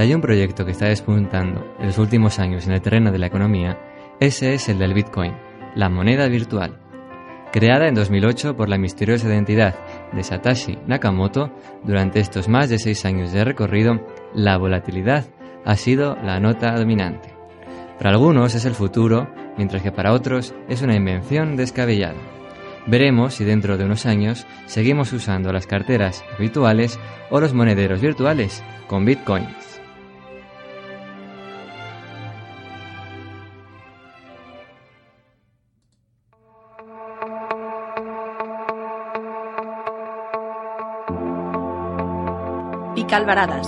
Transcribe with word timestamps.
Si 0.00 0.04
hay 0.04 0.14
un 0.14 0.22
proyecto 0.22 0.64
que 0.64 0.70
está 0.70 0.86
despuntando 0.86 1.74
en 1.78 1.88
los 1.88 1.98
últimos 1.98 2.38
años 2.38 2.66
en 2.66 2.72
el 2.72 2.80
terreno 2.80 3.12
de 3.12 3.18
la 3.18 3.26
economía, 3.26 3.78
ese 4.18 4.54
es 4.54 4.70
el 4.70 4.78
del 4.78 4.94
Bitcoin, 4.94 5.34
la 5.74 5.90
moneda 5.90 6.26
virtual. 6.26 6.80
Creada 7.52 7.86
en 7.86 7.96
2008 7.96 8.56
por 8.56 8.70
la 8.70 8.78
misteriosa 8.78 9.28
identidad 9.28 9.74
de 10.10 10.22
Satoshi 10.22 10.78
Nakamoto, 10.86 11.52
durante 11.84 12.18
estos 12.18 12.48
más 12.48 12.70
de 12.70 12.78
seis 12.78 13.04
años 13.04 13.30
de 13.32 13.44
recorrido, 13.44 14.00
la 14.32 14.56
volatilidad 14.56 15.26
ha 15.66 15.76
sido 15.76 16.16
la 16.24 16.40
nota 16.40 16.74
dominante. 16.76 17.34
Para 17.98 18.12
algunos 18.12 18.54
es 18.54 18.64
el 18.64 18.72
futuro, 18.72 19.28
mientras 19.58 19.82
que 19.82 19.92
para 19.92 20.14
otros 20.14 20.54
es 20.70 20.80
una 20.80 20.96
invención 20.96 21.56
descabellada. 21.56 22.16
Veremos 22.86 23.34
si 23.34 23.44
dentro 23.44 23.76
de 23.76 23.84
unos 23.84 24.06
años 24.06 24.46
seguimos 24.64 25.12
usando 25.12 25.52
las 25.52 25.66
carteras 25.66 26.24
habituales 26.38 26.98
o 27.28 27.38
los 27.38 27.52
monederos 27.52 28.00
virtuales 28.00 28.64
con 28.86 29.04
bitcoins. 29.04 29.69
Calvaradas. 43.10 43.66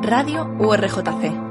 Radio 0.00 0.44
URJC. 0.60 1.50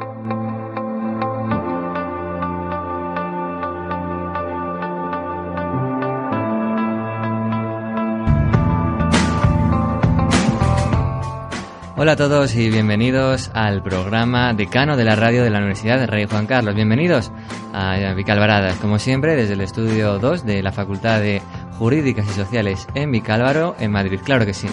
Hola 11.97 12.13
a 12.13 12.15
todos 12.15 12.55
y 12.55 12.69
bienvenidos 12.69 13.51
al 13.53 13.83
programa 13.83 14.53
Decano 14.53 14.95
de 14.95 15.03
la 15.03 15.17
Radio 15.17 15.43
de 15.43 15.49
la 15.49 15.57
Universidad 15.57 15.99
de 15.99 16.07
Rey 16.07 16.25
Juan 16.25 16.45
Carlos. 16.47 16.73
Bienvenidos 16.73 17.33
a 17.73 18.13
Vicalvaradas, 18.13 18.77
como 18.77 18.97
siempre, 18.97 19.35
desde 19.35 19.55
el 19.55 19.61
estudio 19.61 20.17
2 20.19 20.45
de 20.45 20.63
la 20.63 20.71
Facultad 20.71 21.19
de 21.19 21.41
Jurídicas 21.79 22.27
y 22.27 22.33
Sociales 22.33 22.85
en 22.93 23.09
Vicálvaro, 23.09 23.73
en 23.79 23.91
Madrid. 23.91 24.19
Claro 24.21 24.45
que 24.45 24.53
sí. 24.53 24.67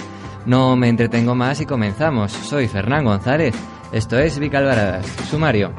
No 0.44 0.74
me 0.76 0.88
entretengo 0.88 1.36
más 1.36 1.60
y 1.60 1.66
comenzamos. 1.66 2.32
Soy 2.32 2.66
Fernán 2.66 3.04
González. 3.04 3.54
Esto 3.92 4.18
es 4.18 4.40
Vicalvaradas. 4.40 5.06
Sumario. 5.30 5.72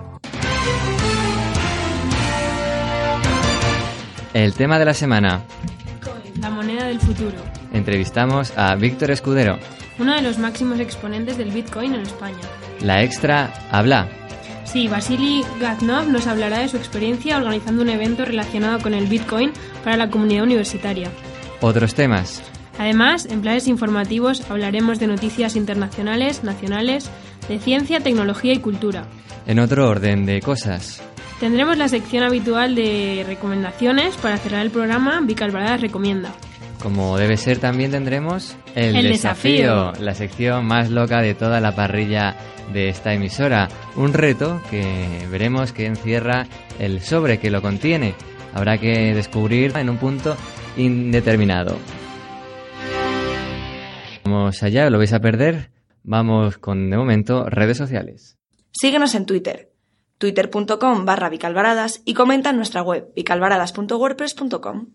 El 4.34 4.54
tema 4.54 4.80
de 4.80 4.86
la 4.86 4.94
semana. 4.94 5.42
La 6.40 6.50
moneda 6.50 6.86
del 6.86 7.00
futuro. 7.02 7.36
Entrevistamos 7.74 8.58
a 8.58 8.76
Víctor 8.76 9.12
Escudero. 9.12 9.60
Uno 10.00 10.16
de 10.16 10.22
los 10.22 10.40
máximos 10.40 10.80
exponentes 10.80 11.38
del 11.38 11.52
Bitcoin 11.52 11.94
en 11.94 12.02
España. 12.02 12.38
La 12.80 13.04
extra 13.04 13.52
habla. 13.70 14.08
Sí, 14.72 14.90
Vasily 14.90 15.46
Gaznov 15.62 16.10
nos 16.10 16.28
hablará 16.28 16.60
de 16.60 16.68
su 16.68 16.76
experiencia 16.76 17.38
organizando 17.38 17.82
un 17.82 17.90
evento 17.90 18.26
relacionado 18.26 18.80
con 18.80 18.94
el 18.94 19.08
Bitcoin 19.08 19.54
para 19.84 19.96
la 19.96 20.10
comunidad 20.10 20.44
universitaria. 20.44 21.10
Otros 21.62 21.96
temas. 21.96 22.44
Además, 22.78 23.26
en 23.26 23.42
planes 23.42 23.68
informativos 23.68 24.44
hablaremos 24.52 25.00
de 25.00 25.08
noticias 25.08 25.56
internacionales, 25.56 26.44
nacionales, 26.44 27.10
de 27.48 27.60
ciencia, 27.60 28.02
tecnología 28.02 28.54
y 28.54 28.60
cultura. 28.60 29.08
En 29.48 29.60
otro 29.60 29.88
orden 29.88 30.26
de 30.26 30.42
cosas. 30.42 31.02
Tendremos 31.40 31.78
la 31.78 31.88
sección 31.88 32.24
habitual 32.24 32.76
de 32.76 33.24
recomendaciones 33.26 34.18
para 34.18 34.38
cerrar 34.38 34.62
el 34.66 34.72
programa 34.72 35.22
Vicalvaradas 35.22 35.82
Recomienda. 35.82 36.34
Como 36.82 37.18
debe 37.18 37.38
ser, 37.38 37.58
también 37.58 37.92
tendremos 37.92 38.56
el, 38.76 39.02
desafío, 39.04 39.94
la 39.94 40.14
sección 40.14 40.66
más 40.66 40.92
loca 40.92 41.22
de 41.22 41.34
toda 41.34 41.60
la 41.60 41.76
parrilla 41.76 42.36
de 42.72 42.90
esta 42.90 43.14
emisora. 43.14 43.68
Un 43.96 44.14
reto 44.14 44.62
que 44.70 45.26
veremos 45.32 45.74
que 45.74 45.86
encierra 45.86 46.48
el 46.80 47.02
sobre 47.02 47.40
que 47.40 47.50
lo 47.50 47.62
contiene. 47.62 48.14
Habrá 48.54 48.78
que 48.78 49.14
descubrir 49.14 49.76
en 49.78 49.90
un 49.90 49.98
punto 49.98 50.36
indeterminado. 50.78 51.78
Vamos 54.24 54.62
allá, 54.64 54.90
lo 54.90 54.98
vais 54.98 55.14
a 55.14 55.20
perder. 55.20 55.72
Vamos 56.04 56.58
con, 56.58 56.90
de 56.90 56.98
momento, 56.98 57.46
redes 57.46 57.78
sociales. 57.78 58.38
Síguenos 58.72 59.16
en 59.16 59.26
Twitter, 59.26 59.72
twitter.com 60.18 61.06
barra 61.06 61.30
vicalvaradas 61.30 62.02
y 62.06 62.14
comenta 62.14 62.52
en 62.52 62.58
nuestra 62.58 62.82
web 62.82 63.12
vicalvaradas.wordpress.com. 63.16 64.88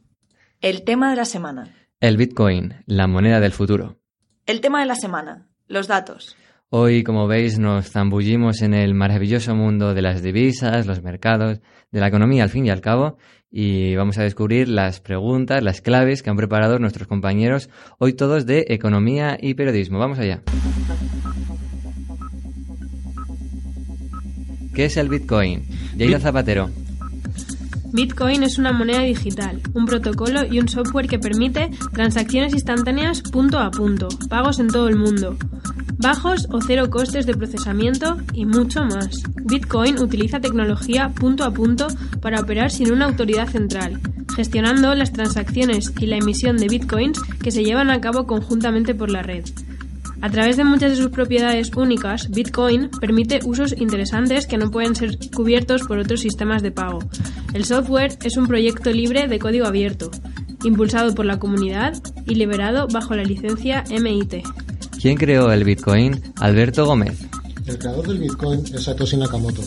El 0.61 0.85
tema 0.85 1.11
de 1.11 1.17
la 1.17 1.25
semana. 1.25 1.82
El 2.03 2.17
Bitcoin, 2.17 2.75
la 2.87 3.07
moneda 3.07 3.39
del 3.39 3.53
futuro. 3.53 4.01
El 4.45 4.61
tema 4.61 4.81
de 4.81 4.87
la 4.87 4.97
semana. 4.97 5.47
Los 5.69 5.87
datos. 5.87 6.37
Hoy, 6.69 7.05
como 7.05 7.29
veis, 7.29 7.61
nos 7.61 7.93
zambullimos 7.93 8.61
en 8.63 8.75
el 8.75 8.93
maravilloso 8.93 9.55
mundo 9.55 9.95
de 9.95 10.03
las 10.03 10.21
divisas, 10.21 10.85
los 10.89 11.01
mercados, 11.01 11.61
de 11.93 12.01
la 12.01 12.09
economía 12.09 12.43
al 12.43 12.51
fin 12.51 12.67
y 12.67 12.71
al 12.71 12.81
cabo, 12.81 13.19
y 13.53 13.95
vamos 13.95 14.19
a 14.19 14.25
descubrir 14.25 14.69
las 14.69 14.99
preguntas, 14.99 15.63
las 15.63 15.81
claves 15.81 16.25
que 16.25 16.31
han 16.31 16.37
preparado 16.37 16.81
nuestros 16.81 17.07
compañeros, 17.07 17.71
hoy 17.99 18.15
todos 18.15 18.47
de 18.47 18.65
economía 18.67 19.39
y 19.41 19.55
periodismo. 19.55 20.01
Vamos 20.01 20.19
allá. 20.19 20.43
¿Qué 24.75 24.87
es 24.87 24.97
el 24.97 25.09
Bitcoin? 25.09 25.69
Yaira 25.97 26.19
Zapatero. 26.19 26.69
Bitcoin 27.93 28.43
es 28.43 28.59
una 28.59 28.73
moneda 28.73 29.03
digital, 29.03 29.61
un 29.75 29.85
protocolo 29.85 30.45
y 30.51 30.59
un 30.59 30.69
software 30.69 31.07
que 31.07 31.19
permite 31.19 31.71
transacciones 31.93 32.55
instantáneas 32.55 33.21
punto 33.21 33.59
a 33.59 33.71
punto, 33.71 34.09
pagos 34.31 34.59
en 34.61 34.69
todo 34.69 34.89
el 34.89 34.97
mundo, 34.97 35.37
bajos 35.99 36.49
o 36.51 36.61
cero 36.61 36.89
costes 36.89 37.27
de 37.27 37.35
procesamiento 37.35 38.17
y 38.33 38.47
mucho 38.47 38.83
más. 38.85 39.23
Bitcoin 39.45 39.99
utiliza 39.99 40.41
tecnología 40.41 41.11
punto 41.11 41.45
a 41.45 41.53
punto 41.53 41.87
para 42.23 42.41
operar 42.41 42.71
sin 42.71 42.91
una 42.91 43.05
autoridad 43.05 43.49
central, 43.49 44.01
gestionando 44.35 44.95
las 44.95 45.13
transacciones 45.13 45.93
y 46.01 46.07
la 46.07 46.17
emisión 46.17 46.57
de 46.57 46.69
bitcoins 46.69 47.23
que 47.43 47.51
se 47.51 47.63
llevan 47.63 47.91
a 47.91 48.01
cabo 48.01 48.27
conjuntamente 48.27 48.95
por 48.95 49.11
la 49.11 49.23
red. 49.23 49.45
A 50.23 50.31
través 50.31 50.57
de 50.57 50.63
muchas 50.63 50.93
de 50.93 50.97
sus 50.97 51.11
propiedades 51.11 51.73
únicas, 51.75 52.31
Bitcoin 52.31 52.91
permite 53.01 53.41
usos 53.45 53.75
interesantes 53.77 54.47
que 54.47 54.57
no 54.57 54.71
pueden 54.71 54.95
ser 54.95 55.19
cubiertos 55.35 55.83
por 55.83 55.99
otros 55.99 56.21
sistemas 56.21 56.63
de 56.63 56.71
pago. 56.71 57.01
El 57.53 57.65
software 57.67 58.17
es 58.25 58.37
un 58.37 58.47
proyecto 58.47 58.91
libre 58.91 59.29
de 59.29 59.39
código 59.39 59.67
abierto, 59.67 60.11
impulsado 60.65 61.15
por 61.15 61.27
la 61.27 61.39
comunidad 61.39 61.95
y 62.27 62.35
liberado 62.35 62.89
bajo 62.89 63.15
la 63.15 63.25
licencia 63.25 63.85
MIT. 63.91 64.43
¿Quién 65.01 65.17
creó 65.17 65.53
el 65.53 65.65
Bitcoin? 65.65 66.21
Alberto 66.37 66.87
Gómez. 66.87 67.19
El 67.67 67.79
creador 67.79 68.09
del 68.09 68.19
Bitcoin 68.19 68.63
es 68.73 68.85
Satoshi 68.85 69.17
Nakamoto, 69.17 69.63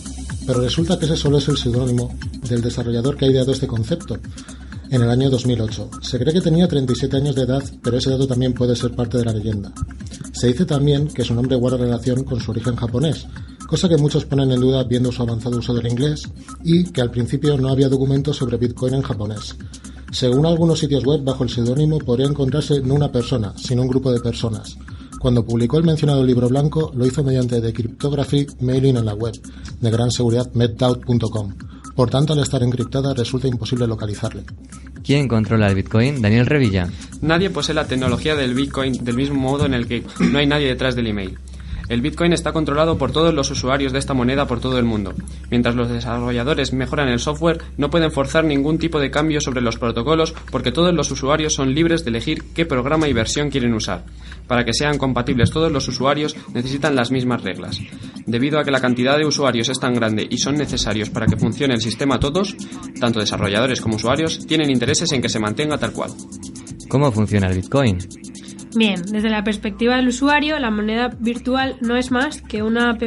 pero 0.47 0.62
resulta 0.62 0.97
que 0.97 1.06
ese 1.06 1.16
solo 1.16 1.38
es 1.38 1.47
el 1.47 1.57
seudónimo 1.57 2.13
del 2.50 2.62
desarrollador 2.62 3.16
que 3.18 3.25
ha 3.25 3.29
ideado 3.29 3.51
este 3.51 3.68
concepto 3.68 4.18
en 4.90 5.01
el 5.01 5.09
año 5.09 5.29
2008. 5.29 5.91
Se 6.01 6.18
cree 6.18 6.34
que 6.34 6.41
tenía 6.41 6.68
37 6.68 7.18
años 7.18 7.35
de 7.35 7.44
edad, 7.44 7.63
pero 7.84 7.97
ese 7.97 8.09
dato 8.09 8.28
también 8.28 8.53
puede 8.53 8.75
ser 8.75 8.95
parte 8.95 9.18
de 9.18 9.25
la 9.25 9.34
leyenda. 9.34 9.72
Se 10.34 10.47
dice 10.47 10.66
también 10.66 11.07
que 11.07 11.24
su 11.24 11.35
nombre 11.35 11.56
guarda 11.56 11.78
relación 11.78 12.24
con 12.24 12.40
su 12.40 12.51
origen 12.51 12.75
japonés, 12.75 13.28
cosa 13.67 13.89
que 13.89 13.97
muchos 13.97 14.25
ponen 14.25 14.51
en 14.51 14.59
duda 14.59 14.83
viendo 14.83 15.11
su 15.11 15.21
avanzado 15.21 15.57
uso 15.57 15.73
del 15.73 15.87
inglés 15.87 16.23
y 16.63 16.85
que 16.91 17.01
al 17.01 17.11
principio 17.11 17.57
no 17.57 17.69
había 17.69 17.89
documentos 17.89 18.37
sobre 18.37 18.57
Bitcoin 18.57 18.95
en 18.95 19.01
japonés. 19.01 19.55
Según 20.11 20.45
algunos 20.45 20.79
sitios 20.79 21.03
web, 21.03 21.23
bajo 21.23 21.43
el 21.43 21.49
seudónimo 21.49 21.99
podría 21.99 22.27
encontrarse 22.27 22.81
no 22.81 22.93
una 22.93 23.11
persona, 23.11 23.53
sino 23.57 23.81
un 23.81 23.89
grupo 23.89 24.11
de 24.11 24.21
personas. 24.21 24.77
Cuando 25.19 25.43
publicó 25.43 25.77
el 25.77 25.83
mencionado 25.83 26.23
libro 26.23 26.47
blanco, 26.47 26.91
lo 26.95 27.05
hizo 27.05 27.23
mediante 27.23 27.59
The 27.59 27.73
Cryptography 27.73 28.45
Mailing 28.61 28.97
en 28.97 29.05
la 29.05 29.13
web 29.13 29.33
de 29.81 29.91
gran 29.91 30.11
seguridad 30.11 30.51
medtout.com. 30.53 31.53
Por 31.95 32.09
tanto, 32.09 32.33
al 32.33 32.39
estar 32.39 32.61
encriptada 32.61 33.13
resulta 33.13 33.47
imposible 33.47 33.88
localizarle. 33.88 34.44
¿Quién 35.03 35.27
controla 35.27 35.68
el 35.68 35.75
Bitcoin? 35.75 36.21
Daniel 36.21 36.45
Revilla. 36.45 36.89
Nadie 37.21 37.50
posee 37.50 37.73
la 37.73 37.88
tecnología 37.88 38.35
del 38.35 38.53
Bitcoin 38.53 39.03
del 39.03 39.15
mismo 39.15 39.39
modo 39.39 39.65
en 39.65 39.73
el 39.73 39.88
que 39.88 40.03
no 40.19 40.38
hay 40.39 40.47
nadie 40.47 40.68
detrás 40.68 40.95
del 40.95 41.07
email. 41.07 41.38
El 41.87 42.01
Bitcoin 42.01 42.33
está 42.33 42.51
controlado 42.51 42.97
por 42.97 43.11
todos 43.11 43.33
los 43.33 43.51
usuarios 43.51 43.93
de 43.93 43.99
esta 43.99 44.13
moneda 44.13 44.47
por 44.47 44.59
todo 44.59 44.79
el 44.79 44.85
mundo. 44.85 45.13
Mientras 45.51 45.75
los 45.75 45.89
desarrolladores 45.89 46.73
mejoran 46.73 47.09
el 47.09 47.19
software, 47.19 47.61
no 47.77 47.89
pueden 47.89 48.11
forzar 48.11 48.43
ningún 48.43 48.79
tipo 48.79 48.99
de 48.99 49.11
cambio 49.11 49.39
sobre 49.39 49.61
los 49.61 49.77
protocolos 49.77 50.33
porque 50.51 50.71
todos 50.71 50.93
los 50.93 51.11
usuarios 51.11 51.53
son 51.53 51.73
libres 51.73 52.03
de 52.03 52.09
elegir 52.09 52.43
qué 52.53 52.65
programa 52.65 53.07
y 53.07 53.13
versión 53.13 53.49
quieren 53.49 53.73
usar. 53.73 54.03
Para 54.47 54.65
que 54.65 54.73
sean 54.73 54.97
compatibles 54.97 55.51
todos 55.51 55.71
los 55.71 55.87
usuarios 55.87 56.35
necesitan 56.53 56.95
las 56.95 57.11
mismas 57.11 57.43
reglas. 57.43 57.79
Debido 58.25 58.59
a 58.59 58.63
que 58.63 58.71
la 58.71 58.81
cantidad 58.81 59.17
de 59.17 59.25
usuarios 59.25 59.69
es 59.69 59.79
tan 59.79 59.93
grande 59.93 60.27
y 60.29 60.37
son 60.37 60.55
necesarios 60.55 61.09
para 61.09 61.27
que 61.27 61.37
funcione 61.37 61.75
el 61.75 61.81
sistema 61.81 62.19
todos, 62.19 62.55
tanto 62.99 63.19
desarrolladores 63.19 63.81
como 63.81 63.95
usuarios 63.95 64.45
tienen 64.47 64.69
intereses 64.69 65.11
en 65.11 65.21
que 65.21 65.29
se 65.29 65.39
mantenga 65.39 65.77
tal 65.77 65.93
cual. 65.93 66.11
¿Cómo 66.89 67.11
funciona 67.11 67.47
el 67.47 67.55
Bitcoin? 67.55 67.97
Bien, 68.75 69.01
desde 69.04 69.30
la 69.30 69.44
perspectiva 69.44 69.95
del 69.95 70.10
usuario, 70.10 70.60
la 70.60 70.69
moneda 70.69 71.10
virtual 71.19 71.77
no 71.80 71.95
es 71.95 72.12
más 72.12 72.42
que 72.42 72.62
una 72.62 72.89
app 72.89 73.01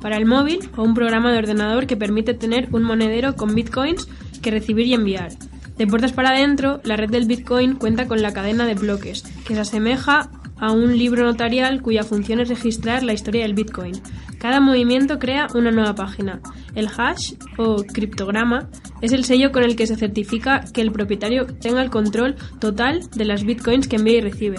para 0.00 0.16
el 0.16 0.24
móvil 0.24 0.60
o 0.76 0.82
un 0.82 0.94
programa 0.94 1.30
de 1.30 1.38
ordenador 1.38 1.86
que 1.86 1.98
permite 1.98 2.32
tener 2.32 2.68
un 2.72 2.82
monedero 2.82 3.36
con 3.36 3.54
bitcoins 3.54 4.08
que 4.40 4.50
recibir 4.50 4.86
y 4.86 4.94
enviar. 4.94 5.32
De 5.76 5.86
puertas 5.86 6.12
para 6.12 6.30
adentro, 6.30 6.80
la 6.84 6.96
red 6.96 7.10
del 7.10 7.26
bitcoin 7.26 7.74
cuenta 7.74 8.08
con 8.08 8.22
la 8.22 8.32
cadena 8.32 8.64
de 8.64 8.74
bloques, 8.74 9.22
que 9.46 9.54
se 9.54 9.60
asemeja 9.60 10.30
a 10.62 10.70
un 10.70 10.96
libro 10.96 11.24
notarial 11.24 11.82
cuya 11.82 12.04
función 12.04 12.40
es 12.40 12.48
registrar 12.48 13.02
la 13.02 13.12
historia 13.12 13.42
del 13.42 13.54
Bitcoin. 13.54 14.00
Cada 14.38 14.60
movimiento 14.60 15.18
crea 15.18 15.48
una 15.54 15.72
nueva 15.72 15.96
página. 15.96 16.40
El 16.76 16.86
hash 16.86 17.34
o 17.58 17.82
criptograma 17.82 18.70
es 19.00 19.12
el 19.12 19.24
sello 19.24 19.50
con 19.50 19.64
el 19.64 19.74
que 19.74 19.88
se 19.88 19.96
certifica 19.96 20.64
que 20.72 20.80
el 20.80 20.92
propietario 20.92 21.46
tenga 21.46 21.82
el 21.82 21.90
control 21.90 22.36
total 22.60 23.00
de 23.10 23.24
las 23.24 23.42
Bitcoins 23.42 23.88
que 23.88 23.96
envía 23.96 24.18
y 24.18 24.20
recibe. 24.20 24.58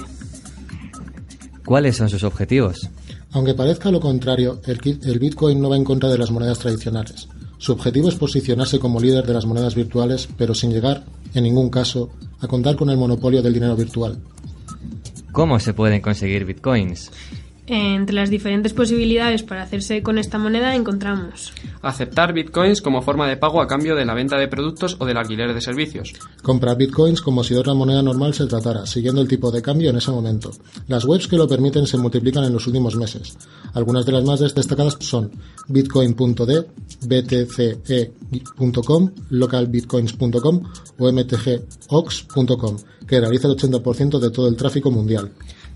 ¿Cuáles 1.66 1.96
son 1.96 2.10
sus 2.10 2.24
objetivos? 2.24 2.90
Aunque 3.32 3.54
parezca 3.54 3.90
lo 3.92 4.00
contrario, 4.00 4.62
el 4.66 5.20
Bitcoin 5.20 5.62
no 5.62 5.70
va 5.70 5.78
en 5.78 5.84
contra 5.84 6.10
de 6.10 6.18
las 6.18 6.32
monedas 6.32 6.60
tradicionales. 6.60 7.28
Su 7.58 7.72
objetivo 7.72 8.10
es 8.10 8.16
posicionarse 8.16 8.78
como 8.78 9.00
líder 9.00 9.26
de 9.26 9.34
las 9.34 9.46
monedas 9.46 9.74
virtuales, 9.74 10.28
pero 10.38 10.54
sin 10.54 10.72
llegar, 10.72 11.06
en 11.34 11.44
ningún 11.44 11.70
caso, 11.70 12.10
a 12.42 12.48
contar 12.48 12.76
con 12.76 12.90
el 12.90 12.98
monopolio 12.98 13.42
del 13.42 13.54
dinero 13.54 13.76
virtual. 13.76 14.18
¿Cómo 15.32 15.60
se 15.60 15.74
pueden 15.74 16.02
conseguir 16.02 16.46
bitcoins? 16.46 17.10
Entre 17.68 18.16
las 18.16 18.30
diferentes 18.30 18.74
posibilidades 18.74 19.44
para 19.44 19.64
hacerse 19.64 20.04
con 20.04 20.18
esta 20.18 20.38
moneda 20.38 20.76
encontramos 20.76 21.54
aceptar 21.84 22.34
bitcoins 22.34 22.82
como 22.82 23.02
forma 23.02 23.28
de 23.28 23.38
pago 23.38 23.62
a 23.62 23.68
cambio 23.68 23.96
de 23.96 24.06
la 24.06 24.14
venta 24.14 24.38
de 24.38 24.48
productos 24.48 24.96
o 25.00 25.06
del 25.06 25.18
alquiler 25.18 25.54
de 25.54 25.62
servicios. 25.62 26.14
Comprar 26.42 26.78
bitcoins 26.78 27.22
como 27.22 27.44
si 27.44 27.54
de 27.54 27.60
otra 27.60 27.74
moneda 27.74 28.02
normal 28.02 28.34
se 28.34 28.48
tratara, 28.48 28.86
siguiendo 28.86 29.22
el 29.22 29.28
tipo 29.28 29.52
de 29.52 29.62
cambio 29.62 29.90
en 29.90 29.98
ese 29.98 30.10
momento. 30.12 30.52
Las 30.88 31.04
webs 31.06 31.28
que 31.28 31.36
lo 31.38 31.48
permiten 31.48 31.86
se 31.86 31.98
multiplican 31.98 32.46
en 32.46 32.54
los 32.54 32.66
últimos 32.68 32.96
meses. 32.96 33.38
Algunas 33.74 34.06
de 34.06 34.14
las 34.14 34.24
más 34.24 34.40
destacadas 34.40 34.98
son 35.00 35.32
bitcoin.de, 35.68 36.66
btce.com, 37.06 38.32
localbitcoins.com 39.30 40.64
o 41.00 41.12
mtgox.com, 41.12 42.78
que 43.08 43.20
realiza 43.20 43.48
el 43.48 43.58
80% 43.58 44.20
de 44.20 44.32
todo 44.32 44.48
el 44.48 44.56
tráfico 44.56 44.90
mundial 44.90 45.32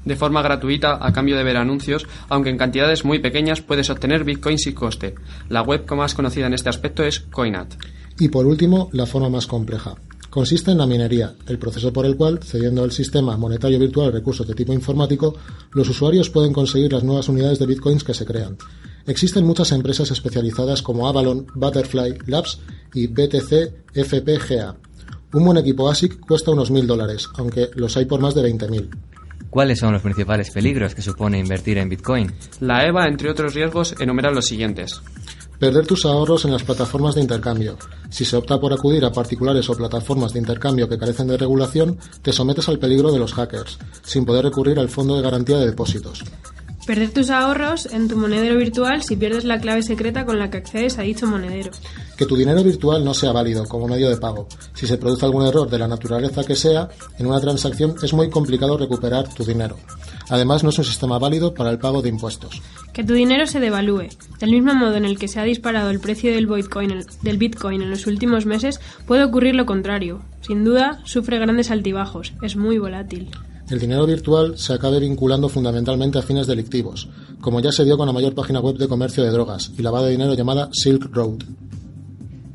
de 0.07 0.15
forma 0.15 0.41
gratuita 0.41 0.97
a 0.99 1.13
cambio 1.13 1.37
de 1.37 1.43
ver 1.43 1.57
anuncios, 1.57 2.07
aunque 2.29 2.49
en 2.49 2.57
cantidades 2.57 3.05
muy 3.05 3.19
pequeñas 3.19 3.61
puedes 3.61 3.89
obtener 3.89 4.23
bitcoins 4.23 4.63
sin 4.63 4.73
coste. 4.73 5.15
La 5.49 5.61
web 5.61 5.85
más 5.95 6.15
conocida 6.15 6.47
en 6.47 6.53
este 6.53 6.69
aspecto 6.69 7.03
es 7.03 7.19
Coinat. 7.19 7.75
Y 8.19 8.29
por 8.29 8.45
último, 8.45 8.89
la 8.93 9.05
forma 9.05 9.29
más 9.29 9.45
compleja. 9.45 9.95
Consiste 10.29 10.71
en 10.71 10.77
la 10.77 10.87
minería, 10.87 11.35
el 11.47 11.57
proceso 11.57 11.93
por 11.93 12.05
el 12.05 12.15
cual, 12.15 12.39
cediendo 12.43 12.83
al 12.83 12.91
sistema 12.91 13.37
monetario 13.37 13.79
virtual 13.79 14.11
recursos 14.11 14.47
de 14.47 14.55
tipo 14.55 14.73
informático, 14.73 15.35
los 15.71 15.89
usuarios 15.89 16.29
pueden 16.29 16.53
conseguir 16.53 16.93
las 16.93 17.03
nuevas 17.03 17.29
unidades 17.29 17.59
de 17.59 17.65
bitcoins 17.65 18.03
que 18.03 18.13
se 18.13 18.25
crean. 18.25 18.57
Existen 19.05 19.45
muchas 19.45 19.71
empresas 19.71 20.11
especializadas 20.11 20.81
como 20.81 21.07
Avalon, 21.07 21.47
Butterfly 21.55 22.19
Labs 22.25 22.59
y 22.93 23.07
BTC 23.07 23.93
FPGA. 23.93 24.75
Un 25.33 25.45
buen 25.45 25.57
equipo 25.57 25.89
ASIC 25.89 26.19
cuesta 26.19 26.51
unos 26.51 26.71
mil 26.71 26.87
dólares, 26.87 27.29
aunque 27.35 27.69
los 27.75 27.95
hay 27.95 28.05
por 28.05 28.19
más 28.19 28.35
de 28.35 28.43
20.000. 28.43 28.89
¿Cuáles 29.49 29.79
son 29.79 29.93
los 29.93 30.01
principales 30.01 30.51
peligros 30.51 30.93
que 30.93 31.01
supone 31.01 31.39
invertir 31.39 31.77
en 31.77 31.89
Bitcoin? 31.89 32.31
La 32.59 32.85
EVA, 32.85 33.07
entre 33.07 33.29
otros 33.29 33.53
riesgos, 33.53 33.95
enumera 33.99 34.31
los 34.31 34.45
siguientes. 34.45 35.01
Perder 35.59 35.87
tus 35.87 36.05
ahorros 36.05 36.45
en 36.45 36.51
las 36.51 36.63
plataformas 36.63 37.15
de 37.15 37.21
intercambio. 37.21 37.77
Si 38.09 38.25
se 38.25 38.35
opta 38.35 38.59
por 38.59 38.73
acudir 38.73 39.03
a 39.05 39.11
particulares 39.11 39.67
o 39.69 39.75
plataformas 39.75 40.33
de 40.33 40.39
intercambio 40.39 40.87
que 40.87 40.99
carecen 40.99 41.27
de 41.27 41.37
regulación, 41.37 41.97
te 42.21 42.31
sometes 42.31 42.69
al 42.69 42.77
peligro 42.77 43.11
de 43.11 43.19
los 43.19 43.33
hackers, 43.33 43.79
sin 44.03 44.23
poder 44.23 44.45
recurrir 44.45 44.77
al 44.77 44.89
fondo 44.89 45.15
de 45.15 45.23
garantía 45.23 45.57
de 45.57 45.65
depósitos. 45.65 46.23
Perder 46.87 47.11
tus 47.11 47.29
ahorros 47.31 47.85
en 47.87 48.07
tu 48.07 48.15
monedero 48.15 48.57
virtual 48.57 49.03
si 49.03 49.17
pierdes 49.17 49.43
la 49.43 49.59
clave 49.59 49.83
secreta 49.83 50.25
con 50.25 50.39
la 50.39 50.49
que 50.49 50.55
accedes 50.55 50.97
a 50.97 51.01
dicho 51.01 51.27
monedero. 51.27 51.69
Que 52.15 52.25
tu 52.25 52.37
dinero 52.37 52.63
virtual 52.63 53.03
no 53.03 53.13
sea 53.13 53.33
válido 53.33 53.65
como 53.65 53.89
medio 53.89 54.09
de 54.09 54.15
pago. 54.15 54.47
Si 54.73 54.87
se 54.87 54.97
produce 54.97 55.25
algún 55.25 55.45
error 55.45 55.69
de 55.69 55.79
la 55.79 55.89
naturaleza 55.89 56.45
que 56.45 56.55
sea, 56.55 56.87
en 57.19 57.27
una 57.27 57.41
transacción 57.41 57.95
es 58.01 58.13
muy 58.13 58.29
complicado 58.29 58.77
recuperar 58.77 59.27
tu 59.33 59.43
dinero. 59.43 59.75
Además, 60.29 60.63
no 60.63 60.69
es 60.69 60.77
un 60.77 60.85
sistema 60.85 61.19
válido 61.19 61.53
para 61.53 61.71
el 61.71 61.77
pago 61.77 62.01
de 62.01 62.07
impuestos. 62.07 62.61
Que 62.93 63.03
tu 63.03 63.15
dinero 63.15 63.47
se 63.47 63.59
devalúe. 63.59 64.07
Del 64.39 64.51
mismo 64.51 64.73
modo 64.73 64.95
en 64.95 65.03
el 65.03 65.19
que 65.19 65.27
se 65.27 65.41
ha 65.41 65.43
disparado 65.43 65.89
el 65.89 65.99
precio 65.99 66.33
del 66.33 66.47
Bitcoin, 66.47 67.03
del 67.21 67.37
Bitcoin 67.37 67.81
en 67.81 67.89
los 67.89 68.07
últimos 68.07 68.45
meses, 68.45 68.79
puede 69.05 69.25
ocurrir 69.25 69.55
lo 69.55 69.65
contrario. 69.65 70.21
Sin 70.39 70.63
duda, 70.63 71.01
sufre 71.03 71.37
grandes 71.37 71.69
altibajos. 71.69 72.31
Es 72.41 72.55
muy 72.55 72.77
volátil 72.77 73.29
el 73.69 73.79
dinero 73.79 74.05
virtual 74.05 74.57
se 74.57 74.73
acabe 74.73 74.99
vinculando 74.99 75.49
fundamentalmente 75.49 76.19
a 76.19 76.21
fines 76.21 76.47
delictivos, 76.47 77.09
como 77.41 77.59
ya 77.59 77.71
se 77.71 77.83
dio 77.83 77.97
con 77.97 78.07
la 78.07 78.13
mayor 78.13 78.33
página 78.33 78.59
web 78.59 78.77
de 78.77 78.87
comercio 78.87 79.23
de 79.23 79.31
drogas 79.31 79.71
y 79.77 79.81
lavado 79.81 80.05
de 80.05 80.11
dinero 80.11 80.33
llamada 80.33 80.69
Silk 80.71 81.09
Road. 81.13 81.43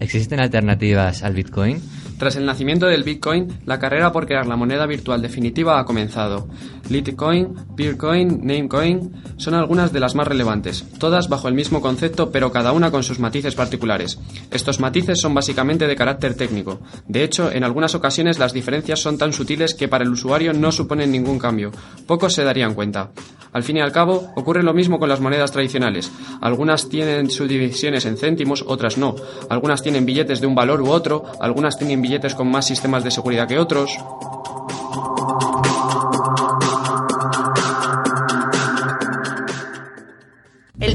¿Existen 0.01 0.41
alternativas 0.41 1.23
al 1.23 1.35
Bitcoin? 1.35 1.81
Tras 2.19 2.37
el 2.37 2.47
nacimiento 2.47 2.87
del 2.87 3.03
Bitcoin, 3.03 3.49
la 3.67 3.79
carrera 3.79 4.13
por 4.13 4.27
crear 4.27 4.47
la 4.47 4.57
moneda 4.57 4.87
virtual 4.87 5.21
definitiva 5.21 5.79
ha 5.79 5.85
comenzado. 5.85 6.49
Litecoin, 6.89 7.55
Peercoin, 7.77 8.41
Namecoin 8.43 9.13
son 9.37 9.55
algunas 9.55 9.93
de 9.93 10.01
las 10.01 10.15
más 10.15 10.29
relevantes, 10.29 10.85
todas 10.99 11.29
bajo 11.29 11.49
el 11.49 11.55
mismo 11.55 11.81
concepto 11.81 12.31
pero 12.31 12.53
cada 12.53 12.73
una 12.73 12.91
con 12.91 13.03
sus 13.03 13.19
matices 13.19 13.55
particulares. 13.55 14.19
Estos 14.51 14.81
matices 14.81 15.21
son 15.21 15.35
básicamente 15.35 15.87
de 15.87 15.97
carácter 15.97 16.35
técnico. 16.35 16.81
De 17.07 17.25
hecho, 17.25 17.51
en 17.51 17.65
algunas 17.65 17.95
ocasiones 17.95 18.39
las 18.39 18.53
diferencias 18.53 19.01
son 19.01 19.19
tan 19.19 19.33
sutiles 19.33 19.75
que 19.75 19.89
para 19.89 20.05
el 20.05 20.11
usuario 20.11 20.53
no 20.53 20.73
suponen 20.73 21.13
ningún 21.13 21.39
cambio. 21.39 21.71
Pocos 22.07 22.35
se 22.35 22.45
darían 22.45 22.75
cuenta. 22.75 23.11
Al 23.53 23.63
fin 23.63 23.77
y 23.77 23.81
al 23.81 23.93
cabo, 23.93 24.33
ocurre 24.35 24.63
lo 24.63 24.73
mismo 24.73 24.99
con 24.99 25.09
las 25.09 25.21
monedas 25.21 25.53
tradicionales. 25.53 26.11
Algunas 26.41 26.89
tienen 26.89 27.31
subdivisiones 27.31 28.07
en 28.07 28.17
céntimos, 28.17 28.65
otras 28.67 28.97
no. 28.97 29.15
Algunas 29.51 29.83
tienen 29.83 30.07
billetes 30.07 30.41
de 30.41 30.47
un 30.47 30.55
valor 30.55 30.81
u 30.81 30.91
otro, 30.91 31.25
algunas 31.39 31.77
tienen 31.77 32.01
billetes 32.01 32.35
con 32.35 32.51
más 32.51 32.67
sistemas 32.67 33.05
de 33.05 33.11
seguridad 33.11 33.47
que 33.47 33.59
otros. 33.59 33.99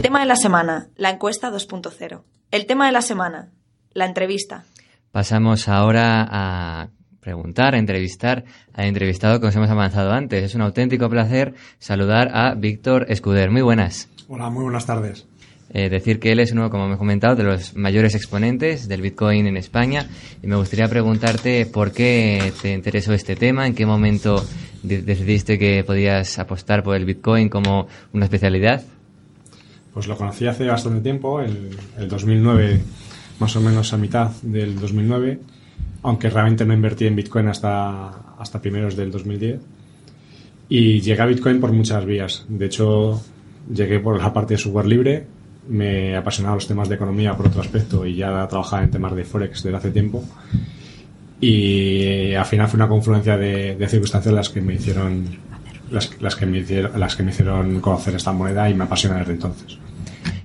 Tema 0.07 0.21
de 0.21 0.25
la 0.25 0.38
semana, 0.38 0.88
la 0.95 1.09
encuesta 1.09 1.51
2.0. 1.51 2.21
El 2.51 2.65
tema 2.65 2.86
de 2.86 2.94
la 2.94 3.01
semana, 3.01 3.50
la 3.92 4.06
entrevista. 4.06 4.63
Pasamos 5.12 5.68
ahora 5.68 6.25
a 6.31 6.88
preguntar, 7.19 7.75
a 7.75 7.77
entrevistar 7.77 8.45
al 8.71 8.86
entrevistado 8.86 9.42
que 9.42 9.48
os 9.48 9.56
hemos 9.57 9.69
avanzado 9.69 10.13
antes. 10.13 10.45
Es 10.45 10.56
un 10.56 10.62
auténtico 10.62 11.09
placer 11.09 11.56
saludar 11.80 12.30
a 12.33 12.56
Víctor 12.56 13.07
Escuder. 13.09 13.51
Muy 13.51 13.63
buenas. 13.63 14.07
Hola, 14.30 14.50
muy 14.50 14.63
buenas 14.63 14.86
tardes. 14.86 15.27
Eh, 15.71 15.89
decir 15.89 16.21
que 16.21 16.31
él 16.31 16.39
es 16.39 16.54
uno, 16.54 16.69
como 16.69 16.88
me 16.88 16.95
he 16.95 16.98
comentado, 16.98 17.36
de 17.36 17.44
los 17.44 17.75
mayores 17.75 18.15
exponentes 18.15 18.88
del 18.88 19.01
Bitcoin 19.01 19.45
en 19.45 19.57
España 19.57 20.07
y 20.42 20.47
me 20.47 20.56
gustaría 20.56 20.87
preguntarte 20.87 21.66
por 21.66 21.92
qué 21.92 22.54
te 22.61 22.71
interesó 22.71 23.11
este 23.11 23.35
tema, 23.35 23.68
en 23.68 23.76
qué 23.76 23.85
momento 23.85 24.42
decidiste 24.83 25.59
que 25.59 25.83
podías 25.83 26.40
apostar 26.40 26.81
por 26.81 26.95
el 26.95 27.04
Bitcoin 27.04 27.49
como 27.49 27.90
una 28.14 28.23
especialidad. 28.23 28.85
Pues 29.97 30.06
lo 30.07 30.16
conocí 30.16 30.45
hace 30.45 30.68
bastante 30.68 31.01
tiempo, 31.01 31.42
en 31.42 31.71
el 31.97 32.07
2009, 32.07 32.81
más 33.39 33.56
o 33.56 33.61
menos 33.61 33.92
a 33.94 33.97
mitad 33.97 34.30
del 34.44 34.80
2009, 34.80 35.39
aunque 36.04 36.30
realmente 36.30 36.66
no 36.66 36.75
invertí 36.75 37.07
en 37.07 37.16
Bitcoin 37.16 37.47
hasta, 37.47 38.09
hasta 38.37 38.61
primeros 38.61 38.95
del 38.95 39.09
2010. 39.09 39.59
Y 40.69 41.01
llegué 41.01 41.19
a 41.19 41.25
Bitcoin 41.25 41.59
por 41.59 41.71
muchas 41.71 42.06
vías. 42.06 42.45
De 42.47 42.68
hecho, 42.68 43.19
llegué 43.73 43.99
por 43.99 44.21
la 44.21 44.31
parte 44.31 44.54
de 44.54 44.59
software 44.59 44.85
libre, 44.85 45.25
me 45.68 46.16
apasionaba 46.16 46.54
los 46.54 46.68
temas 46.68 46.89
de 46.89 46.94
economía 46.94 47.35
por 47.35 47.47
otro 47.47 47.61
aspecto 47.61 48.06
y 48.06 48.18
ya 48.18 48.47
trabajaba 48.47 48.83
en 48.83 48.92
temas 48.92 49.16
de 49.16 49.23
Forex 49.23 49.63
desde 49.63 49.77
hace 49.77 49.89
tiempo. 49.89 50.23
Y 51.42 52.35
al 52.35 52.45
final 52.45 52.68
fue 52.68 52.77
una 52.77 52.87
confluencia 52.87 53.35
de, 53.35 53.83
circunstancias 53.89 54.31
las 54.31 54.49
que 54.49 54.61
me 54.61 54.75
hicieron 54.75 55.25
las, 55.91 56.21
las, 56.21 56.35
que 56.35 56.45
me 56.45 56.59
hicieron 56.59 56.99
las 56.99 57.15
que 57.15 57.23
me 57.23 57.31
hicieron 57.31 57.79
conocer 57.81 58.15
esta 58.15 58.31
moneda 58.31 58.69
y 58.69 58.73
me 58.73 58.85
apasiona 58.85 59.19
desde 59.19 59.33
entonces. 59.33 59.77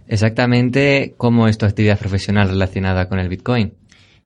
Exactamente 0.06 1.14
cómo 1.16 1.49
es 1.49 1.58
tu 1.58 1.66
actividad 1.66 1.99
profesional 1.99 2.49
relacionada 2.49 3.08
con 3.08 3.18
el 3.18 3.28
Bitcoin. 3.28 3.75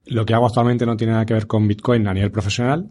Lo 0.07 0.25
que 0.25 0.35
hago 0.35 0.47
actualmente 0.47 0.87
no 0.87 0.97
tiene 0.97 1.13
nada 1.13 1.27
que 1.27 1.35
ver 1.35 1.47
con 1.47 1.67
Bitcoin 1.67 2.07
a 2.07 2.15
nivel 2.15 2.31
profesional. 2.31 2.89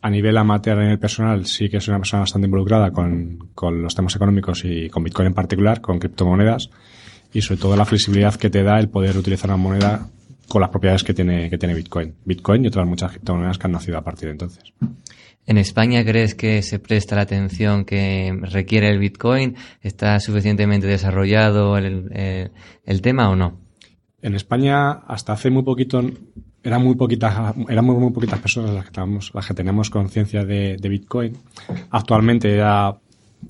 A 0.00 0.10
nivel 0.10 0.36
amateur, 0.36 0.78
en 0.78 0.90
el 0.90 0.98
personal, 0.98 1.46
sí 1.46 1.68
que 1.68 1.80
soy 1.80 1.92
una 1.92 2.00
persona 2.00 2.20
bastante 2.20 2.46
involucrada 2.46 2.90
con, 2.90 3.50
con 3.54 3.82
los 3.82 3.94
temas 3.94 4.14
económicos 4.16 4.64
y 4.64 4.88
con 4.88 5.02
Bitcoin 5.02 5.28
en 5.28 5.34
particular, 5.34 5.80
con 5.80 5.98
criptomonedas 5.98 6.70
y 7.32 7.42
sobre 7.42 7.60
todo 7.60 7.76
la 7.76 7.84
flexibilidad 7.84 8.34
que 8.34 8.50
te 8.50 8.62
da 8.62 8.78
el 8.78 8.88
poder 8.88 9.16
utilizar 9.16 9.50
una 9.50 9.56
moneda 9.56 10.08
con 10.48 10.60
las 10.60 10.70
propiedades 10.70 11.04
que 11.04 11.14
tiene, 11.14 11.50
que 11.50 11.58
tiene 11.58 11.74
Bitcoin. 11.74 12.14
Bitcoin 12.24 12.64
y 12.64 12.68
otras 12.68 12.86
muchas 12.86 13.12
criptomonedas 13.12 13.58
que 13.58 13.66
han 13.66 13.72
nacido 13.72 13.98
a 13.98 14.02
partir 14.02 14.26
de 14.26 14.32
entonces. 14.32 14.72
¿En 15.48 15.56
España 15.56 16.04
crees 16.04 16.34
que 16.34 16.60
se 16.60 16.78
presta 16.78 17.16
la 17.16 17.22
atención 17.22 17.86
que 17.86 18.38
requiere 18.42 18.90
el 18.90 18.98
Bitcoin? 18.98 19.56
¿Está 19.80 20.20
suficientemente 20.20 20.86
desarrollado 20.86 21.78
el, 21.78 22.50
tema 23.00 23.30
o 23.30 23.34
no? 23.34 23.58
En 24.20 24.34
España, 24.34 24.90
hasta 24.90 25.32
hace 25.32 25.48
muy 25.48 25.62
poquito, 25.62 26.02
eran 26.62 26.84
muy 26.84 26.96
poquitas, 26.96 27.56
eran 27.66 27.82
muy, 27.82 28.10
personas 28.26 28.72
las 28.72 28.90
que, 28.90 29.00
las 29.32 29.46
que 29.46 29.90
conciencia 29.90 30.44
de, 30.44 30.76
Bitcoin. 30.82 31.32
Actualmente 31.92 32.54
ya 32.54 32.94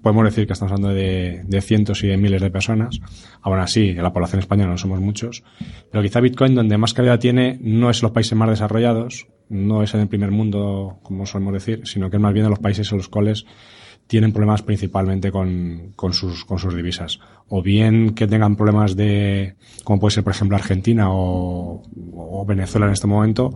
podemos 0.00 0.24
decir 0.24 0.46
que 0.46 0.52
estamos 0.52 0.70
hablando 0.70 0.94
de, 0.94 1.60
cientos 1.62 2.04
y 2.04 2.06
de 2.06 2.16
miles 2.16 2.40
de 2.40 2.52
personas. 2.52 3.00
Aún 3.42 3.58
así, 3.58 3.88
en 3.88 4.04
la 4.04 4.12
población 4.12 4.38
española 4.38 4.70
no 4.70 4.78
somos 4.78 5.00
muchos. 5.00 5.42
Pero 5.90 6.00
quizá 6.04 6.20
Bitcoin, 6.20 6.54
donde 6.54 6.78
más 6.78 6.94
calidad 6.94 7.18
tiene, 7.18 7.58
no 7.60 7.90
es 7.90 8.00
en 8.00 8.06
los 8.06 8.12
países 8.12 8.38
más 8.38 8.50
desarrollados, 8.50 9.26
no 9.48 9.82
es 9.82 9.94
en 9.94 10.00
el 10.00 10.08
primer 10.08 10.30
mundo, 10.30 10.98
como 11.02 11.26
solemos 11.26 11.54
decir, 11.54 11.82
sino 11.84 12.10
que 12.10 12.16
es 12.16 12.22
más 12.22 12.32
bien 12.32 12.46
en 12.46 12.50
los 12.50 12.58
países 12.58 12.90
en 12.92 12.98
los 12.98 13.08
cuales 13.08 13.46
tienen 14.08 14.32
problemas 14.32 14.62
principalmente 14.62 15.30
con, 15.30 15.92
con, 15.94 16.14
sus, 16.14 16.44
con 16.44 16.58
sus 16.58 16.74
divisas. 16.74 17.20
O 17.48 17.62
bien 17.62 18.14
que 18.14 18.26
tengan 18.26 18.56
problemas 18.56 18.96
de, 18.96 19.54
como 19.84 20.00
puede 20.00 20.14
ser 20.14 20.24
por 20.24 20.32
ejemplo 20.32 20.56
Argentina 20.56 21.08
o, 21.10 21.82
o 22.14 22.46
Venezuela 22.46 22.86
en 22.86 22.92
este 22.92 23.06
momento, 23.06 23.52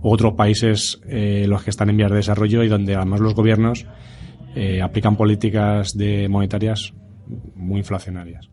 o 0.00 0.12
otros 0.12 0.34
países 0.34 1.00
eh, 1.06 1.46
los 1.48 1.62
que 1.62 1.70
están 1.70 1.88
en 1.88 1.96
vías 1.96 2.10
de 2.10 2.16
desarrollo 2.16 2.64
y 2.64 2.68
donde 2.68 2.96
además 2.96 3.20
los 3.20 3.34
gobiernos 3.34 3.86
eh, 4.56 4.82
aplican 4.82 5.16
políticas 5.16 5.96
de 5.96 6.28
monetarias 6.28 6.92
muy 7.54 7.78
inflacionarias. 7.78 8.50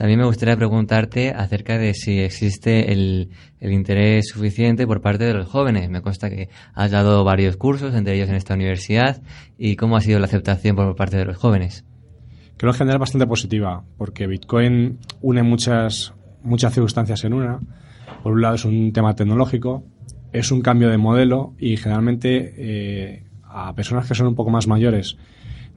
También 0.00 0.18
me 0.18 0.24
gustaría 0.24 0.56
preguntarte 0.56 1.28
acerca 1.28 1.76
de 1.76 1.92
si 1.92 2.20
existe 2.20 2.90
el, 2.90 3.28
interés 3.60 4.28
suficiente 4.28 4.86
por 4.86 5.02
parte 5.02 5.24
de 5.24 5.34
los 5.34 5.46
jóvenes. 5.46 5.90
Me 5.90 6.00
consta 6.00 6.30
que 6.30 6.48
has 6.72 6.90
dado 6.90 7.22
varios 7.22 7.58
cursos, 7.58 7.94
entre 7.94 8.14
ellos 8.14 8.30
en 8.30 8.36
esta 8.36 8.54
universidad, 8.54 9.20
y 9.58 9.76
cómo 9.76 9.98
ha 9.98 10.00
sido 10.00 10.18
la 10.18 10.24
aceptación 10.24 10.74
por 10.74 10.96
parte 10.96 11.18
de 11.18 11.26
los 11.26 11.36
jóvenes. 11.36 11.84
Creo 12.56 12.72
en 12.72 12.78
general 12.78 12.98
bastante 12.98 13.26
positiva, 13.26 13.84
porque 13.98 14.26
Bitcoin 14.26 15.00
une 15.20 15.42
muchas, 15.42 16.14
muchas 16.42 16.72
circunstancias 16.72 17.22
en 17.24 17.34
una. 17.34 17.60
Por 18.22 18.32
un 18.32 18.40
lado 18.40 18.54
es 18.54 18.64
un 18.64 18.94
tema 18.94 19.14
tecnológico, 19.14 19.84
es 20.32 20.50
un 20.50 20.62
cambio 20.62 20.88
de 20.88 20.96
modelo 20.96 21.52
y 21.58 21.76
generalmente 21.76 22.54
eh, 22.56 23.24
a 23.44 23.74
personas 23.74 24.08
que 24.08 24.14
son 24.14 24.28
un 24.28 24.34
poco 24.34 24.48
más 24.48 24.66
mayores 24.66 25.18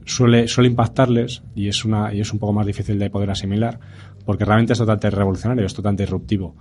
suele, 0.05 0.47
suele 0.47 0.69
impactarles 0.69 1.43
y 1.55 1.67
es, 1.67 1.85
una, 1.85 2.13
y 2.13 2.21
es 2.21 2.31
un 2.33 2.39
poco 2.39 2.53
más 2.53 2.65
difícil 2.65 2.99
de 2.99 3.09
poder 3.09 3.29
asimilar 3.31 3.79
porque 4.25 4.45
realmente 4.45 4.73
es 4.73 4.79
totalmente 4.79 5.09
revolucionario, 5.09 5.65
es 5.65 5.73
totalmente 5.73 6.03
disruptivo. 6.03 6.55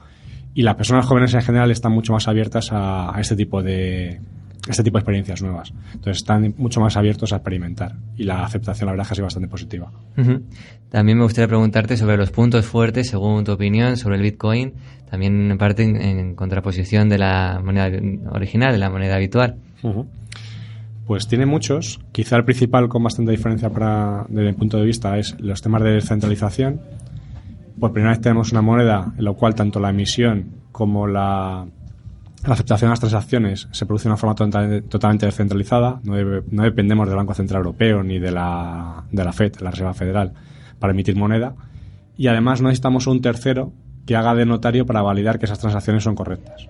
Y 0.54 0.62
las 0.62 0.74
personas 0.74 1.06
jóvenes 1.06 1.32
en 1.34 1.42
general 1.42 1.70
están 1.70 1.92
mucho 1.92 2.12
más 2.12 2.28
abiertas 2.28 2.70
a, 2.72 3.14
este 3.18 3.36
tipo 3.36 3.62
de 3.62 4.20
este 4.68 4.84
tipo 4.84 4.96
de 4.96 5.00
experiencias 5.00 5.42
nuevas. 5.42 5.72
Entonces 5.92 6.18
están 6.18 6.54
mucho 6.56 6.80
más 6.80 6.96
abiertos 6.96 7.32
a 7.32 7.36
experimentar 7.36 7.96
y 8.16 8.22
la 8.24 8.44
aceptación 8.44 8.86
la 8.86 8.92
verdad 8.92 9.08
ha 9.10 9.14
sido 9.14 9.24
bastante 9.24 9.48
positiva. 9.48 9.90
También 10.88 11.18
me 11.18 11.24
gustaría 11.24 11.48
preguntarte 11.48 11.96
sobre 11.96 12.16
los 12.16 12.30
puntos 12.30 12.64
fuertes, 12.66 13.08
según 13.08 13.44
tu 13.44 13.52
opinión, 13.52 13.96
sobre 13.96 14.16
el 14.16 14.22
Bitcoin, 14.22 14.74
también 15.10 15.50
en 15.50 15.58
parte 15.58 15.82
en, 15.82 16.36
contraposición 16.36 17.08
de 17.08 17.18
la 17.18 17.60
moneda 17.64 17.90
original, 18.30 18.72
de 18.72 18.78
la 18.78 18.90
moneda 18.90 19.16
habitual. 19.16 19.56
Pues 21.06 21.26
tiene 21.26 21.46
muchos. 21.46 22.00
Quizá 22.12 22.36
el 22.36 22.44
principal 22.44 22.88
con 22.88 23.02
bastante 23.02 23.32
diferencia 23.32 23.70
para, 23.70 24.24
desde 24.28 24.52
mi 24.52 24.56
punto 24.56 24.76
de 24.76 24.84
vista 24.84 25.18
es 25.18 25.38
los 25.40 25.60
temas 25.60 25.82
de 25.82 25.92
descentralización. 25.92 26.80
Por 27.78 27.92
primera 27.92 28.12
vez 28.12 28.20
tenemos 28.20 28.52
una 28.52 28.62
moneda 28.62 29.12
en 29.16 29.24
la 29.24 29.32
cual 29.32 29.54
tanto 29.54 29.80
la 29.80 29.90
emisión 29.90 30.62
como 30.70 31.06
la, 31.06 31.66
aceptación 32.44 32.88
de 32.88 32.92
las 32.92 33.00
transacciones 33.00 33.68
se 33.72 33.86
produce 33.86 34.04
de 34.04 34.10
una 34.10 34.16
forma 34.16 34.34
totalmente, 34.34 35.26
descentralizada. 35.26 36.00
No, 36.04 36.14
no, 36.50 36.62
dependemos 36.62 37.08
del 37.08 37.16
Banco 37.16 37.34
Central 37.34 37.58
Europeo 37.58 38.02
ni 38.02 38.20
de 38.20 38.30
la, 38.30 39.04
de 39.10 39.24
la 39.24 39.32
FED, 39.32 39.56
la 39.60 39.70
Reserva 39.72 39.94
Federal, 39.94 40.32
para 40.78 40.92
emitir 40.92 41.16
moneda. 41.16 41.54
Y 42.16 42.28
además 42.28 42.60
no 42.60 42.68
necesitamos 42.68 43.08
un 43.08 43.20
tercero 43.20 43.72
que 44.06 44.16
haga 44.16 44.34
de 44.34 44.46
notario 44.46 44.86
para 44.86 45.02
validar 45.02 45.38
que 45.38 45.46
esas 45.46 45.58
transacciones 45.58 46.04
son 46.04 46.14
correctas. 46.14 46.68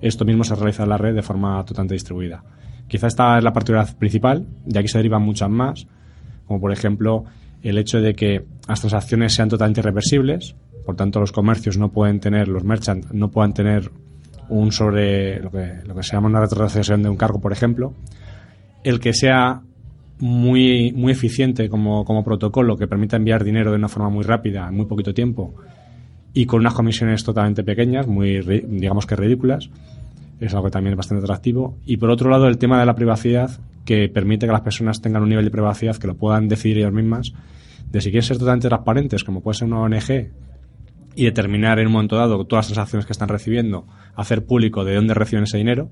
Esto 0.00 0.24
mismo 0.24 0.44
se 0.44 0.54
realiza 0.54 0.82
en 0.82 0.90
la 0.90 0.98
red 0.98 1.14
de 1.14 1.22
forma 1.22 1.64
totalmente 1.64 1.94
distribuida. 1.94 2.42
Quizá 2.88 3.08
esta 3.08 3.38
es 3.38 3.44
la 3.44 3.52
particularidad 3.52 3.96
principal, 3.96 4.46
de 4.64 4.78
aquí 4.78 4.88
se 4.88 4.98
derivan 4.98 5.22
muchas 5.22 5.50
más, 5.50 5.86
como 6.46 6.60
por 6.60 6.72
ejemplo 6.72 7.24
el 7.62 7.78
hecho 7.78 8.00
de 8.00 8.14
que 8.14 8.44
las 8.68 8.80
transacciones 8.80 9.34
sean 9.34 9.48
totalmente 9.48 9.82
reversibles, 9.82 10.54
por 10.84 10.94
tanto 10.94 11.18
los 11.18 11.32
comercios 11.32 11.78
no 11.78 11.90
pueden 11.90 12.20
tener, 12.20 12.46
los 12.46 12.62
merchants 12.62 13.12
no 13.12 13.30
puedan 13.30 13.54
tener 13.54 13.90
un 14.48 14.70
sobre 14.70 15.40
lo 15.40 15.50
que, 15.50 15.80
lo 15.84 15.94
que 15.96 16.02
se 16.04 16.12
llama 16.12 16.28
una 16.28 16.40
retrocesión 16.40 17.02
de 17.02 17.08
un 17.08 17.16
cargo, 17.16 17.40
por 17.40 17.52
ejemplo, 17.52 17.92
el 18.84 19.00
que 19.00 19.12
sea 19.12 19.62
muy, 20.20 20.92
muy 20.92 21.12
eficiente 21.12 21.68
como, 21.68 22.04
como 22.04 22.22
protocolo 22.22 22.76
que 22.76 22.86
permita 22.86 23.16
enviar 23.16 23.42
dinero 23.42 23.70
de 23.70 23.76
una 23.76 23.88
forma 23.88 24.10
muy 24.10 24.22
rápida 24.22 24.68
en 24.68 24.76
muy 24.76 24.86
poquito 24.86 25.12
tiempo 25.12 25.54
y 26.36 26.44
con 26.44 26.60
unas 26.60 26.74
comisiones 26.74 27.24
totalmente 27.24 27.64
pequeñas, 27.64 28.06
muy 28.06 28.42
digamos 28.68 29.06
que 29.06 29.16
ridículas, 29.16 29.70
es 30.38 30.52
algo 30.52 30.66
que 30.66 30.70
también 30.70 30.92
es 30.92 30.98
bastante 30.98 31.24
atractivo. 31.24 31.78
Y 31.86 31.96
por 31.96 32.10
otro 32.10 32.28
lado, 32.28 32.46
el 32.46 32.58
tema 32.58 32.78
de 32.78 32.84
la 32.84 32.94
privacidad, 32.94 33.58
que 33.86 34.10
permite 34.10 34.44
que 34.44 34.52
las 34.52 34.60
personas 34.60 35.00
tengan 35.00 35.22
un 35.22 35.30
nivel 35.30 35.46
de 35.46 35.50
privacidad 35.50 35.96
que 35.96 36.06
lo 36.06 36.14
puedan 36.14 36.46
decidir 36.46 36.76
ellas 36.76 36.92
mismas, 36.92 37.32
de 37.90 38.00
si 38.02 38.10
quieren 38.10 38.22
ser 38.22 38.36
totalmente 38.36 38.68
transparentes, 38.68 39.24
como 39.24 39.40
puede 39.40 39.56
ser 39.56 39.68
una 39.68 39.80
ONG, 39.80 40.30
y 41.14 41.24
determinar 41.24 41.78
en 41.78 41.86
un 41.86 41.94
momento 41.94 42.16
dado 42.16 42.44
todas 42.44 42.66
las 42.66 42.74
transacciones 42.74 43.06
que 43.06 43.12
están 43.12 43.28
recibiendo, 43.28 43.86
hacer 44.14 44.44
público 44.44 44.84
de 44.84 44.94
dónde 44.94 45.14
reciben 45.14 45.44
ese 45.44 45.56
dinero, 45.56 45.88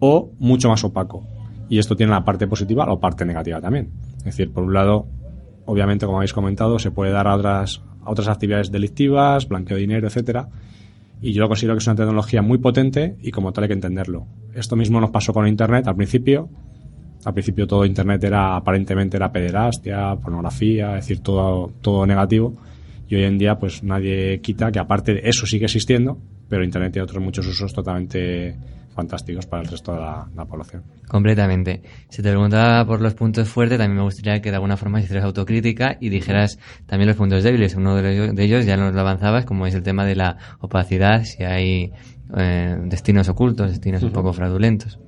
o 0.00 0.32
mucho 0.40 0.68
más 0.68 0.82
opaco. 0.82 1.24
Y 1.68 1.78
esto 1.78 1.94
tiene 1.94 2.10
la 2.10 2.24
parte 2.24 2.48
positiva 2.48 2.86
o 2.88 2.98
parte 2.98 3.24
negativa 3.24 3.60
también. 3.60 3.92
Es 4.18 4.24
decir, 4.24 4.52
por 4.52 4.64
un 4.64 4.74
lado, 4.74 5.06
obviamente, 5.64 6.06
como 6.06 6.18
habéis 6.18 6.32
comentado, 6.32 6.80
se 6.80 6.90
puede 6.90 7.12
dar 7.12 7.28
a 7.28 7.36
otras, 7.36 7.82
a 8.06 8.10
otras 8.10 8.28
actividades 8.28 8.70
delictivas, 8.70 9.48
blanqueo 9.48 9.76
de 9.76 9.80
dinero, 9.82 10.06
etcétera, 10.06 10.48
y 11.20 11.32
yo 11.32 11.48
considero 11.48 11.74
que 11.74 11.78
es 11.78 11.86
una 11.86 11.96
tecnología 11.96 12.42
muy 12.42 12.58
potente 12.58 13.16
y 13.22 13.30
como 13.30 13.52
tal 13.52 13.64
hay 13.64 13.68
que 13.68 13.74
entenderlo. 13.74 14.26
Esto 14.54 14.76
mismo 14.76 15.00
nos 15.00 15.10
pasó 15.10 15.32
con 15.32 15.46
Internet 15.48 15.86
al 15.88 15.96
principio. 15.96 16.48
Al 17.24 17.32
principio 17.32 17.66
todo 17.66 17.84
Internet 17.84 18.22
era 18.24 18.56
aparentemente 18.56 19.16
era 19.16 19.32
pederastia, 19.32 20.14
pornografía, 20.16 20.98
es 20.98 21.06
decir, 21.06 21.20
todo, 21.20 21.72
todo 21.80 22.06
negativo. 22.06 22.54
Y 23.08 23.16
hoy 23.16 23.24
en 23.24 23.38
día 23.38 23.58
pues 23.58 23.82
nadie 23.82 24.40
quita 24.40 24.70
que 24.70 24.78
aparte 24.78 25.14
de 25.14 25.20
eso 25.24 25.46
sigue 25.46 25.64
existiendo, 25.64 26.18
pero 26.48 26.64
Internet 26.64 26.92
tiene 26.92 27.04
otros 27.04 27.22
muchos 27.22 27.46
usos 27.46 27.72
totalmente 27.72 28.56
fantásticos 28.96 29.46
para 29.46 29.62
el 29.62 29.68
resto 29.68 29.92
de 29.92 30.00
la, 30.00 30.44
población. 30.48 30.82
Completamente. 31.06 31.82
Si 32.08 32.22
te 32.22 32.30
preguntaba 32.30 32.84
por 32.86 33.00
los 33.00 33.14
puntos 33.14 33.48
fuertes, 33.48 33.78
también 33.78 33.98
me 33.98 34.02
gustaría 34.02 34.40
que 34.40 34.50
de 34.50 34.56
alguna 34.56 34.76
forma 34.76 35.00
hicieras 35.00 35.24
autocrítica 35.24 35.98
y 36.00 36.08
dijeras 36.08 36.58
también 36.86 37.08
los 37.08 37.16
puntos 37.16 37.44
débiles. 37.44 37.76
Uno 37.76 37.94
de 37.96 38.44
ellos 38.44 38.64
ya 38.64 38.76
nos 38.76 38.94
lo 38.94 39.00
avanzabas, 39.00 39.44
como 39.44 39.66
es 39.66 39.74
el 39.74 39.82
tema 39.82 40.04
de 40.04 40.16
la 40.16 40.38
opacidad, 40.60 41.22
si 41.24 41.44
hay 41.44 41.92
eh, 42.36 42.76
destinos 42.86 43.28
ocultos, 43.28 43.70
destinos 43.70 44.02
un 44.02 44.10
poco 44.10 44.32
fraudulentos. 44.32 44.98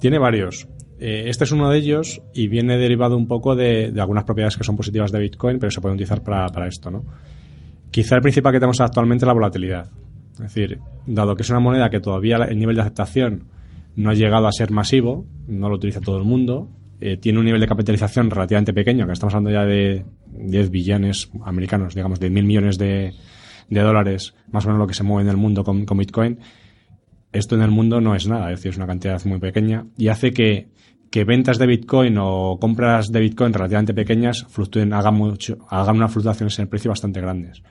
Tiene 0.00 0.18
varios. 0.18 0.68
Eh, 0.98 1.24
este 1.26 1.44
es 1.44 1.52
uno 1.52 1.68
de 1.68 1.78
ellos 1.78 2.22
y 2.32 2.48
viene 2.48 2.78
derivado 2.78 3.16
un 3.16 3.26
poco 3.26 3.54
de, 3.54 3.92
algunas 3.98 4.24
propiedades 4.24 4.56
que 4.56 4.64
son 4.64 4.76
positivas 4.76 5.12
de 5.12 5.18
Bitcoin, 5.18 5.58
pero 5.58 5.70
se 5.70 5.80
pueden 5.80 5.96
utilizar 5.96 6.22
para, 6.22 6.46
para 6.48 6.68
esto, 6.68 6.90
¿no? 6.90 7.04
Quizá 7.90 8.16
el 8.16 8.22
principal 8.22 8.52
que 8.52 8.58
tenemos 8.58 8.80
actualmente 8.80 9.24
es 9.24 9.26
la 9.26 9.34
volatilidad. 9.34 9.90
Es 10.44 10.54
decir, 10.54 10.80
dado 11.06 11.34
que 11.34 11.42
es 11.42 11.50
una 11.50 11.60
moneda 11.60 11.88
que 11.88 12.00
todavía 12.00 12.36
el 12.36 12.58
nivel 12.58 12.76
de 12.76 12.82
aceptación 12.82 13.44
no 13.96 14.10
ha 14.10 14.14
llegado 14.14 14.46
a 14.46 14.52
ser 14.52 14.70
masivo, 14.70 15.26
no 15.48 15.68
lo 15.68 15.76
utiliza 15.76 16.00
todo 16.00 16.18
el 16.18 16.24
mundo, 16.24 16.68
eh, 17.00 17.16
tiene 17.16 17.38
un 17.38 17.44
nivel 17.44 17.60
de 17.60 17.66
capitalización 17.66 18.30
relativamente 18.30 18.72
pequeño, 18.72 19.06
que 19.06 19.12
estamos 19.12 19.34
hablando 19.34 19.50
ya 19.50 19.66
de 19.66 20.04
10 20.32 20.70
billones 20.70 21.30
americanos, 21.44 21.94
digamos, 21.94 22.20
de 22.20 22.30
mil 22.30 22.44
millones 22.44 22.78
de, 22.78 23.14
dólares, 23.68 24.34
más 24.50 24.64
o 24.64 24.68
menos 24.68 24.80
lo 24.80 24.86
que 24.86 24.94
se 24.94 25.02
mueve 25.02 25.22
en 25.22 25.30
el 25.30 25.36
mundo 25.36 25.64
con, 25.64 25.84
Bitcoin. 25.84 26.38
Esto 27.32 27.54
en 27.54 27.62
el 27.62 27.70
mundo 27.70 28.00
no 28.00 28.14
es 28.14 28.26
nada, 28.26 28.50
es 28.50 28.60
decir, 28.60 28.70
es 28.70 28.76
una 28.76 28.86
cantidad 28.86 29.22
muy 29.24 29.38
pequeña 29.38 29.86
y 29.98 30.08
hace 30.08 30.32
que, 30.32 30.68
que 31.10 31.24
ventas 31.24 31.58
de 31.58 31.66
Bitcoin 31.66 32.16
o 32.18 32.58
compras 32.58 33.08
de 33.08 33.20
Bitcoin 33.20 33.52
relativamente 33.52 33.92
pequeñas 33.92 34.46
fluctúen, 34.48 34.92
hagan, 34.94 35.14
mucho, 35.14 35.58
hagan 35.68 35.96
unas 35.96 36.12
fluctuaciones 36.12 36.58
en 36.58 36.62
el 36.64 36.68
precio 36.68 36.90
bastante 36.90 37.20
grandes. 37.20 37.62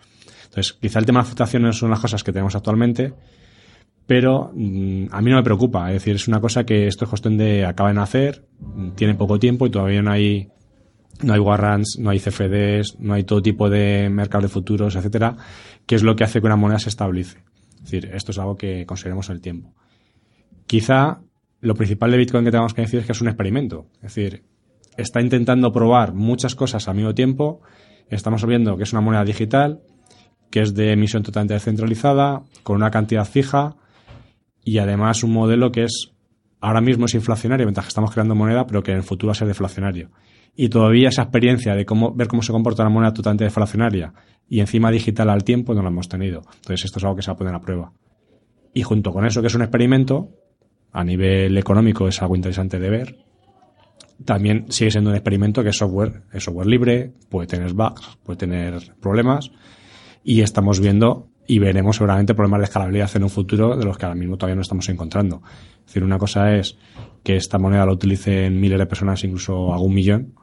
Entonces, 0.56 0.78
quizá 0.80 1.00
el 1.00 1.06
tema 1.06 1.20
de 1.20 1.26
fluctuaciones 1.26 1.76
son 1.76 1.90
las 1.90 2.00
cosas 2.00 2.24
que 2.24 2.32
tenemos 2.32 2.56
actualmente, 2.56 3.14
pero 4.08 4.52
mm, 4.54 5.08
a 5.12 5.22
mí 5.22 5.30
no 5.30 5.36
me 5.36 5.44
preocupa. 5.44 5.90
Es 5.90 5.96
decir, 5.96 6.16
es 6.16 6.30
una 6.30 6.40
cosa 6.40 6.66
que 6.66 6.88
esto 6.88 7.04
es 7.04 7.10
cuestión 7.10 7.38
de 7.38 7.66
acaba 7.66 7.90
de 7.90 7.96
nacer, 7.96 8.46
tiene 8.96 9.16
poco 9.16 9.38
tiempo 9.38 9.68
y 9.68 9.70
todavía 9.70 10.02
no 10.02 10.12
hay 10.12 10.48
no 11.24 11.34
hay 11.34 11.40
warrants, 11.40 11.98
no 12.00 12.10
hay 12.10 12.20
CFDs, 12.20 13.00
no 13.00 13.14
hay 13.14 13.26
todo 13.26 13.42
tipo 13.42 13.70
de 13.70 14.10
mercados 14.10 14.44
de 14.44 14.50
futuros, 14.50 14.96
etcétera, 14.96 15.36
que 15.86 15.96
es 15.96 16.04
lo 16.04 16.16
que 16.16 16.24
hace 16.24 16.40
que 16.40 16.48
una 16.48 16.56
moneda 16.56 16.80
se 16.80 16.88
estabilice. 16.88 17.40
Es 17.76 17.92
decir, 17.92 18.12
esto 18.14 18.32
es 18.32 18.40
algo 18.40 18.56
que 18.56 18.86
conseguiremos 18.86 19.30
en 19.30 19.36
el 19.36 19.42
tiempo. 19.42 19.74
Quizá 20.68 21.20
lo 21.60 21.76
principal 21.76 22.12
de 22.12 22.18
Bitcoin 22.18 22.46
que 22.46 22.52
tenemos 22.52 22.74
que 22.74 22.82
decir 22.82 23.02
es 23.02 23.06
que 23.06 23.12
es 23.12 23.22
un 23.22 23.28
experimento. 23.28 23.88
Es 23.96 24.16
decir, 24.16 24.46
está 24.96 25.20
intentando 25.20 25.74
probar 25.74 26.14
muchas 26.14 26.56
cosas 26.56 26.88
al 26.88 26.96
mismo 26.96 27.14
tiempo. 27.14 27.60
Estamos 28.10 28.46
viendo 28.46 28.78
que 28.78 28.84
es 28.84 28.94
una 28.94 29.02
moneda 29.02 29.26
digital, 29.26 29.82
que 30.50 30.62
es 30.62 30.74
de 30.74 30.92
emisión 30.92 31.24
totalmente 31.24 31.54
descentralizada, 31.54 32.44
con 32.64 32.78
una 32.78 32.92
cantidad 32.92 33.26
fija 33.26 33.76
y 34.64 34.80
además 34.80 35.24
un 35.24 35.32
modelo 35.32 35.72
que 35.72 35.84
es 35.84 36.12
ahora 36.60 36.82
mismo 36.82 37.06
es 37.06 37.14
inflacionario 37.14 37.66
mientras 37.66 37.86
que 37.86 37.90
estamos 37.90 38.12
creando 38.12 38.36
moneda, 38.36 38.66
pero 38.66 38.82
que 38.82 38.92
en 38.92 38.98
el 38.98 39.04
futuro 39.04 39.30
va 39.30 39.32
a 39.34 39.36
ser 39.36 39.48
deflacionario. 39.48 40.10
Y 40.56 40.70
todavía 40.70 41.10
esa 41.10 41.24
experiencia 41.24 41.76
de 41.76 41.86
cómo 41.86 42.14
ver 42.14 42.28
cómo 42.28 42.42
se 42.42 42.52
comporta 42.52 42.84
una 42.84 42.90
moneda 42.90 43.14
totalmente 43.14 43.44
deflacionaria 43.44 44.14
y 44.50 44.62
encima 44.62 44.90
digital 44.90 45.30
al 45.30 45.44
tiempo 45.44 45.74
no 45.74 45.82
la 45.82 45.90
hemos 45.90 46.10
tenido. 46.10 46.42
Entonces 46.56 46.86
esto 46.86 47.00
es 47.00 47.04
algo 47.04 47.16
que 47.16 47.22
se 47.22 47.30
va 47.30 47.34
a 47.34 47.38
poner 47.38 47.54
a 47.54 47.60
prueba. 47.60 47.92
Y 48.74 48.84
junto 48.84 49.12
con 49.12 49.26
eso 49.26 49.42
que 49.42 49.48
es 49.48 49.56
un 49.56 49.62
experimento, 49.62 50.30
a 50.92 51.04
nivel 51.04 51.58
económico 51.58 52.08
es 52.08 52.22
algo 52.22 52.36
interesante 52.36 52.80
de 52.80 52.90
ver. 52.90 53.18
También 54.24 54.66
sigue 54.70 54.92
siendo 54.92 55.10
un 55.10 55.16
experimento 55.16 55.62
que 55.62 55.70
es 55.70 55.78
software, 55.78 56.24
es 56.34 56.44
software 56.44 56.68
libre, 56.68 57.12
puede 57.30 57.48
tener 57.48 57.74
bugs, 57.74 58.18
puede 58.24 58.38
tener 58.38 58.96
problemas 59.02 59.52
y 60.26 60.42
estamos 60.42 60.80
viendo 60.80 61.30
y 61.48 61.60
veremos 61.60 61.98
seguramente 61.98 62.34
problemas 62.34 62.62
de 62.62 62.64
escalabilidad 62.66 63.16
en 63.16 63.24
un 63.24 63.30
futuro 63.30 63.78
de 63.78 63.86
los 63.86 63.98
que 63.98 64.06
ahora 64.06 64.16
mismo 64.16 64.38
todavía 64.38 64.56
no 64.56 64.64
estamos 64.64 64.90
encontrando. 64.90 65.44
Es 65.82 65.86
decir, 65.86 66.04
una 66.04 66.18
cosa 66.18 66.56
es 66.56 66.78
que 67.24 67.36
esta 67.36 67.60
moneda 67.60 67.86
la 67.86 67.94
utilicen 67.94 68.60
miles 68.60 68.80
de 68.80 68.88
personas, 68.88 69.24
incluso 69.24 69.72
algún 69.72 69.94
millón, 69.94 70.34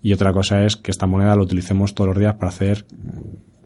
y 0.00 0.12
otra 0.12 0.32
cosa 0.32 0.64
es 0.64 0.76
que 0.76 0.92
esta 0.92 1.06
moneda 1.06 1.34
lo 1.34 1.42
utilicemos 1.42 1.94
todos 1.94 2.10
los 2.10 2.18
días 2.18 2.34
para 2.34 2.50
hacer 2.50 2.86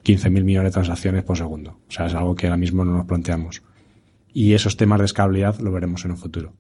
15.000 0.05 0.43
millones 0.43 0.71
de 0.71 0.75
transacciones 0.75 1.23
por 1.23 1.37
segundo. 1.37 1.79
O 1.87 1.91
sea, 1.91 2.07
es 2.07 2.15
algo 2.15 2.35
que 2.35 2.47
ahora 2.47 2.57
mismo 2.57 2.85
no 2.85 2.93
nos 2.93 3.07
planteamos. 3.07 3.63
Y 4.33 4.55
esos 4.55 4.77
temas 4.79 5.01
de 5.01 5.05
escalabilidad 5.05 5.59
lo 5.59 5.71
veremos 5.71 6.05
en 6.07 6.13
un 6.13 6.17
futuro. 6.17 6.55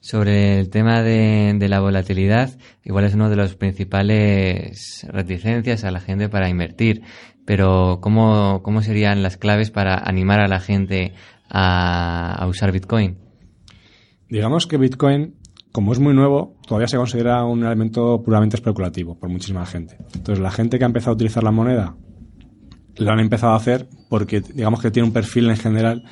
Sobre 0.00 0.60
el 0.60 0.68
tema 0.68 1.02
de, 1.02 1.56
la 1.66 1.80
volatilidad, 1.80 2.50
igual 2.84 3.06
es 3.06 3.14
uno 3.14 3.30
de 3.30 3.36
los 3.36 3.54
principales 3.56 5.06
reticencias 5.08 5.82
a 5.84 5.90
la 5.90 5.98
gente 5.98 6.28
para 6.28 6.50
invertir. 6.50 7.00
Pero, 7.44 7.98
¿cómo, 8.00 8.62
cómo 8.62 8.82
serían 8.82 9.22
las 9.22 9.36
claves 9.36 9.70
para 9.70 9.96
animar 9.96 10.40
a 10.40 10.48
la 10.48 10.60
gente 10.60 11.12
a, 11.50 12.44
usar 12.48 12.72
Bitcoin? 12.72 13.18
Digamos 14.28 14.66
que 14.66 14.78
Bitcoin, 14.78 15.34
como 15.72 15.92
es 15.92 15.98
muy 15.98 16.14
nuevo, 16.14 16.56
todavía 16.66 16.88
se 16.88 16.96
considera 16.96 17.44
un 17.44 17.64
elemento 17.64 18.22
puramente 18.22 18.56
especulativo 18.56 19.18
por 19.18 19.28
muchísima 19.28 19.66
gente. 19.66 19.98
Entonces, 20.14 20.40
la 20.40 20.50
gente 20.50 20.78
que 20.78 20.84
ha 20.84 20.86
empezado 20.86 21.12
a 21.12 21.14
utilizar 21.14 21.42
la 21.42 21.50
moneda 21.50 21.96
lo 22.96 23.10
han 23.10 23.20
empezado 23.20 23.52
a 23.52 23.56
hacer 23.56 23.88
porque, 24.08 24.40
digamos 24.40 24.80
que 24.80 24.90
tiene 24.90 25.08
un 25.08 25.12
perfil 25.12 25.50
en 25.50 25.56
general 25.56 26.04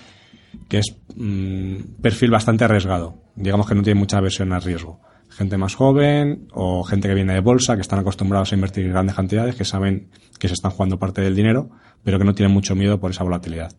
que 0.68 0.78
es 0.78 0.96
un 1.16 1.78
mm, 1.98 2.02
perfil 2.02 2.30
bastante 2.30 2.64
arriesgado. 2.64 3.22
Digamos 3.36 3.66
que 3.66 3.74
no 3.74 3.82
tiene 3.82 3.98
mucha 3.98 4.18
aversión 4.18 4.52
al 4.52 4.62
riesgo. 4.62 5.00
Gente 5.36 5.56
más 5.56 5.74
joven 5.74 6.48
o 6.52 6.84
gente 6.84 7.08
que 7.08 7.14
viene 7.14 7.32
de 7.34 7.40
bolsa, 7.40 7.74
que 7.74 7.80
están 7.80 7.98
acostumbrados 7.98 8.52
a 8.52 8.54
invertir 8.54 8.88
grandes 8.88 9.16
cantidades, 9.16 9.54
que 9.54 9.64
saben 9.64 10.08
que 10.38 10.48
se 10.48 10.54
están 10.54 10.72
jugando 10.72 10.98
parte 10.98 11.22
del 11.22 11.34
dinero, 11.34 11.70
pero 12.04 12.18
que 12.18 12.24
no 12.24 12.34
tienen 12.34 12.52
mucho 12.52 12.74
miedo 12.74 13.00
por 13.00 13.10
esa 13.10 13.24
volatilidad. 13.24 13.72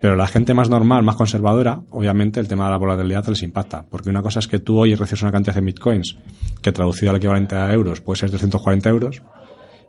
Pero 0.00 0.16
la 0.16 0.26
gente 0.26 0.54
más 0.54 0.70
normal, 0.70 1.02
más 1.02 1.16
conservadora, 1.16 1.82
obviamente 1.90 2.40
el 2.40 2.48
tema 2.48 2.64
de 2.64 2.70
la 2.70 2.78
volatilidad 2.78 3.26
les 3.28 3.42
impacta. 3.42 3.84
Porque 3.90 4.08
una 4.08 4.22
cosa 4.22 4.38
es 4.38 4.48
que 4.48 4.58
tú 4.58 4.78
hoy 4.78 4.94
recibes 4.94 5.22
una 5.22 5.32
cantidad 5.32 5.54
de 5.54 5.60
bitcoins 5.60 6.16
que 6.62 6.72
traducido 6.72 7.10
al 7.10 7.18
equivalente 7.18 7.56
a 7.56 7.70
euros 7.72 8.00
puede 8.00 8.18
ser 8.18 8.30
340 8.30 8.88
euros 8.88 9.22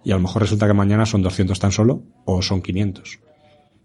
y 0.03 0.11
a 0.11 0.15
lo 0.15 0.21
mejor 0.21 0.41
resulta 0.41 0.67
que 0.67 0.73
mañana 0.73 1.05
son 1.05 1.21
200 1.21 1.57
tan 1.57 1.71
solo 1.71 2.03
o 2.25 2.41
son 2.41 2.61
500. 2.61 3.19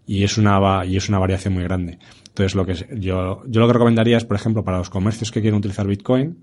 Y 0.07 0.23
es 0.23 0.37
una, 0.37 0.85
y 0.85 0.97
es 0.97 1.09
una 1.09 1.19
variación 1.19 1.53
muy 1.53 1.63
grande. 1.63 1.99
Entonces, 2.29 2.55
lo 2.55 2.65
que 2.65 2.73
yo, 2.99 3.43
yo 3.45 3.59
lo 3.59 3.67
que 3.67 3.73
recomendaría 3.73 4.17
es, 4.17 4.25
por 4.25 4.37
ejemplo, 4.37 4.63
para 4.63 4.77
los 4.77 4.89
comercios 4.89 5.31
que 5.31 5.41
quieren 5.41 5.59
utilizar 5.59 5.85
Bitcoin, 5.85 6.37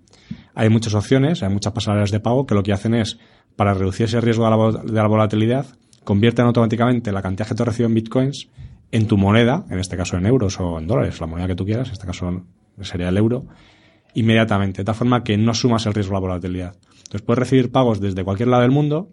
hay 0.54 0.68
muchas 0.68 0.94
opciones, 0.94 1.42
hay 1.42 1.49
muchas 1.49 1.73
pasarelas 1.73 2.11
de 2.11 2.21
pago 2.21 2.47
que 2.47 2.54
lo 2.54 2.62
que 2.62 2.73
hacen 2.73 2.94
es, 2.94 3.18
para 3.56 3.75
reducir 3.75 4.06
ese 4.06 4.21
riesgo 4.21 4.44
de 4.44 4.92
la, 4.92 5.06
volatilidad, 5.06 5.66
convierten 6.04 6.47
automáticamente 6.47 7.12
la 7.12 7.23
cantidad 7.23 7.49
que 7.49 7.54
tú 7.54 7.64
recibes 7.64 7.88
en 7.88 7.94
Bitcoins 7.94 8.49
en 8.90 9.06
tu 9.06 9.16
moneda, 9.16 9.64
en 9.71 9.78
este 9.78 9.97
caso 9.97 10.16
en 10.16 10.26
euros 10.26 10.61
o 10.61 10.78
en 10.78 10.87
dólares, 10.87 11.21
la 11.21 11.26
moneda 11.26 11.49
que 11.49 11.54
tú 11.56 11.64
quieras, 11.64 11.88
en 11.88 11.94
este 11.94 12.06
caso 12.06 12.42
sería 12.83 13.09
el 13.09 13.16
euro, 13.16 13.47
inmediatamente, 14.14 14.83
de 14.83 14.85
tal 14.85 14.94
forma 14.94 15.25
que 15.25 15.37
no 15.37 15.54
sumas 15.54 15.87
el 15.87 15.94
riesgo 15.94 16.11
de 16.11 16.14
la 16.14 16.21
volatilidad. 16.21 16.76
Entonces 16.99 17.23
puedes 17.23 17.38
recibir 17.38 17.73
pagos 17.73 18.00
desde 18.00 18.25
cualquier 18.25 18.49
lado 18.49 18.62
del 18.62 18.71
mundo, 18.71 19.11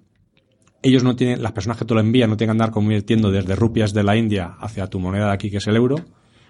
ellos 0.83 1.03
no 1.03 1.15
tienen, 1.15 1.41
las 1.41 1.51
personas 1.51 1.77
que 1.77 1.85
tú 1.85 1.93
lo 1.93 2.01
envías 2.01 2.27
no 2.27 2.37
tienen 2.37 2.57
que 2.57 2.63
andar 2.63 2.71
convirtiendo 2.71 3.31
desde 3.31 3.55
rupias 3.55 3.93
de 3.93 4.03
la 4.03 4.17
India 4.17 4.55
hacia 4.59 4.87
tu 4.87 4.99
moneda 4.99 5.27
de 5.27 5.33
aquí, 5.33 5.49
que 5.51 5.57
es 5.57 5.67
el 5.67 5.75
euro, 5.75 5.97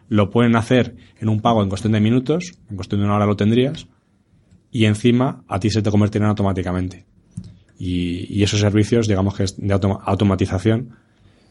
lo 0.08 0.30
pueden 0.30 0.56
hacer 0.56 0.96
en 1.20 1.30
un 1.30 1.42
pago 1.42 1.64
en 1.64 1.70
cuestión 1.70 1.94
de 1.94 2.00
minutos, 2.00 2.54
en 2.70 2.76
cuestión 2.76 3.02
de 3.02 3.06
una 3.06 3.16
hora 3.16 3.26
lo 3.26 3.36
tendrías, 3.36 3.88
y 4.72 4.86
encima 4.86 5.44
a 5.48 5.60
ti 5.60 5.70
se 5.70 5.82
te 5.82 5.92
convertirán 5.92 6.30
automáticamente. 6.30 7.06
Y, 7.78 8.44
esos 8.44 8.60
servicios, 8.60 9.08
digamos 9.08 9.36
que 9.36 9.46
de 9.58 9.74
automatización, 9.74 10.96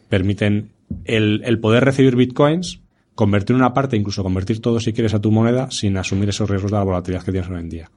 permiten 0.09 0.71
el, 1.05 1.59
poder 1.59 1.83
recibir 1.83 2.15
bitcoins, 2.15 2.81
convertir 3.15 3.55
una 3.55 3.73
parte, 3.73 3.97
incluso 3.97 4.23
convertir 4.23 4.61
todo 4.61 4.79
si 4.79 4.93
quieres 4.93 5.13
a 5.13 5.19
tu 5.19 5.31
moneda, 5.31 5.69
sin 5.71 5.97
asumir 5.97 6.29
esos 6.29 6.49
riesgos 6.49 6.71
de 6.71 6.77
la 6.77 6.83
volatilidad 6.83 7.23
que 7.23 7.31
tienes 7.31 7.49
hoy 7.49 7.59
en 7.59 7.69
día. 7.69 7.91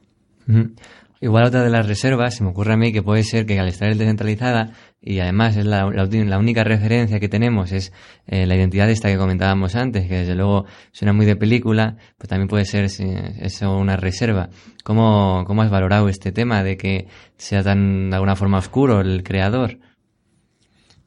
Igual 1.24 1.46
otra 1.46 1.64
de 1.64 1.70
las 1.70 1.86
reservas, 1.86 2.34
se 2.34 2.44
me 2.44 2.50
ocurre 2.50 2.74
a 2.74 2.76
mí 2.76 2.92
que 2.92 3.02
puede 3.02 3.22
ser 3.22 3.46
que 3.46 3.58
al 3.58 3.66
estar 3.66 3.88
descentralizada 3.96 4.72
y 5.00 5.20
además 5.20 5.56
es 5.56 5.64
la, 5.64 5.86
única 5.86 6.64
referencia 6.64 7.18
que 7.18 7.30
tenemos 7.30 7.72
es 7.72 7.94
eh, 8.26 8.44
la 8.44 8.54
identidad 8.54 8.90
esta 8.90 9.08
que 9.08 9.16
comentábamos 9.16 9.74
antes, 9.74 10.06
que 10.06 10.18
desde 10.18 10.34
luego 10.34 10.66
suena 10.92 11.14
muy 11.14 11.24
de 11.24 11.34
película, 11.34 11.96
pues 12.18 12.28
también 12.28 12.46
puede 12.46 12.66
ser 12.66 12.84
eso 12.84 13.74
una 13.74 13.96
reserva. 13.96 14.50
¿Cómo, 14.82 15.44
¿Cómo 15.46 15.62
has 15.62 15.70
valorado 15.70 16.10
este 16.10 16.30
tema 16.30 16.62
de 16.62 16.76
que 16.76 17.08
sea 17.38 17.62
tan 17.62 18.10
de 18.10 18.16
alguna 18.16 18.36
forma 18.36 18.58
oscuro 18.58 19.00
el 19.00 19.22
creador? 19.22 19.78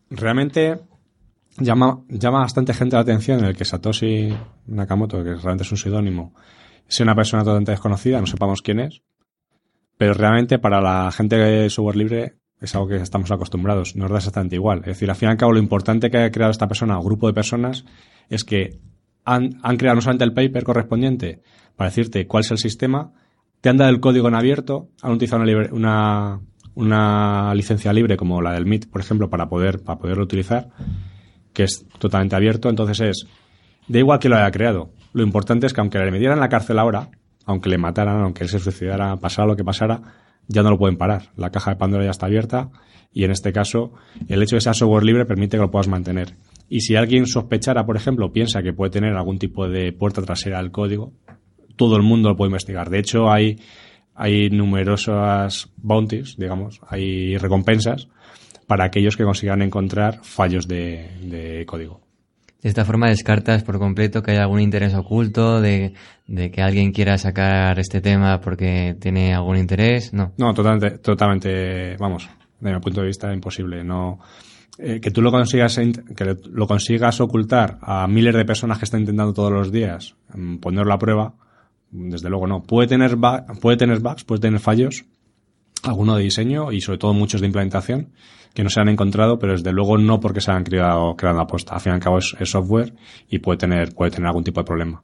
Realmente 0.09 0.79
llama, 1.59 2.01
llama 2.09 2.39
bastante 2.39 2.73
gente 2.73 2.95
la 2.95 3.03
atención 3.03 3.45
el 3.45 3.55
que 3.55 3.65
Satoshi 3.65 4.35
Nakamoto, 4.65 5.23
que 5.23 5.35
realmente 5.35 5.61
es 5.61 5.71
un 5.71 5.77
seudónimo, 5.77 6.33
sea 6.87 7.03
una 7.03 7.13
persona 7.13 7.43
totalmente 7.43 7.69
desconocida, 7.69 8.19
no 8.19 8.25
sepamos 8.25 8.63
quién 8.63 8.79
es, 8.79 9.03
pero 9.97 10.13
realmente 10.13 10.59
para 10.59 10.81
la 10.81 11.11
gente 11.11 11.37
de 11.37 11.69
software 11.69 11.97
libre 11.97 12.35
es 12.59 12.73
algo 12.75 12.87
que 12.87 12.95
estamos 12.95 13.29
acostumbrados, 13.31 13.95
nos 13.95 14.09
da 14.09 14.17
exactamente 14.17 14.55
igual. 14.55 14.79
Es 14.79 14.85
decir, 14.87 15.09
al 15.09 15.15
fin 15.15 15.29
y 15.29 15.31
al 15.31 15.37
cabo 15.37 15.53
lo 15.53 15.59
importante 15.59 16.09
que 16.09 16.17
ha 16.17 16.31
creado 16.31 16.51
esta 16.51 16.67
persona 16.67 16.97
o 16.99 17.03
grupo 17.03 17.27
de 17.27 17.33
personas 17.33 17.85
es 18.29 18.43
que 18.43 18.79
han, 19.25 19.59
han 19.61 19.77
creado 19.77 19.95
no 19.95 20.01
solamente 20.01 20.23
el 20.23 20.33
paper 20.33 20.63
correspondiente 20.63 21.41
para 21.75 21.89
decirte 21.89 22.25
cuál 22.25 22.41
es 22.41 22.51
el 22.51 22.57
sistema, 22.57 23.13
te 23.61 23.69
han 23.69 23.77
dado 23.77 23.91
el 23.91 23.99
código 23.99 24.27
en 24.27 24.35
abierto, 24.35 24.89
han 25.01 25.11
utilizado 25.11 25.43
una, 25.43 25.69
una, 25.71 26.39
una 26.75 27.53
licencia 27.53 27.93
libre 27.93 28.17
como 28.17 28.41
la 28.41 28.53
del 28.53 28.65
MIT, 28.65 28.89
por 28.89 29.01
ejemplo, 29.01 29.29
para 29.29 29.49
poder 29.49 29.83
para 29.83 29.99
poderlo 29.99 30.23
utilizar, 30.23 30.69
que 31.53 31.63
es 31.63 31.85
totalmente 31.99 32.35
abierto. 32.35 32.69
Entonces 32.69 32.99
es, 33.01 33.27
da 33.87 33.99
igual 33.99 34.19
que 34.19 34.29
lo 34.29 34.37
haya 34.37 34.51
creado. 34.51 34.91
Lo 35.13 35.23
importante 35.23 35.67
es 35.67 35.73
que 35.73 35.81
aunque 35.81 35.99
le 35.99 36.11
metieran 36.11 36.39
la 36.39 36.49
cárcel 36.49 36.79
ahora, 36.79 37.09
aunque 37.47 37.69
le 37.69 37.77
mataran, 37.77 38.21
aunque 38.21 38.43
él 38.43 38.49
se 38.49 38.59
suicidara, 38.59 39.15
pasara 39.17 39.47
lo 39.47 39.55
que 39.55 39.63
pasara, 39.63 40.01
ya 40.47 40.61
no 40.63 40.69
lo 40.69 40.77
pueden 40.77 40.97
parar. 40.97 41.31
La 41.37 41.49
caja 41.49 41.71
de 41.71 41.77
Pandora 41.77 42.03
ya 42.03 42.11
está 42.11 42.27
abierta 42.27 42.69
y 43.13 43.23
en 43.23 43.31
este 43.31 43.51
caso 43.53 43.93
el 44.27 44.43
hecho 44.43 44.55
de 44.55 44.57
que 44.57 44.61
sea 44.61 44.73
software 44.73 45.03
libre 45.03 45.25
permite 45.25 45.57
que 45.57 45.61
lo 45.61 45.71
puedas 45.71 45.87
mantener. 45.87 46.35
Y 46.69 46.81
si 46.81 46.97
alguien 46.97 47.25
sospechara, 47.25 47.85
por 47.85 47.95
ejemplo, 47.95 48.33
piensa 48.33 48.61
que 48.61 48.73
puede 48.73 48.91
tener 48.91 49.15
algún 49.15 49.39
tipo 49.39 49.67
de 49.69 49.93
puerta 49.93 50.21
trasera 50.21 50.59
al 50.59 50.71
código, 50.71 51.13
todo 51.77 51.95
el 51.95 52.03
mundo 52.03 52.29
lo 52.29 52.35
puede 52.35 52.49
investigar. 52.49 52.89
De 52.89 52.99
hecho, 52.99 53.31
hay, 53.31 53.61
hay 54.13 54.49
numerosas 54.49 55.71
bounties, 55.77 56.35
digamos, 56.37 56.81
hay 56.85 57.37
recompensas 57.37 58.09
para 58.67 58.83
aquellos 58.83 59.15
que 59.15 59.23
consigan 59.23 59.61
encontrar 59.61 60.19
fallos 60.23 60.67
de 60.67 61.63
código. 61.65 62.06
De 62.67 62.71
esta 62.71 62.83
forma 62.83 63.07
descartas 63.07 63.63
por 63.63 63.79
completo 63.79 64.21
que 64.21 64.31
haya 64.31 64.41
algún 64.41 64.59
interés 64.59 64.93
oculto 64.93 65.61
de, 65.61 65.93
que 66.27 66.61
alguien 66.61 66.91
quiera 66.91 67.17
sacar 67.17 67.79
este 67.79 68.01
tema 68.01 68.41
porque 68.41 68.93
tiene 68.99 69.33
algún 69.33 69.55
interés, 69.55 70.11
¿no? 70.11 70.33
No, 70.37 70.53
totalmente, 70.53 70.97
totalmente, 70.97 71.95
vamos, 71.95 72.27
de 72.59 72.73
mi 72.73 72.79
punto 72.81 72.99
de 72.99 73.07
vista 73.07 73.33
imposible. 73.33 73.85
No, 73.85 74.19
eh, 74.79 74.99
que 74.99 75.11
tú 75.11 75.21
lo 75.21 75.31
consigas, 75.31 75.79
que 76.13 76.35
lo 76.51 76.67
consigas 76.67 77.21
ocultar 77.21 77.77
a 77.81 78.05
miles 78.05 78.35
de 78.35 78.43
personas 78.43 78.79
que 78.79 78.83
están 78.83 78.99
intentando 78.99 79.31
todos 79.31 79.53
los 79.53 79.71
días 79.71 80.17
mm, 80.33 80.57
ponerlo 80.57 80.93
a 80.93 80.99
prueba, 80.99 81.35
desde 81.89 82.29
luego 82.29 82.47
no. 82.47 82.63
Puede 82.63 82.89
tener, 82.89 83.15
puede 83.61 83.77
tener 83.77 84.01
bugs, 84.01 84.25
puede 84.25 84.41
tener 84.41 84.59
fallos, 84.59 85.05
alguno 85.83 86.17
de 86.17 86.23
diseño 86.23 86.73
y 86.73 86.81
sobre 86.81 86.97
todo 86.97 87.13
muchos 87.13 87.39
de 87.39 87.47
implementación 87.47 88.09
que 88.57 88.63
no 88.63 88.71
se 88.71 88.79
han 88.79 88.89
encontrado, 88.89 89.37
pero 89.37 89.53
desde 89.53 89.71
luego 89.71 89.99
no 89.99 90.19
porque 90.19 90.41
se 90.41 90.49
han 90.49 90.63
creado, 90.63 91.15
creado 91.15 91.37
la 91.37 91.43
aposta. 91.43 91.75
Al 91.75 91.79
fin 91.79 91.91
y 91.91 91.93
al 91.93 92.01
cabo 92.01 92.17
es, 92.17 92.35
software 92.45 92.91
y 93.29 93.37
puede 93.37 93.59
tener, 93.59 93.93
puede 93.93 94.09
tener 94.09 94.25
algún 94.25 94.43
tipo 94.43 94.59
de 94.59 94.65
problema. 94.65 95.03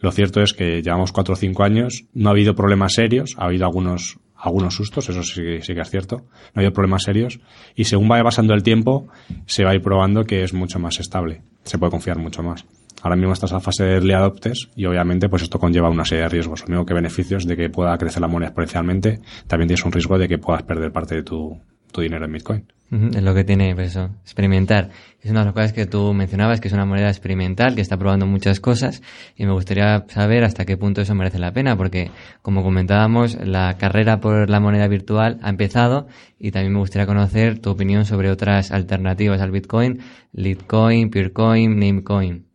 Lo 0.00 0.10
cierto 0.10 0.42
es 0.42 0.52
que 0.52 0.82
llevamos 0.82 1.12
cuatro 1.12 1.34
o 1.34 1.36
cinco 1.36 1.62
años, 1.62 2.06
no 2.12 2.28
ha 2.28 2.32
habido 2.32 2.56
problemas 2.56 2.94
serios, 2.94 3.36
ha 3.38 3.44
habido 3.44 3.66
algunos, 3.66 4.18
algunos 4.34 4.74
sustos, 4.74 5.08
eso 5.08 5.22
sí, 5.22 5.60
sí 5.60 5.74
que 5.74 5.80
es 5.80 5.90
cierto, 5.90 6.16
no 6.16 6.52
ha 6.56 6.58
habido 6.58 6.72
problemas 6.72 7.04
serios, 7.04 7.38
y 7.76 7.84
según 7.84 8.08
vaya 8.08 8.24
pasando 8.24 8.52
el 8.52 8.64
tiempo, 8.64 9.06
se 9.46 9.62
va 9.62 9.70
a 9.70 9.74
ir 9.76 9.80
probando 9.80 10.24
que 10.24 10.42
es 10.42 10.52
mucho 10.52 10.80
más 10.80 10.98
estable, 10.98 11.42
se 11.62 11.78
puede 11.78 11.92
confiar 11.92 12.18
mucho 12.18 12.42
más. 12.42 12.66
Ahora 13.00 13.14
mismo 13.14 13.32
estás 13.32 13.52
en 13.52 13.58
la 13.58 13.60
fase 13.60 13.84
de 13.84 13.94
early 13.94 14.12
adopters 14.12 14.70
y 14.74 14.86
obviamente 14.86 15.28
pues 15.28 15.44
esto 15.44 15.60
conlleva 15.60 15.88
una 15.88 16.04
serie 16.04 16.24
de 16.24 16.30
riesgos. 16.30 16.62
Lo 16.62 16.70
mismo 16.70 16.84
que 16.84 16.94
beneficios 16.94 17.46
de 17.46 17.56
que 17.56 17.70
pueda 17.70 17.96
crecer 17.96 18.20
la 18.20 18.26
moneda 18.26 18.48
exponencialmente, 18.48 19.20
también 19.46 19.68
tienes 19.68 19.84
un 19.84 19.92
riesgo 19.92 20.18
de 20.18 20.26
que 20.26 20.38
puedas 20.38 20.64
perder 20.64 20.90
parte 20.90 21.14
de 21.14 21.22
tu, 21.22 21.60
tu 21.92 22.00
dinero 22.00 22.24
en 22.24 22.32
Bitcoin. 22.32 22.64
Es 22.90 23.22
lo 23.22 23.34
que 23.34 23.44
tiene 23.44 23.74
pues 23.74 23.88
eso, 23.88 24.08
experimentar. 24.22 24.88
Es 25.20 25.30
una 25.30 25.40
de 25.40 25.46
las 25.46 25.54
cosas 25.54 25.74
que 25.74 25.84
tú 25.84 26.14
mencionabas, 26.14 26.58
que 26.58 26.68
es 26.68 26.74
una 26.74 26.86
moneda 26.86 27.08
experimental, 27.08 27.74
que 27.74 27.82
está 27.82 27.98
probando 27.98 28.24
muchas 28.26 28.60
cosas, 28.60 29.02
y 29.36 29.44
me 29.44 29.52
gustaría 29.52 30.06
saber 30.08 30.42
hasta 30.42 30.64
qué 30.64 30.78
punto 30.78 31.02
eso 31.02 31.14
merece 31.14 31.38
la 31.38 31.52
pena, 31.52 31.76
porque 31.76 32.10
como 32.40 32.62
comentábamos, 32.62 33.36
la 33.44 33.76
carrera 33.76 34.20
por 34.20 34.48
la 34.48 34.58
moneda 34.58 34.88
virtual 34.88 35.38
ha 35.42 35.50
empezado, 35.50 36.06
y 36.38 36.50
también 36.50 36.72
me 36.72 36.78
gustaría 36.78 37.06
conocer 37.06 37.58
tu 37.58 37.68
opinión 37.68 38.06
sobre 38.06 38.30
otras 38.30 38.70
alternativas 38.70 39.42
al 39.42 39.50
Bitcoin, 39.50 40.00
Litecoin, 40.32 41.10
Peercoin, 41.10 41.78
Namecoin. 41.78 42.46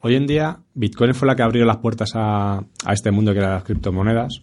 Hoy 0.00 0.16
en 0.16 0.26
día, 0.26 0.58
Bitcoin 0.74 1.14
fue 1.14 1.28
la 1.28 1.34
que 1.34 1.42
abrió 1.42 1.64
las 1.64 1.78
puertas 1.78 2.12
a, 2.14 2.58
a 2.58 2.92
este 2.92 3.10
mundo 3.10 3.32
que 3.32 3.38
era 3.38 3.54
las 3.54 3.64
criptomonedas, 3.64 4.42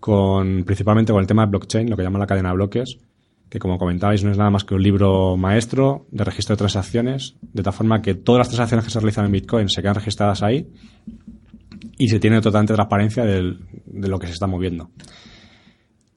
con 0.00 0.64
principalmente 0.64 1.12
con 1.12 1.20
el 1.20 1.26
tema 1.26 1.44
de 1.44 1.50
blockchain, 1.50 1.90
lo 1.90 1.96
que 1.96 2.02
llaman 2.02 2.20
la 2.20 2.26
cadena 2.26 2.50
de 2.50 2.54
bloques, 2.56 2.98
que 3.48 3.58
como 3.58 3.78
comentabais 3.78 4.22
no 4.24 4.30
es 4.30 4.38
nada 4.38 4.50
más 4.50 4.64
que 4.64 4.74
un 4.74 4.82
libro 4.82 5.36
maestro 5.36 6.06
de 6.10 6.24
registro 6.24 6.54
de 6.54 6.58
transacciones, 6.58 7.36
de 7.40 7.62
tal 7.62 7.72
forma 7.72 8.02
que 8.02 8.14
todas 8.14 8.40
las 8.40 8.48
transacciones 8.48 8.84
que 8.84 8.90
se 8.90 9.00
realizan 9.00 9.24
en 9.26 9.32
Bitcoin 9.32 9.68
se 9.68 9.80
quedan 9.80 9.94
registradas 9.94 10.42
ahí 10.42 10.68
y 11.96 12.08
se 12.08 12.20
tiene 12.20 12.40
totalmente 12.40 12.74
transparencia 12.74 13.24
de 13.24 13.56
lo 13.86 14.18
que 14.18 14.26
se 14.26 14.32
está 14.34 14.46
moviendo. 14.46 14.90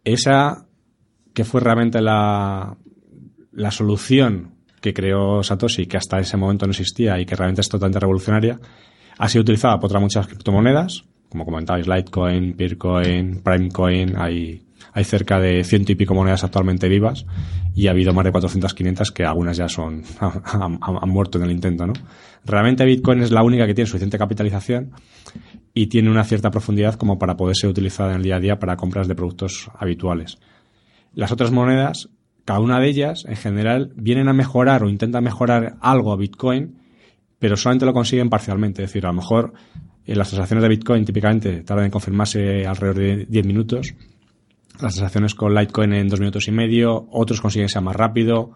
esa 0.03 0.65
que 1.33 1.45
fue 1.45 1.61
realmente 1.61 2.01
la, 2.01 2.77
la 3.53 3.71
solución 3.71 4.55
que 4.81 4.93
creó 4.93 5.43
Satoshi, 5.43 5.85
que 5.85 5.97
hasta 5.97 6.19
ese 6.19 6.37
momento 6.37 6.65
no 6.65 6.71
existía 6.71 7.19
y 7.19 7.25
que 7.25 7.35
realmente 7.35 7.61
es 7.61 7.69
totalmente 7.69 7.99
revolucionaria, 7.99 8.59
ha 9.17 9.29
sido 9.29 9.43
utilizada 9.43 9.77
por 9.79 9.85
otras 9.85 10.01
muchas 10.01 10.27
criptomonedas, 10.27 11.03
como 11.31 11.45
comentabais, 11.45 11.87
Litecoin, 11.87 12.57
Bitcoin, 12.57 13.41
Primecoin, 13.41 14.17
hay, 14.17 14.61
hay 14.91 15.03
cerca 15.05 15.39
de 15.39 15.63
ciento 15.63 15.93
y 15.93 15.95
pico 15.95 16.13
monedas 16.13 16.43
actualmente 16.43 16.89
vivas 16.89 17.25
y 17.73 17.87
ha 17.87 17.91
habido 17.91 18.13
más 18.13 18.25
de 18.25 18.31
400, 18.31 18.73
500 18.73 19.11
que 19.11 19.23
algunas 19.23 19.55
ya 19.55 19.69
son, 19.69 20.03
han, 20.19 21.09
muerto 21.09 21.37
en 21.37 21.45
el 21.45 21.51
intento, 21.51 21.87
¿no? 21.87 21.93
Realmente 22.43 22.83
Bitcoin 22.83 23.21
es 23.21 23.31
la 23.31 23.43
única 23.43 23.65
que 23.65 23.73
tiene 23.73 23.87
suficiente 23.87 24.17
capitalización 24.17 24.91
y 25.73 25.87
tiene 25.87 26.11
una 26.11 26.25
cierta 26.25 26.51
profundidad 26.51 26.95
como 26.95 27.17
para 27.17 27.37
poder 27.37 27.55
ser 27.55 27.69
utilizada 27.69 28.09
en 28.11 28.17
el 28.17 28.23
día 28.23 28.35
a 28.35 28.39
día 28.41 28.59
para 28.59 28.75
compras 28.75 29.07
de 29.07 29.15
productos 29.15 29.71
habituales. 29.77 30.37
Las 31.13 31.31
otras 31.31 31.51
monedas, 31.51 32.09
cada 32.43 32.59
una 32.59 32.81
de 32.81 32.89
ellas, 32.89 33.23
en 33.25 33.37
general, 33.37 33.93
vienen 33.95 34.27
a 34.27 34.33
mejorar 34.33 34.83
o 34.83 34.89
intentan 34.89 35.23
mejorar 35.23 35.77
algo 35.79 36.11
a 36.11 36.17
Bitcoin, 36.17 36.75
pero 37.39 37.55
solamente 37.55 37.85
lo 37.85 37.93
consiguen 37.93 38.29
parcialmente. 38.29 38.83
Es 38.83 38.89
decir, 38.89 39.05
a 39.05 39.09
lo 39.09 39.15
mejor 39.15 39.53
las 40.05 40.29
transacciones 40.29 40.63
de 40.63 40.69
Bitcoin 40.69 41.05
típicamente 41.05 41.63
tardan 41.63 41.85
en 41.85 41.91
confirmarse 41.91 42.65
alrededor 42.65 42.97
de 42.97 43.25
10 43.25 43.45
minutos. 43.45 43.93
Las 44.81 44.95
transacciones 44.95 45.35
con 45.35 45.53
Litecoin 45.53 45.93
en 45.93 46.07
dos 46.07 46.19
minutos 46.19 46.47
y 46.47 46.51
medio, 46.51 47.07
otros 47.11 47.41
consiguen 47.41 47.69
ser 47.69 47.81
más 47.81 47.95
rápido. 47.95 48.53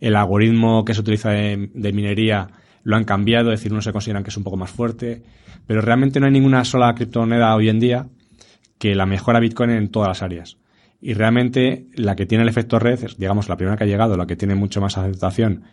El 0.00 0.16
algoritmo 0.16 0.84
que 0.84 0.94
se 0.94 1.00
utiliza 1.00 1.30
de, 1.30 1.70
de 1.74 1.92
minería 1.92 2.48
lo 2.84 2.96
han 2.96 3.04
cambiado, 3.04 3.52
es 3.52 3.60
decir, 3.60 3.72
unos 3.72 3.84
se 3.84 3.92
consideran 3.92 4.22
que 4.22 4.30
es 4.30 4.36
un 4.36 4.44
poco 4.44 4.56
más 4.56 4.70
fuerte, 4.70 5.22
pero 5.66 5.80
realmente 5.80 6.20
no 6.20 6.26
hay 6.26 6.32
ninguna 6.32 6.64
sola 6.64 6.94
criptomoneda 6.94 7.54
hoy 7.54 7.68
en 7.68 7.80
día 7.80 8.06
que 8.78 8.94
la 8.94 9.04
mejora 9.04 9.40
Bitcoin 9.40 9.70
en 9.70 9.90
todas 9.90 10.08
las 10.08 10.22
áreas. 10.22 10.56
Y 11.00 11.14
realmente 11.14 11.86
la 11.94 12.16
que 12.16 12.26
tiene 12.26 12.42
el 12.42 12.48
efecto 12.48 12.78
red 12.78 13.04
es, 13.04 13.18
digamos, 13.18 13.48
la 13.48 13.56
primera 13.56 13.76
que 13.76 13.84
ha 13.84 13.86
llegado, 13.86 14.16
la 14.16 14.26
que 14.26 14.36
tiene 14.36 14.54
mucho 14.54 14.80
más 14.80 14.96
aceptación 14.96 15.64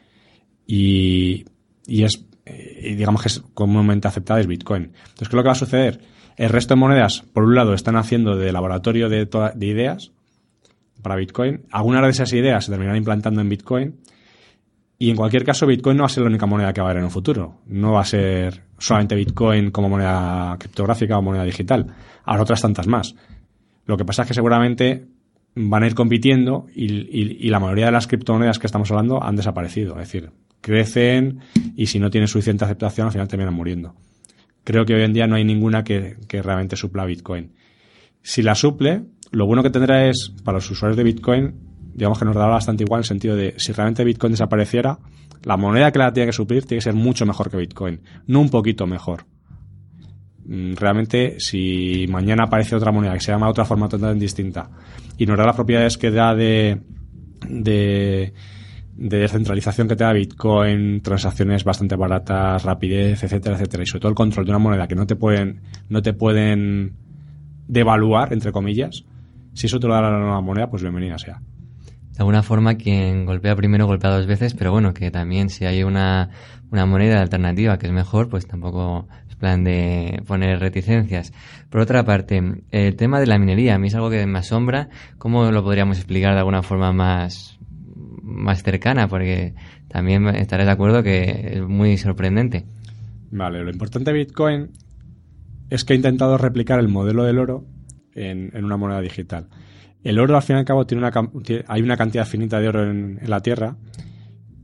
y, 0.68 1.46
y 1.88 2.04
es, 2.04 2.26
eh, 2.46 2.96
digamos 2.96 3.22
que 3.22 3.28
es 3.30 3.44
comúnmente 3.54 4.08
aceptada 4.08 4.40
es 4.40 4.48
Bitcoin. 4.48 4.84
Entonces, 4.84 5.18
¿qué 5.18 5.24
es 5.26 5.34
lo 5.34 5.44
que 5.44 5.48
va 5.48 5.54
a 5.54 5.56
suceder? 5.56 6.02
El 6.38 6.50
resto 6.50 6.74
de 6.74 6.80
monedas, 6.80 7.24
por 7.34 7.44
un 7.44 7.56
lado, 7.56 7.74
están 7.74 7.96
haciendo 7.96 8.36
de 8.36 8.52
laboratorio 8.52 9.10
de, 9.10 9.26
de 9.56 9.66
ideas 9.66 10.12
para 11.02 11.16
Bitcoin. 11.16 11.66
Algunas 11.72 12.04
de 12.04 12.10
esas 12.10 12.34
ideas 12.34 12.66
se 12.66 12.72
terminarán 12.72 12.98
implantando 12.98 13.42
en 13.42 13.50
Bitcoin 13.50 13.96
y 14.98 15.10
en 15.10 15.18
cualquier 15.18 15.44
caso, 15.44 15.68
Bitcoin 15.68 15.98
no 15.98 16.04
va 16.04 16.08
a 16.08 16.10
ser 16.10 16.24
la 16.24 16.30
única 16.30 16.46
moneda 16.46 16.72
que 16.72 16.82
va 16.82 16.88
a 16.88 16.92
haber 16.92 17.00
en 17.00 17.06
un 17.06 17.12
futuro. 17.12 17.60
No 17.68 17.94
va 17.94 18.02
a 18.02 18.06
ser 18.06 18.64
solamente 18.78 19.16
Bitcoin 19.16 19.72
como 19.72 19.90
moneda 19.90 20.56
criptográfica 20.58 21.18
o 21.18 21.22
moneda 21.22 21.44
digital. 21.44 21.88
Habrá 22.24 22.44
otras 22.44 22.62
tantas 22.62 22.88
más. 22.88 23.16
Lo 23.86 23.98
que 23.98 24.06
pasa 24.06 24.22
es 24.22 24.30
que 24.30 24.34
seguramente 24.34 25.06
van 25.56 25.84
a 25.84 25.88
ir 25.88 25.96
compitiendo 25.96 26.68
y, 26.74 27.50
la 27.50 27.60
mayoría 27.60 27.88
de 27.88 27.92
las 27.92 28.08
criptomonedas 28.08 28.58
que 28.58 28.68
estamos 28.68 28.90
hablando 28.90 29.22
han 29.22 29.36
desaparecido. 29.36 29.94
Es 29.94 30.08
decir, 30.08 30.32
crecen 30.66 31.42
y 31.76 31.86
si 31.86 32.00
no 32.00 32.10
tienen 32.10 32.28
suficiente 32.28 32.66
aceptación 32.66 33.06
al 33.06 33.14
final 33.14 33.28
terminan 33.28 33.54
muriendo. 33.54 33.94
Creo 34.64 34.84
que 34.84 34.96
hoy 34.96 35.04
en 35.04 35.14
día 35.14 35.28
no 35.28 35.36
hay 35.36 35.44
ninguna 35.44 35.84
que, 35.84 36.18
que 36.28 36.42
realmente 36.42 36.76
supla 36.76 37.06
Bitcoin. 37.06 37.52
Si 38.24 38.42
la 38.42 38.56
suple, 38.56 39.04
lo 39.30 39.46
bueno 39.46 39.62
que 39.62 39.70
tendrá 39.70 40.10
es, 40.10 40.34
para 40.44 40.58
los 40.58 40.72
usuarios 40.72 40.98
de 40.98 41.04
Bitcoin, 41.04 41.54
digamos 41.94 42.18
que 42.18 42.26
nos 42.26 42.34
dará 42.34 42.48
bastante 42.48 42.84
igual 42.84 43.00
en 43.00 43.04
el 43.04 43.06
sentido 43.06 43.36
de 43.36 43.54
si 43.58 43.74
realmente 43.74 44.04
Bitcoin 44.04 44.32
desapareciera, 44.32 44.98
la 45.44 45.56
moneda 45.56 45.92
que 45.92 46.00
la 46.00 46.12
tiene 46.12 46.28
que 46.28 46.34
suplir 46.34 46.66
tiene 46.66 46.80
que 46.80 46.86
ser 46.86 46.96
mucho 46.96 47.28
mejor 47.28 47.52
que 47.52 47.58
Bitcoin, 47.58 48.02
no 48.26 48.42
un 48.42 48.50
poquito 48.50 48.88
mejor. 48.88 49.26
Mm, 50.46 50.74
realmente, 50.74 51.40
si 51.40 52.08
mañana 52.10 52.46
aparece 52.46 52.76
otra 52.76 52.92
moneda 52.92 53.14
que 53.14 53.20
se 53.20 53.32
llama 53.32 53.46
de 53.46 53.52
otra 53.52 53.66
forma 53.66 53.88
totalmente 53.88 54.26
distinta 54.26 54.72
y 55.16 55.28
nos 55.28 55.38
da 55.38 55.46
las 55.46 55.56
propiedades 55.56 56.00
que 56.00 56.10
da 56.10 56.34
de, 56.34 56.82
de, 57.48 58.34
de 58.96 59.20
descentralización 59.20 59.88
que 59.88 59.96
te 59.96 60.04
da 60.04 60.14
Bitcoin, 60.14 61.02
transacciones 61.02 61.64
bastante 61.64 61.96
baratas, 61.96 62.64
rapidez, 62.64 63.24
etcétera, 63.24 63.56
etcétera, 63.56 63.84
y 63.84 63.86
sobre 63.86 64.02
todo 64.02 64.10
el 64.10 64.16
control 64.16 64.46
de 64.46 64.52
una 64.52 64.60
moneda 64.60 64.88
que 64.88 64.96
no 64.96 65.06
te 65.06 65.16
pueden, 65.16 65.62
no 65.90 66.02
te 66.02 66.14
pueden 66.14 66.94
devaluar, 67.68 68.32
entre 68.34 68.52
comillas, 68.52 69.04
si 69.54 69.68
eso 69.68 69.80
te 69.80 69.88
lo 69.88 69.94
da 69.94 70.02
la 70.02 70.20
nueva 70.20 70.42
moneda, 70.42 70.70
pues 70.70 70.82
bienvenida 70.82 71.18
sea 71.18 71.42
de 72.16 72.22
alguna 72.22 72.44
forma 72.44 72.76
quien 72.76 73.26
golpea 73.26 73.56
primero 73.58 73.88
golpea 73.88 74.10
dos 74.10 74.26
veces, 74.26 74.54
pero 74.54 74.72
bueno, 74.72 74.94
que 74.94 75.12
también 75.12 75.50
si 75.50 75.66
hay 75.66 75.84
una, 75.84 76.30
una 76.72 76.86
moneda 76.86 77.22
alternativa 77.22 77.78
que 77.78 77.88
es 77.88 77.92
mejor, 77.92 78.30
pues 78.30 78.48
tampoco 78.48 79.10
es 79.30 79.36
plan 79.36 79.66
de 79.66 80.24
poner 80.26 80.60
reticencias. 80.60 81.34
Por 81.70 81.82
otra 81.82 82.06
parte, 82.06 82.42
el 82.72 82.96
tema 82.96 83.20
de 83.20 83.28
la 83.28 83.38
minería, 83.38 83.76
a 83.76 83.80
mí 83.80 83.88
es 83.88 83.96
algo 83.96 84.10
que 84.10 84.26
me 84.28 84.40
asombra. 84.40 84.88
¿Cómo 85.18 85.52
lo 85.52 85.62
podríamos 85.62 85.98
explicar 85.98 86.34
de 86.34 86.40
alguna 86.40 86.64
forma 86.64 86.94
más, 86.94 87.60
más 88.26 88.64
cercana? 88.64 89.08
Porque 89.08 89.54
también 89.88 90.28
estaré 90.28 90.66
de 90.66 90.72
acuerdo 90.72 91.04
que 91.04 91.54
es 91.54 91.62
muy 91.62 91.98
sorprendente. 91.98 92.66
Vale, 93.32 93.64
lo 93.64 93.72
importante 93.72 94.12
de 94.12 94.18
Bitcoin 94.18 94.70
es 95.70 95.86
que 95.86 95.94
ha 95.94 95.96
intentado 95.96 96.38
replicar 96.38 96.80
el 96.80 96.88
modelo 96.88 97.24
del 97.24 97.40
oro 97.40 97.66
en, 98.14 98.52
en 98.54 98.66
una 98.66 98.78
moneda 98.78 99.02
digital. 99.02 99.48
El 100.06 100.20
oro, 100.20 100.36
al 100.36 100.44
fin 100.44 100.56
y 100.56 100.60
al 100.60 100.66
cabo, 100.66 100.86
tiene 100.86 101.04
una, 101.06 101.12
hay 101.68 101.82
una 101.82 101.98
cantidad 101.98 102.28
finita 102.28 102.60
de 102.60 102.68
oro 102.68 102.90
en, 102.90 103.20
la 103.26 103.42
Tierra 103.42 103.76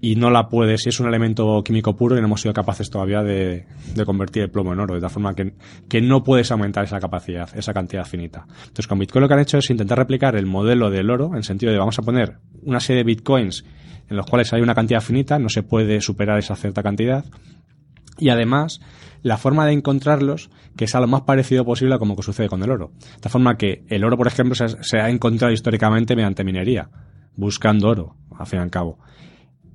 y 0.01 0.15
no 0.15 0.31
la 0.31 0.49
puedes, 0.49 0.81
si 0.81 0.89
es 0.89 0.99
un 0.99 1.07
elemento 1.07 1.63
químico 1.63 1.95
puro 1.95 2.17
y 2.17 2.19
no 2.19 2.25
hemos 2.25 2.41
sido 2.41 2.53
capaces 2.53 2.89
todavía 2.89 3.21
de, 3.21 3.67
convertir 4.05 4.43
el 4.43 4.49
plomo 4.49 4.73
en 4.73 4.79
oro, 4.79 4.95
de 4.95 5.01
tal 5.01 5.11
forma 5.11 5.35
que, 5.35 5.53
que, 5.87 6.01
no 6.01 6.23
puedes 6.23 6.51
aumentar 6.51 6.83
esa 6.83 6.99
capacidad, 6.99 7.49
esa 7.55 7.71
cantidad 7.71 8.03
finita. 8.03 8.45
Entonces, 8.47 8.87
con 8.87 8.97
Bitcoin 8.97 9.21
lo 9.21 9.27
que 9.27 9.35
han 9.35 9.41
hecho 9.41 9.59
es 9.59 9.69
intentar 9.69 9.99
replicar 9.99 10.35
el 10.35 10.47
modelo 10.47 10.89
del 10.89 11.09
oro, 11.11 11.35
en 11.35 11.43
sentido 11.43 11.71
de 11.71 11.77
vamos 11.77 11.99
a 11.99 12.01
poner 12.01 12.39
una 12.63 12.79
serie 12.79 13.03
de 13.03 13.05
Bitcoins 13.05 13.63
en 14.09 14.17
los 14.17 14.25
cuales 14.25 14.51
hay 14.51 14.61
una 14.61 14.75
cantidad 14.75 15.01
finita, 15.01 15.39
no 15.39 15.49
se 15.49 15.63
puede 15.63 16.01
superar 16.01 16.39
esa 16.39 16.55
cierta 16.55 16.83
cantidad, 16.83 17.23
y 18.17 18.29
además 18.29 18.81
la 19.21 19.37
forma 19.37 19.65
de 19.65 19.73
encontrarlos 19.73 20.49
que 20.75 20.87
sea 20.87 20.99
lo 20.99 21.07
más 21.07 21.21
parecido 21.21 21.63
posible 21.63 21.95
a 21.95 21.99
como 21.99 22.15
que 22.15 22.23
sucede 22.23 22.49
con 22.49 22.63
el 22.63 22.71
oro. 22.71 22.91
De 22.99 23.21
tal 23.21 23.31
forma 23.31 23.55
que 23.55 23.85
el 23.87 24.03
oro, 24.03 24.17
por 24.17 24.27
ejemplo, 24.27 24.55
se, 24.55 24.99
ha 24.99 25.09
encontrado 25.09 25.53
históricamente 25.53 26.15
mediante 26.15 26.43
minería, 26.43 26.89
buscando 27.35 27.87
oro, 27.87 28.15
al 28.37 28.47
fin 28.47 28.59
y 28.59 28.63
al 28.63 28.69
cabo. 28.69 28.99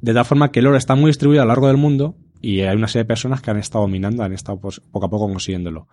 De 0.00 0.14
tal 0.14 0.24
forma 0.24 0.50
que 0.50 0.60
el 0.60 0.66
oro 0.66 0.76
está 0.76 0.94
muy 0.94 1.08
distribuido 1.08 1.42
a 1.42 1.44
lo 1.44 1.50
largo 1.50 1.68
del 1.68 1.76
mundo 1.76 2.16
y 2.40 2.60
hay 2.60 2.76
una 2.76 2.88
serie 2.88 3.04
de 3.04 3.08
personas 3.08 3.40
que 3.40 3.50
han 3.50 3.58
estado 3.58 3.86
minando, 3.88 4.22
han 4.22 4.32
estado 4.32 4.60
pues, 4.60 4.80
poco 4.80 5.06
a 5.06 5.10
poco 5.10 5.28
consiguiéndolo. 5.28 5.88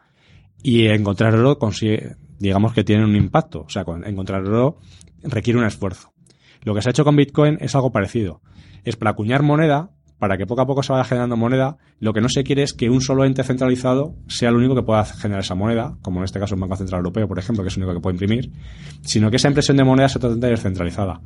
Y 0.61 0.87
encontrar 0.87 1.35
oro 1.35 1.57
consigue, 1.57 2.15
digamos 2.39 2.73
que 2.73 2.83
tiene 2.83 3.03
un 3.03 3.15
impacto. 3.15 3.61
O 3.61 3.69
sea, 3.69 3.85
encontrar 4.05 4.43
oro 4.43 4.77
requiere 5.23 5.59
un 5.59 5.65
esfuerzo. 5.65 6.13
Lo 6.63 6.73
que 6.73 6.81
se 6.81 6.89
ha 6.89 6.91
hecho 6.91 7.03
con 7.03 7.15
Bitcoin 7.15 7.57
es 7.59 7.75
algo 7.75 7.91
parecido. 7.91 8.41
Es 8.83 8.95
para 8.95 9.11
acuñar 9.11 9.43
moneda, 9.43 9.91
para 10.19 10.37
que 10.37 10.45
poco 10.45 10.61
a 10.61 10.65
poco 10.65 10.83
se 10.83 10.93
vaya 10.93 11.03
generando 11.03 11.35
moneda, 11.35 11.77
lo 11.99 12.13
que 12.13 12.21
no 12.21 12.29
se 12.29 12.45
quiere 12.45 12.63
es 12.63 12.73
que 12.73 12.89
un 12.89 13.01
solo 13.01 13.25
ente 13.25 13.43
centralizado 13.43 14.15
sea 14.27 14.49
el 14.49 14.55
único 14.55 14.73
que 14.75 14.83
pueda 14.83 15.03
generar 15.03 15.41
esa 15.41 15.55
moneda, 15.55 15.97
como 16.01 16.19
en 16.19 16.23
este 16.23 16.39
caso 16.39 16.55
el 16.55 16.61
Banco 16.61 16.77
Central 16.77 16.99
Europeo, 16.99 17.27
por 17.27 17.39
ejemplo, 17.39 17.63
que 17.63 17.67
es 17.67 17.75
el 17.75 17.83
único 17.83 17.95
que 17.95 18.01
puede 18.01 18.13
imprimir, 18.13 18.51
sino 19.01 19.29
que 19.29 19.35
esa 19.35 19.49
impresión 19.49 19.75
de 19.75 19.83
moneda 19.83 20.07
sea 20.07 20.21
totalmente 20.21 20.47
descentralizada. 20.47 21.19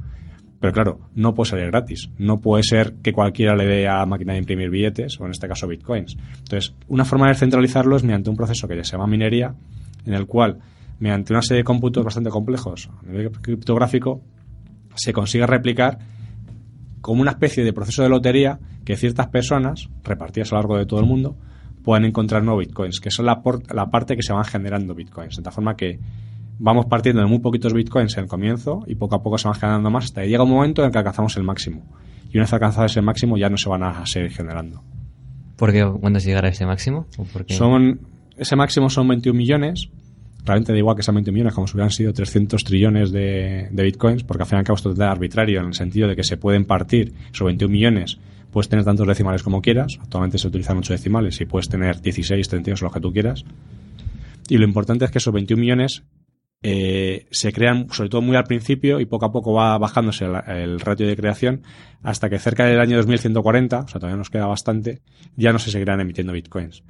Pero 0.60 0.74
claro, 0.74 1.00
no 1.13 1.34
puede 1.34 1.52
salir 1.52 1.67
gratis. 1.67 2.10
No 2.17 2.39
puede 2.39 2.63
ser 2.63 2.96
que 3.04 3.13
cualquiera 3.13 3.56
le 3.56 3.65
dé 3.65 3.88
a 3.88 4.06
máquina 4.06 4.34
de 4.34 4.39
imprimir 4.39 4.70
billetes, 4.70 5.20
o 5.20 5.26
en 5.26 5.32
este 5.32 5.48
caso 5.48 5.67
bitcoins. 5.67 6.17
Entonces, 6.39 6.74
una 6.88 7.06
forma 7.06 7.28
de 7.28 7.34
descentralizarlo 7.34 7.96
es 7.96 8.04
mediante 8.04 8.30
un 8.30 8.36
proceso 8.36 8.67
que 8.67 8.84
se 8.84 8.91
llama 8.91 9.08
minería, 9.08 9.54
en 10.06 10.13
el 10.13 10.26
cual, 10.26 10.60
mediante 11.00 11.34
una 11.34 11.41
serie 11.41 11.60
de 11.60 11.63
cómputos 11.63 12.04
bastante 12.04 12.30
complejos 12.30 12.89
a 13.02 13.06
nivel 13.06 13.32
criptográfico, 13.32 14.22
se 14.96 15.13
consigue 15.13 15.46
replicar 15.46 16.00
como 17.02 17.22
una 17.22 17.32
especie 17.32 17.63
de 17.63 17.72
proceso 17.72 18.02
de 18.02 18.10
lotería 18.10 18.60
que 18.84 18.96
ciertas 18.96 19.28
personas, 19.28 19.89
repartidas 20.04 20.52
a 20.52 20.56
lo 20.56 20.62
largo 20.62 20.78
de 20.78 20.86
todo 20.86 21.00
el 21.00 21.06
mundo, 21.06 21.38
puedan 21.84 22.04
encontrar 22.04 22.43
nuevos 22.43 22.65
bitcoins, 22.65 23.00
que 23.00 23.12
son 23.12 23.28
la, 23.28 23.41
la 23.74 23.91
parte 23.91 24.15
que 24.15 24.24
se 24.24 24.34
van 24.34 24.43
generando 24.43 24.96
bitcoins. 24.96 25.38
De 25.38 25.43
tal 25.43 25.54
forma 25.54 25.76
que 25.76 26.00
vamos 26.60 26.86
partiendo 26.86 27.22
de 27.22 27.28
muy 27.28 27.39
poquitos 27.39 27.74
bitcoins 27.74 28.17
en 28.17 28.24
el 28.24 28.30
comienzo 28.30 28.84
y 28.88 28.96
poco 28.96 29.15
a 29.15 29.24
poco 29.24 29.38
se 29.38 29.48
van 29.48 29.60
generando 29.60 29.89
más 29.89 30.06
hasta 30.06 30.22
que 30.22 30.30
llega 30.30 30.43
un 30.43 30.50
momento 30.50 30.84
en 30.84 30.91
que 30.91 30.98
alcanzamos 30.98 31.36
el 31.38 31.43
máximo. 31.43 31.84
Y 32.32 32.38
una 32.38 32.43
vez 32.43 32.54
alcanzado 32.54 32.86
ese 32.86 33.02
máximo 33.02 33.38
ya 33.38 33.50
no 33.50 33.58
se 33.58 33.70
van 33.70 33.84
a 33.84 34.06
seguir 34.06 34.32
generando. 34.32 34.84
¿Por 35.56 35.72
qué? 35.72 35.86
¿Cuándo 36.00 36.20
se 36.20 36.28
llegará 36.28 36.48
a 36.50 36.52
ese 36.52 36.65
máximo? 36.65 37.08
Son, 37.48 38.00
ese 38.38 38.56
máximo 38.56 38.89
son 38.89 39.08
21 39.08 39.38
millones 39.38 39.89
realmente 40.48 40.72
da 40.72 40.78
igual 40.78 40.96
que 40.96 41.04
sean 41.04 41.15
20 41.15 41.32
millones 41.32 41.54
como 41.54 41.67
si 41.67 41.76
hubieran 41.76 41.91
sido 41.91 42.13
300 42.13 42.63
trillones 42.63 43.12
de, 43.12 43.70
bitcoins, 43.72 44.24
porque 44.24 44.43
al 44.43 44.48
final 44.48 44.60
y 44.60 44.62
al 44.62 44.65
cabo 44.65 44.78
es 44.78 44.84
totalmente 44.84 45.12
arbitrario 45.12 45.60
en 45.60 45.67
el 45.67 45.74
sentido 45.74 46.08
de 46.08 46.15
que 46.15 46.24
se 46.24 46.38
pueden 46.38 46.65
partir 46.65 47.13
esos 47.32 47.46
21 47.46 47.72
millones, 47.72 48.17
puedes 48.52 48.70
tener 48.70 48.86
tantos 48.86 49.06
decimales 49.06 49.43
como 49.43 49.62
quieras, 49.62 50.00
actualmente 50.02 50.38
se 50.38 50.48
utilizan 50.48 50.78
8 50.78 50.93
decimales 50.93 51.39
y 51.41 51.46
puedes 51.46 51.70
tener 51.70 52.02
16, 52.02 52.48
32, 52.48 52.82
los 52.82 52.93
que 52.93 53.00
tú 53.00 53.12
quieras. 53.12 53.43
Y 54.50 54.58
lo 54.58 54.63
importante 54.63 55.04
es 55.04 55.12
que 55.12 55.17
esos 55.17 55.34
21 55.34 55.60
millones 55.60 56.04
eh, 56.63 57.28
se 57.32 57.54
crean 57.54 57.88
sobre 57.91 58.10
todo 58.10 58.22
muy 58.22 58.36
al 58.36 58.43
principio 58.43 59.00
y 59.00 59.06
poco 59.06 59.26
a 59.26 59.32
poco 59.32 59.54
va 59.54 59.78
bajándose 59.78 60.26
el, 60.26 60.80
ratio 60.80 61.08
de 61.08 61.15
creación 61.15 61.62
hasta 62.02 62.30
que 62.30 62.39
cerca 62.39 62.65
del 62.65 62.80
año 62.80 62.98
2140, 62.98 63.80
o 63.80 63.88
sea, 63.88 64.00
todavía 64.00 64.17
nos 64.17 64.30
queda 64.30 64.48
bastante, 64.48 65.02
ya 65.36 65.52
no 65.52 65.60
se 65.60 65.72
seguirán 65.72 66.02
emitiendo 66.02 66.34
bitcoins. 66.34 66.84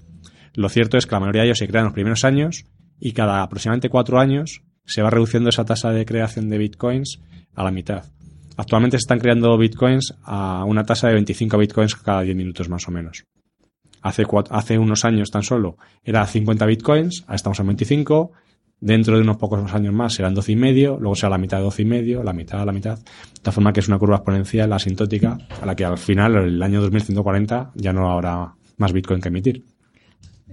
Lo 0.54 0.70
cierto 0.70 0.98
es 0.98 1.06
que 1.06 1.16
la 1.16 1.20
mayoría 1.20 1.42
de 1.42 1.48
ellos 1.48 1.58
se 1.58 1.68
crean 1.68 1.84
en 1.84 1.88
los 1.88 1.94
primeros 1.94 2.24
años 2.24 2.66
y 3.00 3.12
cada 3.12 3.44
aproximadamente 3.44 3.90
cuatro 3.90 4.20
años 4.20 4.64
se 4.86 5.02
va 5.02 5.10
reduciendo 5.10 5.50
esa 5.50 5.66
tasa 5.66 5.92
de 5.92 6.06
creación 6.06 6.50
de 6.50 6.58
bitcoins 6.58 7.22
a 7.54 7.64
la 7.64 7.72
mitad. 7.72 8.06
Actualmente 8.56 8.98
se 8.98 9.02
están 9.04 9.20
creando 9.20 9.56
bitcoins 9.58 10.16
a 10.24 10.64
una 10.66 10.84
tasa 10.84 11.08
de 11.08 11.14
25 11.16 11.58
bitcoins 11.58 11.96
cada 11.96 12.22
10 12.22 12.36
minutos 12.36 12.70
más 12.70 12.88
o 12.88 12.92
menos. 12.92 13.26
Hace, 14.02 14.24
hace 14.50 14.80
unos 14.80 15.06
años 15.06 15.30
tan 15.30 15.44
solo 15.44 15.78
era 16.04 16.26
50 16.26 16.66
bitcoins, 16.66 17.24
ahora 17.24 17.36
estamos 17.36 17.60
en 17.60 17.68
25, 17.68 18.32
dentro 18.80 19.16
de 19.16 19.22
unos 19.22 19.38
pocos 19.38 19.74
años 19.74 19.94
más 19.94 20.14
serán 20.14 20.34
12 20.34 20.52
y 20.52 20.56
medio, 20.56 20.98
luego 21.00 21.16
será 21.16 21.32
la 21.32 21.38
mitad 21.38 21.58
de 21.58 21.64
12 21.64 21.82
y 21.82 21.86
medio, 21.86 22.24
la 22.24 22.34
mitad, 22.34 22.66
la 22.66 22.72
mitad, 22.72 22.98
de 22.98 23.42
tal 23.42 23.54
forma 23.54 23.74
que 23.74 23.80
es 23.80 23.88
una 23.88 23.98
curva 23.98 24.18
exponencial 24.18 24.72
asintótica 24.74 25.38
a 25.62 25.66
la 25.66 25.76
que 25.76 25.86
al 25.86 25.98
final, 25.98 26.36
el 26.36 26.62
año 26.62 26.82
2140, 26.82 27.72
ya 27.76 27.94
no 27.94 28.12
habrá 28.12 28.54
más 28.78 28.94
bitcoin 28.94 29.22
que 29.22 29.30
emitir. 29.30 29.64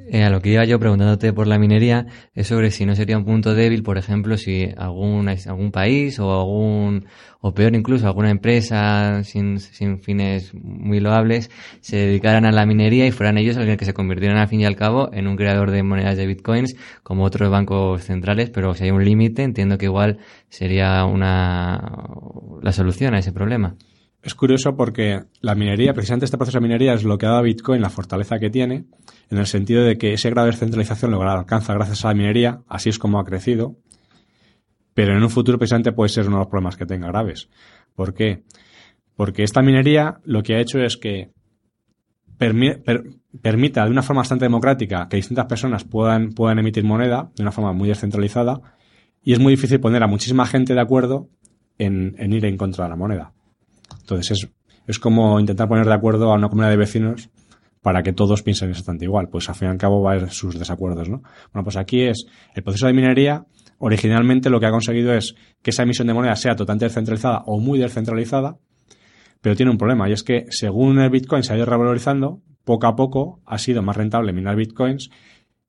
Eh, 0.07 0.23
a 0.23 0.29
lo 0.29 0.43
que 0.43 0.51
iba 0.51 0.64
yo 0.64 0.79
preguntándote 0.79 1.33
por 1.33 1.47
la 1.47 1.59
minería 1.59 2.07
es 2.35 2.49
sobre 2.49 2.71
si 2.71 2.85
no 2.85 2.95
sería 2.95 3.17
un 3.17 3.25
punto 3.25 3.55
débil, 3.55 3.83
por 3.83 3.97
ejemplo, 3.97 4.37
si 4.37 4.69
algún, 4.77 5.29
algún 5.29 5.73
país 5.73 6.19
o 6.19 6.31
algún, 6.38 7.07
o 7.40 7.55
peor 7.55 7.75
incluso, 7.75 8.07
alguna 8.07 8.31
empresa 8.31 9.25
sin, 9.25 9.61
sin 9.61 10.01
fines 10.01 10.53
muy 10.55 11.01
loables 11.01 11.51
se 11.81 11.97
dedicaran 11.97 12.45
a 12.45 12.53
la 12.53 12.67
minería 12.67 13.07
y 13.07 13.12
fueran 13.12 13.38
ellos 13.38 13.57
los 13.57 13.77
que 13.77 13.85
se 13.85 13.95
convirtieran 13.95 14.37
al 14.37 14.49
fin 14.49 14.61
y 14.61 14.67
al 14.67 14.77
cabo 14.77 15.11
en 15.12 15.27
un 15.27 15.37
creador 15.37 15.71
de 15.71 15.83
monedas 15.83 16.19
de 16.19 16.27
bitcoins 16.27 16.77
como 17.03 17.25
otros 17.25 17.51
bancos 17.51 18.05
centrales, 18.05 18.51
pero 18.51 18.75
si 18.75 18.85
hay 18.85 18.90
un 18.90 19.05
límite, 19.05 19.43
entiendo 19.43 19.79
que 19.79 19.87
igual 19.87 20.19
sería 20.51 21.05
una, 21.07 21.81
la 22.62 22.73
solución 22.73 23.14
a 23.14 23.21
ese 23.21 23.33
problema. 23.33 23.77
Es 24.24 24.34
curioso 24.34 24.74
porque 24.74 25.24
la 25.42 25.54
minería, 25.54 25.92
precisamente 25.92 26.24
este 26.24 26.38
proceso 26.38 26.56
de 26.56 26.62
minería 26.62 26.94
es 26.94 27.04
lo 27.04 27.18
que 27.18 27.26
ha 27.26 27.28
dado 27.28 27.40
a 27.40 27.42
Bitcoin 27.42 27.82
la 27.82 27.90
fortaleza 27.90 28.38
que 28.38 28.48
tiene, 28.48 28.87
en 29.28 29.37
el 29.37 29.46
sentido 29.46 29.84
de 29.84 29.98
que 29.98 30.14
ese 30.14 30.30
grado 30.30 30.46
de 30.46 30.52
descentralización 30.52 31.10
lo 31.10 31.22
alcanza 31.22 31.74
gracias 31.74 32.04
a 32.04 32.08
la 32.08 32.14
minería, 32.14 32.62
así 32.66 32.88
es 32.88 32.98
como 32.98 33.20
ha 33.20 33.24
crecido, 33.26 33.76
pero 34.94 35.14
en 35.14 35.22
un 35.22 35.28
futuro 35.28 35.58
precisamente 35.58 35.92
puede 35.92 36.08
ser 36.08 36.26
uno 36.26 36.37
de 36.37 36.44
los 36.44 36.48
problemas 36.48 36.78
que 36.78 36.87
tenga 36.87 37.08
graves. 37.08 37.50
¿Por 37.94 38.14
qué? 38.14 38.44
Porque 39.14 39.42
esta 39.42 39.60
minería 39.60 40.20
lo 40.24 40.42
que 40.42 40.54
ha 40.54 40.60
hecho 40.60 40.80
es 40.80 40.96
que 40.96 41.30
permita 42.38 43.84
de 43.84 43.90
una 43.90 44.02
forma 44.02 44.22
bastante 44.22 44.46
democrática 44.46 45.06
que 45.10 45.18
distintas 45.18 45.44
personas 45.44 45.84
puedan, 45.84 46.32
puedan 46.32 46.58
emitir 46.58 46.82
moneda 46.82 47.30
de 47.37 47.42
una 47.42 47.52
forma 47.52 47.74
muy 47.74 47.88
descentralizada 47.90 48.62
y 49.22 49.34
es 49.34 49.38
muy 49.38 49.52
difícil 49.52 49.80
poner 49.80 50.02
a 50.02 50.06
muchísima 50.06 50.46
gente 50.46 50.72
de 50.72 50.80
acuerdo 50.80 51.28
en 51.76 52.32
ir 52.32 52.46
en 52.46 52.56
contra 52.56 52.84
de 52.84 52.90
la 52.90 52.96
moneda. 52.96 53.34
Entonces 54.01 54.49
es, 54.87 54.99
como 54.99 55.40
intentar 55.40 55.68
poner 55.68 55.87
de 55.87 55.94
acuerdo 55.94 56.33
a 56.33 56.37
una 56.37 56.49
comunidad 56.49 56.70
de 56.70 56.77
vecinos 56.77 57.31
para 57.83 58.03
que 58.03 58.12
todos 58.12 58.42
piensen 58.42 58.70
exactamente 58.70 59.05
igual. 59.05 59.29
Pues 59.29 59.49
al 59.49 59.55
fin 59.55 59.68
y 59.68 59.70
al 59.70 59.79
cabo 59.79 60.03
va 60.03 60.12
a 60.12 60.14
haber 60.16 60.31
sus 60.31 60.59
desacuerdos, 60.59 61.09
¿no? 61.09 61.23
Bueno, 61.53 61.64
pues 61.64 61.77
aquí 61.77 62.03
es 62.03 62.27
el 62.55 62.62
proceso 62.62 62.87
de 62.87 62.92
minería. 62.92 63.44
Originalmente 63.79 64.51
lo 64.51 64.61
que 64.61 64.66
ha 64.66 64.70
conseguido 64.70 65.12
es 65.12 65.35
que 65.62 65.70
esa 65.70 65.83
emisión 65.83 66.07
de 66.07 66.14
moneda 66.14 66.37
sea 66.37 66.55
totalmente 66.55 66.87
descentralizada 66.87 67.42
o 67.47 67.59
muy 67.59 67.79
descentralizada, 67.79 68.57
pero 69.40 69.57
tiene 69.57 69.73
un 69.73 69.79
problema 69.79 70.09
y 70.09 70.12
es 70.12 70.23
que 70.23 70.47
según 70.49 70.99
el 71.01 71.11
Bitcoin 71.11 71.42
se 71.42 71.53
ha 71.53 71.57
ido 71.57 71.66
revalorizando, 71.66 72.40
poco 72.64 72.87
a 72.87 72.97
poco 72.97 73.42
ha 73.44 73.59
sido 73.59 73.83
más 73.83 73.97
rentable 73.97 74.33
minar 74.33 74.57
Bitcoins 74.57 75.11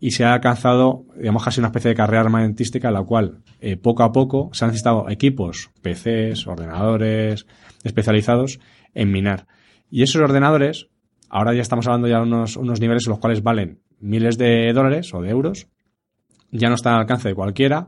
y 0.06 0.12
se 0.12 0.24
ha 0.24 0.36
alcanzado, 0.36 1.04
digamos, 1.18 1.44
casi 1.44 1.60
una 1.60 1.70
especie 1.70 1.90
de 1.90 1.96
carrera 1.96 2.22
armamentística 2.22 2.90
en 2.90 2.94
la 2.94 3.02
cual 3.02 3.40
eh, 3.60 3.76
poco 3.76 4.04
a 4.04 4.12
poco 4.12 4.52
se 4.54 4.64
han 4.64 4.70
necesitado 4.70 5.10
equipos, 5.10 5.72
PCs, 5.82 6.46
ordenadores 6.46 7.48
especializados 7.84 8.60
en 8.94 9.12
minar. 9.12 9.48
Y 9.90 10.04
esos 10.04 10.22
ordenadores, 10.22 10.90
ahora 11.28 11.56
ya 11.56 11.64
estamos 11.64 11.88
hablando 11.88 12.08
ya 12.08 12.18
de 12.18 12.22
unos, 12.22 12.56
unos 12.56 12.80
niveles 12.80 13.08
en 13.08 13.14
los 13.14 13.20
cuales 13.20 13.42
valen 13.42 13.80
miles 14.00 14.38
de 14.38 14.72
dólares 14.74 15.12
o 15.12 15.24
de 15.24 15.32
euros, 15.32 15.70
ya 16.52 16.70
no 16.70 16.76
están 16.76 16.94
al 16.94 17.00
alcance 17.00 17.30
de 17.30 17.34
cualquiera, 17.34 17.88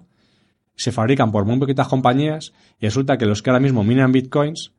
se 0.76 0.92
fabrican 0.92 1.32
por 1.32 1.46
muy 1.46 1.60
poquitas 1.60 1.88
compañías 1.88 2.52
y 2.80 2.88
resulta 2.88 3.20
que 3.20 3.28
los 3.28 3.44
que 3.44 3.52
ahora 3.52 3.60
mismo 3.60 3.84
minan 3.84 4.12
bitcoins 4.12 4.74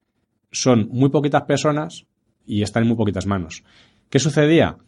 son 0.51 0.89
muy 0.91 1.11
poquitas 1.11 1.43
personas 1.43 2.05
y 2.45 2.63
están 2.63 2.83
en 2.83 2.89
muy 2.89 2.97
poquitas 2.97 3.27
manos. 3.27 3.63
¿Qué 4.11 4.19
sucedía? 4.19 4.79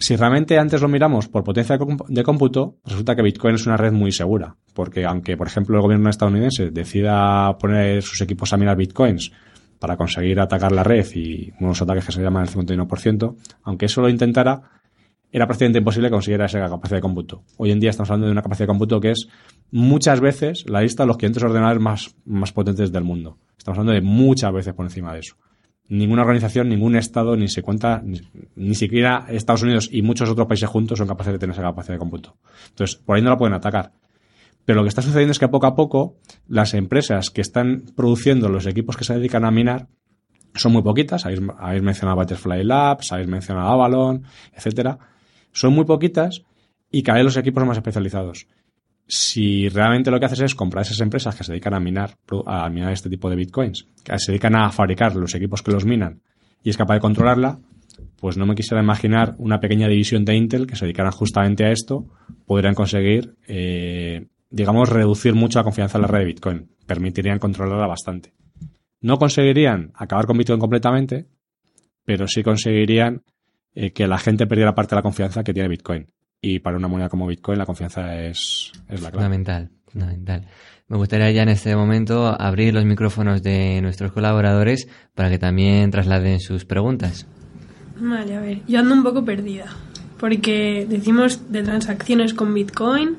Si 0.00 0.16
realmente 0.16 0.58
antes 0.58 0.80
lo 0.80 0.88
miramos 0.88 1.28
por 1.28 1.44
potencia 1.44 1.76
de 2.08 2.22
cómputo, 2.22 2.78
resulta 2.86 3.14
que 3.14 3.20
Bitcoin 3.20 3.56
es 3.56 3.66
una 3.66 3.76
red 3.76 3.92
muy 3.92 4.12
segura, 4.12 4.56
porque 4.72 5.04
aunque, 5.04 5.36
por 5.36 5.46
ejemplo, 5.46 5.76
el 5.76 5.82
gobierno 5.82 6.08
estadounidense 6.08 6.70
decida 6.70 7.54
poner 7.58 8.02
sus 8.02 8.18
equipos 8.22 8.50
a 8.54 8.56
minar 8.56 8.78
Bitcoins 8.78 9.30
para 9.78 9.98
conseguir 9.98 10.40
atacar 10.40 10.72
la 10.72 10.82
red 10.82 11.06
y 11.14 11.52
unos 11.60 11.82
ataques 11.82 12.06
que 12.06 12.12
se 12.12 12.22
llaman 12.22 12.44
el 12.44 12.48
51%, 12.48 13.36
aunque 13.64 13.86
eso 13.86 14.00
lo 14.00 14.08
intentara, 14.08 14.62
era 15.30 15.46
prácticamente 15.46 15.80
imposible 15.80 16.10
conseguir 16.10 16.40
esa 16.40 16.60
capacidad 16.60 16.96
de 16.96 17.02
cómputo. 17.02 17.42
Hoy 17.58 17.70
en 17.70 17.78
día 17.78 17.90
estamos 17.90 18.08
hablando 18.08 18.26
de 18.26 18.32
una 18.32 18.42
capacidad 18.42 18.64
de 18.64 18.70
cómputo 18.70 19.00
que 19.02 19.10
es 19.10 19.28
muchas 19.70 20.20
veces 20.20 20.64
la 20.66 20.80
lista 20.80 21.02
de 21.02 21.08
los 21.08 21.18
500 21.18 21.42
ordenadores 21.42 21.82
más, 21.82 22.16
más 22.24 22.52
potentes 22.52 22.90
del 22.90 23.04
mundo. 23.04 23.36
Estamos 23.58 23.78
hablando 23.78 23.92
de 23.92 24.00
muchas 24.00 24.50
veces 24.50 24.72
por 24.72 24.86
encima 24.86 25.12
de 25.12 25.20
eso 25.20 25.36
ninguna 25.90 26.22
organización, 26.22 26.68
ningún 26.68 26.96
Estado, 26.96 27.36
ni 27.36 27.48
se 27.48 27.62
cuenta, 27.62 28.02
ni, 28.54 28.74
siquiera 28.74 29.26
Estados 29.28 29.62
Unidos 29.62 29.88
y 29.92 30.02
muchos 30.02 30.30
otros 30.30 30.46
países 30.46 30.68
juntos 30.68 30.98
son 30.98 31.08
capaces 31.08 31.32
de 31.32 31.38
tener 31.38 31.52
esa 31.52 31.62
capacidad 31.62 31.94
de 31.94 31.98
cómputo. 31.98 32.36
Entonces, 32.68 32.96
por 32.96 33.16
ahí 33.16 33.22
no 33.22 33.28
la 33.28 33.36
pueden 33.36 33.54
atacar. 33.54 33.92
Pero 34.64 34.78
lo 34.78 34.84
que 34.84 34.88
está 34.88 35.02
sucediendo 35.02 35.32
es 35.32 35.38
que 35.38 35.48
poco 35.48 35.66
a 35.66 35.74
poco 35.74 36.16
las 36.46 36.74
empresas 36.74 37.30
que 37.30 37.40
están 37.40 37.84
produciendo 37.96 38.48
los 38.48 38.66
equipos 38.66 38.96
que 38.96 39.04
se 39.04 39.14
dedican 39.14 39.44
a 39.44 39.50
minar 39.50 39.88
son 40.54 40.72
muy 40.72 40.82
poquitas. 40.82 41.26
Habéis, 41.26 41.40
habéis 41.58 41.82
mencionado 41.82 42.16
Butterfly 42.18 42.62
Labs, 42.64 43.10
habéis 43.12 43.28
mencionado 43.28 43.68
Avalon, 43.68 44.24
etcétera. 44.54 44.98
Son 45.52 45.72
muy 45.72 45.86
poquitas 45.86 46.42
y 46.90 47.02
cada 47.02 47.18
vez 47.18 47.24
los 47.24 47.36
equipos 47.36 47.66
más 47.66 47.78
especializados 47.78 48.46
si 49.12 49.68
realmente 49.68 50.08
lo 50.10 50.20
que 50.20 50.26
haces 50.26 50.40
es 50.40 50.54
comprar 50.54 50.84
esas 50.84 51.00
empresas 51.00 51.34
que 51.34 51.42
se 51.42 51.50
dedican 51.50 51.74
a 51.74 51.80
minar, 51.80 52.16
a 52.46 52.68
minar 52.70 52.92
este 52.92 53.10
tipo 53.10 53.28
de 53.28 53.34
bitcoins, 53.34 53.84
que 54.04 54.16
se 54.20 54.30
dedican 54.30 54.54
a 54.54 54.70
fabricar 54.70 55.16
los 55.16 55.34
equipos 55.34 55.62
que 55.62 55.72
los 55.72 55.84
minan 55.84 56.22
y 56.62 56.70
es 56.70 56.76
capaz 56.76 56.94
de 56.94 57.00
controlarla, 57.00 57.58
pues 58.20 58.36
no 58.36 58.46
me 58.46 58.54
quisiera 58.54 58.80
imaginar 58.80 59.34
una 59.38 59.58
pequeña 59.58 59.88
división 59.88 60.24
de 60.24 60.36
Intel 60.36 60.68
que 60.68 60.76
se 60.76 60.84
dedicara 60.84 61.10
justamente 61.10 61.64
a 61.64 61.72
esto, 61.72 62.06
podrían 62.46 62.74
conseguir, 62.74 63.34
eh, 63.48 64.28
digamos, 64.48 64.88
reducir 64.88 65.34
mucho 65.34 65.58
la 65.58 65.64
confianza 65.64 65.98
en 65.98 66.02
la 66.02 66.08
red 66.08 66.20
de 66.20 66.26
Bitcoin. 66.26 66.70
Permitirían 66.86 67.40
controlarla 67.40 67.88
bastante. 67.88 68.32
No 69.00 69.18
conseguirían 69.18 69.90
acabar 69.96 70.26
con 70.26 70.38
Bitcoin 70.38 70.60
completamente, 70.60 71.26
pero 72.04 72.28
sí 72.28 72.44
conseguirían 72.44 73.24
eh, 73.74 73.90
que 73.90 74.06
la 74.06 74.18
gente 74.18 74.46
perdiera 74.46 74.74
parte 74.74 74.94
de 74.94 74.98
la 74.98 75.02
confianza 75.02 75.42
que 75.42 75.52
tiene 75.52 75.68
Bitcoin. 75.68 76.06
Y 76.42 76.60
para 76.60 76.76
una 76.76 76.88
moneda 76.88 77.08
como 77.08 77.26
Bitcoin 77.26 77.58
la 77.58 77.66
confianza 77.66 78.18
es, 78.18 78.72
es 78.88 79.02
la 79.02 79.10
clave. 79.10 79.24
Fundamental, 79.24 79.70
fundamental. 79.86 80.46
Me 80.88 80.96
gustaría 80.96 81.30
ya 81.30 81.42
en 81.42 81.50
este 81.50 81.76
momento 81.76 82.26
abrir 82.26 82.74
los 82.74 82.84
micrófonos 82.84 83.42
de 83.42 83.80
nuestros 83.82 84.10
colaboradores 84.12 84.88
para 85.14 85.30
que 85.30 85.38
también 85.38 85.90
trasladen 85.90 86.40
sus 86.40 86.64
preguntas. 86.64 87.26
Vale, 87.96 88.34
a 88.34 88.40
ver, 88.40 88.62
yo 88.66 88.80
ando 88.80 88.94
un 88.94 89.02
poco 89.02 89.24
perdida, 89.24 89.66
porque 90.18 90.86
decimos 90.88 91.52
de 91.52 91.62
transacciones 91.62 92.32
con 92.32 92.54
Bitcoin, 92.54 93.18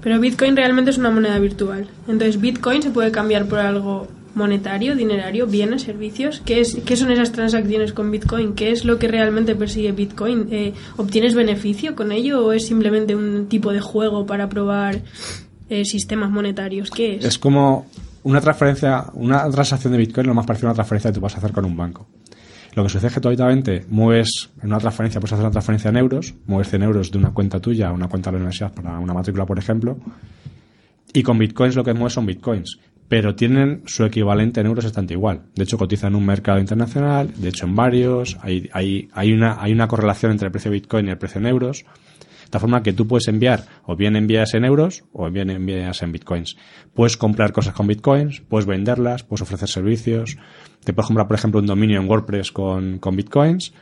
pero 0.00 0.20
Bitcoin 0.20 0.56
realmente 0.56 0.90
es 0.90 0.98
una 0.98 1.10
moneda 1.10 1.38
virtual. 1.38 1.88
Entonces, 2.06 2.40
Bitcoin 2.40 2.82
se 2.82 2.90
puede 2.90 3.10
cambiar 3.10 3.46
por 3.46 3.58
algo 3.58 4.08
monetario, 4.34 4.96
dinerario, 4.96 5.46
bienes, 5.46 5.82
servicios. 5.82 6.42
¿Qué, 6.44 6.60
es, 6.60 6.76
¿Qué 6.84 6.96
son 6.96 7.10
esas 7.10 7.32
transacciones 7.32 7.92
con 7.92 8.10
Bitcoin? 8.10 8.54
¿Qué 8.54 8.70
es 8.70 8.84
lo 8.84 8.98
que 8.98 9.08
realmente 9.08 9.54
persigue 9.54 9.92
Bitcoin? 9.92 10.48
Eh, 10.50 10.74
¿Obtienes 10.96 11.34
beneficio 11.34 11.94
con 11.94 12.12
ello 12.12 12.46
o 12.46 12.52
es 12.52 12.66
simplemente 12.66 13.14
un 13.14 13.46
tipo 13.48 13.72
de 13.72 13.80
juego 13.80 14.26
para 14.26 14.48
probar 14.48 15.00
eh, 15.68 15.84
sistemas 15.84 16.30
monetarios? 16.30 16.90
¿Qué 16.90 17.16
es? 17.16 17.24
Es 17.24 17.38
como 17.38 17.86
una 18.24 18.40
transferencia, 18.40 19.06
una 19.14 19.48
transacción 19.50 19.92
de 19.92 19.98
Bitcoin 19.98 20.26
lo 20.26 20.34
más 20.34 20.46
parecido 20.46 20.68
a 20.68 20.70
una 20.70 20.76
transferencia 20.76 21.10
que 21.10 21.14
tú 21.14 21.20
vas 21.20 21.34
a 21.34 21.38
hacer 21.38 21.52
con 21.52 21.64
un 21.64 21.76
banco. 21.76 22.06
Lo 22.74 22.82
que 22.84 22.88
sucede 22.88 23.08
es 23.08 23.14
que 23.14 23.20
tú 23.20 23.28
habitualmente 23.28 23.84
mueves 23.90 24.48
en 24.62 24.68
una 24.68 24.78
transferencia, 24.78 25.20
puedes 25.20 25.34
hacer 25.34 25.44
una 25.44 25.52
transferencia 25.52 25.90
en 25.90 25.96
euros, 25.98 26.34
mueves 26.46 26.70
100 26.70 26.82
euros 26.82 27.10
de 27.10 27.18
una 27.18 27.30
cuenta 27.30 27.60
tuya 27.60 27.88
a 27.88 27.92
una 27.92 28.08
cuenta 28.08 28.30
de 28.30 28.36
la 28.36 28.38
universidad 28.38 28.72
para 28.72 28.98
una 28.98 29.12
matrícula, 29.12 29.44
por 29.44 29.58
ejemplo, 29.58 29.98
y 31.12 31.22
con 31.22 31.38
bitcoins 31.38 31.76
lo 31.76 31.84
que 31.84 31.92
mueves 31.92 32.14
son 32.14 32.24
bitcoins 32.24 32.78
pero 33.12 33.34
tienen 33.34 33.82
su 33.84 34.06
equivalente 34.06 34.62
en 34.62 34.68
euros 34.68 34.86
bastante 34.86 35.12
igual. 35.12 35.42
De 35.54 35.64
hecho, 35.64 35.76
cotizan 35.76 36.12
en 36.12 36.16
un 36.16 36.24
mercado 36.24 36.58
internacional, 36.58 37.30
de 37.36 37.50
hecho 37.50 37.66
en 37.66 37.76
varios, 37.76 38.38
hay, 38.40 38.70
hay, 38.72 39.10
hay, 39.12 39.34
una, 39.34 39.62
hay 39.62 39.70
una 39.70 39.86
correlación 39.86 40.32
entre 40.32 40.46
el 40.46 40.50
precio 40.50 40.70
de 40.70 40.78
Bitcoin 40.78 41.06
y 41.06 41.10
el 41.10 41.18
precio 41.18 41.38
en 41.38 41.46
euros, 41.46 41.84
de 42.44 42.48
tal 42.48 42.62
forma 42.62 42.82
que 42.82 42.94
tú 42.94 43.06
puedes 43.06 43.28
enviar, 43.28 43.66
o 43.84 43.96
bien 43.96 44.16
envías 44.16 44.54
en 44.54 44.64
euros, 44.64 45.04
o 45.12 45.30
bien 45.30 45.50
envías 45.50 46.00
en 46.00 46.10
Bitcoins. 46.10 46.56
Puedes 46.94 47.18
comprar 47.18 47.52
cosas 47.52 47.74
con 47.74 47.86
Bitcoins, 47.86 48.40
puedes 48.48 48.64
venderlas, 48.64 49.24
puedes 49.24 49.42
ofrecer 49.42 49.68
servicios, 49.68 50.38
te 50.82 50.94
puedes 50.94 51.08
comprar, 51.08 51.28
por 51.28 51.36
ejemplo, 51.36 51.60
un 51.60 51.66
dominio 51.66 52.00
en 52.00 52.08
WordPress 52.08 52.50
con, 52.50 52.98
Bitcoins, 52.98 53.74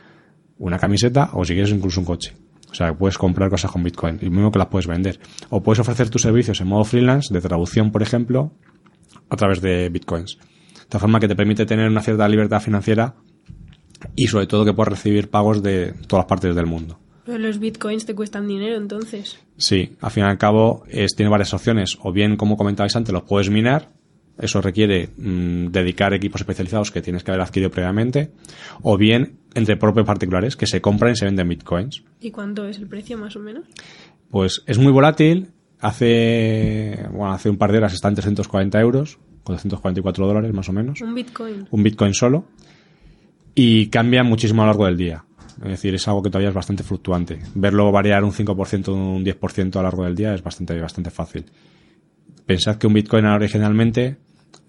una 0.57 0.77
camiseta, 0.77 1.29
o 1.35 1.45
si 1.45 1.53
quieres 1.53 1.71
incluso 1.71 2.01
un 2.01 2.05
coche. 2.05 2.33
O 2.69 2.73
sea, 2.73 2.93
puedes 2.97 3.17
comprar 3.17 3.49
cosas 3.49 3.71
con 3.71 3.81
Bitcoin, 3.81 4.19
y 4.21 4.29
mismo 4.29 4.51
que 4.51 4.59
las 4.59 4.67
puedes 4.67 4.87
vender. 4.87 5.21
O 5.49 5.63
puedes 5.63 5.79
ofrecer 5.79 6.09
tus 6.09 6.21
servicios 6.21 6.59
en 6.59 6.67
modo 6.67 6.83
freelance, 6.83 7.33
de 7.33 7.39
traducción, 7.39 7.93
por 7.93 8.01
ejemplo, 8.01 8.51
a 9.31 9.35
través 9.37 9.61
de 9.61 9.89
bitcoins. 9.89 10.37
De 10.37 10.85
tal 10.89 11.01
forma 11.01 11.19
que 11.19 11.27
te 11.27 11.35
permite 11.35 11.65
tener 11.65 11.89
una 11.89 12.01
cierta 12.01 12.27
libertad 12.27 12.61
financiera 12.61 13.15
y 14.15 14.27
sobre 14.27 14.45
todo 14.45 14.65
que 14.65 14.73
puedas 14.73 14.89
recibir 14.89 15.29
pagos 15.29 15.63
de 15.63 15.93
todas 16.07 16.23
las 16.23 16.29
partes 16.29 16.53
del 16.53 16.65
mundo. 16.65 16.99
Pero 17.25 17.37
los 17.37 17.59
bitcoins 17.59 18.05
te 18.05 18.13
cuestan 18.13 18.47
dinero 18.47 18.75
entonces. 18.75 19.39
Sí, 19.55 19.95
al 20.01 20.11
fin 20.11 20.23
y 20.23 20.27
al 20.27 20.37
cabo 20.37 20.83
es, 20.89 21.15
tiene 21.15 21.29
varias 21.29 21.53
opciones. 21.53 21.97
O 22.01 22.11
bien, 22.11 22.35
como 22.35 22.57
comentabais 22.57 22.95
antes, 22.95 23.13
los 23.13 23.23
puedes 23.23 23.49
minar. 23.49 23.89
Eso 24.37 24.59
requiere 24.59 25.09
mm, 25.15 25.67
dedicar 25.67 26.13
equipos 26.13 26.41
especializados 26.41 26.91
que 26.91 27.01
tienes 27.01 27.23
que 27.23 27.31
haber 27.31 27.41
adquirido 27.41 27.71
previamente. 27.71 28.31
O 28.81 28.97
bien, 28.97 29.37
entre 29.53 29.77
propios 29.77 30.05
particulares, 30.05 30.57
que 30.57 30.65
se 30.65 30.81
compran 30.81 31.13
y 31.13 31.15
se 31.15 31.25
venden 31.25 31.47
bitcoins. 31.47 32.03
¿Y 32.19 32.31
cuánto 32.31 32.65
es 32.65 32.79
el 32.79 32.87
precio 32.87 33.17
más 33.17 33.35
o 33.37 33.39
menos? 33.39 33.65
Pues 34.29 34.63
es 34.65 34.77
muy 34.77 34.91
volátil. 34.91 35.51
Hace, 35.81 37.07
bueno, 37.11 37.33
hace 37.33 37.49
un 37.49 37.57
par 37.57 37.71
de 37.71 37.79
horas 37.79 37.93
está 37.93 38.07
en 38.07 38.15
340 38.15 38.79
euros, 38.79 39.17
444 39.43 40.27
dólares 40.27 40.53
más 40.53 40.69
o 40.69 40.73
menos. 40.73 41.01
Un 41.01 41.15
bitcoin. 41.15 41.67
Un 41.71 41.83
bitcoin 41.83 42.13
solo. 42.13 42.45
Y 43.55 43.87
cambia 43.87 44.23
muchísimo 44.23 44.61
a 44.61 44.65
lo 44.65 44.71
largo 44.71 44.85
del 44.85 44.97
día. 44.97 45.25
Es 45.63 45.69
decir, 45.69 45.93
es 45.93 46.07
algo 46.07 46.23
que 46.23 46.29
todavía 46.29 46.49
es 46.49 46.55
bastante 46.55 46.83
fluctuante. 46.83 47.39
Verlo 47.55 47.91
variar 47.91 48.23
un 48.23 48.31
5%, 48.31 48.87
un 48.89 49.23
10% 49.23 49.75
a 49.75 49.79
lo 49.79 49.83
largo 49.83 50.05
del 50.05 50.15
día 50.15 50.33
es 50.33 50.41
bastante, 50.41 50.79
bastante 50.79 51.11
fácil. 51.11 51.45
Pensad 52.45 52.77
que 52.77 52.87
un 52.87 52.93
Bitcoin 52.93 53.25
originalmente 53.25 54.17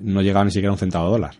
no 0.00 0.20
llegaba 0.22 0.44
ni 0.44 0.50
siquiera 0.50 0.68
a 0.68 0.72
un 0.72 0.78
centavo 0.78 1.06
de 1.06 1.12
dólar. 1.12 1.34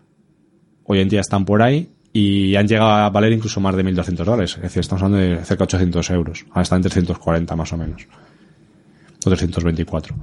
Hoy 0.85 0.99
en 0.99 1.09
día 1.09 1.21
están 1.21 1.45
por 1.45 1.61
ahí 1.61 1.89
y 2.11 2.55
han 2.55 2.67
llegado 2.67 2.89
a 2.89 3.09
valer 3.09 3.31
incluso 3.31 3.59
más 3.59 3.75
de 3.75 3.83
1.200 3.83 4.23
dólares. 4.23 4.55
Es 4.55 4.63
decir, 4.63 4.81
estamos 4.81 5.03
hablando 5.03 5.25
de 5.25 5.37
cerca 5.45 5.63
de 5.63 5.75
800 5.75 6.09
euros. 6.11 6.45
Ahora 6.49 6.63
están 6.63 6.77
en 6.77 6.83
340 6.83 7.55
más 7.55 7.73
o 7.73 7.77
menos. 7.77 8.07
O 9.25 9.29
324. 9.29 10.15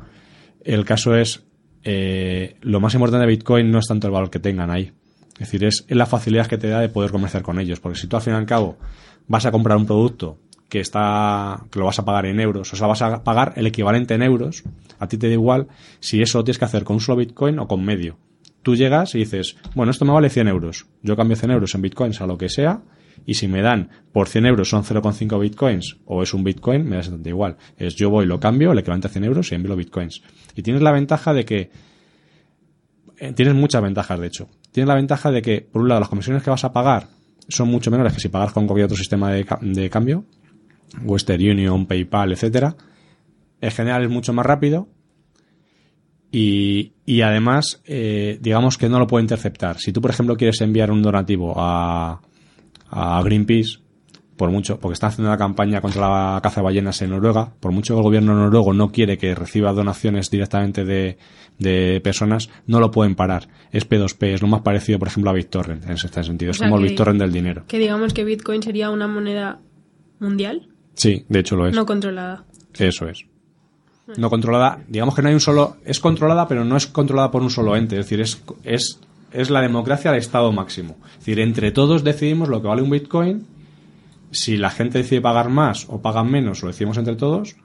El 0.63 0.85
caso 0.85 1.15
es, 1.15 1.43
eh, 1.85 2.57
lo 2.61 2.81
más 2.81 2.95
importante 2.95 3.27
de 3.27 3.31
Bitcoin 3.33 3.71
no 3.71 3.79
es 3.79 3.87
tanto 3.87 4.07
el 4.07 4.13
valor 4.13 4.31
que 4.31 4.39
tengan 4.39 4.71
ahí. 4.71 4.93
Es 5.35 5.51
decir, 5.51 5.65
es, 5.65 5.85
es 5.89 5.97
la 5.97 6.07
facilidad 6.07 6.47
que 6.47 6.59
te 6.59 6.69
da 6.69 6.81
de 6.81 6.89
poder 6.91 7.11
comerciar 7.11 7.43
con 7.43 7.59
ellos. 7.59 7.81
Porque 7.81 7.99
si 7.99 8.07
tú 8.07 8.17
al 8.17 8.23
fin 8.23 8.35
y 8.35 8.37
al 8.37 8.47
cabo 8.47 8.79
vas 9.27 9.47
a 9.47 9.51
comprar 9.51 9.79
un 9.79 9.87
producto 9.87 10.39
que 10.69 10.81
está 10.81 11.65
que 11.71 11.79
lo 11.79 11.87
vas 11.87 11.99
a 11.99 12.05
pagar 12.05 12.27
en 12.27 12.41
euros, 12.41 12.73
o 12.73 12.77
sea, 12.77 12.87
vas 12.87 13.03
a 13.03 13.25
pagar 13.25 13.55
el 13.57 13.67
equivalente 13.67 14.15
en 14.15 14.23
euros, 14.23 14.63
a 14.99 15.09
ti 15.09 15.19
te 15.19 15.27
da 15.27 15.33
igual 15.35 15.67
si 15.99 16.23
eso 16.23 16.39
lo 16.39 16.45
tienes 16.45 16.59
que 16.59 16.65
hacer 16.65 16.85
con 16.85 16.95
un 16.95 17.01
solo 17.01 17.17
Bitcoin 17.17 17.59
o 17.59 17.67
con 17.67 17.85
medio. 17.85 18.19
Tú 18.63 18.77
llegas 18.77 19.15
y 19.15 19.19
dices, 19.19 19.57
bueno, 19.75 19.91
esto 19.91 20.05
me 20.05 20.13
vale 20.13 20.31
100 20.31 20.49
euros, 20.49 20.87
yo 21.03 21.17
cambio 21.17 21.37
100 21.37 21.51
euros 21.51 21.75
en 21.75 21.83
Bitcoins 21.83 22.21
a 22.21 22.27
lo 22.27 22.39
que 22.39 22.49
sea, 22.49 22.83
y 23.27 23.35
si 23.35 23.49
me 23.49 23.63
dan 23.63 23.91
por 24.13 24.29
100 24.29 24.47
euros 24.47 24.69
son 24.69 24.83
0,5 24.83 25.41
Bitcoins 25.41 25.99
o 26.05 26.23
es 26.23 26.35
un 26.35 26.45
Bitcoin, 26.45 26.85
me 26.85 26.91
da 26.91 26.99
exactamente 26.99 27.31
igual. 27.31 27.57
Es 27.77 27.95
yo 27.95 28.11
voy, 28.11 28.27
lo 28.27 28.41
cambio, 28.41 28.73
el 28.73 28.79
equivalente 28.79 29.09
a 29.09 29.11
100 29.11 29.25
euros 29.25 29.53
y 29.53 29.55
envío 29.55 29.77
Bitcoins. 29.77 30.23
Y 30.55 30.63
tienes 30.63 30.83
la 30.83 30.93
ventaja 30.93 31.33
de 31.33 31.45
que 31.45 31.71
eh, 33.19 33.33
tienes 33.33 33.55
muchas 33.55 33.83
ventajas, 33.83 34.19
de 34.19 34.27
hecho. 34.27 34.49
Tienes 34.73 34.89
la 34.89 34.95
ventaja 34.95 35.31
de 35.31 35.43
que, 35.43 35.61
por 35.61 35.83
un 35.83 35.89
lado, 35.89 36.01
las 36.01 36.09
comisiones 36.09 36.43
que 36.43 36.51
vas 36.51 36.65
a 36.65 36.73
pagar 36.73 37.09
son 37.49 37.69
mucho 37.69 37.91
menores 37.91 38.13
que 38.15 38.21
si 38.21 38.29
pagas 38.29 38.53
con 38.53 38.67
cualquier 38.67 38.87
otro 38.87 38.97
sistema 38.97 39.31
de, 39.33 39.47
de 39.61 39.91
cambio, 39.91 40.25
Western 41.03 41.43
Union, 41.43 41.87
PayPal, 41.87 42.33
etcétera. 42.33 42.77
En 43.61 43.71
general 43.71 44.05
es 44.05 44.11
mucho 44.11 44.33
más 44.33 44.47
rápido 44.47 44.89
y, 46.33 46.93
y 47.05 47.23
además, 47.23 47.83
eh, 47.85 48.39
digamos 48.41 48.79
que 48.79 48.89
no 48.89 48.99
lo 48.99 49.07
puede 49.07 49.25
interceptar. 49.25 49.79
Si 49.79 49.93
tú, 49.93 50.01
por 50.01 50.11
ejemplo, 50.11 50.37
quieres 50.37 50.61
enviar 50.61 50.91
un 50.91 51.03
donativo 51.03 51.55
a, 51.57 52.21
a 52.91 53.23
Greenpeace, 53.23 53.79
por 54.37 54.51
mucho, 54.51 54.81
porque 54.81 54.95
están 54.95 55.09
haciendo 55.11 55.29
una 55.31 55.37
campaña 55.39 55.81
contra 55.81 56.01
la 56.35 56.41
caza 56.43 56.61
de 56.61 56.65
ballenas 56.65 57.01
en 57.03 57.11
Noruega, 57.11 57.53
por 57.61 57.73
mucho 57.73 57.95
que 57.95 57.99
el 57.99 58.05
gobierno 58.05 58.35
noruego 58.35 58.73
no 58.73 58.91
quiere 58.91 59.19
que 59.19 59.35
reciba 59.35 59.73
donaciones 59.73 60.31
directamente 60.31 60.85
de, 60.85 61.19
de 61.59 62.01
personas, 62.03 62.49
no 62.67 62.81
lo 62.81 62.91
pueden 62.91 63.15
parar. 63.15 63.49
Es 63.71 63.89
P2P, 63.89 64.35
es 64.35 64.43
lo 64.43 64.49
más 64.49 64.63
parecido, 64.63 64.99
por 64.99 65.09
ejemplo, 65.09 65.31
a 65.31 65.35
BitTorrent 65.35 65.85
en 65.85 65.93
este 65.93 66.25
sentido. 66.25 66.51
O 66.51 66.53
es 66.53 66.59
sea 66.59 66.69
como 66.69 66.81
el 66.81 66.89
BitTorrent 66.89 67.21
del 67.21 67.33
dinero. 67.33 67.65
Que 67.69 67.79
digamos 67.79 68.15
que 68.15 68.25
bitcoin 68.25 68.63
sería 68.63 68.91
una 68.91 69.07
moneda 69.07 69.61
mundial, 70.19 70.69
Sí, 70.95 71.25
de 71.29 71.39
hecho 71.41 71.57
lo 71.57 71.67
es. 71.67 71.75
no 71.75 71.87
controlada. 71.87 72.45
Eso 72.79 73.09
es. 73.09 73.25
No 74.17 74.29
controlada, 74.29 74.81
digamos 74.89 75.15
que 75.15 75.23
no 75.23 75.29
hay 75.29 75.35
un 75.35 75.41
solo, 75.41 75.77
es 75.85 76.01
controlada, 76.01 76.49
pero 76.49 76.65
no 76.65 76.77
es 76.77 76.87
controlada 76.87 77.31
por 77.31 77.43
un 77.43 77.51
solo 77.51 77.77
ente, 77.77 77.97
es 77.99 78.07
decir, 78.07 78.21
es, 78.21 78.43
es, 78.65 78.99
es 79.33 79.51
la 79.51 79.61
democracia 79.61 80.11
al 80.11 80.17
estado 80.17 80.53
máximo. 80.53 80.97
Es 81.13 81.19
decir, 81.19 81.41
entre 81.41 81.73
todos 81.73 82.05
decidimos 82.05 82.49
lo 82.49 82.61
que 82.61 82.69
vale 82.69 82.83
un 82.83 82.91
Bitcoin, 82.91 83.47
si 84.31 84.57
la 84.57 84.71
gente 84.71 84.99
decide 84.99 85.21
pagar 85.21 85.49
más 85.49 85.87
o 85.89 86.01
pagan 86.01 86.31
menos, 86.31 86.63
lo 86.63 86.69
decidimos 86.69 86.99
entre 86.99 87.17
todos, 87.17 87.57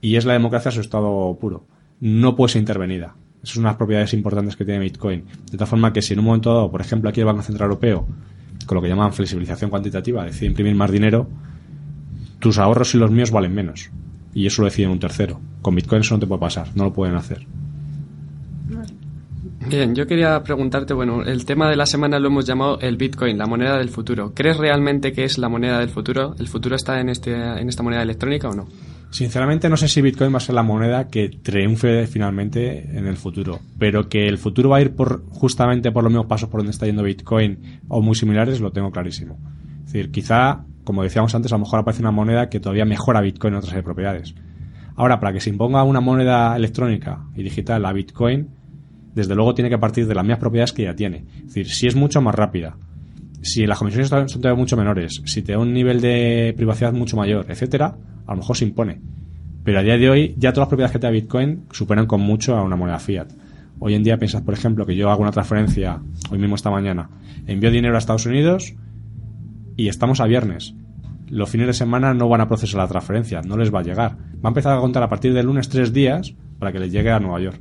y 0.00 0.16
es 0.16 0.24
la 0.24 0.32
democracia 0.32 0.70
su 0.70 0.80
estado 0.80 1.36
puro. 1.40 1.66
No 2.00 2.34
puede 2.36 2.52
ser 2.52 2.60
intervenida. 2.60 3.14
Esas 3.42 3.54
son 3.54 3.64
unas 3.64 3.76
propiedades 3.76 4.12
importantes 4.14 4.56
que 4.56 4.64
tiene 4.64 4.80
Bitcoin. 4.80 5.24
De 5.50 5.58
tal 5.58 5.66
forma 5.66 5.92
que 5.92 6.02
si 6.02 6.12
en 6.12 6.20
un 6.20 6.26
momento 6.26 6.52
dado, 6.52 6.70
por 6.70 6.80
ejemplo, 6.80 7.10
aquí 7.10 7.20
el 7.20 7.26
Banco 7.26 7.42
Central 7.42 7.68
Europeo, 7.68 8.06
con 8.66 8.76
lo 8.76 8.82
que 8.82 8.88
llaman 8.88 9.12
flexibilización 9.12 9.70
cuantitativa, 9.70 10.24
decide 10.24 10.46
imprimir 10.46 10.74
más 10.74 10.90
dinero, 10.90 11.28
tus 12.38 12.58
ahorros 12.58 12.94
y 12.94 12.98
los 12.98 13.10
míos 13.10 13.30
valen 13.30 13.54
menos. 13.54 13.90
Y 14.34 14.46
eso 14.46 14.62
lo 14.62 14.66
decide 14.68 14.88
un 14.88 14.98
tercero. 14.98 15.40
Con 15.60 15.74
Bitcoin 15.74 16.02
eso 16.02 16.14
no 16.14 16.20
te 16.20 16.26
puede 16.26 16.40
pasar, 16.40 16.68
no 16.74 16.84
lo 16.84 16.92
pueden 16.92 17.16
hacer. 17.16 17.46
Bien, 19.72 19.94
yo 19.94 20.06
quería 20.06 20.42
preguntarte, 20.42 20.92
bueno, 20.92 21.22
el 21.22 21.46
tema 21.46 21.70
de 21.70 21.76
la 21.76 21.86
semana 21.86 22.18
lo 22.18 22.26
hemos 22.26 22.44
llamado 22.44 22.78
el 22.80 22.98
Bitcoin, 22.98 23.38
la 23.38 23.46
moneda 23.46 23.78
del 23.78 23.88
futuro. 23.88 24.34
¿Crees 24.34 24.58
realmente 24.58 25.14
que 25.14 25.24
es 25.24 25.38
la 25.38 25.48
moneda 25.48 25.78
del 25.78 25.88
futuro? 25.88 26.34
¿El 26.38 26.46
futuro 26.46 26.76
está 26.76 27.00
en, 27.00 27.08
este, 27.08 27.32
en 27.32 27.70
esta 27.70 27.82
moneda 27.82 28.02
electrónica 28.02 28.50
o 28.50 28.54
no? 28.54 28.66
Sinceramente 29.10 29.70
no 29.70 29.78
sé 29.78 29.88
si 29.88 30.02
Bitcoin 30.02 30.30
va 30.30 30.36
a 30.36 30.40
ser 30.40 30.56
la 30.56 30.62
moneda 30.62 31.08
que 31.08 31.30
triunfe 31.30 32.06
finalmente 32.06 32.86
en 32.98 33.06
el 33.06 33.16
futuro, 33.16 33.60
pero 33.78 34.10
que 34.10 34.28
el 34.28 34.36
futuro 34.36 34.68
va 34.68 34.76
a 34.76 34.82
ir 34.82 34.94
por 34.94 35.24
justamente 35.30 35.90
por 35.90 36.04
los 36.04 36.12
mismos 36.12 36.26
pasos 36.26 36.50
por 36.50 36.60
donde 36.60 36.72
está 36.72 36.84
yendo 36.84 37.02
Bitcoin 37.02 37.80
o 37.88 38.02
muy 38.02 38.14
similares 38.14 38.60
lo 38.60 38.72
tengo 38.72 38.90
clarísimo. 38.90 39.38
Es 39.86 39.94
decir, 39.94 40.10
quizá, 40.10 40.66
como 40.84 41.02
decíamos 41.02 41.34
antes, 41.34 41.50
a 41.50 41.54
lo 41.54 41.60
mejor 41.60 41.78
aparece 41.78 42.02
una 42.02 42.10
moneda 42.10 42.50
que 42.50 42.60
todavía 42.60 42.84
mejora 42.84 43.22
Bitcoin 43.22 43.54
en 43.54 43.60
otras 43.60 43.82
propiedades. 43.82 44.34
Ahora, 44.96 45.18
para 45.18 45.32
que 45.32 45.40
se 45.40 45.48
imponga 45.48 45.82
una 45.82 46.00
moneda 46.00 46.54
electrónica 46.54 47.24
y 47.34 47.42
digital 47.42 47.86
a 47.86 47.92
Bitcoin, 47.94 48.50
desde 49.14 49.34
luego 49.34 49.54
tiene 49.54 49.70
que 49.70 49.78
partir 49.78 50.06
de 50.06 50.14
las 50.14 50.24
mismas 50.24 50.40
propiedades 50.40 50.72
que 50.72 50.84
ya 50.84 50.94
tiene. 50.94 51.24
Es 51.36 51.46
decir, 51.46 51.68
si 51.68 51.86
es 51.86 51.96
mucho 51.96 52.20
más 52.20 52.34
rápida, 52.34 52.76
si 53.42 53.66
las 53.66 53.78
comisiones 53.78 54.08
son 54.08 54.26
todavía 54.26 54.58
mucho 54.58 54.76
menores, 54.76 55.20
si 55.24 55.42
te 55.42 55.52
da 55.52 55.58
un 55.58 55.72
nivel 55.72 56.00
de 56.00 56.54
privacidad 56.56 56.92
mucho 56.92 57.16
mayor, 57.16 57.46
etcétera, 57.48 57.96
a 58.26 58.30
lo 58.32 58.38
mejor 58.38 58.56
se 58.56 58.64
impone. 58.64 59.00
Pero 59.64 59.78
a 59.78 59.82
día 59.82 59.96
de 59.96 60.10
hoy, 60.10 60.34
ya 60.38 60.52
todas 60.52 60.64
las 60.64 60.68
propiedades 60.68 60.92
que 60.92 60.98
te 60.98 61.06
da 61.06 61.10
Bitcoin 61.10 61.64
superan 61.70 62.06
con 62.06 62.20
mucho 62.20 62.56
a 62.56 62.62
una 62.62 62.76
moneda 62.76 62.98
fiat. 62.98 63.32
Hoy 63.78 63.94
en 63.94 64.02
día 64.02 64.16
piensas, 64.16 64.42
por 64.42 64.54
ejemplo, 64.54 64.86
que 64.86 64.94
yo 64.94 65.10
hago 65.10 65.22
una 65.22 65.32
transferencia, 65.32 66.00
hoy 66.30 66.38
mismo 66.38 66.54
esta 66.54 66.70
mañana, 66.70 67.10
envío 67.46 67.70
dinero 67.70 67.96
a 67.96 67.98
Estados 67.98 68.26
Unidos 68.26 68.74
y 69.76 69.88
estamos 69.88 70.20
a 70.20 70.26
viernes. 70.26 70.74
Los 71.28 71.50
fines 71.50 71.66
de 71.66 71.72
semana 71.72 72.14
no 72.14 72.28
van 72.28 72.42
a 72.42 72.48
procesar 72.48 72.78
la 72.78 72.88
transferencia, 72.88 73.40
no 73.42 73.56
les 73.56 73.74
va 73.74 73.80
a 73.80 73.82
llegar. 73.82 74.16
Va 74.44 74.48
a 74.48 74.48
empezar 74.48 74.76
a 74.76 74.80
contar 74.80 75.02
a 75.02 75.08
partir 75.08 75.32
del 75.32 75.46
lunes 75.46 75.68
tres 75.68 75.92
días 75.92 76.34
para 76.58 76.72
que 76.72 76.78
les 76.78 76.92
llegue 76.92 77.10
a 77.10 77.18
Nueva 77.18 77.40
York. 77.40 77.60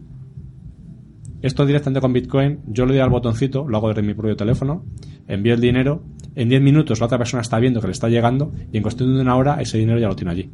Esto 1.41 1.65
directamente 1.65 2.01
con 2.01 2.13
Bitcoin, 2.13 2.59
yo 2.67 2.85
le 2.85 2.93
doy 2.93 3.01
al 3.01 3.09
botoncito, 3.09 3.67
lo 3.67 3.77
hago 3.77 3.89
desde 3.89 4.03
mi 4.03 4.13
propio 4.13 4.35
teléfono, 4.35 4.85
envío 5.27 5.55
el 5.55 5.61
dinero, 5.61 6.03
en 6.35 6.49
10 6.49 6.61
minutos 6.61 6.99
la 6.99 7.07
otra 7.07 7.17
persona 7.17 7.41
está 7.41 7.57
viendo 7.59 7.81
que 7.81 7.87
le 7.87 7.93
está 7.93 8.09
llegando 8.09 8.53
y 8.71 8.77
en 8.77 8.83
cuestión 8.83 9.15
de 9.15 9.21
una 9.21 9.35
hora 9.35 9.59
ese 9.59 9.77
dinero 9.77 9.99
ya 9.99 10.07
lo 10.07 10.15
tiene 10.15 10.31
allí. 10.31 10.51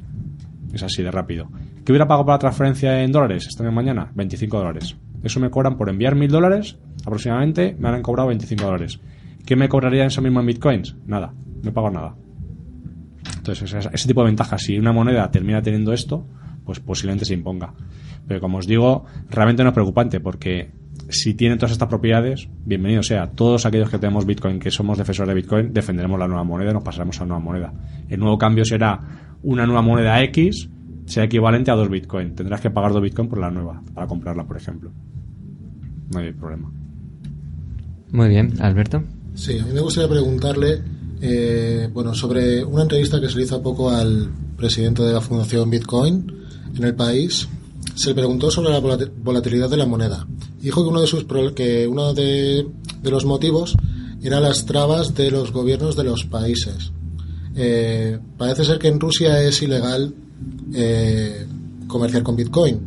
Es 0.74 0.84
así 0.84 1.04
de 1.04 1.12
rápido. 1.12 1.50
¿Qué 1.84 1.92
hubiera 1.92 2.08
pagado 2.08 2.26
por 2.26 2.36
la 2.36 2.40
transferencia 2.40 3.04
en 3.04 3.12
dólares 3.12 3.48
esta 3.48 3.70
mañana? 3.70 4.12
25 4.16 4.58
dólares. 4.58 4.96
Eso 5.24 5.40
me 5.40 5.50
cobran 5.50 5.78
por 5.78 5.90
enviar 5.90 6.16
1000 6.16 6.32
dólares, 6.32 6.78
aproximadamente 7.06 7.76
me 7.78 7.90
han 7.90 8.02
cobrado 8.02 8.30
25 8.30 8.64
dólares. 8.64 9.00
¿Qué 9.46 9.56
me 9.56 9.68
cobraría 9.68 10.06
eso 10.06 10.22
mismo 10.22 10.40
en 10.40 10.46
bitcoins? 10.46 10.96
Nada, 11.06 11.34
no 11.64 11.74
pago 11.74 11.90
nada. 11.90 12.16
Entonces, 13.38 13.74
ese, 13.74 13.90
ese 13.92 14.08
tipo 14.08 14.22
de 14.22 14.28
ventajas, 14.28 14.62
si 14.62 14.78
una 14.78 14.94
moneda 14.94 15.30
termina 15.32 15.62
teniendo 15.62 15.92
esto, 15.92 16.28
pues 16.68 16.82
posiblemente 16.82 17.24
se 17.24 17.34
imponga. 17.34 17.74
Pero 18.28 18.42
como 18.42 18.58
os 18.58 18.68
digo, 18.68 19.06
realmente 19.30 19.64
no 19.64 19.70
es 19.70 19.74
preocupante 19.74 20.20
porque 20.20 20.70
si 21.08 21.34
tiene 21.34 21.56
todas 21.56 21.72
estas 21.72 21.88
propiedades, 21.88 22.50
bienvenido 22.66 23.02
sea. 23.02 23.28
Todos 23.32 23.66
aquellos 23.66 23.90
que 23.90 23.98
tenemos 23.98 24.26
Bitcoin, 24.26 24.60
que 24.60 24.70
somos 24.70 24.98
defensores 24.98 25.30
de 25.30 25.36
Bitcoin, 25.36 25.74
defenderemos 25.74 26.20
la 26.20 26.28
nueva 26.28 26.44
moneda 26.44 26.72
y 26.72 26.74
nos 26.74 26.84
pasaremos 26.84 27.18
a 27.18 27.22
la 27.22 27.28
nueva 27.28 27.44
moneda. 27.44 27.74
El 28.10 28.20
nuevo 28.20 28.38
cambio 28.38 28.66
será 28.66 29.00
una 29.44 29.66
nueva 29.66 29.82
moneda 29.82 30.22
X, 30.24 30.70
sea 31.06 31.24
equivalente 31.24 31.72
a 31.72 31.76
dos 31.76 31.90
Bitcoin. 31.90 32.36
Tendrás 32.36 32.60
que 32.60 32.70
pagar 32.70 32.92
dos 32.92 33.02
Bitcoin 33.02 33.30
por 33.30 33.40
la 33.40 33.50
nueva, 33.50 33.82
para 33.94 34.08
comprarla, 34.08 34.44
por 34.46 34.58
ejemplo. 34.58 34.92
No 36.12 36.20
hay 36.20 36.34
problema. 36.34 36.70
Muy 38.12 38.28
bien, 38.28 38.54
Alberto. 38.60 39.02
Sí, 39.36 39.58
a 39.58 39.66
mí 39.66 39.72
me 39.72 39.80
gustaría 39.80 40.10
preguntarle, 40.10 40.82
eh, 41.22 41.90
bueno, 41.94 42.14
sobre 42.14 42.66
una 42.66 42.82
entrevista 42.82 43.22
que 43.22 43.30
se 43.30 43.38
le 43.38 43.46
hizo 43.46 43.56
hace 43.56 43.64
poco 43.64 43.90
al 43.90 44.30
presidente 44.58 45.04
de 45.04 45.14
la 45.14 45.22
Fundación 45.22 45.70
Bitcoin 45.70 46.38
en 46.76 46.84
el 46.84 46.96
país. 46.96 47.48
Se 47.96 48.10
le 48.10 48.16
preguntó 48.16 48.52
sobre 48.52 48.70
la 48.72 48.82
volat- 48.82 49.12
volatilidad 49.24 49.70
de 49.70 49.78
la 49.78 49.86
moneda. 49.86 50.28
Dijo 50.62 50.84
que 50.84 50.90
uno 50.90 51.02
de 51.02 51.08
sus 51.08 51.26
que 51.56 51.88
uno 51.88 52.14
de, 52.14 52.68
de 53.02 53.10
los 53.12 53.26
motivos 53.26 53.76
era 54.22 54.40
las 54.40 54.66
trabas 54.66 55.16
de 55.16 55.32
los 55.32 55.52
gobiernos 55.52 55.96
de 55.96 56.04
los 56.04 56.26
países. 56.26 56.92
Eh, 57.56 58.20
parece 58.38 58.66
ser 58.66 58.78
que 58.78 58.88
en 58.88 59.00
Rusia 59.00 59.42
es 59.42 59.62
ilegal 59.62 60.14
eh, 60.74 61.46
comerciar 61.88 62.24
con 62.24 62.36
Bitcoin. 62.36 62.80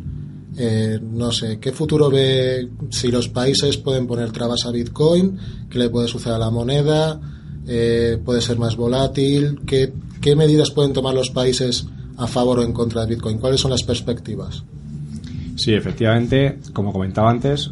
Eh, 0.57 0.99
no 1.01 1.31
sé, 1.31 1.59
¿qué 1.59 1.71
futuro 1.71 2.09
ve 2.09 2.69
si 2.89 3.09
los 3.09 3.29
países 3.29 3.77
pueden 3.77 4.05
poner 4.07 4.31
trabas 4.31 4.65
a 4.65 4.71
Bitcoin? 4.71 5.37
¿Qué 5.69 5.79
le 5.79 5.89
puede 5.89 6.07
suceder 6.07 6.35
a 6.35 6.39
la 6.39 6.49
moneda? 6.51 7.19
Eh, 7.67 8.17
¿Puede 8.23 8.41
ser 8.41 8.57
más 8.59 8.75
volátil? 8.75 9.61
¿Qué, 9.65 9.93
¿Qué 10.19 10.35
medidas 10.35 10.71
pueden 10.71 10.93
tomar 10.93 11.13
los 11.15 11.29
países 11.31 11.85
a 12.21 12.27
favor 12.27 12.59
o 12.59 12.63
en 12.63 12.73
contra 12.73 13.01
de 13.01 13.15
Bitcoin? 13.15 13.37
¿Cuáles 13.37 13.59
son 13.59 13.71
las 13.71 13.83
perspectivas? 13.83 14.63
Sí, 15.55 15.73
efectivamente, 15.73 16.59
como 16.73 16.93
comentaba 16.93 17.29
antes, 17.29 17.71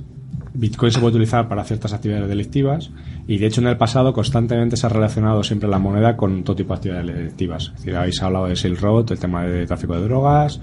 Bitcoin 0.53 0.91
se 0.91 0.99
puede 0.99 1.11
utilizar 1.11 1.47
para 1.47 1.63
ciertas 1.63 1.93
actividades 1.93 2.27
delictivas 2.27 2.91
y 3.27 3.37
de 3.37 3.47
hecho 3.47 3.61
en 3.61 3.67
el 3.67 3.77
pasado 3.77 4.13
constantemente 4.13 4.75
se 4.75 4.85
ha 4.85 4.89
relacionado 4.89 5.43
siempre 5.43 5.69
la 5.69 5.79
moneda 5.79 6.17
con 6.17 6.43
todo 6.43 6.55
tipo 6.55 6.73
de 6.73 6.77
actividades 6.77 7.07
delictivas. 7.07 7.67
Es 7.67 7.75
decir, 7.77 7.95
habéis 7.95 8.21
hablado 8.21 8.47
de 8.47 8.55
Silk 8.55 8.79
Road, 8.81 9.11
el 9.11 9.19
tema 9.19 9.43
de 9.43 9.65
tráfico 9.65 9.95
de 9.95 10.01
drogas 10.01 10.59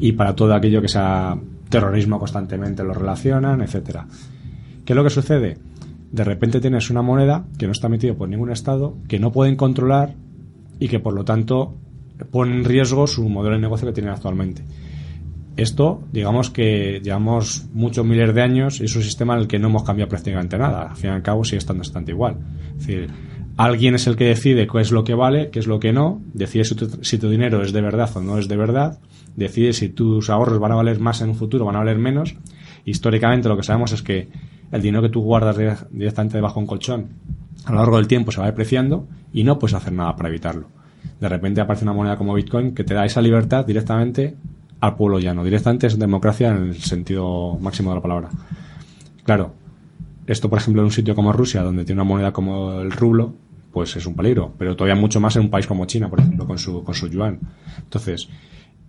y 0.00 0.12
para 0.12 0.34
todo 0.34 0.54
aquello 0.54 0.82
que 0.82 0.88
sea 0.88 1.38
terrorismo 1.68 2.18
constantemente 2.18 2.84
lo 2.84 2.92
relacionan, 2.92 3.62
etcétera. 3.62 4.06
¿Qué 4.84 4.92
es 4.92 4.96
lo 4.96 5.04
que 5.04 5.10
sucede? 5.10 5.58
De 6.10 6.24
repente 6.24 6.60
tienes 6.60 6.90
una 6.90 7.02
moneda 7.02 7.44
que 7.56 7.66
no 7.66 7.72
está 7.72 7.86
emitida 7.86 8.14
por 8.14 8.28
ningún 8.28 8.50
estado, 8.50 8.96
que 9.08 9.18
no 9.18 9.32
pueden 9.32 9.56
controlar 9.56 10.14
y 10.78 10.88
que 10.88 11.00
por 11.00 11.14
lo 11.14 11.24
tanto 11.24 11.76
pone 12.24 12.54
en 12.54 12.64
riesgo 12.64 13.06
su 13.06 13.28
modelo 13.28 13.56
de 13.56 13.62
negocio 13.62 13.86
que 13.86 13.94
tienen 13.94 14.12
actualmente. 14.12 14.62
Esto, 15.56 16.02
digamos 16.12 16.50
que 16.50 17.00
llevamos 17.02 17.66
muchos 17.74 18.06
miles 18.06 18.34
de 18.34 18.40
años 18.40 18.80
y 18.80 18.84
es 18.84 18.96
un 18.96 19.02
sistema 19.02 19.34
en 19.34 19.40
el 19.40 19.48
que 19.48 19.58
no 19.58 19.68
hemos 19.68 19.82
cambiado 19.82 20.08
prácticamente 20.08 20.56
nada. 20.56 20.90
Al 20.90 20.96
fin 20.96 21.10
y 21.10 21.12
al 21.12 21.22
cabo 21.22 21.44
sigue 21.44 21.58
estando 21.58 21.80
bastante 21.80 22.12
igual. 22.12 22.38
Es 22.78 22.86
decir, 22.86 23.10
alguien 23.58 23.94
es 23.94 24.06
el 24.06 24.16
que 24.16 24.24
decide 24.24 24.66
qué 24.66 24.80
es 24.80 24.92
lo 24.92 25.04
que 25.04 25.14
vale, 25.14 25.50
qué 25.50 25.58
es 25.58 25.66
lo 25.66 25.78
que 25.78 25.92
no, 25.92 26.22
decide 26.32 26.64
si 26.64 26.74
tu, 26.74 27.04
si 27.04 27.18
tu 27.18 27.28
dinero 27.28 27.62
es 27.62 27.72
de 27.72 27.82
verdad 27.82 28.10
o 28.14 28.20
no 28.20 28.38
es 28.38 28.48
de 28.48 28.56
verdad, 28.56 28.98
decide 29.36 29.74
si 29.74 29.90
tus 29.90 30.30
ahorros 30.30 30.58
van 30.58 30.72
a 30.72 30.76
valer 30.76 31.00
más 31.00 31.20
en 31.20 31.28
un 31.28 31.34
futuro 31.34 31.64
o 31.64 31.66
van 31.66 31.76
a 31.76 31.80
valer 31.80 31.98
menos. 31.98 32.34
Históricamente 32.86 33.48
lo 33.48 33.56
que 33.56 33.62
sabemos 33.62 33.92
es 33.92 34.02
que 34.02 34.28
el 34.70 34.80
dinero 34.80 35.02
que 35.02 35.10
tú 35.10 35.20
guardas 35.20 35.86
directamente 35.90 36.38
debajo 36.38 36.54
de 36.54 36.60
un 36.60 36.66
colchón 36.66 37.08
a 37.64 37.72
lo 37.72 37.78
largo 37.78 37.96
del 37.96 38.08
tiempo 38.08 38.32
se 38.32 38.40
va 38.40 38.46
depreciando 38.46 39.06
y 39.32 39.44
no 39.44 39.58
puedes 39.58 39.74
hacer 39.74 39.92
nada 39.92 40.16
para 40.16 40.28
evitarlo. 40.28 40.68
De 41.20 41.28
repente 41.28 41.60
aparece 41.60 41.84
una 41.84 41.92
moneda 41.92 42.16
como 42.16 42.34
Bitcoin 42.34 42.74
que 42.74 42.84
te 42.84 42.94
da 42.94 43.04
esa 43.04 43.22
libertad 43.22 43.64
directamente 43.64 44.36
al 44.80 44.96
pueblo 44.96 45.20
llano. 45.20 45.44
Directamente 45.44 45.86
es 45.86 45.98
democracia 45.98 46.48
en 46.50 46.68
el 46.68 46.74
sentido 46.76 47.56
máximo 47.60 47.90
de 47.90 47.96
la 47.96 48.02
palabra. 48.02 48.30
Claro, 49.24 49.54
esto 50.26 50.50
por 50.50 50.58
ejemplo 50.58 50.82
en 50.82 50.86
un 50.86 50.92
sitio 50.92 51.14
como 51.14 51.32
Rusia, 51.32 51.62
donde 51.62 51.84
tiene 51.84 52.00
una 52.00 52.08
moneda 52.08 52.32
como 52.32 52.80
el 52.80 52.90
rublo, 52.90 53.34
pues 53.72 53.96
es 53.96 54.06
un 54.06 54.14
peligro, 54.14 54.52
pero 54.58 54.76
todavía 54.76 55.00
mucho 55.00 55.20
más 55.20 55.36
en 55.36 55.42
un 55.42 55.50
país 55.50 55.66
como 55.66 55.86
China, 55.86 56.10
por 56.10 56.20
ejemplo, 56.20 56.46
con 56.46 56.58
su, 56.58 56.82
con 56.84 56.94
su 56.94 57.08
yuan. 57.08 57.38
Entonces, 57.78 58.28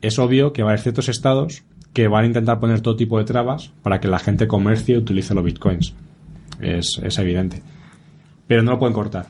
es 0.01 0.19
obvio 0.19 0.51
que 0.51 0.63
va 0.63 0.69
a 0.69 0.71
haber 0.71 0.81
ciertos 0.81 1.09
estados 1.09 1.63
que 1.93 2.07
van 2.07 2.23
a 2.23 2.27
intentar 2.27 2.59
poner 2.59 2.81
todo 2.81 2.95
tipo 2.95 3.17
de 3.19 3.25
trabas 3.25 3.71
para 3.83 3.99
que 3.99 4.07
la 4.07 4.19
gente 4.19 4.47
comercie 4.47 4.95
y 4.95 4.97
utilice 4.97 5.33
los 5.33 5.43
bitcoins. 5.43 5.93
Es, 6.59 6.99
es 7.03 7.17
evidente. 7.19 7.61
Pero 8.47 8.63
no 8.63 8.71
lo 8.71 8.79
pueden 8.79 8.93
cortar. 8.93 9.27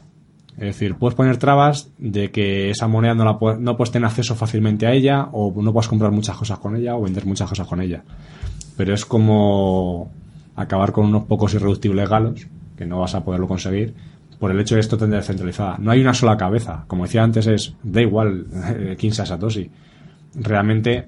Es 0.57 0.65
decir, 0.65 0.95
puedes 0.95 1.15
poner 1.15 1.37
trabas 1.37 1.89
de 1.97 2.31
que 2.31 2.69
esa 2.69 2.87
moneda 2.87 3.15
no, 3.15 3.25
la 3.25 3.57
no 3.57 3.75
puedes 3.75 3.91
tener 3.91 4.05
acceso 4.05 4.35
fácilmente 4.35 4.85
a 4.85 4.91
ella 4.91 5.29
o 5.31 5.53
no 5.61 5.73
puedes 5.73 5.87
comprar 5.87 6.11
muchas 6.11 6.37
cosas 6.37 6.59
con 6.59 6.75
ella 6.75 6.95
o 6.95 7.01
vender 7.01 7.25
muchas 7.25 7.49
cosas 7.49 7.67
con 7.67 7.81
ella. 7.81 8.03
Pero 8.77 8.93
es 8.93 9.05
como 9.05 10.11
acabar 10.55 10.91
con 10.91 11.05
unos 11.05 11.23
pocos 11.23 11.53
irreductibles 11.53 12.07
galos, 12.07 12.47
que 12.77 12.85
no 12.85 12.99
vas 12.99 13.15
a 13.15 13.23
poderlo 13.23 13.47
conseguir, 13.47 13.95
por 14.39 14.51
el 14.51 14.59
hecho 14.59 14.75
de 14.75 14.81
esto 14.81 14.97
tener 14.97 15.19
descentralizada. 15.19 15.77
No 15.79 15.91
hay 15.91 16.01
una 16.01 16.13
sola 16.13 16.37
cabeza. 16.37 16.85
Como 16.87 17.03
decía 17.03 17.23
antes, 17.23 17.47
es 17.47 17.75
da 17.81 18.01
igual 18.01 18.45
quién 18.99 19.13
sea 19.13 19.25
Satoshi. 19.25 19.69
Realmente 20.35 21.07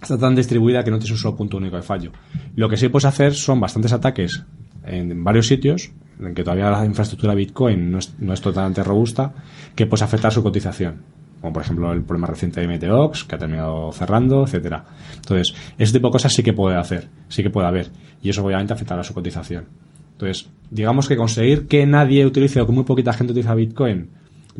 está 0.00 0.18
tan 0.18 0.34
distribuida 0.34 0.82
que 0.82 0.90
no 0.90 0.98
tienes 0.98 1.12
un 1.12 1.18
solo 1.18 1.36
punto 1.36 1.56
único 1.56 1.76
de 1.76 1.82
fallo. 1.82 2.12
Lo 2.56 2.68
que 2.68 2.76
sí 2.76 2.88
puedes 2.88 3.06
hacer 3.06 3.34
son 3.34 3.60
bastantes 3.60 3.92
ataques 3.92 4.44
en 4.84 5.22
varios 5.22 5.46
sitios, 5.46 5.92
en 6.26 6.34
que 6.34 6.42
todavía 6.42 6.70
la 6.70 6.84
infraestructura 6.84 7.34
Bitcoin 7.34 7.90
no 7.90 7.98
es, 7.98 8.14
no 8.18 8.32
es 8.32 8.40
totalmente 8.40 8.82
robusta, 8.82 9.32
que 9.74 9.86
puede 9.86 10.04
afectar 10.04 10.32
su 10.32 10.42
cotización. 10.42 11.02
Como 11.40 11.52
por 11.52 11.62
ejemplo 11.62 11.92
el 11.92 12.02
problema 12.02 12.28
reciente 12.28 12.60
de 12.60 12.68
Meteox, 12.68 13.24
que 13.24 13.34
ha 13.34 13.38
terminado 13.38 13.90
cerrando, 13.92 14.44
etcétera. 14.44 14.84
Entonces, 15.16 15.54
ese 15.76 15.92
tipo 15.92 16.08
de 16.08 16.12
cosas 16.12 16.32
sí 16.32 16.42
que 16.42 16.52
puede 16.52 16.76
hacer, 16.76 17.08
sí 17.28 17.42
que 17.42 17.50
puede 17.50 17.66
haber. 17.66 17.90
Y 18.22 18.30
eso 18.30 18.44
obviamente 18.44 18.72
afectará 18.72 19.00
a 19.00 19.04
su 19.04 19.12
cotización. 19.12 19.66
Entonces, 20.12 20.48
digamos 20.70 21.08
que 21.08 21.16
conseguir 21.16 21.66
que 21.66 21.84
nadie 21.84 22.24
utilice 22.24 22.60
o 22.60 22.66
que 22.66 22.72
muy 22.72 22.84
poquita 22.84 23.12
gente 23.12 23.32
utilice 23.32 23.54
Bitcoin 23.54 24.10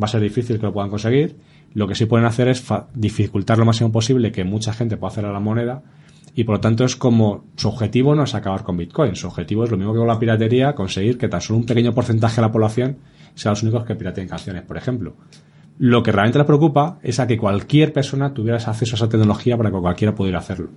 va 0.01 0.07
a 0.07 0.09
ser 0.09 0.21
difícil 0.21 0.59
que 0.59 0.67
lo 0.67 0.73
puedan 0.73 0.91
conseguir. 0.91 1.37
Lo 1.75 1.87
que 1.87 1.95
sí 1.95 2.07
pueden 2.07 2.27
hacer 2.27 2.49
es 2.49 2.65
dificultar 2.95 3.59
lo 3.59 3.65
máximo 3.65 3.93
posible 3.93 4.33
que 4.33 4.45
mucha 4.45 4.73
gente 4.73 4.97
pueda 4.97 5.13
hacer 5.13 5.25
a 5.25 5.33
la 5.33 5.41
moneda 5.41 5.83
y 6.35 6.45
por 6.45 6.57
lo 6.57 6.61
tanto 6.61 6.85
es 6.85 6.97
como 6.97 7.45
su 7.57 7.69
objetivo 7.69 8.15
no 8.15 8.25
es 8.25 8.35
acabar 8.35 8.63
con 8.63 8.77
Bitcoin, 8.77 9.15
su 9.17 9.27
objetivo 9.27 9.65
es 9.65 9.71
lo 9.71 9.77
mismo 9.77 9.93
que 9.93 9.99
con 9.99 10.09
la 10.09 10.19
piratería, 10.19 10.75
conseguir 10.75 11.19
que 11.19 11.29
tan 11.29 11.41
solo 11.41 11.59
un 11.59 11.67
pequeño 11.67 11.93
porcentaje 11.93 12.37
de 12.37 12.43
la 12.43 12.53
población 12.53 12.97
sean 13.35 13.53
los 13.53 13.63
únicos 13.63 13.85
que 13.85 13.95
pirateen 13.95 14.29
canciones, 14.29 14.63
por 14.63 14.77
ejemplo. 14.77 15.15
Lo 15.79 16.03
que 16.03 16.13
realmente 16.13 16.39
les 16.39 16.47
preocupa 16.47 16.99
es 17.03 17.19
a 17.21 17.27
que 17.27 17.37
cualquier 17.37 17.93
persona 17.93 18.33
tuviera 18.33 18.59
acceso 18.59 18.95
a 18.95 18.97
esa 18.97 19.09
tecnología 19.09 19.57
para 19.57 19.71
que 19.71 19.79
cualquiera 19.79 20.15
pudiera 20.15 20.39
hacerlo. 20.39 20.69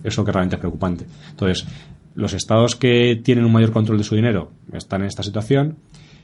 Eso 0.00 0.08
es 0.08 0.18
lo 0.18 0.24
que 0.24 0.32
realmente 0.32 0.56
es 0.56 0.60
preocupante. 0.60 1.06
Entonces, 1.30 1.66
los 2.14 2.32
estados 2.32 2.76
que 2.76 3.20
tienen 3.22 3.44
un 3.44 3.52
mayor 3.52 3.72
control 3.72 3.98
de 3.98 4.04
su 4.04 4.14
dinero 4.14 4.50
están 4.72 5.02
en 5.02 5.08
esta 5.08 5.22
situación 5.22 5.76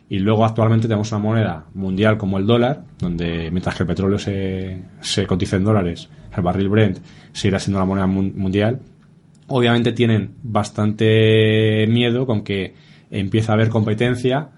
y 0.08 0.18
luego 0.18 0.44
actualmente 0.44 0.86
tenemos 0.86 1.10
una 1.12 1.20
moneda 1.20 1.64
mundial 1.74 2.18
como 2.18 2.38
el 2.38 2.46
dólar, 2.46 2.84
donde 2.98 3.50
mientras 3.50 3.74
que 3.74 3.82
el 3.84 3.86
petróleo 3.86 4.18
se, 4.18 4.82
se 5.00 5.26
cotiza 5.26 5.56
en 5.56 5.64
dólares, 5.64 6.08
el 6.36 6.42
barril 6.42 6.68
Brent 6.68 6.98
seguirá 7.32 7.58
siendo 7.58 7.78
la 7.78 7.86
moneda 7.86 8.06
mundial, 8.06 8.80
obviamente 9.46 9.92
tienen 9.92 10.34
bastante 10.42 11.86
miedo 11.88 12.26
con 12.26 12.42
que 12.42 12.74
empiece 13.10 13.50
a 13.50 13.54
haber 13.54 13.68
competencia 13.68 14.50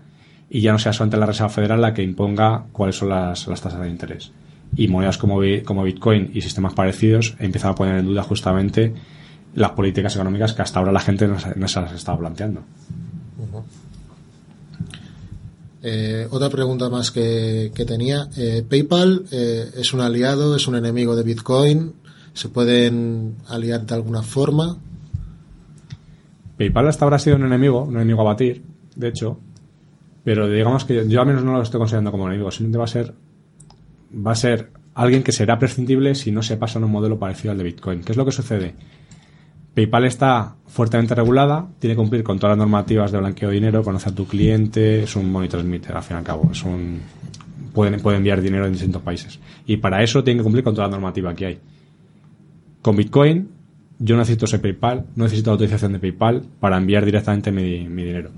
y 0.48 0.60
ya 0.60 0.72
no 0.72 0.78
sea 0.78 0.92
solamente 0.92 1.16
la 1.16 1.26
Reserva 1.26 1.48
Federal 1.48 1.80
la 1.80 1.94
que 1.94 2.02
imponga 2.02 2.64
cuáles 2.72 2.96
son 2.96 3.08
las, 3.08 3.46
las 3.46 3.60
tasas 3.60 3.80
de 3.80 3.88
interés. 3.88 4.32
Y 4.76 4.88
monedas 4.88 5.18
como, 5.18 5.40
como 5.64 5.82
Bitcoin 5.82 6.30
y 6.34 6.40
sistemas 6.40 6.74
parecidos 6.74 7.36
empiezan 7.38 7.72
a 7.72 7.74
poner 7.74 7.98
en 7.98 8.06
duda 8.06 8.22
justamente 8.22 8.94
las 9.54 9.70
políticas 9.70 10.14
económicas 10.14 10.52
que 10.52 10.62
hasta 10.62 10.78
ahora 10.78 10.92
la 10.92 11.00
gente 11.00 11.26
no, 11.26 11.38
se 11.38 11.80
las 11.80 11.92
estaba 11.92 12.18
planteando. 12.18 12.62
Eh, 15.88 16.26
otra 16.30 16.50
pregunta 16.50 16.90
más 16.90 17.12
que, 17.12 17.70
tenía. 17.86 18.28
Eh, 18.36 18.64
¿PayPal 18.68 19.24
eh, 19.30 19.70
es 19.76 19.94
un 19.94 20.00
aliado, 20.00 20.56
es 20.56 20.66
un 20.66 20.74
enemigo 20.74 21.14
de 21.14 21.22
Bitcoin? 21.22 21.92
¿Se 22.32 22.48
pueden 22.48 23.36
aliar 23.46 23.86
de 23.86 23.94
alguna 23.94 24.24
forma? 24.24 24.78
PayPal 26.58 26.88
hasta 26.88 27.04
ahora 27.04 27.16
ha 27.16 27.20
sido 27.20 27.36
un 27.36 27.44
enemigo, 27.44 27.84
un 27.84 27.94
enemigo 27.94 28.22
a 28.22 28.24
batir, 28.24 28.64
de 28.96 29.06
hecho. 29.06 29.38
Pero 30.24 30.48
digamos 30.48 30.84
que 30.84 31.08
yo 31.08 31.20
al 31.20 31.28
menos 31.28 31.44
no 31.44 31.52
lo 31.52 31.62
estoy 31.62 31.78
considerando 31.78 32.10
como 32.10 32.26
enemigo. 32.26 32.50
Simplemente 32.50 32.78
va 32.78 32.84
a 32.84 32.88
ser, 32.88 33.14
va 34.26 34.32
a 34.32 34.34
ser 34.34 34.72
alguien 34.92 35.22
que 35.22 35.30
será 35.30 35.56
prescindible 35.56 36.16
si 36.16 36.32
no 36.32 36.42
se 36.42 36.56
pasa 36.56 36.80
en 36.80 36.86
un 36.86 36.90
modelo 36.90 37.16
parecido 37.16 37.52
al 37.52 37.58
de 37.58 37.64
Bitcoin. 37.64 38.02
¿Qué 38.02 38.10
es 38.10 38.18
lo 38.18 38.24
que 38.24 38.32
sucede? 38.32 38.74
PayPal 39.76 40.06
está 40.06 40.56
fuertemente 40.66 41.14
regulada, 41.14 41.66
tiene 41.78 41.94
que 41.94 41.98
cumplir 41.98 42.24
con 42.24 42.38
todas 42.38 42.56
las 42.56 42.66
normativas 42.66 43.12
de 43.12 43.18
blanqueo 43.18 43.50
de 43.50 43.56
dinero, 43.56 43.84
conoce 43.84 44.08
a 44.08 44.14
tu 44.14 44.26
cliente, 44.26 45.02
es 45.02 45.16
un 45.16 45.30
money 45.30 45.50
transmitter, 45.50 45.94
al 45.94 46.02
fin 46.02 46.16
y 46.16 46.18
al 46.20 46.24
cabo. 46.24 46.48
Es 46.50 46.62
un, 46.62 47.02
pueden, 47.74 48.00
puede 48.00 48.16
enviar 48.16 48.40
dinero 48.40 48.64
en 48.64 48.72
distintos 48.72 49.02
países. 49.02 49.38
Y 49.66 49.76
para 49.76 50.02
eso 50.02 50.24
tiene 50.24 50.38
que 50.38 50.44
cumplir 50.44 50.64
con 50.64 50.74
toda 50.74 50.86
la 50.86 50.92
normativa 50.92 51.34
que 51.34 51.44
hay. 51.44 51.58
Con 52.80 52.96
Bitcoin, 52.96 53.50
yo 53.98 54.16
necesito 54.16 54.46
ese 54.46 54.60
PayPal, 54.60 55.04
no 55.14 55.24
necesito 55.24 55.50
la 55.50 55.52
autorización 55.52 55.92
de 55.92 55.98
PayPal 55.98 56.42
para 56.58 56.78
enviar 56.78 57.04
directamente 57.04 57.52
mi, 57.52 57.86
dinero. 57.86 58.30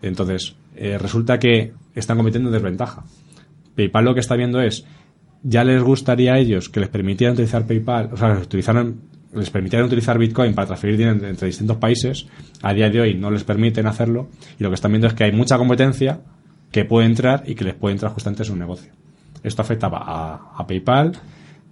Entonces, 0.00 0.56
eh, 0.74 0.96
resulta 0.96 1.38
que 1.38 1.74
están 1.94 2.16
cometiendo 2.16 2.50
desventaja. 2.50 3.04
PayPal 3.74 4.06
lo 4.06 4.14
que 4.14 4.20
está 4.20 4.36
viendo 4.36 4.62
es, 4.62 4.86
ya 5.42 5.64
les 5.64 5.82
gustaría 5.82 6.32
a 6.32 6.38
ellos 6.38 6.70
que 6.70 6.80
les 6.80 6.88
permitieran 6.88 7.34
utilizar 7.34 7.66
PayPal, 7.66 8.08
o 8.14 8.16
sea, 8.16 8.38
utilizaran 8.38 9.15
les 9.34 9.50
permitieron 9.50 9.86
utilizar 9.86 10.18
Bitcoin 10.18 10.54
para 10.54 10.66
transferir 10.66 10.96
dinero 10.96 11.26
entre 11.26 11.46
distintos 11.46 11.76
países, 11.76 12.26
a 12.62 12.72
día 12.72 12.88
de 12.90 13.00
hoy 13.00 13.14
no 13.14 13.30
les 13.30 13.44
permiten 13.44 13.86
hacerlo 13.86 14.28
y 14.58 14.62
lo 14.62 14.70
que 14.70 14.74
están 14.74 14.92
viendo 14.92 15.08
es 15.08 15.14
que 15.14 15.24
hay 15.24 15.32
mucha 15.32 15.58
competencia 15.58 16.20
que 16.70 16.84
puede 16.84 17.06
entrar 17.06 17.42
y 17.46 17.54
que 17.54 17.64
les 17.64 17.74
puede 17.74 17.94
entrar 17.94 18.12
justamente 18.12 18.42
en 18.42 18.46
su 18.46 18.56
negocio. 18.56 18.92
Esto 19.42 19.62
afectaba 19.62 20.52
a, 20.56 20.66
PayPal, 20.66 21.12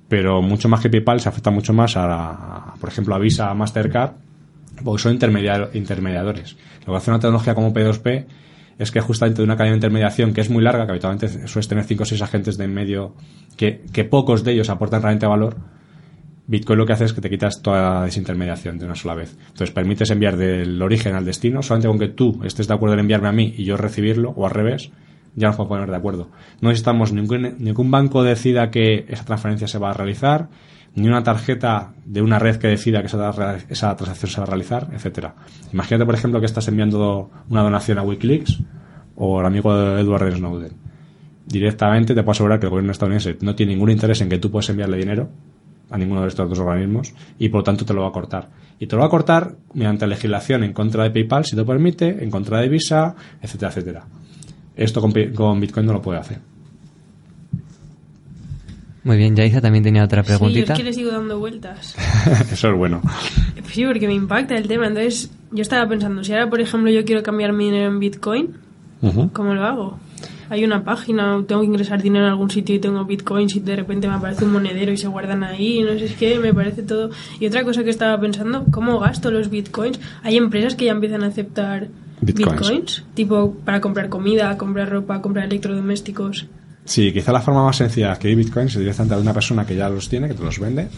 pero 0.09 0.43
mucho 0.43 0.69
más 0.69 0.81
que 0.81 0.89
PayPal 0.89 1.21
se 1.21 1.29
afecta 1.29 1.51
mucho 1.51 1.73
más 1.73 1.97
a, 1.97 2.75
por 2.79 2.89
ejemplo, 2.89 3.15
a 3.15 3.19
Visa, 3.19 3.51
a 3.51 3.55
Mastercard, 3.55 4.13
porque 4.85 5.03
son 5.03 5.13
intermediadores. 5.13 6.57
Lo 6.87 6.93
que 6.93 6.97
hace 6.97 7.11
una 7.11 7.19
tecnología 7.19 7.55
como 7.55 7.73
P2P 7.73 8.27
es 8.79 8.91
que 8.91 9.01
justamente 9.01 9.39
de 9.39 9.45
una 9.45 9.57
cadena 9.57 9.73
de 9.73 9.79
intermediación 9.79 10.33
que 10.33 10.41
es 10.41 10.51
muy 10.51 10.63
larga, 10.63 10.85
que 10.85 10.93
habitualmente 10.93 11.49
suele 11.49 11.69
tener 11.69 11.85
5 11.85 12.03
o 12.03 12.07
6 12.07 12.23
agentes 12.23 12.57
de 12.57 12.65
en 12.65 12.75
medio, 12.75 13.15
que 13.57 14.05
pocos 14.05 14.45
de 14.45 14.53
ellos 14.53 14.69
aportan 14.69 15.03
realmente 15.03 15.27
valor, 15.27 15.57
Bitcoin 16.47 16.79
lo 16.79 16.87
que 16.87 16.93
hace 16.93 17.05
es 17.07 17.13
que 17.15 17.21
te 17.21 17.31
quitas 17.31 17.63
toda 17.63 18.05
desintermediación 18.05 18.79
de 18.79 18.85
una 18.85 18.95
sola 18.95 19.15
vez. 19.15 19.37
Entonces 19.49 19.71
permites 19.71 20.11
enviar 20.11 20.37
del 20.37 20.81
origen 20.83 21.15
al 21.15 21.25
destino, 21.25 21.63
solamente 21.63 21.89
con 21.89 21.99
que 21.99 22.09
tú 22.09 22.41
estés 22.45 22.69
de 22.69 22.75
acuerdo 22.75 22.95
en 22.95 23.01
enviarme 23.01 23.29
a 23.29 23.33
mí 23.33 23.55
y 23.57 23.65
yo 23.65 23.77
recibirlo, 23.77 24.31
o 24.31 24.45
al 24.45 24.53
revés, 24.53 24.91
ya 25.35 25.49
nos 25.49 25.57
podemos 25.57 25.77
poner 25.77 25.91
de 25.91 25.97
acuerdo. 25.97 26.29
No 26.61 26.69
necesitamos 26.69 27.13
ningún, 27.13 27.57
ningún 27.59 27.91
banco 27.91 28.23
decida 28.23 28.71
que 28.71 29.07
esa 29.09 29.25
transferencia 29.25 29.67
se 29.67 29.79
va 29.79 29.91
a 29.91 29.95
realizar, 29.95 30.49
ni 30.95 31.09
una 31.09 31.23
tarjeta 31.23 31.95
de 32.05 32.21
una 32.21 32.39
red 32.39 32.57
que 32.57 32.69
decida 32.69 33.01
que 33.01 33.07
esa, 33.07 33.57
esa 33.69 33.97
transacción 33.97 34.31
se 34.31 34.37
va 34.39 34.45
a 34.45 34.51
realizar, 34.51 34.89
etcétera. 34.93 35.35
Imagínate, 35.73 36.05
por 36.05 36.15
ejemplo, 36.15 36.41
que 36.41 36.47
estás 36.47 36.69
enviando 36.69 37.31
una 37.49 37.63
donación 37.63 37.99
a 37.99 38.03
Wikileaks 38.03 38.63
o 39.17 39.41
al 39.41 39.47
amigo 39.47 39.77
de 39.77 40.01
Edward 40.01 40.37
Snowden 40.37 40.85
directamente 41.47 42.15
te 42.15 42.23
puedo 42.23 42.33
asegurar 42.33 42.59
que 42.59 42.67
el 42.67 42.71
gobierno 42.71 42.93
estadounidense 42.93 43.37
no 43.43 43.55
tiene 43.55 43.75
ningún 43.75 43.91
interés 43.91 44.21
en 44.23 44.29
que 44.29 44.39
tú 44.39 44.51
puedas 44.51 44.69
enviarle 44.71 44.97
dinero 44.97 45.29
a 45.91 45.99
ninguno 45.99 46.23
de 46.23 46.29
estos 46.29 46.49
dos 46.49 46.59
organismos 46.59 47.13
y 47.39 47.49
por 47.49 47.61
lo 47.61 47.65
tanto 47.65 47.85
te 47.85 47.95
lo 47.95 48.03
va 48.03 48.09
a 48.09 48.13
cortar. 48.13 48.49
Y 48.79 48.87
te 48.87 48.97
lo 48.97 49.01
va 49.01 49.07
a 49.07 49.11
cortar 49.11 49.55
mediante 49.75 50.07
legislación 50.07 50.65
en 50.65 50.73
contra 50.73 51.05
de 51.05 51.11
PayPal, 51.11 51.45
si 51.45 51.57
te 51.57 51.65
permite, 51.65 52.23
en 52.23 52.31
contra 52.31 52.61
de 52.61 52.69
Visa, 52.69 53.15
etcétera, 53.41 53.71
etcétera. 53.71 54.05
Esto 54.77 55.01
con, 55.01 55.13
con 55.35 55.61
Bitcoin 55.61 55.87
no 55.87 55.93
lo 55.93 56.03
puede 56.03 56.19
hacer. 56.19 56.39
Muy 59.05 59.19
bien, 59.19 59.37
Yaisa 59.37 59.61
también 59.61 59.85
tenía 59.85 60.03
otra 60.03 60.23
preguntita. 60.23 60.61
Sí, 60.61 60.67
yo 60.67 60.73
es 60.73 60.79
que 60.79 60.85
le 60.85 60.93
sigo 60.95 61.11
dando 61.11 61.39
vueltas. 61.39 61.95
Eso 62.53 62.69
es 62.71 62.77
bueno. 62.77 63.03
Pues 63.55 63.75
sí, 63.75 63.85
porque 63.85 64.07
me 64.07 64.15
impacta 64.15 64.57
el 64.57 64.67
tema. 64.67 64.87
Entonces, 64.87 65.31
yo 65.53 65.61
estaba 65.61 65.87
pensando, 65.87 66.25
si 66.25 66.33
ahora, 66.33 66.49
por 66.49 66.61
ejemplo, 66.63 66.91
yo 66.91 67.05
quiero 67.05 67.23
cambiar 67.23 67.53
mi 67.53 67.67
dinero 67.67 67.91
en 67.91 68.01
Bitcoin. 68.01 68.55
¿cómo 69.35 69.53
lo 69.53 69.65
hago? 69.65 69.99
Hay 70.51 70.65
una 70.65 70.85
página, 70.85 71.43
tengo 71.47 71.63
que 71.63 71.67
ingresar 71.67 72.03
dinero 72.03 72.27
en 72.27 72.31
algún 72.31 72.51
sitio 72.51 72.75
y 72.75 72.79
tengo 72.79 73.05
bitcoins 73.05 73.57
y 73.57 73.61
de 73.61 73.77
repente 73.77 74.09
me 74.09 74.15
aparece 74.15 74.45
un 74.45 74.53
monedero 74.53 74.93
y 74.93 74.97
se 74.97 75.09
guardan 75.09 75.45
ahí, 75.45 75.83
no 75.83 75.99
sé, 75.99 76.07
es 76.07 76.15
que 76.15 76.39
me 76.39 76.53
parece 76.53 76.83
todo. 76.83 77.11
Y 77.41 77.47
otra 77.47 77.65
cosa 77.65 77.85
que 77.85 77.91
estaba 77.91 78.21
pensando, 78.21 78.65
¿cómo 78.71 78.99
gasto 78.99 79.31
los 79.31 79.51
bitcoins? 79.51 79.99
Hay 80.23 80.37
empresas 80.37 80.75
que 80.75 80.87
ya 80.87 80.93
empiezan 80.93 81.23
a 81.23 81.27
aceptar 81.27 81.89
Bitcoins. 82.21 82.61
bitcoins, 82.61 83.05
tipo 83.15 83.55
para 83.65 83.81
comprar 83.81 84.09
comida, 84.09 84.57
comprar 84.57 84.91
ropa, 84.91 85.21
comprar 85.21 85.47
electrodomésticos. 85.47 86.47
Sí, 86.85 87.13
quizá 87.13 87.33
la 87.33 87.41
forma 87.41 87.65
más 87.65 87.77
sencilla 87.77 88.09
de 88.09 88.13
adquirir 88.13 88.37
bitcoins 88.37 88.73
es 88.73 88.79
directamente 88.79 89.15
de 89.15 89.23
una 89.23 89.33
persona 89.33 89.65
que 89.65 89.75
ya 89.75 89.89
los 89.89 90.09
tiene, 90.09 90.29
que 90.29 90.35
te 90.35 90.43
los 90.43 90.59
vende. 90.59 90.89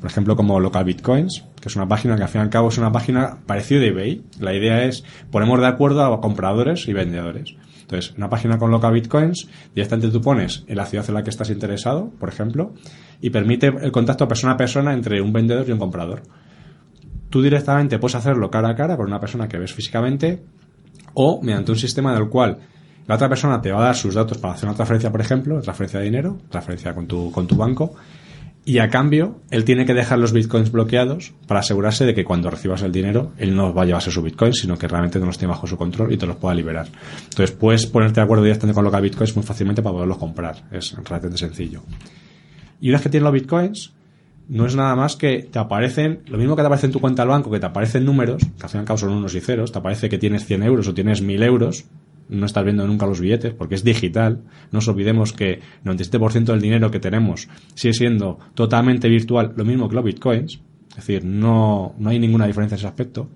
Por 0.00 0.10
ejemplo, 0.10 0.34
como 0.34 0.58
Local 0.58 0.84
Bitcoins, 0.84 1.44
que 1.60 1.68
es 1.68 1.76
una 1.76 1.86
página 1.86 2.16
que 2.16 2.22
al 2.22 2.28
fin 2.28 2.40
y 2.40 2.44
al 2.44 2.50
cabo 2.50 2.68
es 2.68 2.78
una 2.78 2.90
página 2.90 3.38
parecida 3.46 3.80
de 3.80 3.88
eBay. 3.88 4.22
La 4.40 4.54
idea 4.54 4.84
es 4.84 5.04
ponemos 5.30 5.60
de 5.60 5.66
acuerdo 5.66 6.02
a 6.04 6.20
compradores 6.20 6.88
y 6.88 6.92
vendedores. 6.92 7.54
Entonces, 7.92 8.16
una 8.16 8.30
página 8.30 8.56
con 8.56 8.70
Local 8.70 8.94
Bitcoins, 8.94 9.48
directamente 9.74 10.08
tú 10.08 10.22
pones 10.22 10.64
en 10.66 10.76
la 10.76 10.86
ciudad 10.86 11.04
en 11.08 11.14
la 11.14 11.22
que 11.22 11.28
estás 11.28 11.50
interesado, 11.50 12.10
por 12.18 12.30
ejemplo, 12.30 12.72
y 13.20 13.28
permite 13.28 13.66
el 13.66 13.92
contacto 13.92 14.26
persona 14.26 14.54
a 14.54 14.56
persona 14.56 14.94
entre 14.94 15.20
un 15.20 15.30
vendedor 15.30 15.68
y 15.68 15.72
un 15.72 15.78
comprador. 15.78 16.22
Tú 17.28 17.42
directamente 17.42 17.98
puedes 17.98 18.14
hacerlo 18.14 18.50
cara 18.50 18.70
a 18.70 18.74
cara 18.74 18.96
con 18.96 19.06
una 19.06 19.20
persona 19.20 19.46
que 19.46 19.58
ves 19.58 19.74
físicamente 19.74 20.42
o 21.12 21.42
mediante 21.42 21.72
un 21.72 21.78
sistema 21.78 22.14
en 22.14 22.22
el 22.22 22.30
cual 22.30 22.58
la 23.06 23.16
otra 23.16 23.28
persona 23.28 23.60
te 23.60 23.70
va 23.70 23.80
a 23.80 23.84
dar 23.84 23.96
sus 23.96 24.14
datos 24.14 24.38
para 24.38 24.54
hacer 24.54 24.68
una 24.68 24.76
transferencia, 24.76 25.10
por 25.10 25.20
ejemplo, 25.20 25.60
transferencia 25.60 25.98
de 26.00 26.06
dinero, 26.06 26.38
transferencia 26.48 26.94
con 26.94 27.06
tu, 27.06 27.30
con 27.30 27.46
tu 27.46 27.56
banco, 27.56 27.94
y 28.64 28.78
a 28.78 28.88
cambio 28.88 29.40
él 29.50 29.64
tiene 29.64 29.84
que 29.84 29.94
dejar 29.94 30.18
los 30.18 30.32
bitcoins 30.32 30.70
bloqueados 30.70 31.32
para 31.46 31.60
asegurarse 31.60 32.04
de 32.04 32.14
que 32.14 32.24
cuando 32.24 32.50
recibas 32.50 32.82
el 32.82 32.92
dinero 32.92 33.32
él 33.38 33.56
no 33.56 33.74
va 33.74 33.82
a 33.82 33.86
llevarse 33.86 34.10
su 34.10 34.22
bitcoin, 34.22 34.54
sino 34.54 34.78
que 34.78 34.86
realmente 34.86 35.18
no 35.18 35.26
los 35.26 35.38
tiene 35.38 35.52
bajo 35.52 35.66
su 35.66 35.76
control 35.76 36.12
y 36.12 36.16
te 36.16 36.26
los 36.26 36.36
pueda 36.36 36.54
liberar. 36.54 36.86
Entonces 37.24 37.50
puedes 37.52 37.86
ponerte 37.86 38.20
de 38.20 38.24
acuerdo 38.24 38.44
directamente 38.44 38.74
con 38.74 38.84
local 38.84 39.02
bitcoins 39.02 39.34
muy 39.34 39.44
fácilmente 39.44 39.82
para 39.82 39.94
poderlos 39.94 40.18
comprar. 40.18 40.64
Es 40.70 40.92
relativamente 40.92 41.38
sencillo. 41.38 41.82
Y 42.80 42.88
una 42.88 42.98
vez 42.98 43.02
que 43.02 43.08
tienes 43.10 43.24
los 43.24 43.32
bitcoins, 43.32 43.92
no 44.48 44.66
es 44.66 44.76
nada 44.76 44.94
más 44.94 45.16
que 45.16 45.48
te 45.50 45.58
aparecen, 45.58 46.20
lo 46.26 46.38
mismo 46.38 46.54
que 46.56 46.62
te 46.62 46.66
aparece 46.66 46.86
en 46.86 46.92
tu 46.92 47.00
cuenta 47.00 47.22
al 47.22 47.28
banco, 47.28 47.50
que 47.50 47.60
te 47.60 47.66
aparecen 47.66 48.04
números, 48.04 48.42
que 48.42 48.62
al 48.62 48.68
fin 48.68 48.78
y 48.78 48.80
al 48.80 48.86
cabo 48.86 48.98
son 48.98 49.10
unos 49.10 49.34
y 49.34 49.40
ceros, 49.40 49.72
te 49.72 49.78
aparece 49.78 50.08
que 50.08 50.18
tienes 50.18 50.44
100 50.46 50.62
euros 50.62 50.88
o 50.88 50.94
tienes 50.94 51.22
1000 51.22 51.42
euros, 51.42 51.84
no 52.32 52.46
estás 52.46 52.64
viendo 52.64 52.86
nunca 52.86 53.06
los 53.06 53.20
billetes 53.20 53.52
porque 53.54 53.74
es 53.74 53.84
digital. 53.84 54.42
No 54.70 54.78
nos 54.78 54.88
olvidemos 54.88 55.32
que 55.32 55.52
el 55.52 55.84
97% 55.84 56.44
del 56.46 56.60
dinero 56.60 56.90
que 56.90 56.98
tenemos 56.98 57.48
sigue 57.74 57.94
siendo 57.94 58.38
totalmente 58.54 59.08
virtual, 59.08 59.52
lo 59.56 59.64
mismo 59.64 59.88
que 59.88 59.94
los 59.94 60.04
bitcoins, 60.04 60.60
es 60.90 60.96
decir, 60.96 61.24
no, 61.24 61.94
no 61.98 62.10
hay 62.10 62.18
ninguna 62.18 62.46
diferencia 62.46 62.74
en 62.74 62.78
ese 62.78 62.86
aspecto. 62.86 63.28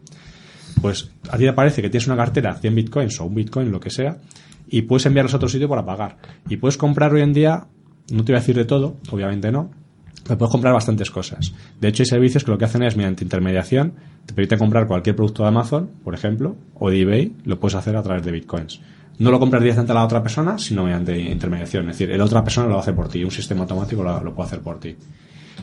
Pues 0.81 1.11
a 1.31 1.39
ti 1.39 1.45
te 1.45 1.53
parece 1.53 1.83
que 1.83 1.91
tienes 1.91 2.07
una 2.07 2.17
cartera, 2.17 2.55
100 2.55 2.75
bitcoins 2.75 3.21
o 3.21 3.27
un 3.27 3.35
bitcoin, 3.35 3.71
lo 3.71 3.81
que 3.81 3.91
sea, 3.91 4.19
y 4.69 4.83
puedes 4.83 5.07
enviarlos 5.07 5.33
a 5.35 5.37
otro 5.37 5.49
sitio 5.49 5.69
para 5.69 5.85
pagar. 5.85 6.19
Y 6.49 6.57
puedes 6.57 6.77
comprar 6.77 7.13
hoy 7.13 7.23
en 7.23 7.33
día, 7.33 7.67
no 8.11 8.25
te 8.25 8.33
voy 8.33 8.39
a 8.39 8.41
decir 8.41 8.57
de 8.57 8.65
todo, 8.65 8.97
obviamente 9.11 9.51
no, 9.51 9.71
pero 10.27 10.39
puedes 10.39 10.53
comprar 10.53 10.75
bastantes 10.75 11.11
cosas. 11.11 11.53
De 11.81 11.89
hecho, 11.89 12.03
hay 12.03 12.07
servicios 12.07 12.45
que 12.45 12.51
lo 12.51 12.59
que 12.59 12.65
hacen 12.65 12.83
es, 12.83 12.97
mediante 12.97 13.25
intermediación, 13.25 13.95
te 14.27 14.35
permiten 14.35 14.59
comprar 14.59 14.87
cualquier 14.87 15.17
producto 15.17 15.43
de 15.43 15.49
Amazon, 15.49 15.91
por 16.03 16.15
ejemplo, 16.15 16.57
o 16.75 16.91
de 16.91 17.01
eBay, 17.01 17.33
lo 17.45 17.59
puedes 17.59 17.75
hacer 17.75 17.97
a 17.97 18.03
través 18.03 18.25
de 18.25 18.33
bitcoins. 18.33 18.81
No 19.19 19.31
lo 19.31 19.39
compras 19.39 19.63
directamente 19.63 19.93
a 19.93 19.95
la 19.95 20.05
otra 20.05 20.23
persona, 20.23 20.59
sino 20.59 20.85
mediante 20.85 21.19
intermediación. 21.19 21.89
Es 21.89 21.99
decir, 21.99 22.17
la 22.17 22.25
otra 22.25 22.45
persona 22.45 22.69
lo 22.69 22.79
hace 22.79 22.93
por 22.93 23.09
ti, 23.09 23.25
un 23.25 23.31
sistema 23.31 23.63
automático 23.63 24.03
lo, 24.03 24.23
lo 24.23 24.35
puede 24.35 24.49
hacer 24.49 24.61
por 24.61 24.79
ti. 24.79 24.95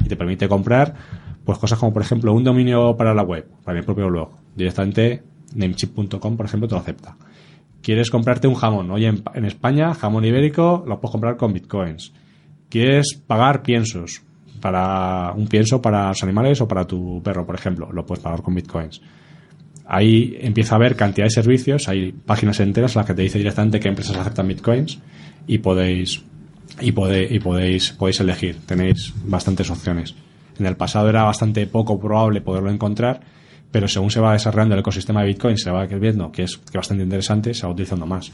Y 0.03 0.07
te 0.07 0.16
permite 0.16 0.47
comprar 0.47 0.95
pues 1.43 1.57
cosas 1.57 1.78
como, 1.78 1.93
por 1.93 2.01
ejemplo, 2.01 2.34
un 2.34 2.43
dominio 2.43 2.95
para 2.95 3.14
la 3.14 3.24
web, 3.24 3.45
para 3.64 3.78
mi 3.78 3.86
propio 3.86 4.07
blog. 4.07 4.30
Directamente, 4.55 5.24
namechip.com, 5.55 6.38
por 6.38 6.45
ejemplo, 6.45 6.68
te 6.68 6.76
lo 6.76 6.82
acepta. 6.82 7.16
Quieres 7.82 8.09
comprarte 8.09 8.47
un 8.47 8.55
jamón. 8.55 8.89
Oye, 8.91 9.07
en, 9.07 9.22
en 9.34 9.45
España, 9.45 9.93
jamón 9.93 10.24
ibérico, 10.24 10.84
lo 10.88 10.99
puedes 10.99 11.11
comprar 11.11 11.36
con 11.38 11.53
bitcoins. 11.53 12.14
Quieres 12.70 13.22
pagar 13.28 13.61
piensos 13.61 14.24
para 14.64 15.34
un 15.36 15.45
pienso 15.47 15.82
para 15.82 16.07
los 16.07 16.24
animales 16.24 16.61
o 16.61 16.68
para 16.70 16.88
tu 16.88 17.22
perro, 17.22 17.45
por 17.45 17.55
ejemplo, 17.55 17.91
lo 17.91 18.05
puedes 18.05 18.24
pagar 18.24 18.41
con 18.41 18.55
bitcoins. 18.55 19.01
Ahí 19.86 20.38
empieza 20.39 20.76
a 20.76 20.78
haber 20.78 20.95
cantidad 20.95 21.26
de 21.26 21.32
servicios, 21.32 21.89
hay 21.89 22.14
páginas 22.14 22.61
enteras 22.61 22.95
en 22.95 22.99
las 23.01 23.05
que 23.05 23.14
te 23.14 23.22
dice 23.24 23.38
directamente 23.38 23.82
qué 23.82 23.89
empresas 23.89 24.16
aceptan 24.16 24.47
bitcoins 24.47 24.99
y 25.45 25.57
podéis 25.57 26.24
y, 26.80 26.93
pode- 26.93 27.28
y 27.30 27.39
podéis 27.39 27.91
podéis 27.91 28.22
elegir, 28.22 28.57
tenéis 28.66 29.14
bastantes 29.26 29.70
opciones. 29.70 30.16
En 30.57 30.66
el 30.66 30.78
pasado 30.78 31.09
era 31.09 31.24
bastante 31.24 31.68
poco 31.68 31.99
probable 31.99 32.39
poderlo 32.39 32.72
encontrar, 32.72 33.20
pero 33.72 33.89
según 33.89 34.09
se 34.11 34.22
va 34.22 34.32
desarrollando 34.32 34.76
el 34.76 34.80
ecosistema 34.80 35.22
de 35.22 35.28
Bitcoin, 35.28 35.57
se 35.57 35.70
va 35.72 35.86
viendo 35.88 36.32
que 36.32 36.43
es, 36.43 36.57
que 36.57 36.78
bastante 36.78 37.03
interesante, 37.03 37.53
se 37.53 37.66
va 37.66 37.74
utilizando 37.74 38.05
más. 38.05 38.32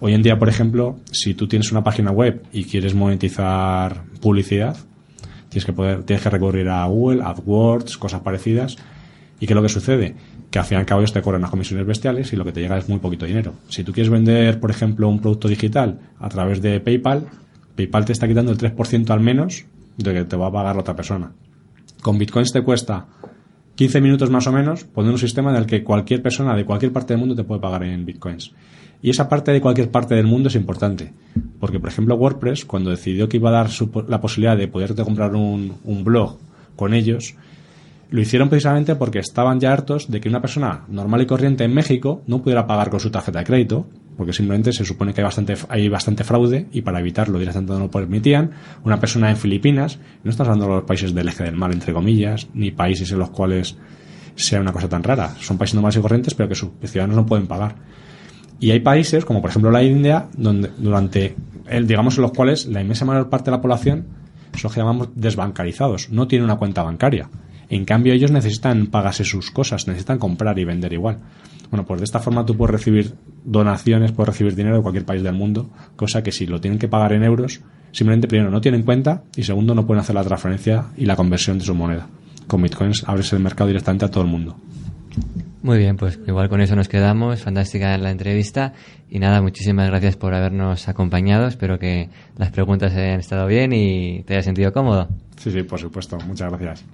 Hoy 0.00 0.12
en 0.14 0.22
día, 0.22 0.38
por 0.38 0.48
ejemplo, 0.48 0.98
si 1.10 1.34
tú 1.34 1.48
tienes 1.48 1.72
una 1.72 1.82
página 1.82 2.10
web 2.12 2.42
y 2.52 2.64
quieres 2.64 2.94
monetizar 2.94 4.04
publicidad, 4.20 4.76
tienes 5.54 5.66
que 5.66 5.72
poder, 5.72 6.02
tienes 6.02 6.22
que 6.22 6.30
recurrir 6.30 6.68
a 6.68 6.84
Google, 6.86 7.22
AdWords, 7.22 7.96
cosas 7.96 8.20
parecidas. 8.22 8.76
¿Y 9.38 9.46
qué 9.46 9.52
es 9.52 9.56
lo 9.56 9.62
que 9.62 9.68
sucede? 9.68 10.16
Que 10.50 10.58
al 10.58 10.64
fin 10.64 10.78
y 10.78 10.80
al 10.80 10.86
cabo 10.86 11.00
ellos 11.00 11.12
te 11.12 11.22
cobran 11.22 11.40
unas 11.40 11.50
comisiones 11.50 11.86
bestiales 11.86 12.32
y 12.32 12.36
lo 12.36 12.44
que 12.44 12.52
te 12.52 12.60
llega 12.60 12.76
es 12.76 12.88
muy 12.88 12.98
poquito 12.98 13.24
dinero. 13.24 13.54
Si 13.68 13.84
tú 13.84 13.92
quieres 13.92 14.10
vender, 14.10 14.58
por 14.58 14.70
ejemplo, 14.70 15.08
un 15.08 15.20
producto 15.20 15.46
digital 15.46 16.00
a 16.18 16.28
través 16.28 16.60
de 16.60 16.80
PayPal, 16.80 17.26
PayPal 17.76 18.04
te 18.04 18.12
está 18.12 18.26
quitando 18.26 18.50
el 18.50 18.58
3% 18.58 19.10
al 19.10 19.20
menos 19.20 19.64
de 19.96 20.12
que 20.12 20.24
te 20.24 20.36
va 20.36 20.48
a 20.48 20.52
pagar 20.52 20.74
la 20.74 20.80
otra 20.80 20.96
persona. 20.96 21.30
Con 22.02 22.18
Bitcoins 22.18 22.52
te 22.52 22.62
cuesta 22.62 23.06
15 23.74 24.00
minutos 24.00 24.30
más 24.30 24.46
o 24.46 24.52
menos 24.52 24.84
poner 24.84 25.10
un 25.12 25.18
sistema 25.18 25.50
en 25.50 25.56
el 25.56 25.66
que 25.66 25.82
cualquier 25.82 26.22
persona 26.22 26.54
de 26.54 26.64
cualquier 26.64 26.92
parte 26.92 27.14
del 27.14 27.20
mundo 27.20 27.34
te 27.34 27.44
puede 27.44 27.60
pagar 27.60 27.82
en 27.84 28.04
Bitcoins. 28.04 28.52
Y 29.02 29.10
esa 29.10 29.28
parte 29.28 29.52
de 29.52 29.60
cualquier 29.60 29.90
parte 29.90 30.14
del 30.14 30.26
mundo 30.26 30.48
es 30.48 30.54
importante. 30.54 31.12
Porque, 31.60 31.78
por 31.78 31.90
ejemplo, 31.90 32.14
WordPress, 32.14 32.64
cuando 32.64 32.90
decidió 32.90 33.28
que 33.28 33.36
iba 33.36 33.50
a 33.50 33.52
dar 33.52 33.70
su 33.70 33.90
la 34.08 34.20
posibilidad 34.20 34.56
de 34.56 34.68
poderte 34.68 35.04
comprar 35.04 35.34
un, 35.34 35.74
un 35.84 36.04
blog 36.04 36.38
con 36.76 36.94
ellos, 36.94 37.34
lo 38.10 38.20
hicieron 38.20 38.48
precisamente 38.48 38.94
porque 38.94 39.18
estaban 39.18 39.60
ya 39.60 39.72
hartos 39.72 40.10
de 40.10 40.20
que 40.20 40.28
una 40.28 40.40
persona 40.40 40.84
normal 40.88 41.22
y 41.22 41.26
corriente 41.26 41.64
en 41.64 41.74
México 41.74 42.22
no 42.26 42.42
pudiera 42.42 42.66
pagar 42.66 42.88
con 42.88 43.00
su 43.00 43.10
tarjeta 43.10 43.40
de 43.40 43.44
crédito, 43.44 43.86
porque 44.16 44.32
simplemente 44.32 44.72
se 44.72 44.84
supone 44.84 45.12
que 45.12 45.20
hay 45.20 45.24
bastante, 45.24 45.54
hay 45.68 45.88
bastante 45.88 46.24
fraude 46.24 46.66
y 46.72 46.82
para 46.82 47.00
evitarlo 47.00 47.38
directamente 47.38 47.72
no 47.72 47.78
lo 47.80 47.90
permitían. 47.90 48.52
Una 48.84 49.00
persona 49.00 49.30
en 49.30 49.36
Filipinas, 49.36 49.98
no 50.22 50.30
estás 50.30 50.46
hablando 50.46 50.66
de 50.66 50.74
los 50.76 50.84
países 50.84 51.14
del 51.14 51.28
eje 51.28 51.44
del 51.44 51.56
mal, 51.56 51.72
entre 51.72 51.92
comillas, 51.92 52.48
ni 52.54 52.70
países 52.70 53.10
en 53.12 53.18
los 53.18 53.30
cuales 53.30 53.76
sea 54.36 54.60
una 54.60 54.72
cosa 54.72 54.88
tan 54.88 55.02
rara. 55.02 55.34
Son 55.40 55.58
países 55.58 55.74
normales 55.74 55.96
y 55.96 56.00
corrientes, 56.00 56.34
pero 56.34 56.48
que 56.48 56.54
sus 56.54 56.70
ciudadanos 56.84 57.16
no 57.16 57.26
pueden 57.26 57.46
pagar. 57.46 57.76
Y 58.60 58.70
hay 58.70 58.80
países, 58.80 59.24
como 59.24 59.40
por 59.40 59.50
ejemplo 59.50 59.70
la 59.70 59.82
India, 59.82 60.28
donde 60.36 60.70
durante, 60.78 61.34
el, 61.68 61.86
digamos, 61.86 62.16
en 62.16 62.22
los 62.22 62.32
cuales 62.32 62.66
la 62.66 62.80
inmensa 62.80 63.04
mayor 63.04 63.28
parte 63.28 63.50
de 63.50 63.56
la 63.56 63.60
población 63.60 64.06
son 64.52 64.60
los 64.64 64.72
que 64.72 64.80
llamamos 64.80 65.08
desbancarizados, 65.14 66.10
no 66.10 66.28
tienen 66.28 66.44
una 66.44 66.56
cuenta 66.56 66.82
bancaria. 66.82 67.28
En 67.74 67.84
cambio, 67.84 68.12
ellos 68.12 68.30
necesitan 68.30 68.86
pagarse 68.86 69.24
sus 69.24 69.50
cosas, 69.50 69.88
necesitan 69.88 70.16
comprar 70.16 70.56
y 70.60 70.64
vender 70.64 70.92
igual. 70.92 71.18
Bueno, 71.70 71.84
pues 71.84 71.98
de 71.98 72.04
esta 72.04 72.20
forma 72.20 72.46
tú 72.46 72.56
puedes 72.56 72.70
recibir 72.70 73.14
donaciones, 73.44 74.12
puedes 74.12 74.28
recibir 74.28 74.54
dinero 74.54 74.76
de 74.76 74.82
cualquier 74.82 75.04
país 75.04 75.24
del 75.24 75.34
mundo, 75.34 75.70
cosa 75.96 76.22
que 76.22 76.30
si 76.30 76.46
lo 76.46 76.60
tienen 76.60 76.78
que 76.78 76.86
pagar 76.86 77.14
en 77.14 77.24
euros, 77.24 77.62
simplemente 77.90 78.28
primero 78.28 78.48
no 78.48 78.60
tienen 78.60 78.84
cuenta 78.84 79.24
y 79.34 79.42
segundo 79.42 79.74
no 79.74 79.84
pueden 79.84 80.02
hacer 80.02 80.14
la 80.14 80.22
transferencia 80.22 80.84
y 80.96 81.04
la 81.04 81.16
conversión 81.16 81.58
de 81.58 81.64
su 81.64 81.74
moneda. 81.74 82.06
Con 82.46 82.62
bitcoins 82.62 83.02
abres 83.08 83.32
el 83.32 83.40
mercado 83.40 83.66
directamente 83.66 84.04
a 84.04 84.08
todo 84.08 84.22
el 84.22 84.30
mundo. 84.30 84.56
Muy 85.62 85.78
bien, 85.78 85.96
pues 85.96 86.20
igual 86.28 86.48
con 86.48 86.60
eso 86.60 86.76
nos 86.76 86.86
quedamos. 86.86 87.42
Fantástica 87.42 87.98
la 87.98 88.12
entrevista. 88.12 88.72
Y 89.10 89.18
nada, 89.18 89.42
muchísimas 89.42 89.88
gracias 89.88 90.16
por 90.16 90.32
habernos 90.32 90.86
acompañado. 90.86 91.48
Espero 91.48 91.80
que 91.80 92.08
las 92.36 92.52
preguntas 92.52 92.92
hayan 92.92 93.18
estado 93.18 93.48
bien 93.48 93.72
y 93.72 94.22
te 94.22 94.34
hayas 94.34 94.44
sentido 94.44 94.72
cómodo. 94.72 95.08
Sí, 95.38 95.50
sí, 95.50 95.64
por 95.64 95.80
supuesto. 95.80 96.18
Muchas 96.24 96.52
gracias. 96.52 96.84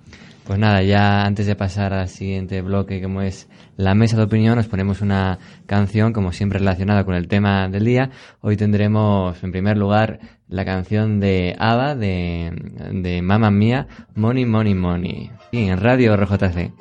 Pues 0.50 0.58
nada, 0.58 0.82
ya 0.82 1.24
antes 1.24 1.46
de 1.46 1.54
pasar 1.54 1.92
al 1.92 2.08
siguiente 2.08 2.60
bloque, 2.60 3.00
como 3.00 3.22
es 3.22 3.48
la 3.76 3.94
mesa 3.94 4.16
de 4.16 4.24
opinión, 4.24 4.56
nos 4.56 4.66
ponemos 4.66 5.00
una 5.00 5.38
canción, 5.66 6.12
como 6.12 6.32
siempre 6.32 6.58
relacionada 6.58 7.04
con 7.04 7.14
el 7.14 7.28
tema 7.28 7.68
del 7.68 7.84
día. 7.84 8.10
Hoy 8.40 8.56
tendremos, 8.56 9.40
en 9.44 9.52
primer 9.52 9.78
lugar, 9.78 10.18
la 10.48 10.64
canción 10.64 11.20
de 11.20 11.54
ABBA, 11.56 11.94
de, 11.94 12.50
de 12.94 13.22
Mamma 13.22 13.52
Mía, 13.52 13.86
Money, 14.16 14.44
Money, 14.44 14.74
Money. 14.74 15.30
En 15.52 15.78
Radio 15.78 16.16
RJC. 16.16 16.72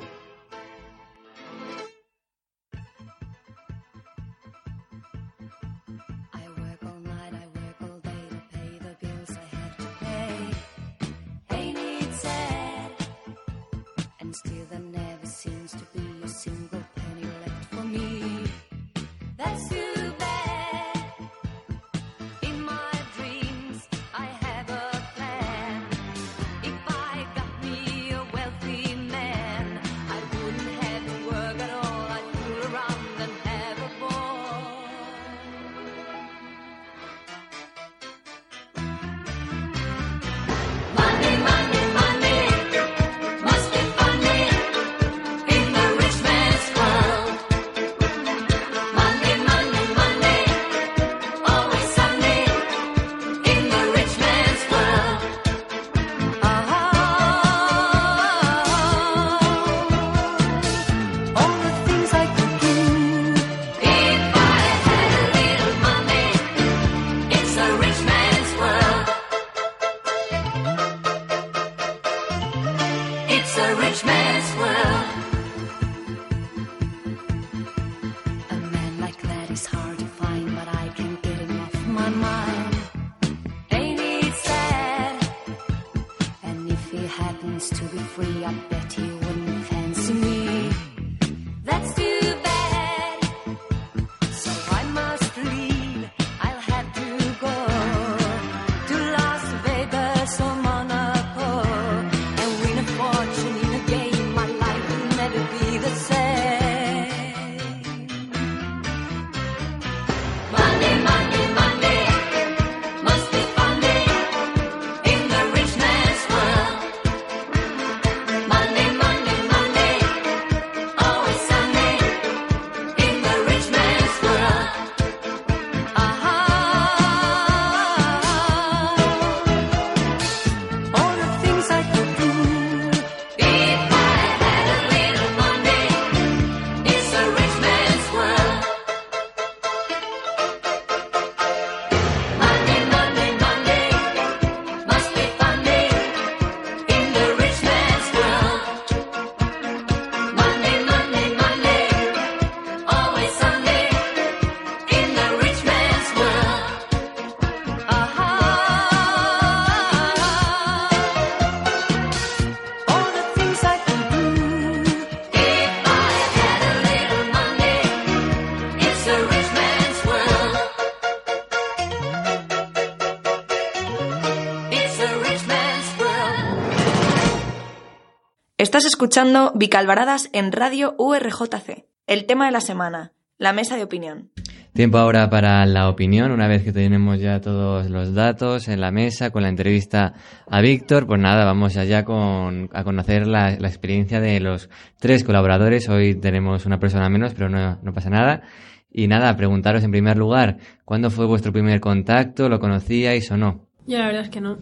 Estás 178.80 178.92
escuchando 178.92 179.52
Vicalvaradas 179.54 180.30
en 180.32 180.52
Radio 180.52 180.94
URJC. 180.96 181.84
El 182.06 182.24
tema 182.24 182.46
de 182.46 182.50
la 182.50 182.62
semana, 182.62 183.12
la 183.36 183.52
mesa 183.52 183.76
de 183.76 183.84
opinión. 183.84 184.30
Tiempo 184.72 184.96
ahora 184.96 185.28
para 185.28 185.66
la 185.66 185.90
opinión, 185.90 186.30
una 186.30 186.48
vez 186.48 186.64
que 186.64 186.72
tenemos 186.72 187.20
ya 187.20 187.42
todos 187.42 187.90
los 187.90 188.14
datos 188.14 188.68
en 188.68 188.80
la 188.80 188.90
mesa 188.90 189.32
con 189.32 189.42
la 189.42 189.50
entrevista 189.50 190.14
a 190.48 190.62
Víctor, 190.62 191.06
pues 191.06 191.20
nada, 191.20 191.44
vamos 191.44 191.76
allá 191.76 192.06
con, 192.06 192.70
a 192.72 192.82
conocer 192.82 193.26
la, 193.26 193.54
la 193.58 193.68
experiencia 193.68 194.18
de 194.18 194.40
los 194.40 194.70
tres 194.98 195.24
colaboradores. 195.24 195.90
Hoy 195.90 196.14
tenemos 196.14 196.64
una 196.64 196.80
persona 196.80 197.10
menos, 197.10 197.34
pero 197.34 197.50
no, 197.50 197.78
no 197.82 197.92
pasa 197.92 198.08
nada. 198.08 198.44
Y 198.90 199.08
nada, 199.08 199.36
preguntaros 199.36 199.84
en 199.84 199.90
primer 199.90 200.16
lugar, 200.16 200.56
¿cuándo 200.86 201.10
fue 201.10 201.26
vuestro 201.26 201.52
primer 201.52 201.80
contacto? 201.80 202.48
¿Lo 202.48 202.58
conocíais 202.58 203.30
o 203.30 203.36
no? 203.36 203.66
Yo 203.86 203.98
la 203.98 204.06
verdad 204.06 204.22
es 204.22 204.30
que 204.30 204.40
no. 204.40 204.56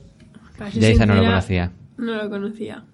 Para 0.58 0.72
ser 0.72 0.82
Yaisa 0.82 1.06
no 1.06 1.14
lo 1.14 1.22
conocía. 1.22 1.70
No 1.96 2.16
lo 2.16 2.28
conocía. 2.28 2.84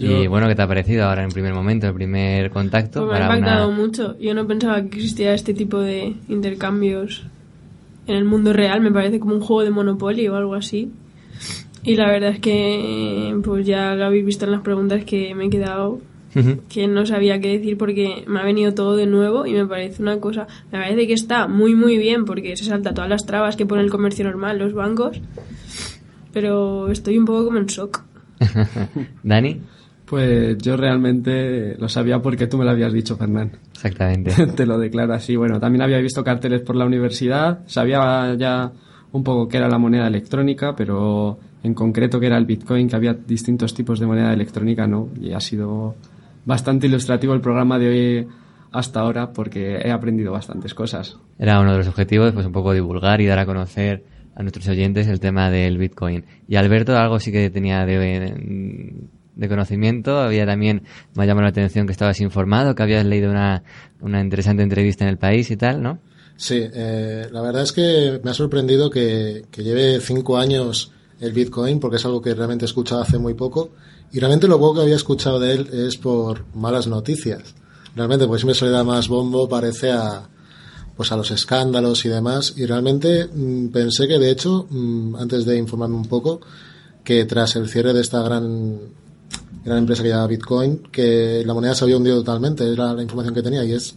Y 0.00 0.26
bueno, 0.26 0.48
¿qué 0.48 0.54
te 0.54 0.62
ha 0.62 0.66
parecido 0.66 1.04
ahora 1.04 1.22
en 1.22 1.30
primer 1.30 1.52
momento, 1.52 1.86
el 1.86 1.94
primer 1.94 2.50
contacto? 2.50 3.06
Pues 3.06 3.18
me 3.18 3.24
ha 3.24 3.36
impactado 3.36 3.68
una... 3.68 3.76
mucho. 3.76 4.18
Yo 4.18 4.34
no 4.34 4.46
pensaba 4.46 4.82
que 4.82 4.96
existiera 4.96 5.34
este 5.34 5.52
tipo 5.52 5.78
de 5.78 6.14
intercambios 6.28 7.24
en 8.06 8.16
el 8.16 8.24
mundo 8.24 8.52
real. 8.52 8.80
Me 8.80 8.90
parece 8.90 9.20
como 9.20 9.34
un 9.34 9.40
juego 9.40 9.62
de 9.62 9.70
Monopoly 9.70 10.28
o 10.28 10.36
algo 10.36 10.54
así. 10.54 10.90
Y 11.82 11.96
la 11.96 12.10
verdad 12.10 12.30
es 12.30 12.40
que, 12.40 13.38
pues 13.42 13.66
ya 13.66 13.94
lo 13.94 14.06
habéis 14.06 14.24
visto 14.24 14.44
en 14.44 14.52
las 14.52 14.60
preguntas 14.60 15.04
que 15.04 15.34
me 15.34 15.46
he 15.46 15.50
quedado 15.50 16.00
que 16.68 16.86
no 16.86 17.06
sabía 17.06 17.40
qué 17.40 17.58
decir 17.58 17.76
porque 17.76 18.24
me 18.28 18.40
ha 18.40 18.44
venido 18.44 18.72
todo 18.72 18.94
de 18.94 19.06
nuevo 19.06 19.46
y 19.46 19.52
me 19.52 19.66
parece 19.66 20.00
una 20.00 20.20
cosa, 20.20 20.46
me 20.70 20.78
parece 20.78 21.06
que 21.08 21.12
está 21.12 21.48
muy 21.48 21.74
muy 21.74 21.98
bien 21.98 22.24
porque 22.24 22.56
se 22.56 22.64
salta 22.64 22.94
todas 22.94 23.10
las 23.10 23.26
trabas 23.26 23.56
que 23.56 23.66
pone 23.66 23.82
el 23.82 23.90
comercio 23.90 24.24
normal, 24.24 24.58
los 24.58 24.72
bancos, 24.72 25.20
pero 26.32 26.88
estoy 26.90 27.18
un 27.18 27.24
poco 27.24 27.46
como 27.46 27.58
en 27.58 27.66
shock. 27.66 28.04
¿Dani? 29.24 29.60
Pues 30.10 30.58
yo 30.58 30.76
realmente 30.76 31.76
lo 31.78 31.88
sabía 31.88 32.20
porque 32.20 32.48
tú 32.48 32.58
me 32.58 32.64
lo 32.64 32.72
habías 32.72 32.92
dicho, 32.92 33.16
Fernán. 33.16 33.52
Exactamente. 33.72 34.32
Te 34.56 34.66
lo 34.66 34.76
declaro 34.76 35.14
así. 35.14 35.36
Bueno, 35.36 35.60
también 35.60 35.82
había 35.82 35.98
visto 35.98 36.24
carteles 36.24 36.62
por 36.62 36.74
la 36.74 36.84
universidad, 36.84 37.60
sabía 37.66 38.34
ya 38.34 38.72
un 39.12 39.22
poco 39.22 39.46
qué 39.46 39.58
era 39.58 39.68
la 39.68 39.78
moneda 39.78 40.08
electrónica, 40.08 40.74
pero 40.74 41.38
en 41.62 41.74
concreto 41.74 42.18
que 42.18 42.26
era 42.26 42.38
el 42.38 42.44
Bitcoin, 42.44 42.88
que 42.88 42.96
había 42.96 43.14
distintos 43.14 43.72
tipos 43.72 44.00
de 44.00 44.06
moneda 44.06 44.32
electrónica, 44.32 44.84
no. 44.88 45.10
Y 45.20 45.32
ha 45.32 45.38
sido 45.38 45.94
bastante 46.44 46.88
ilustrativo 46.88 47.32
el 47.32 47.40
programa 47.40 47.78
de 47.78 47.88
hoy 47.88 48.28
hasta 48.72 48.98
ahora 48.98 49.32
porque 49.32 49.76
he 49.76 49.92
aprendido 49.92 50.32
bastantes 50.32 50.74
cosas. 50.74 51.18
Era 51.38 51.60
uno 51.60 51.70
de 51.70 51.78
los 51.78 51.86
objetivos, 51.86 52.32
pues 52.32 52.46
un 52.46 52.52
poco 52.52 52.72
divulgar 52.72 53.20
y 53.20 53.26
dar 53.26 53.38
a 53.38 53.46
conocer 53.46 54.02
a 54.34 54.42
nuestros 54.42 54.66
oyentes 54.66 55.06
el 55.06 55.20
tema 55.20 55.50
del 55.50 55.78
Bitcoin. 55.78 56.24
Y 56.48 56.56
Alberto 56.56 56.96
algo 56.96 57.20
sí 57.20 57.30
que 57.30 57.48
tenía 57.50 57.86
de, 57.86 58.34
de 59.40 59.48
conocimiento, 59.48 60.18
había 60.18 60.44
también, 60.44 60.82
me 61.14 61.24
ha 61.24 61.26
llamado 61.26 61.44
la 61.44 61.48
atención 61.48 61.86
que 61.86 61.92
estabas 61.92 62.20
informado, 62.20 62.74
que 62.74 62.82
habías 62.82 63.06
leído 63.06 63.30
una, 63.30 63.64
una 64.00 64.20
interesante 64.20 64.62
entrevista 64.62 65.04
en 65.04 65.10
el 65.10 65.18
país 65.18 65.50
y 65.50 65.56
tal, 65.56 65.82
¿no? 65.82 65.98
Sí, 66.36 66.62
eh, 66.62 67.28
la 67.32 67.40
verdad 67.40 67.62
es 67.62 67.72
que 67.72 68.20
me 68.22 68.30
ha 68.30 68.34
sorprendido 68.34 68.90
que, 68.90 69.46
lleve 69.56 70.00
cinco 70.00 70.36
años 70.38 70.92
el 71.20 71.32
Bitcoin, 71.32 71.80
porque 71.80 71.96
es 71.96 72.04
algo 72.04 72.20
que 72.20 72.34
realmente 72.34 72.64
he 72.64 72.68
escuchado 72.68 73.00
hace 73.00 73.18
muy 73.18 73.34
poco. 73.34 73.72
Y 74.12 74.20
realmente 74.20 74.46
lo 74.46 74.58
poco 74.58 74.76
que 74.76 74.80
había 74.82 74.96
escuchado 74.96 75.38
de 75.38 75.52
él 75.52 75.68
es 75.72 75.96
por 75.96 76.44
malas 76.54 76.86
noticias. 76.86 77.54
Realmente, 77.94 78.26
pues 78.26 78.40
siempre 78.40 78.58
se 78.58 78.66
le 78.66 78.70
da 78.70 78.84
más 78.84 79.08
bombo, 79.08 79.48
parece 79.48 79.92
a, 79.92 80.28
pues 80.96 81.12
a 81.12 81.16
los 81.16 81.30
escándalos 81.30 82.04
y 82.04 82.08
demás. 82.08 82.54
Y 82.56 82.66
realmente 82.66 83.26
mmm, 83.26 83.68
pensé 83.68 84.08
que, 84.08 84.18
de 84.18 84.30
hecho, 84.30 84.66
mmm, 84.70 85.16
antes 85.16 85.44
de 85.44 85.58
informarme 85.58 85.96
un 85.96 86.06
poco, 86.06 86.40
que 87.04 87.24
tras 87.24 87.56
el 87.56 87.68
cierre 87.68 87.92
de 87.92 88.00
esta 88.00 88.22
gran, 88.22 88.78
gran 89.64 89.78
empresa 89.78 90.02
que 90.02 90.08
llama 90.08 90.26
Bitcoin, 90.26 90.78
que 90.90 91.42
la 91.44 91.54
moneda 91.54 91.74
se 91.74 91.84
había 91.84 91.96
hundido 91.96 92.18
totalmente, 92.18 92.70
era 92.70 92.92
la 92.92 93.02
información 93.02 93.34
que 93.34 93.42
tenía 93.42 93.64
y 93.64 93.72
es 93.72 93.94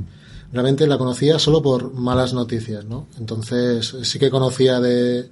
realmente 0.51 0.86
la 0.88 0.97
conocía 0.97 1.39
solo 1.39 1.61
por 1.61 1.93
malas 1.93 2.34
noticias, 2.34 2.86
¿no? 2.86 3.07
Entonces 3.20 3.95
sí 4.03 4.20
que 4.20 4.30
conocía 4.30 4.80
de, 4.80 5.30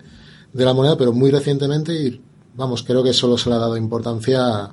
de 0.53 0.65
la 0.65 0.73
moneda, 0.73 0.97
pero 0.97 1.13
muy 1.13 1.31
recientemente 1.31 1.93
y 1.93 2.21
vamos, 2.55 2.83
creo 2.83 3.03
que 3.03 3.13
solo 3.13 3.37
se 3.37 3.49
le 3.49 3.55
ha 3.55 3.59
dado 3.59 3.77
importancia 3.77 4.71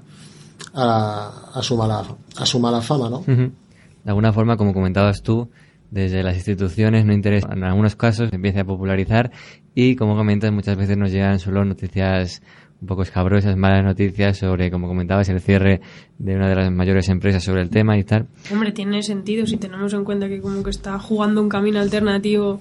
a, 0.74 1.50
a, 1.54 1.62
su 1.62 1.76
mala 1.76 2.04
a 2.36 2.46
su 2.46 2.58
mala 2.60 2.80
fama, 2.80 3.10
¿no? 3.10 3.24
De 3.26 4.10
alguna 4.10 4.32
forma, 4.32 4.56
como 4.56 4.72
comentabas 4.72 5.22
tú, 5.22 5.50
desde 5.90 6.22
las 6.22 6.36
instituciones 6.36 7.04
no 7.04 7.12
interesa, 7.12 7.48
en 7.52 7.64
algunos 7.64 7.96
casos 7.96 8.32
empieza 8.32 8.60
a 8.60 8.64
popularizar 8.64 9.30
y 9.74 9.96
como 9.96 10.16
comentas 10.16 10.52
muchas 10.52 10.76
veces 10.76 10.96
nos 10.96 11.10
llegan 11.10 11.38
solo 11.38 11.64
noticias 11.64 12.42
un 12.80 12.86
poco 12.86 13.02
escabrosas, 13.02 13.56
malas 13.56 13.84
noticias 13.84 14.38
sobre, 14.38 14.70
como 14.70 14.86
comentabas, 14.86 15.28
el 15.28 15.40
cierre 15.40 15.80
de 16.18 16.36
una 16.36 16.48
de 16.48 16.54
las 16.54 16.70
mayores 16.70 17.08
empresas 17.08 17.42
sobre 17.42 17.62
el 17.62 17.70
tema 17.70 17.98
y 17.98 18.04
tal. 18.04 18.26
Hombre, 18.52 18.72
tiene 18.72 19.02
sentido 19.02 19.46
si 19.46 19.56
tenemos 19.56 19.92
en 19.94 20.04
cuenta 20.04 20.28
que 20.28 20.40
como 20.40 20.62
que 20.62 20.70
está 20.70 20.98
jugando 20.98 21.42
un 21.42 21.48
camino 21.48 21.80
alternativo 21.80 22.60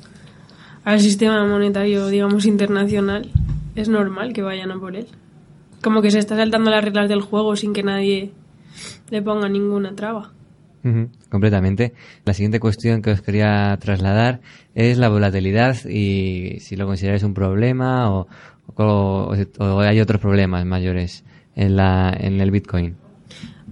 al 0.84 0.99
sistema 1.01 1.45
monetario, 1.45 2.07
digamos, 2.07 2.45
internacional. 2.45 3.30
Es 3.76 3.89
normal 3.89 4.34
que 4.34 4.41
vayan 4.41 4.72
a 4.72 4.80
por 4.80 4.95
él. 4.95 5.07
Como 5.84 6.01
que 6.01 6.09
se 6.09 6.20
está 6.20 6.36
saltando 6.36 6.72
las 6.72 6.84
reglas 6.84 7.09
del 7.09 7.22
juego 7.22 7.55
sin 7.55 7.74
que 7.74 7.84
nadie 7.84 8.32
le 9.11 9.22
ponga 9.22 9.47
ninguna 9.49 9.93
traba. 9.95 10.32
Uh 10.84 10.89
-huh, 10.89 11.09
completamente. 11.30 11.93
La 12.26 12.34
siguiente 12.34 12.59
cuestión 12.59 13.01
que 13.01 13.11
os 13.11 13.22
quería 13.22 13.78
trasladar 13.80 14.39
es 14.74 14.97
la 14.97 15.09
volatilidad 15.09 15.76
y 15.86 16.59
si 16.59 16.76
lo 16.76 16.86
consideráis 16.86 17.24
un 17.24 17.34
problema 17.34 18.11
o, 18.11 18.28
o, 18.76 19.34
hay 19.80 19.99
otros 19.99 20.22
problemas 20.22 20.65
mayores 20.65 21.24
en, 21.55 21.76
la, 21.76 22.15
en 22.18 22.41
el 22.41 22.51
Bitcoin. 22.51 22.95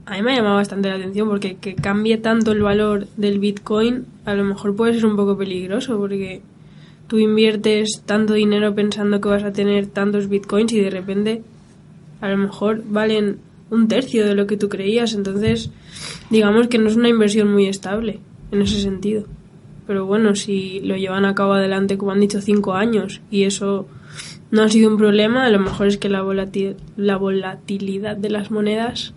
A 0.05 0.15
mí 0.15 0.21
me 0.21 0.33
ha 0.33 0.35
llamado 0.35 0.55
bastante 0.55 0.89
la 0.89 0.95
atención 0.95 1.27
porque 1.27 1.55
que 1.57 1.75
cambie 1.75 2.17
tanto 2.17 2.51
el 2.51 2.61
valor 2.61 3.07
del 3.17 3.39
Bitcoin 3.39 4.05
a 4.25 4.33
lo 4.33 4.43
mejor 4.43 4.75
puede 4.75 4.93
ser 4.93 5.05
un 5.05 5.15
poco 5.15 5.37
peligroso 5.37 5.97
porque 5.97 6.41
tú 7.07 7.19
inviertes 7.19 8.01
tanto 8.05 8.33
dinero 8.33 8.73
pensando 8.73 9.21
que 9.21 9.29
vas 9.29 9.43
a 9.43 9.53
tener 9.53 9.87
tantos 9.87 10.27
Bitcoins 10.29 10.73
y 10.73 10.79
de 10.79 10.89
repente 10.89 11.43
a 12.21 12.29
lo 12.29 12.37
mejor 12.37 12.83
valen 12.87 13.37
un 13.69 13.87
tercio 13.87 14.25
de 14.25 14.35
lo 14.35 14.47
que 14.47 14.57
tú 14.57 14.69
creías. 14.69 15.13
Entonces, 15.13 15.69
digamos 16.29 16.67
que 16.67 16.77
no 16.77 16.89
es 16.89 16.95
una 16.95 17.09
inversión 17.09 17.51
muy 17.51 17.67
estable 17.67 18.19
en 18.51 18.61
ese 18.61 18.81
sentido. 18.81 19.25
Pero 19.85 20.05
bueno, 20.05 20.35
si 20.35 20.79
lo 20.81 20.95
llevan 20.95 21.25
a 21.25 21.35
cabo 21.35 21.53
adelante, 21.53 21.97
como 21.97 22.11
han 22.11 22.19
dicho, 22.19 22.41
cinco 22.41 22.73
años 22.73 23.21
y 23.29 23.43
eso 23.43 23.87
no 24.51 24.63
ha 24.63 24.69
sido 24.69 24.89
un 24.89 24.97
problema, 24.97 25.45
a 25.45 25.49
lo 25.49 25.59
mejor 25.59 25.87
es 25.87 25.97
que 25.97 26.09
la, 26.09 26.23
volati- 26.23 26.75
la 26.97 27.17
volatilidad 27.17 28.15
de 28.17 28.29
las 28.29 28.51
monedas 28.51 29.13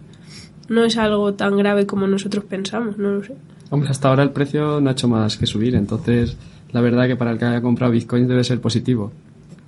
no 0.68 0.85
es 0.85 0.97
algo 0.97 1.35
tan 1.35 1.57
grave 1.57 1.87
como 1.87 2.07
nosotros 2.07 2.45
pensamos, 2.45 2.99
no 2.99 3.11
lo 3.12 3.24
sé. 3.24 3.35
Hombre, 3.70 3.91
hasta 3.91 4.09
ahora 4.09 4.22
el 4.22 4.31
precio 4.31 4.81
no 4.81 4.89
ha 4.89 4.93
hecho 4.93 5.09
más 5.09 5.37
que 5.37 5.47
subir, 5.47 5.74
entonces 5.74 6.37
la 6.72 6.81
verdad 6.81 7.07
que 7.07 7.16
para 7.16 7.31
el 7.33 7.39
que 7.39 7.45
haya 7.45 7.61
comprado 7.62 7.93
Bitcoin 7.93 8.26
debe 8.26 8.45
ser 8.45 8.61
positivo, 8.61 9.12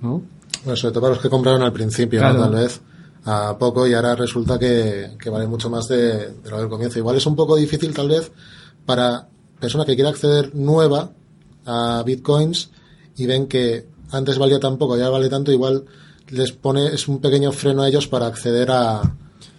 ¿no? 0.01 0.21
Bueno, 0.63 0.75
sobre 0.75 0.91
todo 0.93 1.01
para 1.01 1.13
los 1.15 1.23
que 1.23 1.29
compraron 1.29 1.61
al 1.63 1.73
principio, 1.73 2.19
tal 2.21 2.51
vez 2.53 2.81
a 3.25 3.55
poco 3.57 3.87
y 3.87 3.93
ahora 3.93 4.15
resulta 4.15 4.57
que, 4.59 5.11
que 5.19 5.29
vale 5.29 5.45
mucho 5.47 5.69
más 5.69 5.87
de, 5.87 6.31
de 6.43 6.49
lo 6.49 6.59
del 6.59 6.69
comienzo. 6.69 6.97
Igual 6.99 7.17
es 7.17 7.25
un 7.25 7.35
poco 7.35 7.55
difícil 7.55 7.93
tal 7.93 8.09
vez 8.09 8.31
para 8.85 9.27
persona 9.59 9.85
que 9.85 9.93
quiera 9.95 10.09
acceder 10.09 10.55
nueva 10.55 11.11
a 11.65 12.01
bitcoins 12.03 12.71
y 13.17 13.25
ven 13.27 13.47
que 13.47 13.85
antes 14.11 14.37
valía 14.37 14.59
tan 14.59 14.77
poco, 14.77 14.97
ya 14.97 15.09
vale 15.09 15.29
tanto, 15.29 15.51
igual 15.51 15.83
les 16.29 16.51
pone, 16.51 16.87
es 16.87 17.07
un 17.07 17.19
pequeño 17.19 17.51
freno 17.51 17.81
a 17.81 17.87
ellos 17.89 18.07
para 18.07 18.27
acceder 18.27 18.71
a, 18.71 19.01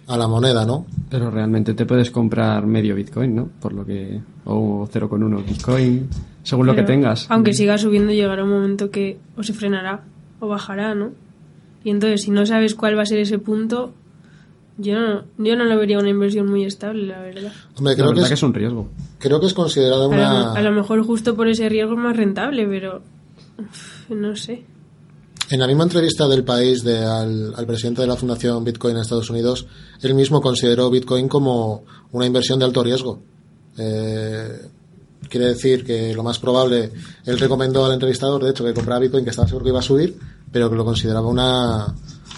a 0.07 0.17
la 0.17 0.27
moneda, 0.27 0.65
¿no? 0.65 0.85
Pero 1.09 1.29
realmente 1.29 1.73
te 1.73 1.85
puedes 1.85 2.09
comprar 2.11 2.65
medio 2.65 2.95
Bitcoin, 2.95 3.35
¿no? 3.35 3.49
Por 3.59 3.73
lo 3.73 3.85
que... 3.85 4.19
o 4.45 4.87
0,1 4.91 5.45
Bitcoin, 5.45 6.09
según 6.43 6.65
lo 6.67 6.75
que 6.75 6.83
tengas. 6.83 7.27
Aunque 7.29 7.53
siga 7.53 7.77
subiendo, 7.77 8.11
llegará 8.11 8.43
un 8.43 8.49
momento 8.49 8.89
que 8.89 9.19
o 9.37 9.43
se 9.43 9.53
frenará 9.53 10.03
o 10.39 10.47
bajará, 10.47 10.95
¿no? 10.95 11.11
Y 11.83 11.89
entonces, 11.89 12.23
si 12.23 12.31
no 12.31 12.45
sabes 12.45 12.75
cuál 12.75 12.97
va 12.97 13.03
a 13.03 13.05
ser 13.05 13.19
ese 13.19 13.39
punto, 13.39 13.93
yo 14.77 14.99
no, 14.99 15.23
yo 15.37 15.55
no 15.55 15.65
lo 15.65 15.77
vería 15.77 15.99
una 15.99 16.09
inversión 16.09 16.49
muy 16.49 16.63
estable, 16.65 17.05
la 17.07 17.19
verdad. 17.21 17.51
Hombre, 17.77 17.93
La 17.95 18.03
creo 18.03 18.13
que, 18.13 18.21
es, 18.21 18.27
que 18.29 18.33
es 18.33 18.43
un 18.43 18.53
riesgo. 18.53 18.87
creo 19.19 19.39
que 19.39 19.45
es 19.45 19.53
considerada 19.53 20.05
A 20.05 20.07
lo, 20.07 20.13
una... 20.13 20.53
a 20.53 20.61
lo 20.61 20.71
mejor 20.71 21.03
justo 21.05 21.35
por 21.35 21.47
ese 21.47 21.69
riesgo 21.69 21.93
es 21.93 21.99
más 21.99 22.17
rentable, 22.17 22.65
pero 22.65 23.01
no 24.09 24.35
sé. 24.35 24.65
En 25.49 25.59
la 25.59 25.67
misma 25.67 25.83
entrevista 25.83 26.27
del 26.27 26.43
país 26.43 26.83
de, 26.83 27.03
al, 27.03 27.53
al 27.55 27.65
presidente 27.65 28.01
de 28.01 28.07
la 28.07 28.15
Fundación 28.15 28.63
Bitcoin 28.63 28.95
en 28.95 29.01
Estados 29.01 29.29
Unidos, 29.29 29.67
él 30.01 30.15
mismo 30.15 30.41
consideró 30.41 30.89
Bitcoin 30.89 31.27
como 31.27 31.83
una 32.11 32.25
inversión 32.25 32.59
de 32.59 32.65
alto 32.65 32.83
riesgo. 32.83 33.21
Eh, 33.77 34.69
quiere 35.29 35.47
decir 35.47 35.83
que 35.83 36.13
lo 36.13 36.23
más 36.23 36.39
probable, 36.39 36.91
él 37.25 37.39
recomendó 37.39 37.85
al 37.85 37.93
entrevistador, 37.93 38.43
de 38.43 38.51
hecho, 38.51 38.63
que 38.63 38.73
comprara 38.73 38.99
Bitcoin, 38.99 39.23
que 39.23 39.31
estaba 39.31 39.47
seguro 39.47 39.65
que 39.65 39.71
iba 39.71 39.79
a 39.79 39.83
subir, 39.83 40.17
pero 40.51 40.69
que 40.69 40.75
lo 40.75 40.85
consideraba 40.85 41.27
una, 41.27 41.93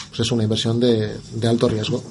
pues 0.10 0.20
es 0.22 0.32
una 0.32 0.44
inversión 0.44 0.80
de, 0.80 1.16
de 1.36 1.48
alto 1.48 1.70
riesgo. 1.70 2.04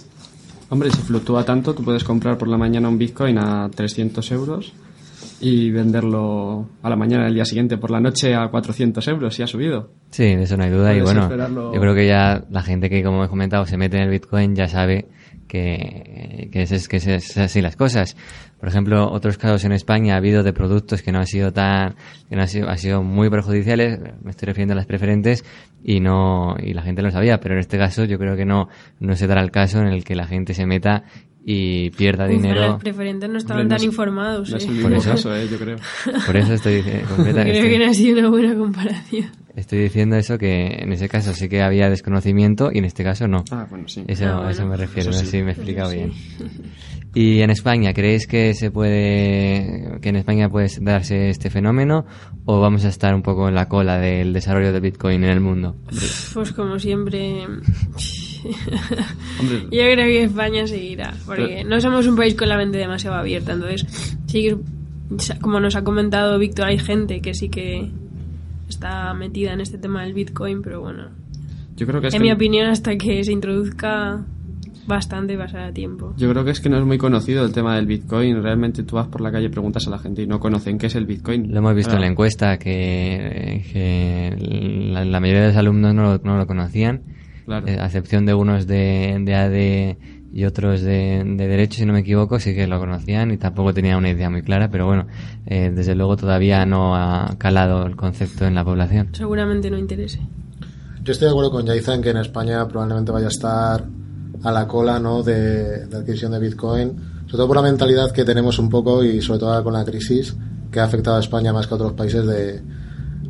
Hombre, 0.70 0.90
si 0.90 0.98
fluctúa 0.98 1.44
tanto, 1.44 1.74
tú 1.74 1.84
puedes 1.84 2.04
comprar 2.04 2.38
por 2.38 2.48
la 2.48 2.56
mañana 2.56 2.88
un 2.88 2.98
Bitcoin 2.98 3.38
a 3.38 3.68
300 3.74 4.30
euros 4.32 4.72
y 5.40 5.70
venderlo 5.70 6.68
a 6.82 6.90
la 6.90 6.96
mañana 6.96 7.24
del 7.24 7.34
día 7.34 7.44
siguiente 7.44 7.76
por 7.76 7.90
la 7.90 8.00
noche 8.00 8.34
a 8.34 8.48
400 8.48 9.06
euros 9.08 9.34
si 9.34 9.42
ha 9.42 9.46
subido. 9.46 9.90
Sí, 10.10 10.24
de 10.24 10.42
eso 10.42 10.56
no 10.56 10.64
hay 10.64 10.70
duda. 10.70 10.94
Y 10.94 11.00
bueno, 11.00 11.22
esperarlo. 11.22 11.74
yo 11.74 11.80
creo 11.80 11.94
que 11.94 12.06
ya 12.06 12.44
la 12.50 12.62
gente 12.62 12.88
que, 12.88 13.02
como 13.02 13.24
he 13.24 13.28
comentado, 13.28 13.66
se 13.66 13.76
mete 13.76 13.96
en 13.96 14.04
el 14.04 14.10
Bitcoin 14.10 14.54
ya 14.54 14.68
sabe 14.68 15.06
que, 15.48 16.48
que, 16.52 16.62
es, 16.62 16.88
que 16.88 16.96
es 16.96 17.36
así 17.36 17.60
las 17.60 17.76
cosas. 17.76 18.16
Por 18.58 18.68
ejemplo, 18.68 19.10
otros 19.12 19.36
casos 19.36 19.64
en 19.64 19.72
España 19.72 20.14
ha 20.14 20.16
habido 20.16 20.42
de 20.42 20.52
productos 20.52 21.02
que 21.02 21.12
no 21.12 21.18
han 21.18 21.26
sido 21.26 21.52
tan, 21.52 21.96
que 22.28 22.34
no 22.34 22.42
han 22.42 22.48
sido, 22.48 22.68
han 22.68 22.78
sido 22.78 23.02
muy 23.02 23.28
perjudiciales, 23.28 24.00
me 24.22 24.30
estoy 24.30 24.46
refiriendo 24.46 24.72
a 24.72 24.76
las 24.76 24.86
preferentes, 24.86 25.44
y 25.82 26.00
no, 26.00 26.56
y 26.58 26.72
la 26.72 26.80
gente 26.80 27.02
lo 27.02 27.10
sabía, 27.10 27.40
pero 27.40 27.54
en 27.54 27.60
este 27.60 27.76
caso 27.76 28.04
yo 28.04 28.18
creo 28.18 28.36
que 28.36 28.46
no, 28.46 28.68
no 29.00 29.16
se 29.16 29.26
dará 29.26 29.42
el 29.42 29.50
caso 29.50 29.80
en 29.80 29.88
el 29.88 30.02
que 30.02 30.14
la 30.14 30.26
gente 30.26 30.54
se 30.54 30.64
meta 30.64 31.04
y 31.46 31.90
pierda 31.90 32.24
Uf, 32.24 32.30
dinero. 32.30 32.68
los 32.68 32.80
preferentes 32.80 33.28
no 33.28 33.36
estaban 33.38 33.62
Hombre, 33.62 33.74
no 33.74 33.78
tan 33.78 33.86
informados. 33.86 34.50
No 34.50 34.56
es 34.56 34.64
¿eh? 34.64 34.68
el 34.70 34.80
Por 34.80 34.90
mismo 34.92 35.02
eso. 35.02 35.10
caso, 35.10 35.36
¿eh? 35.36 35.46
yo 35.50 35.58
creo. 35.58 35.76
Por 36.26 36.36
eso 36.36 36.54
estoy, 36.54 36.82
dic- 36.82 37.02
completa- 37.08 37.42
Creo 37.42 37.54
estoy- 37.54 37.70
que 37.70 37.78
no 37.78 37.90
ha 37.90 37.94
sido 37.94 38.18
una 38.20 38.28
buena 38.30 38.54
comparación. 38.54 39.26
estoy 39.54 39.78
diciendo 39.80 40.16
eso 40.16 40.38
que 40.38 40.66
en 40.80 40.92
ese 40.92 41.08
caso 41.08 41.34
sí 41.34 41.48
que 41.48 41.62
había 41.62 41.90
desconocimiento 41.90 42.70
y 42.72 42.78
en 42.78 42.86
este 42.86 43.04
caso 43.04 43.28
no. 43.28 43.44
Ah, 43.50 43.66
bueno, 43.68 43.86
sí. 43.88 44.04
Eso, 44.08 44.24
Ah, 44.26 44.32
bueno. 44.36 44.48
a 44.48 44.50
eso 44.52 44.66
me 44.66 44.76
refiero, 44.76 45.10
Eso 45.10 45.18
no 45.18 45.24
sí. 45.24 45.30
sé 45.30 45.30
si 45.38 45.42
me 45.42 45.50
he 45.50 45.52
explicado 45.54 45.90
bien. 45.92 46.12
Y 47.16 47.42
en 47.42 47.50
España, 47.50 47.94
¿creéis 47.94 48.26
que 48.26 48.54
se 48.54 48.72
puede, 48.72 50.00
que 50.02 50.08
en 50.08 50.16
España 50.16 50.48
puede 50.48 50.66
darse 50.80 51.28
este 51.28 51.48
fenómeno 51.48 52.06
o 52.44 52.58
vamos 52.60 52.84
a 52.84 52.88
estar 52.88 53.14
un 53.14 53.22
poco 53.22 53.48
en 53.48 53.54
la 53.54 53.68
cola 53.68 53.98
del 54.00 54.32
desarrollo 54.32 54.72
del 54.72 54.80
Bitcoin 54.80 55.22
en 55.22 55.30
el 55.30 55.38
mundo? 55.40 55.76
Pues 56.34 56.52
como 56.52 56.76
siempre, 56.80 57.44
Hombre, 59.40 59.58
yo 59.64 59.68
creo 59.70 59.96
que 59.96 60.22
España 60.24 60.66
seguirá, 60.66 61.14
porque 61.26 61.64
no 61.64 61.80
somos 61.80 62.06
un 62.06 62.16
país 62.16 62.34
con 62.34 62.48
la 62.48 62.56
mente 62.56 62.78
demasiado 62.78 63.16
abierta, 63.16 63.52
entonces 63.52 63.86
sí 64.26 64.42
que, 64.42 64.56
como 65.40 65.60
nos 65.60 65.76
ha 65.76 65.84
comentado 65.84 66.38
Víctor, 66.38 66.66
hay 66.66 66.78
gente 66.78 67.20
que 67.20 67.34
sí 67.34 67.48
que 67.48 67.90
está 68.68 69.12
metida 69.14 69.52
en 69.52 69.60
este 69.60 69.78
tema 69.78 70.02
del 70.02 70.14
Bitcoin, 70.14 70.62
pero 70.62 70.80
bueno, 70.80 71.08
yo 71.76 71.86
creo 71.86 72.00
que 72.00 72.08
es 72.08 72.14
en 72.14 72.20
que- 72.20 72.24
mi 72.26 72.32
opinión 72.32 72.66
hasta 72.68 72.96
que 72.96 73.22
se 73.24 73.32
introduzca 73.32 74.24
bastante 74.86 75.36
pasará 75.38 75.72
tiempo. 75.72 76.12
Yo 76.18 76.28
creo 76.30 76.44
que 76.44 76.50
es 76.50 76.60
que 76.60 76.68
no 76.68 76.76
es 76.78 76.84
muy 76.84 76.98
conocido 76.98 77.42
el 77.46 77.52
tema 77.52 77.74
del 77.76 77.86
Bitcoin. 77.86 78.42
Realmente 78.42 78.82
tú 78.82 78.96
vas 78.96 79.06
por 79.08 79.22
la 79.22 79.32
calle 79.32 79.46
y 79.46 79.48
preguntas 79.48 79.86
a 79.86 79.90
la 79.90 79.98
gente 79.98 80.20
y 80.22 80.26
no 80.26 80.38
conocen 80.40 80.76
qué 80.76 80.88
es 80.88 80.94
el 80.94 81.06
Bitcoin. 81.06 81.50
Lo 81.50 81.58
hemos 81.60 81.74
visto 81.74 81.94
en 81.94 82.02
la 82.02 82.06
encuesta 82.06 82.58
que, 82.58 83.64
que 83.72 84.36
la, 84.92 85.06
la 85.06 85.20
mayoría 85.20 85.40
de 85.42 85.48
los 85.48 85.56
alumnos 85.56 85.94
no 85.94 86.02
lo, 86.02 86.18
no 86.18 86.36
lo 86.36 86.46
conocían, 86.46 87.00
Claro. 87.44 87.66
eh, 87.68 87.78
a 87.78 87.86
excepción 87.86 88.26
de 88.26 88.34
unos 88.34 88.66
de, 88.66 89.18
de 89.20 89.34
AD 89.34 89.96
y 90.34 90.44
otros 90.46 90.80
de, 90.80 91.22
de 91.24 91.46
Derecho, 91.46 91.78
si 91.78 91.86
no 91.86 91.92
me 91.92 92.00
equivoco, 92.00 92.40
sí 92.40 92.54
que 92.54 92.66
lo 92.66 92.80
conocían 92.80 93.30
y 93.30 93.36
tampoco 93.36 93.72
tenían 93.72 93.98
una 93.98 94.10
idea 94.10 94.28
muy 94.30 94.42
clara, 94.42 94.68
pero 94.68 94.86
bueno, 94.86 95.06
eh, 95.46 95.70
desde 95.72 95.94
luego 95.94 96.16
todavía 96.16 96.66
no 96.66 96.96
ha 96.96 97.36
calado 97.38 97.86
el 97.86 97.94
concepto 97.94 98.44
en 98.44 98.54
la 98.56 98.64
población. 98.64 99.10
Seguramente 99.12 99.70
no 99.70 99.78
interese. 99.78 100.20
Yo 101.04 101.12
estoy 101.12 101.26
de 101.26 101.30
acuerdo 101.30 101.52
con 101.52 101.66
Yaiza 101.66 101.94
en 101.94 102.02
que 102.02 102.10
en 102.10 102.16
España 102.16 102.66
probablemente 102.66 103.12
vaya 103.12 103.26
a 103.26 103.28
estar 103.28 103.84
a 104.42 104.50
la 104.50 104.66
cola 104.66 104.98
¿no? 104.98 105.22
de, 105.22 105.86
de 105.86 105.96
adquisición 105.96 106.32
de 106.32 106.40
Bitcoin, 106.40 106.96
sobre 107.26 107.36
todo 107.36 107.46
por 107.46 107.56
la 107.56 107.62
mentalidad 107.62 108.10
que 108.10 108.24
tenemos 108.24 108.58
un 108.58 108.68
poco 108.68 109.04
y 109.04 109.20
sobre 109.22 109.38
todo 109.38 109.50
ahora 109.50 109.62
con 109.62 109.74
la 109.74 109.84
crisis 109.84 110.34
que 110.72 110.80
ha 110.80 110.84
afectado 110.84 111.16
a 111.18 111.20
España 111.20 111.52
más 111.52 111.68
que 111.68 111.74
a 111.74 111.76
otros 111.76 111.92
países 111.92 112.26
de, 112.26 112.60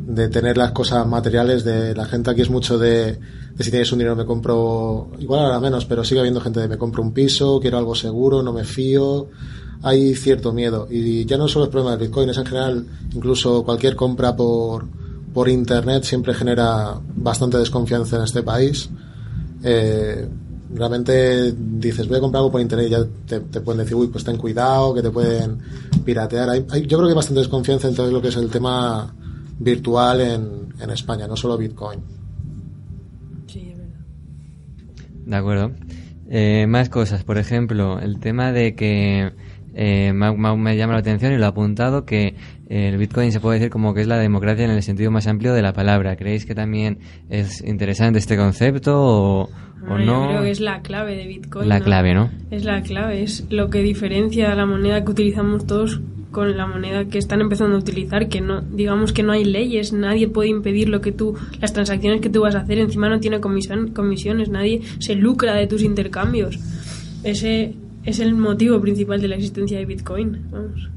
de 0.07 0.27
tener 0.29 0.57
las 0.57 0.71
cosas 0.71 1.05
materiales, 1.07 1.63
de 1.63 1.95
la 1.95 2.05
gente 2.05 2.29
aquí 2.31 2.41
es 2.41 2.49
mucho 2.49 2.77
de, 2.77 3.17
de 3.55 3.63
si 3.63 3.71
tienes 3.71 3.91
un 3.91 3.97
dinero 3.99 4.15
me 4.15 4.25
compro, 4.25 5.09
igual 5.19 5.41
ahora 5.45 5.59
menos, 5.59 5.85
pero 5.85 6.03
sigue 6.03 6.19
habiendo 6.19 6.41
gente 6.41 6.59
de 6.59 6.67
me 6.67 6.77
compro 6.77 7.01
un 7.01 7.11
piso, 7.11 7.59
quiero 7.59 7.77
algo 7.79 7.95
seguro, 7.95 8.43
no 8.43 8.53
me 8.53 8.63
fío, 8.63 9.27
hay 9.81 10.13
cierto 10.15 10.53
miedo. 10.53 10.87
Y 10.91 11.25
ya 11.25 11.37
no 11.37 11.47
solo 11.47 11.65
el 11.65 11.71
problema 11.71 11.95
del 11.97 12.07
Bitcoin, 12.07 12.29
es 12.29 12.37
en 12.37 12.45
general, 12.45 12.85
incluso 13.13 13.63
cualquier 13.63 13.95
compra 13.95 14.35
por, 14.35 14.85
por 15.33 15.49
Internet 15.49 16.03
siempre 16.03 16.33
genera 16.35 16.99
bastante 17.15 17.57
desconfianza 17.57 18.17
en 18.17 18.23
este 18.23 18.43
país. 18.43 18.89
Eh, 19.63 20.27
realmente 20.73 21.51
dices, 21.57 22.07
voy 22.07 22.17
a 22.17 22.21
comprar 22.21 22.39
algo 22.41 22.51
por 22.51 22.61
Internet 22.61 22.87
y 22.87 22.91
ya 22.91 23.05
te, 23.27 23.39
te 23.39 23.61
pueden 23.61 23.79
decir, 23.79 23.95
uy, 23.95 24.07
pues 24.07 24.23
ten 24.23 24.37
cuidado, 24.37 24.93
que 24.93 25.01
te 25.01 25.09
pueden 25.09 25.57
piratear. 26.03 26.49
Hay, 26.49 26.65
hay- 26.69 26.81
yo 26.85 26.97
creo 26.97 27.07
que 27.07 27.11
hay 27.13 27.15
bastante 27.15 27.39
desconfianza 27.39 27.87
en 27.87 27.95
todo 27.95 28.11
lo 28.11 28.21
que 28.21 28.27
es 28.27 28.35
el 28.37 28.49
tema 28.49 29.13
virtual 29.59 30.21
en, 30.21 30.73
en 30.79 30.89
España, 30.89 31.27
no 31.27 31.35
solo 31.35 31.57
Bitcoin. 31.57 31.99
Sí, 33.47 33.71
es 33.71 33.77
verdad. 33.77 33.99
De 35.25 35.35
acuerdo. 35.35 35.71
Eh, 36.29 36.65
más 36.67 36.89
cosas, 36.89 37.23
por 37.23 37.37
ejemplo, 37.37 37.99
el 37.99 38.19
tema 38.19 38.51
de 38.51 38.75
que 38.75 39.31
eh, 39.75 40.11
me, 40.13 40.77
llama 40.77 40.93
la 40.93 40.99
atención 40.99 41.33
y 41.33 41.37
lo 41.37 41.43
he 41.43 41.47
apuntado 41.47 42.05
que 42.05 42.35
eh, 42.67 42.89
el 42.89 42.97
Bitcoin 42.97 43.31
se 43.31 43.39
puede 43.39 43.59
decir 43.59 43.69
como 43.69 43.93
que 43.93 44.01
es 44.01 44.07
la 44.07 44.17
democracia 44.17 44.65
en 44.65 44.71
el 44.71 44.81
sentido 44.81 45.11
más 45.11 45.27
amplio 45.27 45.53
de 45.53 45.61
la 45.61 45.73
palabra. 45.73 46.15
¿Creéis 46.15 46.45
que 46.45 46.55
también 46.55 46.99
es 47.29 47.61
interesante 47.61 48.17
este 48.17 48.37
concepto 48.37 48.95
o, 48.99 49.49
o 49.87 49.97
no? 49.99 50.23
Yo 50.23 50.27
creo 50.29 50.41
que 50.41 50.51
es 50.51 50.61
la 50.61 50.81
clave 50.81 51.15
de 51.15 51.27
Bitcoin. 51.27 51.69
la 51.69 51.79
¿no? 51.79 51.85
clave, 51.85 52.13
¿no? 52.15 52.31
Es 52.49 52.65
la 52.65 52.81
clave, 52.81 53.21
es 53.21 53.45
lo 53.51 53.69
que 53.69 53.83
diferencia 53.83 54.51
a 54.51 54.55
la 54.55 54.65
moneda 54.65 55.03
que 55.03 55.11
utilizamos 55.11 55.67
todos 55.67 56.01
con 56.35 56.57
la 56.57 56.67
moneda 56.67 57.05
que 57.05 57.17
están 57.17 57.39
empezando 57.39 57.77
a 57.77 57.79
utilizar, 57.79 58.27
que 58.27 58.41
no, 58.41 58.59
digamos 58.61 59.13
que 59.13 59.23
no 59.23 59.31
hay 59.31 59.45
leyes, 59.45 59.93
nadie 59.93 60.27
puede 60.27 60.49
impedir 60.49 60.89
lo 60.89 60.99
que 60.99 61.13
tú, 61.13 61.35
las 61.61 61.71
transacciones 61.71 62.19
que 62.19 62.29
tú 62.29 62.41
vas 62.41 62.55
a 62.55 62.59
hacer, 62.59 62.77
encima 62.77 63.07
no 63.07 63.21
tiene 63.21 63.39
comisión, 63.39 63.91
comisiones, 63.93 64.49
nadie 64.49 64.81
se 64.99 65.15
lucra 65.15 65.55
de 65.55 65.65
tus 65.67 65.81
intercambios. 65.81 66.59
Ese 67.23 67.73
es 68.03 68.19
el 68.19 68.35
motivo 68.35 68.81
principal 68.81 69.21
de 69.21 69.29
la 69.29 69.35
existencia 69.35 69.77
de 69.79 69.85
Bitcoin. 69.85 70.41
Vamos. 70.51 70.89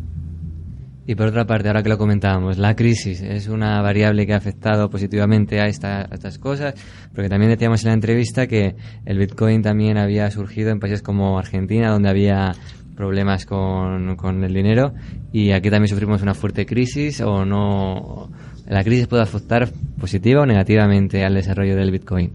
Y 1.06 1.14
por 1.14 1.28
otra 1.28 1.46
parte, 1.46 1.68
ahora 1.68 1.82
que 1.82 1.88
lo 1.88 1.96
comentábamos, 1.96 2.58
la 2.58 2.76
crisis 2.76 3.22
es 3.22 3.48
una 3.48 3.80
variable 3.80 4.26
que 4.26 4.34
ha 4.34 4.36
afectado 4.36 4.90
positivamente 4.90 5.58
a, 5.60 5.66
esta- 5.68 6.02
a 6.02 6.14
estas 6.14 6.38
cosas, 6.38 6.74
porque 7.14 7.30
también 7.30 7.50
decíamos 7.52 7.82
en 7.84 7.88
la 7.88 7.94
entrevista 7.94 8.46
que 8.46 8.74
el 9.06 9.16
Bitcoin 9.18 9.62
también 9.62 9.96
había 9.96 10.30
surgido 10.30 10.68
en 10.70 10.80
países 10.80 11.00
como 11.00 11.38
Argentina, 11.38 11.90
donde 11.90 12.10
había 12.10 12.54
problemas 12.98 13.46
con, 13.46 14.16
con 14.16 14.42
el 14.42 14.52
dinero, 14.52 14.92
y 15.32 15.52
aquí 15.52 15.70
también 15.70 15.88
sufrimos 15.88 16.20
una 16.20 16.34
fuerte 16.34 16.66
crisis, 16.66 17.20
o 17.20 17.44
no. 17.44 18.28
¿La 18.66 18.82
crisis 18.82 19.06
puede 19.06 19.22
afectar 19.22 19.70
positiva 20.00 20.42
o 20.42 20.46
negativamente 20.46 21.24
al 21.24 21.34
desarrollo 21.34 21.76
del 21.76 21.92
Bitcoin? 21.92 22.32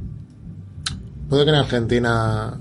Puede 1.27 1.43
que 1.43 1.49
en 1.49 1.55
Argentina, 1.55 2.57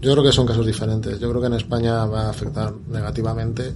Yo 0.00 0.12
creo 0.12 0.22
que 0.22 0.30
son 0.30 0.46
casos 0.46 0.64
diferentes. 0.64 1.18
Yo 1.18 1.28
creo 1.28 1.40
que 1.40 1.48
en 1.48 1.54
España 1.54 2.06
va 2.06 2.26
a 2.26 2.30
afectar 2.30 2.72
negativamente. 2.88 3.72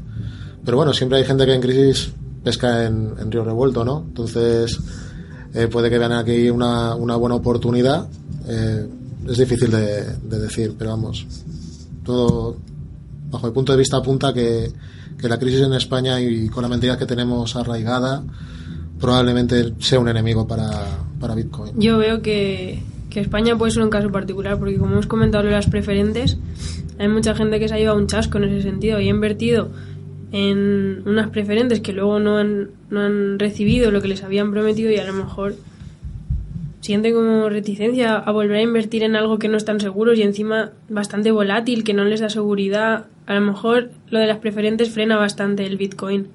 Pero 0.64 0.76
bueno, 0.76 0.92
siempre 0.92 1.18
hay 1.18 1.24
gente 1.24 1.44
que 1.44 1.54
en 1.54 1.60
crisis 1.60 2.12
pesca 2.44 2.84
en, 2.84 3.30
río 3.30 3.42
revuelto, 3.42 3.84
¿no? 3.84 4.04
Entonces, 4.06 4.78
eh, 5.52 5.66
puede 5.66 5.90
que 5.90 5.98
vean 5.98 6.12
aquí 6.12 6.48
una, 6.48 6.94
una 6.94 7.16
buena 7.16 7.34
oportunidad. 7.34 8.06
Eh, 8.46 8.86
es 9.28 9.36
difícil 9.36 9.70
de 9.70 10.38
decir, 10.38 10.74
pero 10.78 10.90
vamos, 10.90 11.26
todo 12.04 12.56
bajo 13.30 13.46
mi 13.46 13.52
punto 13.52 13.72
de 13.72 13.78
vista 13.78 13.96
apunta 13.96 14.32
que, 14.32 14.70
que 15.18 15.28
la 15.28 15.38
crisis 15.38 15.62
en 15.62 15.72
España 15.74 16.20
y 16.20 16.48
con 16.48 16.62
la 16.62 16.68
mentalidad 16.68 16.98
que 16.98 17.06
tenemos 17.06 17.56
arraigada 17.56 18.22
probablemente 19.00 19.74
sea 19.78 20.00
un 20.00 20.08
enemigo 20.08 20.46
para, 20.46 20.70
para 21.20 21.34
Bitcoin. 21.34 21.78
Yo 21.78 21.98
veo 21.98 22.20
que, 22.20 22.82
que 23.10 23.20
España 23.20 23.56
puede 23.56 23.72
ser 23.72 23.82
un 23.82 23.90
caso 23.90 24.10
particular, 24.10 24.58
porque 24.58 24.76
como 24.76 24.92
hemos 24.92 25.06
comentado 25.06 25.44
las 25.44 25.68
preferentes, 25.68 26.36
hay 26.98 27.08
mucha 27.08 27.34
gente 27.34 27.60
que 27.60 27.68
se 27.68 27.74
ha 27.74 27.78
llevado 27.78 27.98
un 27.98 28.06
chasco 28.06 28.38
en 28.38 28.44
ese 28.44 28.62
sentido 28.62 29.00
y 29.00 29.06
ha 29.06 29.10
invertido 29.10 29.70
en 30.32 31.02
unas 31.06 31.30
preferentes 31.30 31.80
que 31.80 31.92
luego 31.92 32.18
no 32.18 32.38
han, 32.38 32.70
no 32.90 33.00
han 33.00 33.38
recibido 33.38 33.90
lo 33.90 34.02
que 34.02 34.08
les 34.08 34.22
habían 34.24 34.50
prometido 34.50 34.90
y 34.90 34.96
a 34.96 35.04
lo 35.06 35.14
mejor 35.14 35.54
sienten 36.88 37.12
como 37.14 37.50
reticencia 37.50 38.16
a 38.16 38.32
volver 38.32 38.56
a 38.56 38.62
invertir 38.62 39.02
en 39.02 39.14
algo 39.14 39.38
que 39.38 39.48
no 39.48 39.58
están 39.58 39.78
seguros 39.78 40.16
y 40.18 40.22
encima 40.22 40.70
bastante 40.88 41.30
volátil, 41.30 41.84
que 41.84 41.92
no 41.92 42.04
les 42.06 42.20
da 42.20 42.30
seguridad. 42.30 43.04
A 43.26 43.34
lo 43.34 43.42
mejor 43.42 43.90
lo 44.08 44.18
de 44.18 44.26
las 44.26 44.38
preferentes 44.38 44.88
frena 44.90 45.18
bastante 45.18 45.66
el 45.66 45.76
Bitcoin. 45.76 46.28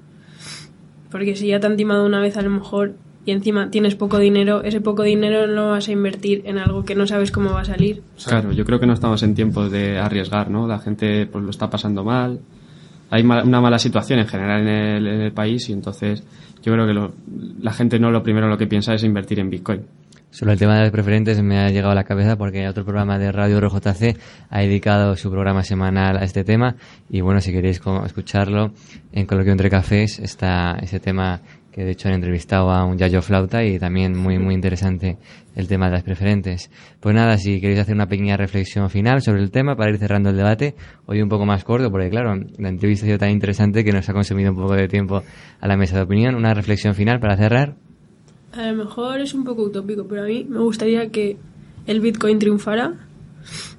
Porque 1.10 1.34
si 1.34 1.48
ya 1.48 1.58
te 1.58 1.66
han 1.66 1.76
timado 1.76 2.06
una 2.06 2.20
vez 2.20 2.36
a 2.36 2.42
lo 2.42 2.50
mejor 2.50 2.94
y 3.26 3.32
encima 3.32 3.68
tienes 3.70 3.96
poco 3.96 4.18
dinero, 4.18 4.62
ese 4.62 4.80
poco 4.80 5.02
dinero 5.02 5.48
no 5.48 5.52
lo 5.54 5.70
vas 5.70 5.88
a 5.88 5.92
invertir 5.92 6.42
en 6.44 6.58
algo 6.58 6.84
que 6.84 6.94
no 6.94 7.06
sabes 7.08 7.32
cómo 7.32 7.50
va 7.52 7.62
a 7.62 7.64
salir. 7.64 8.02
Claro, 8.24 8.52
yo 8.52 8.64
creo 8.64 8.78
que 8.78 8.86
no 8.86 8.92
estamos 8.92 9.24
en 9.24 9.34
tiempos 9.34 9.72
de 9.72 9.98
arriesgar, 9.98 10.50
¿no? 10.50 10.68
La 10.68 10.78
gente 10.78 11.26
pues 11.26 11.42
lo 11.42 11.50
está 11.50 11.68
pasando 11.68 12.04
mal. 12.04 12.38
Hay 13.10 13.22
una 13.22 13.60
mala 13.60 13.78
situación 13.80 14.20
en 14.20 14.26
general 14.28 14.62
en 14.62 14.68
el, 14.68 15.06
en 15.08 15.20
el 15.20 15.32
país 15.32 15.68
y 15.68 15.72
entonces 15.72 16.22
yo 16.62 16.72
creo 16.72 16.86
que 16.86 16.92
lo- 16.94 17.12
la 17.60 17.72
gente 17.72 17.98
no 17.98 18.10
lo 18.12 18.22
primero 18.22 18.48
lo 18.48 18.56
que 18.56 18.66
piensa 18.66 18.94
es 18.94 19.02
invertir 19.04 19.38
en 19.40 19.50
Bitcoin. 19.50 19.82
Sobre 20.34 20.54
el 20.54 20.58
tema 20.58 20.74
de 20.74 20.80
las 20.80 20.90
preferentes 20.90 21.40
me 21.44 21.60
ha 21.60 21.68
llegado 21.68 21.92
a 21.92 21.94
la 21.94 22.02
cabeza 22.02 22.34
porque 22.34 22.66
otro 22.66 22.84
programa 22.84 23.20
de 23.20 23.30
Radio 23.30 23.60
RJC 23.60 24.18
ha 24.50 24.58
dedicado 24.58 25.14
su 25.14 25.30
programa 25.30 25.62
semanal 25.62 26.16
a 26.16 26.24
este 26.24 26.42
tema 26.42 26.74
y 27.08 27.20
bueno, 27.20 27.40
si 27.40 27.52
queréis 27.52 27.80
escucharlo 28.04 28.72
en 29.12 29.26
Coloquio 29.26 29.52
Entre 29.52 29.70
Cafés 29.70 30.18
está 30.18 30.76
ese 30.82 30.98
tema 30.98 31.40
que 31.70 31.84
de 31.84 31.92
hecho 31.92 32.08
han 32.08 32.14
entrevistado 32.14 32.72
a 32.72 32.84
un 32.84 32.98
Yayo 32.98 33.22
Flauta 33.22 33.62
y 33.62 33.78
también 33.78 34.18
muy 34.18 34.40
muy 34.40 34.54
interesante 34.54 35.18
el 35.54 35.68
tema 35.68 35.86
de 35.86 35.92
las 35.92 36.02
preferentes. 36.02 36.68
Pues 36.98 37.14
nada, 37.14 37.38
si 37.38 37.60
queréis 37.60 37.78
hacer 37.78 37.94
una 37.94 38.08
pequeña 38.08 38.36
reflexión 38.36 38.90
final 38.90 39.22
sobre 39.22 39.40
el 39.40 39.52
tema 39.52 39.76
para 39.76 39.90
ir 39.92 39.98
cerrando 39.98 40.30
el 40.30 40.36
debate, 40.36 40.74
hoy 41.06 41.22
un 41.22 41.28
poco 41.28 41.46
más 41.46 41.62
corto 41.62 41.92
porque 41.92 42.10
claro, 42.10 42.34
la 42.58 42.68
entrevista 42.70 43.04
ha 43.04 43.06
sido 43.06 43.18
tan 43.18 43.30
interesante 43.30 43.84
que 43.84 43.92
nos 43.92 44.08
ha 44.08 44.12
consumido 44.12 44.50
un 44.50 44.56
poco 44.56 44.74
de 44.74 44.88
tiempo 44.88 45.22
a 45.60 45.68
la 45.68 45.76
mesa 45.76 45.94
de 45.94 46.02
opinión. 46.02 46.34
Una 46.34 46.54
reflexión 46.54 46.96
final 46.96 47.20
para 47.20 47.36
cerrar. 47.36 47.76
A 48.56 48.70
lo 48.70 48.84
mejor 48.84 49.20
es 49.20 49.34
un 49.34 49.42
poco 49.42 49.64
utópico, 49.64 50.04
pero 50.04 50.22
a 50.22 50.26
mí 50.26 50.46
me 50.48 50.60
gustaría 50.60 51.10
que 51.10 51.36
el 51.86 52.00
Bitcoin 52.00 52.38
triunfara, 52.38 52.94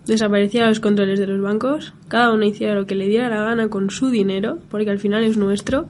desapareciera 0.05 0.67
los 0.67 0.82
controles 0.82 1.17
de 1.17 1.28
los 1.28 1.41
bancos, 1.41 1.93
cada 2.09 2.34
uno 2.34 2.43
hiciera 2.43 2.76
lo 2.76 2.86
que 2.86 2.95
le 2.95 3.07
diera 3.07 3.30
la 3.30 3.41
gana 3.41 3.69
con 3.69 3.89
su 3.89 4.09
dinero, 4.09 4.59
porque 4.69 4.89
al 4.89 4.99
final 4.99 5.23
es 5.23 5.38
nuestro, 5.38 5.88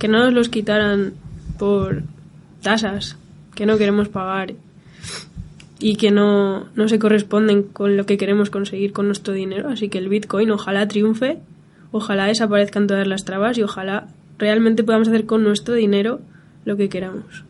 que 0.00 0.08
no 0.08 0.18
nos 0.18 0.32
los 0.32 0.48
quitaran 0.48 1.14
por 1.58 2.02
tasas 2.60 3.16
que 3.54 3.66
no 3.66 3.78
queremos 3.78 4.08
pagar 4.08 4.54
y 5.78 5.94
que 5.94 6.10
no, 6.10 6.66
no 6.74 6.88
se 6.88 6.98
corresponden 6.98 7.62
con 7.62 7.96
lo 7.96 8.04
que 8.04 8.16
queremos 8.16 8.50
conseguir 8.50 8.92
con 8.92 9.06
nuestro 9.06 9.32
dinero. 9.32 9.68
Así 9.68 9.88
que 9.88 9.98
el 9.98 10.08
Bitcoin 10.08 10.50
ojalá 10.50 10.88
triunfe, 10.88 11.38
ojalá 11.92 12.26
desaparezcan 12.26 12.88
todas 12.88 13.06
las 13.06 13.24
trabas 13.24 13.58
y 13.58 13.62
ojalá 13.62 14.08
realmente 14.38 14.82
podamos 14.82 15.06
hacer 15.06 15.24
con 15.24 15.44
nuestro 15.44 15.74
dinero 15.74 16.20
lo 16.64 16.76
que 16.76 16.88
queramos. 16.88 17.44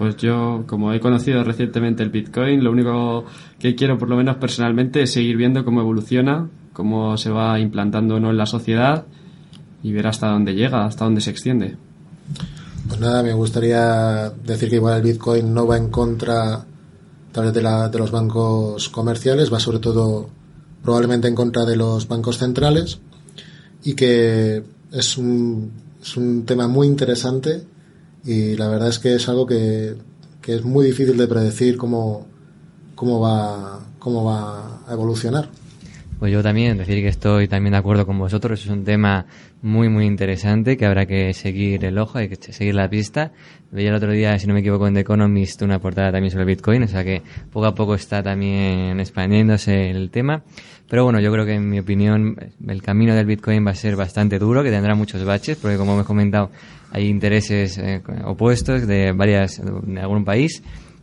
Pues 0.00 0.16
yo, 0.16 0.64
como 0.66 0.94
he 0.94 0.98
conocido 0.98 1.44
recientemente 1.44 2.02
el 2.02 2.08
Bitcoin, 2.08 2.64
lo 2.64 2.70
único 2.70 3.26
que 3.58 3.74
quiero, 3.74 3.98
por 3.98 4.08
lo 4.08 4.16
menos 4.16 4.36
personalmente, 4.36 5.02
es 5.02 5.12
seguir 5.12 5.36
viendo 5.36 5.62
cómo 5.62 5.82
evoluciona, 5.82 6.48
cómo 6.72 7.18
se 7.18 7.28
va 7.28 7.60
implantando 7.60 8.14
o 8.14 8.18
no 8.18 8.30
en 8.30 8.38
la 8.38 8.46
sociedad 8.46 9.04
y 9.82 9.92
ver 9.92 10.06
hasta 10.06 10.28
dónde 10.28 10.54
llega, 10.54 10.86
hasta 10.86 11.04
dónde 11.04 11.20
se 11.20 11.28
extiende. 11.28 11.76
Pues 12.88 12.98
nada, 12.98 13.22
me 13.22 13.34
gustaría 13.34 14.30
decir 14.30 14.70
que 14.70 14.76
igual 14.76 14.96
el 14.96 15.02
Bitcoin 15.02 15.52
no 15.52 15.66
va 15.66 15.76
en 15.76 15.90
contra 15.90 16.64
tal 17.30 17.44
vez 17.44 17.52
de, 17.52 17.60
la, 17.60 17.90
de 17.90 17.98
los 17.98 18.10
bancos 18.10 18.88
comerciales, 18.88 19.52
va 19.52 19.60
sobre 19.60 19.80
todo 19.80 20.30
probablemente 20.82 21.28
en 21.28 21.34
contra 21.34 21.66
de 21.66 21.76
los 21.76 22.08
bancos 22.08 22.38
centrales 22.38 23.00
y 23.84 23.92
que 23.92 24.62
es 24.92 25.18
un, 25.18 25.70
es 26.00 26.16
un 26.16 26.46
tema 26.46 26.68
muy 26.68 26.86
interesante 26.86 27.66
y 28.24 28.56
la 28.56 28.68
verdad 28.68 28.88
es 28.88 28.98
que 28.98 29.14
es 29.14 29.28
algo 29.28 29.46
que, 29.46 29.96
que 30.42 30.54
es 30.54 30.64
muy 30.64 30.84
difícil 30.86 31.16
de 31.16 31.26
predecir 31.26 31.76
cómo, 31.76 32.26
cómo, 32.94 33.20
va, 33.20 33.80
cómo 33.98 34.24
va 34.24 34.82
a 34.86 34.92
evolucionar. 34.92 35.48
Pues 36.20 36.34
yo 36.34 36.42
también, 36.42 36.76
decir 36.76 36.96
que 36.96 37.08
estoy 37.08 37.48
también 37.48 37.72
de 37.72 37.78
acuerdo 37.78 38.04
con 38.04 38.18
vosotros, 38.18 38.60
es 38.62 38.66
un 38.66 38.84
tema 38.84 39.24
muy 39.62 39.88
muy 39.88 40.04
interesante 40.04 40.76
que 40.76 40.84
habrá 40.84 41.06
que 41.06 41.32
seguir 41.32 41.82
el 41.82 41.96
ojo, 41.96 42.18
hay 42.18 42.28
que 42.28 42.36
seguir 42.52 42.74
la 42.74 42.90
pista. 42.90 43.32
Veía 43.72 43.88
el 43.88 43.94
otro 43.94 44.12
día, 44.12 44.38
si 44.38 44.46
no 44.46 44.52
me 44.52 44.60
equivoco, 44.60 44.86
en 44.86 44.92
The 44.92 45.00
Economist 45.00 45.62
una 45.62 45.78
portada 45.78 46.12
también 46.12 46.30
sobre 46.30 46.44
Bitcoin, 46.44 46.82
o 46.82 46.88
sea 46.88 47.04
que 47.04 47.22
poco 47.50 47.64
a 47.64 47.74
poco 47.74 47.94
está 47.94 48.22
también 48.22 49.00
expandiéndose 49.00 49.88
el 49.88 50.10
tema. 50.10 50.42
Pero 50.90 51.04
bueno, 51.04 51.20
yo 51.20 51.32
creo 51.32 51.46
que 51.46 51.54
en 51.54 51.70
mi 51.70 51.78
opinión 51.78 52.36
el 52.68 52.82
camino 52.82 53.14
del 53.14 53.24
Bitcoin 53.24 53.66
va 53.66 53.70
a 53.70 53.74
ser 53.74 53.96
bastante 53.96 54.38
duro, 54.38 54.62
que 54.62 54.70
tendrá 54.70 54.94
muchos 54.94 55.24
baches, 55.24 55.56
porque 55.56 55.78
como 55.78 55.94
hemos 55.94 56.06
comentado, 56.06 56.50
hay 56.90 57.08
intereses 57.08 57.78
eh, 57.78 58.02
opuestos 58.26 58.86
de 58.86 59.12
varias, 59.12 59.62
de 59.64 60.00
algún 60.00 60.26
país 60.26 60.62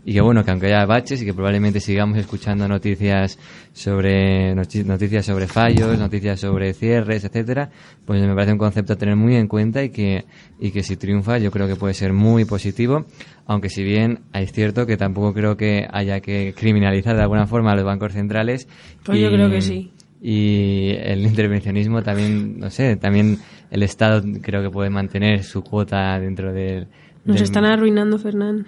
y 0.10 0.14
que 0.14 0.22
bueno, 0.22 0.46
que 0.46 0.52
aunque 0.52 0.68
haya 0.68 0.86
baches 0.86 1.22
y 1.22 1.26
que 1.26 1.34
probablemente 1.34 1.82
sigamos 1.82 2.18
escuchando 2.18 2.66
noticias 2.66 3.38
sobre 3.74 4.56
noti- 4.56 4.86
noticias 4.86 5.26
sobre 5.26 5.48
fallos, 5.48 6.00
noticias 6.00 6.40
sobre 6.40 6.74
cierres, 6.74 7.26
etcétera, 7.26 7.70
pues 8.06 8.22
me 8.22 8.34
parece 8.34 8.54
un 8.54 8.58
concepto 8.58 8.94
a 8.94 8.96
tener 8.96 9.18
muy 9.18 9.36
en 9.36 9.48
cuenta 9.48 9.84
y 9.84 9.90
que 9.90 10.24
y 10.60 10.72
que 10.72 10.82
si 10.82 10.96
triunfa 10.96 11.38
yo 11.40 11.52
creo 11.52 11.68
que 11.68 11.76
puede 11.76 11.94
ser 11.94 12.14
muy 12.14 12.46
positivo, 12.46 13.06
aunque 13.48 13.70
si 13.70 13.84
bien 13.84 14.20
es 14.34 14.54
cierto 14.54 14.86
que 14.86 14.96
tampoco 14.96 15.34
creo 15.34 15.58
que 15.58 15.86
haya 15.92 16.22
que 16.22 16.54
criminalizar 16.58 17.16
de 17.18 17.24
alguna 17.24 17.46
forma 17.46 17.74
a 17.74 17.76
los 17.76 17.84
bancos 17.84 18.14
centrales. 18.14 18.68
Pues 19.04 19.20
yo 19.20 19.30
creo 19.30 19.50
que 19.50 19.62
sí. 19.62 19.92
Y 20.22 20.92
el 21.00 21.26
intervencionismo 21.26 22.02
también, 22.02 22.60
no 22.60 22.70
sé, 22.70 22.96
también 22.96 23.40
el 23.70 23.84
Estado 23.84 24.24
creo 24.42 24.64
que 24.64 24.70
puede 24.70 24.90
mantener 24.90 25.44
su 25.44 25.62
cuota 25.64 26.18
dentro 26.20 26.54
del... 26.54 26.88
Nos 27.26 27.36
del- 27.36 27.44
están 27.44 27.66
arruinando, 27.66 28.18
Fernán. 28.18 28.66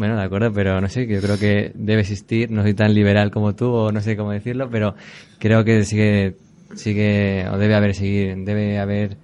Bueno, 0.00 0.16
de 0.16 0.22
acuerdo, 0.22 0.50
pero 0.50 0.80
no 0.80 0.88
sé, 0.88 1.06
yo 1.06 1.20
creo 1.20 1.38
que 1.38 1.72
debe 1.74 2.00
existir, 2.00 2.50
no 2.50 2.62
soy 2.62 2.72
tan 2.72 2.94
liberal 2.94 3.30
como 3.30 3.54
tú, 3.54 3.70
o 3.70 3.92
no 3.92 4.00
sé 4.00 4.16
cómo 4.16 4.30
decirlo, 4.32 4.70
pero 4.70 4.94
creo 5.38 5.62
que 5.62 5.84
sigue, 5.84 6.36
sigue, 6.74 7.44
o 7.52 7.58
debe 7.58 7.74
haber 7.74 7.94
seguir, 7.94 8.34
debe 8.38 8.78
haber, 8.78 9.18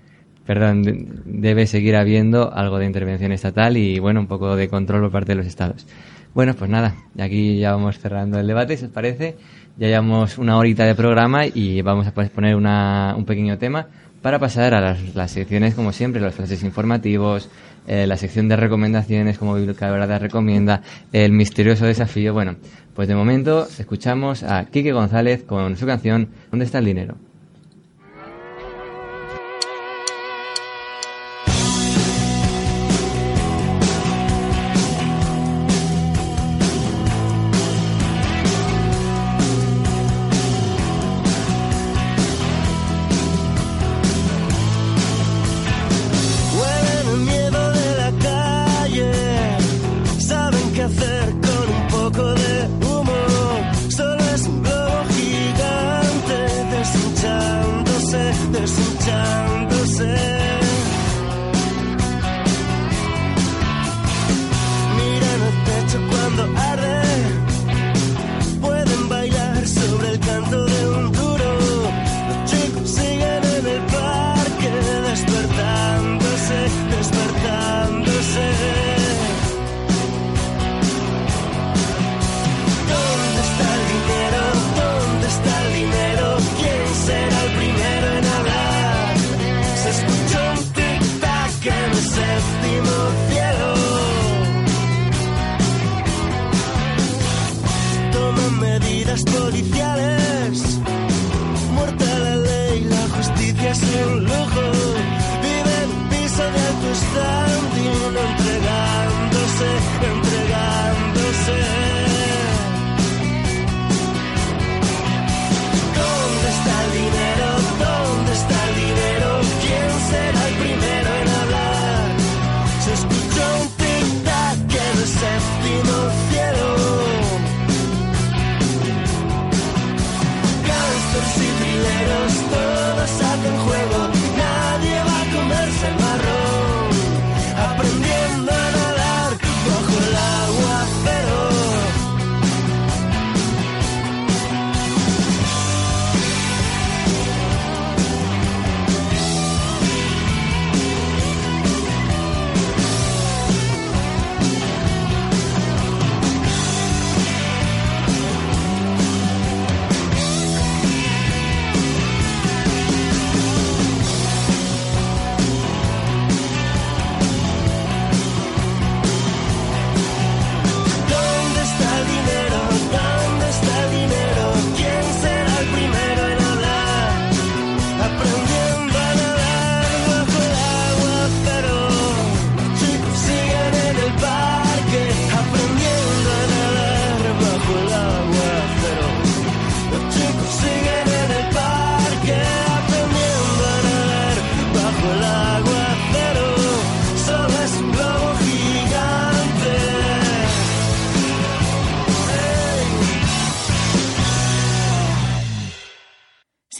perdón, 0.46 0.82
de- 0.82 1.06
debe 1.24 1.66
seguir 1.66 1.96
habiendo 1.96 2.52
algo 2.52 2.78
de 2.78 2.84
intervención 2.84 3.32
estatal 3.32 3.78
y, 3.78 3.98
bueno, 3.98 4.20
un 4.20 4.26
poco 4.26 4.54
de 4.54 4.68
control 4.68 5.00
por 5.00 5.12
parte 5.12 5.32
de 5.32 5.36
los 5.36 5.46
estados. 5.46 5.86
Bueno, 6.34 6.52
pues 6.52 6.70
nada, 6.70 6.94
aquí 7.18 7.58
ya 7.58 7.72
vamos 7.72 7.98
cerrando 7.98 8.38
el 8.38 8.46
debate, 8.46 8.76
si 8.76 8.84
os 8.84 8.90
parece. 8.90 9.34
Ya 9.78 9.88
llevamos 9.88 10.36
una 10.36 10.58
horita 10.58 10.84
de 10.84 10.94
programa 10.94 11.46
y 11.46 11.80
vamos 11.80 12.06
a 12.06 12.12
poner 12.12 12.54
una, 12.54 13.14
un 13.16 13.24
pequeño 13.24 13.56
tema 13.56 13.86
para 14.20 14.38
pasar 14.38 14.74
a 14.74 14.80
las, 14.82 15.14
las 15.14 15.30
secciones, 15.30 15.74
como 15.74 15.92
siempre, 15.92 16.20
los 16.20 16.34
flashes 16.34 16.62
informativos, 16.62 17.48
eh, 17.86 18.06
la 18.06 18.16
sección 18.16 18.48
de 18.48 18.56
recomendaciones, 18.56 19.38
como 19.38 19.54
Biblioteca 19.54 20.18
recomienda, 20.18 20.82
el 21.12 21.32
misterioso 21.32 21.86
desafío. 21.86 22.32
Bueno, 22.32 22.56
pues 22.94 23.08
de 23.08 23.14
momento 23.14 23.66
escuchamos 23.78 24.42
a 24.42 24.64
Quique 24.66 24.92
González 24.92 25.42
con 25.42 25.76
su 25.76 25.86
canción 25.86 26.28
¿Dónde 26.50 26.64
está 26.64 26.78
el 26.78 26.86
dinero? 26.86 27.25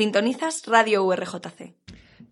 Sintonizas 0.07 0.63
Radio 0.67 1.03
URJC. 1.03 1.75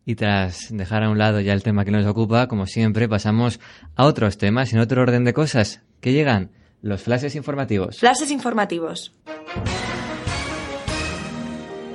Y 0.07 0.15
tras 0.15 0.69
dejar 0.71 1.03
a 1.03 1.11
un 1.11 1.19
lado 1.19 1.41
ya 1.41 1.53
el 1.55 1.65
tema 1.65 1.85
que 1.85 1.91
nos 1.91 2.07
ocupa, 2.07 2.47
como 2.47 2.67
siempre, 2.67 3.09
pasamos 3.09 3.59
a 3.97 4.05
otros 4.05 4.39
temas 4.39 4.73
en 4.73 4.79
otro 4.79 5.03
orden 5.03 5.25
de 5.25 5.33
cosas 5.33 5.83
que 6.01 6.13
llegan 6.13 6.53
los 6.83 7.03
flashes 7.03 7.35
informativos. 7.35 7.99
Flashes 7.99 8.31
informativos. 8.31 9.13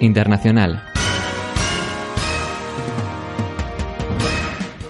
Internacional. 0.01 0.83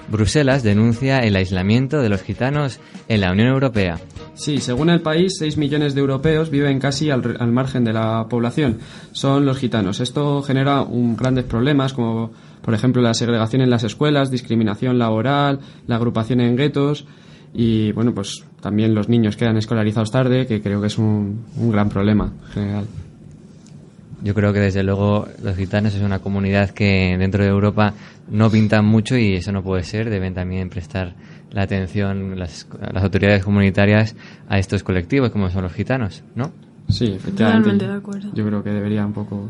Bruselas 0.08 0.64
denuncia 0.64 1.20
el 1.20 1.36
aislamiento 1.36 2.02
de 2.02 2.10
los 2.10 2.24
gitanos 2.24 2.80
en 3.08 3.22
la 3.22 3.32
Unión 3.32 3.50
Europea. 3.50 4.00
Sí, 4.40 4.60
según 4.60 4.90
el 4.90 5.02
país, 5.02 5.34
6 5.38 5.58
millones 5.58 5.94
de 5.96 6.00
europeos 6.00 6.50
viven 6.50 6.80
casi 6.80 7.10
al, 7.10 7.36
al 7.42 7.52
margen 7.52 7.84
de 7.84 7.92
la 7.92 8.26
población. 8.30 8.78
Son 9.12 9.46
los 9.46 9.58
gitanos. 9.58 10.00
Esto 10.00 10.42
genera 10.44 10.82
un, 10.82 11.18
grandes 11.18 11.44
problemas 11.44 11.92
como, 11.92 12.32
por 12.62 12.74
ejemplo, 12.74 13.02
la 13.02 13.14
segregación 13.14 13.62
en 13.62 13.70
las 13.70 13.84
escuelas, 13.84 14.32
discriminación 14.32 14.98
laboral, 14.98 15.60
la 15.88 15.98
agrupación 15.98 16.40
en 16.40 16.56
guetos 16.56 17.06
y, 17.54 17.92
bueno, 17.92 18.14
pues 18.14 18.46
también 18.62 18.96
los 18.96 19.10
niños 19.10 19.36
quedan 19.36 19.58
escolarizados 19.58 20.10
tarde, 20.10 20.48
que 20.48 20.62
creo 20.62 20.80
que 20.80 20.88
es 20.88 20.98
un, 20.98 21.44
un 21.58 21.70
gran 21.70 21.90
problema 21.90 22.32
en 22.46 22.52
general. 22.54 22.86
Yo 24.24 24.34
creo 24.34 24.54
que 24.54 24.60
desde 24.60 24.84
luego 24.84 25.28
los 25.44 25.58
gitanos 25.58 25.96
es 25.96 26.02
una 26.02 26.20
comunidad 26.20 26.70
que 26.70 27.18
dentro 27.20 27.44
de 27.44 27.50
Europa 27.50 27.94
no 28.30 28.50
pintan 28.50 28.86
mucho 28.86 29.18
y 29.18 29.34
eso 29.34 29.52
no 29.52 29.64
puede 29.64 29.84
ser. 29.84 30.10
Deben 30.10 30.34
también 30.34 30.70
prestar 30.70 31.14
la 31.52 31.64
atención 31.64 32.38
las, 32.38 32.68
las 32.94 33.04
autoridades 33.04 33.44
comunitarias 33.44 34.16
a 34.48 34.60
estos 34.60 34.84
colectivos 34.84 35.32
como 35.32 35.50
son 35.50 35.64
los 35.64 35.74
gitanos, 35.74 36.24
¿no? 36.36 36.52
Sí, 36.90 37.06
efectivamente. 37.06 37.64
Totalmente 37.64 37.88
de 37.88 37.94
acuerdo. 37.94 38.30
Yo 38.34 38.46
creo 38.46 38.64
que 38.64 38.72
debería 38.72 39.06
un 39.06 39.14
poco 39.14 39.50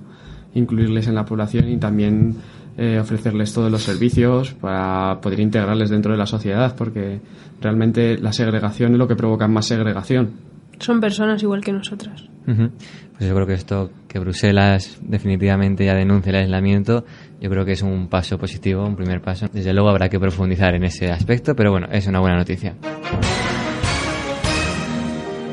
incluirles 0.53 1.07
en 1.07 1.15
la 1.15 1.25
población 1.25 1.69
y 1.69 1.77
también 1.77 2.35
eh, 2.77 2.99
ofrecerles 2.99 3.53
todos 3.53 3.71
los 3.71 3.83
servicios 3.83 4.53
para 4.53 5.19
poder 5.21 5.39
integrarles 5.39 5.89
dentro 5.89 6.11
de 6.11 6.17
la 6.17 6.25
sociedad, 6.25 6.75
porque 6.75 7.19
realmente 7.61 8.17
la 8.17 8.31
segregación 8.31 8.93
es 8.93 8.97
lo 8.97 9.07
que 9.07 9.15
provoca 9.15 9.47
más 9.47 9.65
segregación. 9.65 10.31
Son 10.79 11.01
personas 11.01 11.43
igual 11.43 11.61
que 11.61 11.73
nosotras. 11.73 12.23
Pues 12.45 13.29
yo 13.29 13.35
creo 13.35 13.45
que 13.45 13.53
esto, 13.53 13.91
que 14.07 14.17
Bruselas 14.17 14.97
definitivamente 15.01 15.85
ya 15.85 15.93
denuncia 15.93 16.31
el 16.31 16.37
aislamiento, 16.37 17.05
yo 17.39 17.49
creo 17.49 17.65
que 17.65 17.71
es 17.73 17.81
un 17.81 18.07
paso 18.07 18.37
positivo, 18.37 18.85
un 18.85 18.95
primer 18.95 19.21
paso. 19.21 19.47
Desde 19.51 19.73
luego 19.73 19.89
habrá 19.89 20.09
que 20.09 20.19
profundizar 20.19 20.75
en 20.75 20.83
ese 20.83 21.11
aspecto, 21.11 21.55
pero 21.55 21.71
bueno, 21.71 21.87
es 21.91 22.05
una 22.07 22.19
buena 22.19 22.37
noticia. 22.37 22.75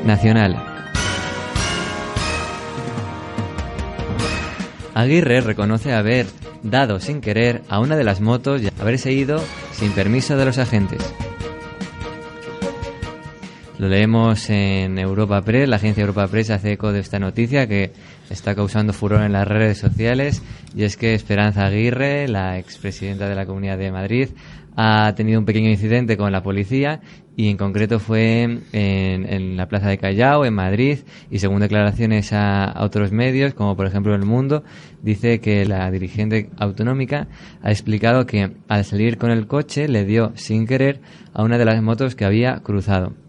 Nacional. 0.05 0.77
Aguirre 4.93 5.41
reconoce 5.41 5.93
haber 5.93 6.25
dado 6.63 6.99
sin 6.99 7.21
querer 7.21 7.61
a 7.69 7.79
una 7.79 7.95
de 7.95 8.03
las 8.03 8.19
motos 8.19 8.61
y 8.63 8.69
haberse 8.79 9.11
ido 9.11 9.41
sin 9.71 9.91
permiso 9.91 10.37
de 10.37 10.45
los 10.45 10.57
agentes. 10.57 11.13
Lo 13.79 13.87
leemos 13.87 14.49
en 14.49 14.97
Europa 14.97 15.43
Press, 15.43 15.69
la 15.69 15.75
agencia 15.75 16.01
Europa 16.01 16.27
Press 16.27 16.49
hace 16.49 16.71
eco 16.71 16.91
de 16.91 16.99
esta 16.99 17.19
noticia 17.19 17.67
que 17.67 17.91
está 18.27 18.55
causando 18.55 18.91
furor 18.91 19.21
en 19.21 19.33
las 19.33 19.47
redes 19.47 19.77
sociales 19.77 20.41
y 20.75 20.83
es 20.83 20.97
que 20.97 21.13
Esperanza 21.13 21.67
Aguirre, 21.67 22.27
la 22.27 22.57
expresidenta 22.57 23.29
de 23.29 23.35
la 23.35 23.45
Comunidad 23.45 23.77
de 23.77 23.91
Madrid, 23.91 24.29
ha 24.75 25.13
tenido 25.15 25.39
un 25.39 25.45
pequeño 25.45 25.69
incidente 25.69 26.17
con 26.17 26.31
la 26.31 26.41
policía 26.41 27.01
y 27.35 27.49
en 27.49 27.57
concreto 27.57 27.99
fue 27.99 28.61
en, 28.71 29.57
la 29.57 29.67
plaza 29.67 29.89
de 29.89 29.99
Callao, 29.99 30.43
en 30.43 30.55
Madrid, 30.55 30.99
y 31.29 31.37
según 31.37 31.59
declaraciones 31.59 32.33
a 32.33 32.73
otros 32.79 33.11
medios, 33.11 33.53
como 33.53 33.75
por 33.75 33.85
ejemplo 33.85 34.15
El 34.15 34.25
Mundo, 34.25 34.63
dice 35.03 35.39
que 35.39 35.65
la 35.65 35.91
dirigente 35.91 36.49
autonómica 36.57 37.27
ha 37.61 37.69
explicado 37.69 38.25
que 38.25 38.53
al 38.67 38.85
salir 38.85 39.19
con 39.19 39.29
el 39.29 39.45
coche 39.45 39.87
le 39.87 40.03
dio 40.03 40.31
sin 40.33 40.65
querer 40.65 40.99
a 41.31 41.43
una 41.43 41.59
de 41.59 41.65
las 41.65 41.79
motos 41.83 42.15
que 42.15 42.25
había 42.25 42.55
cruzado. 42.63 43.26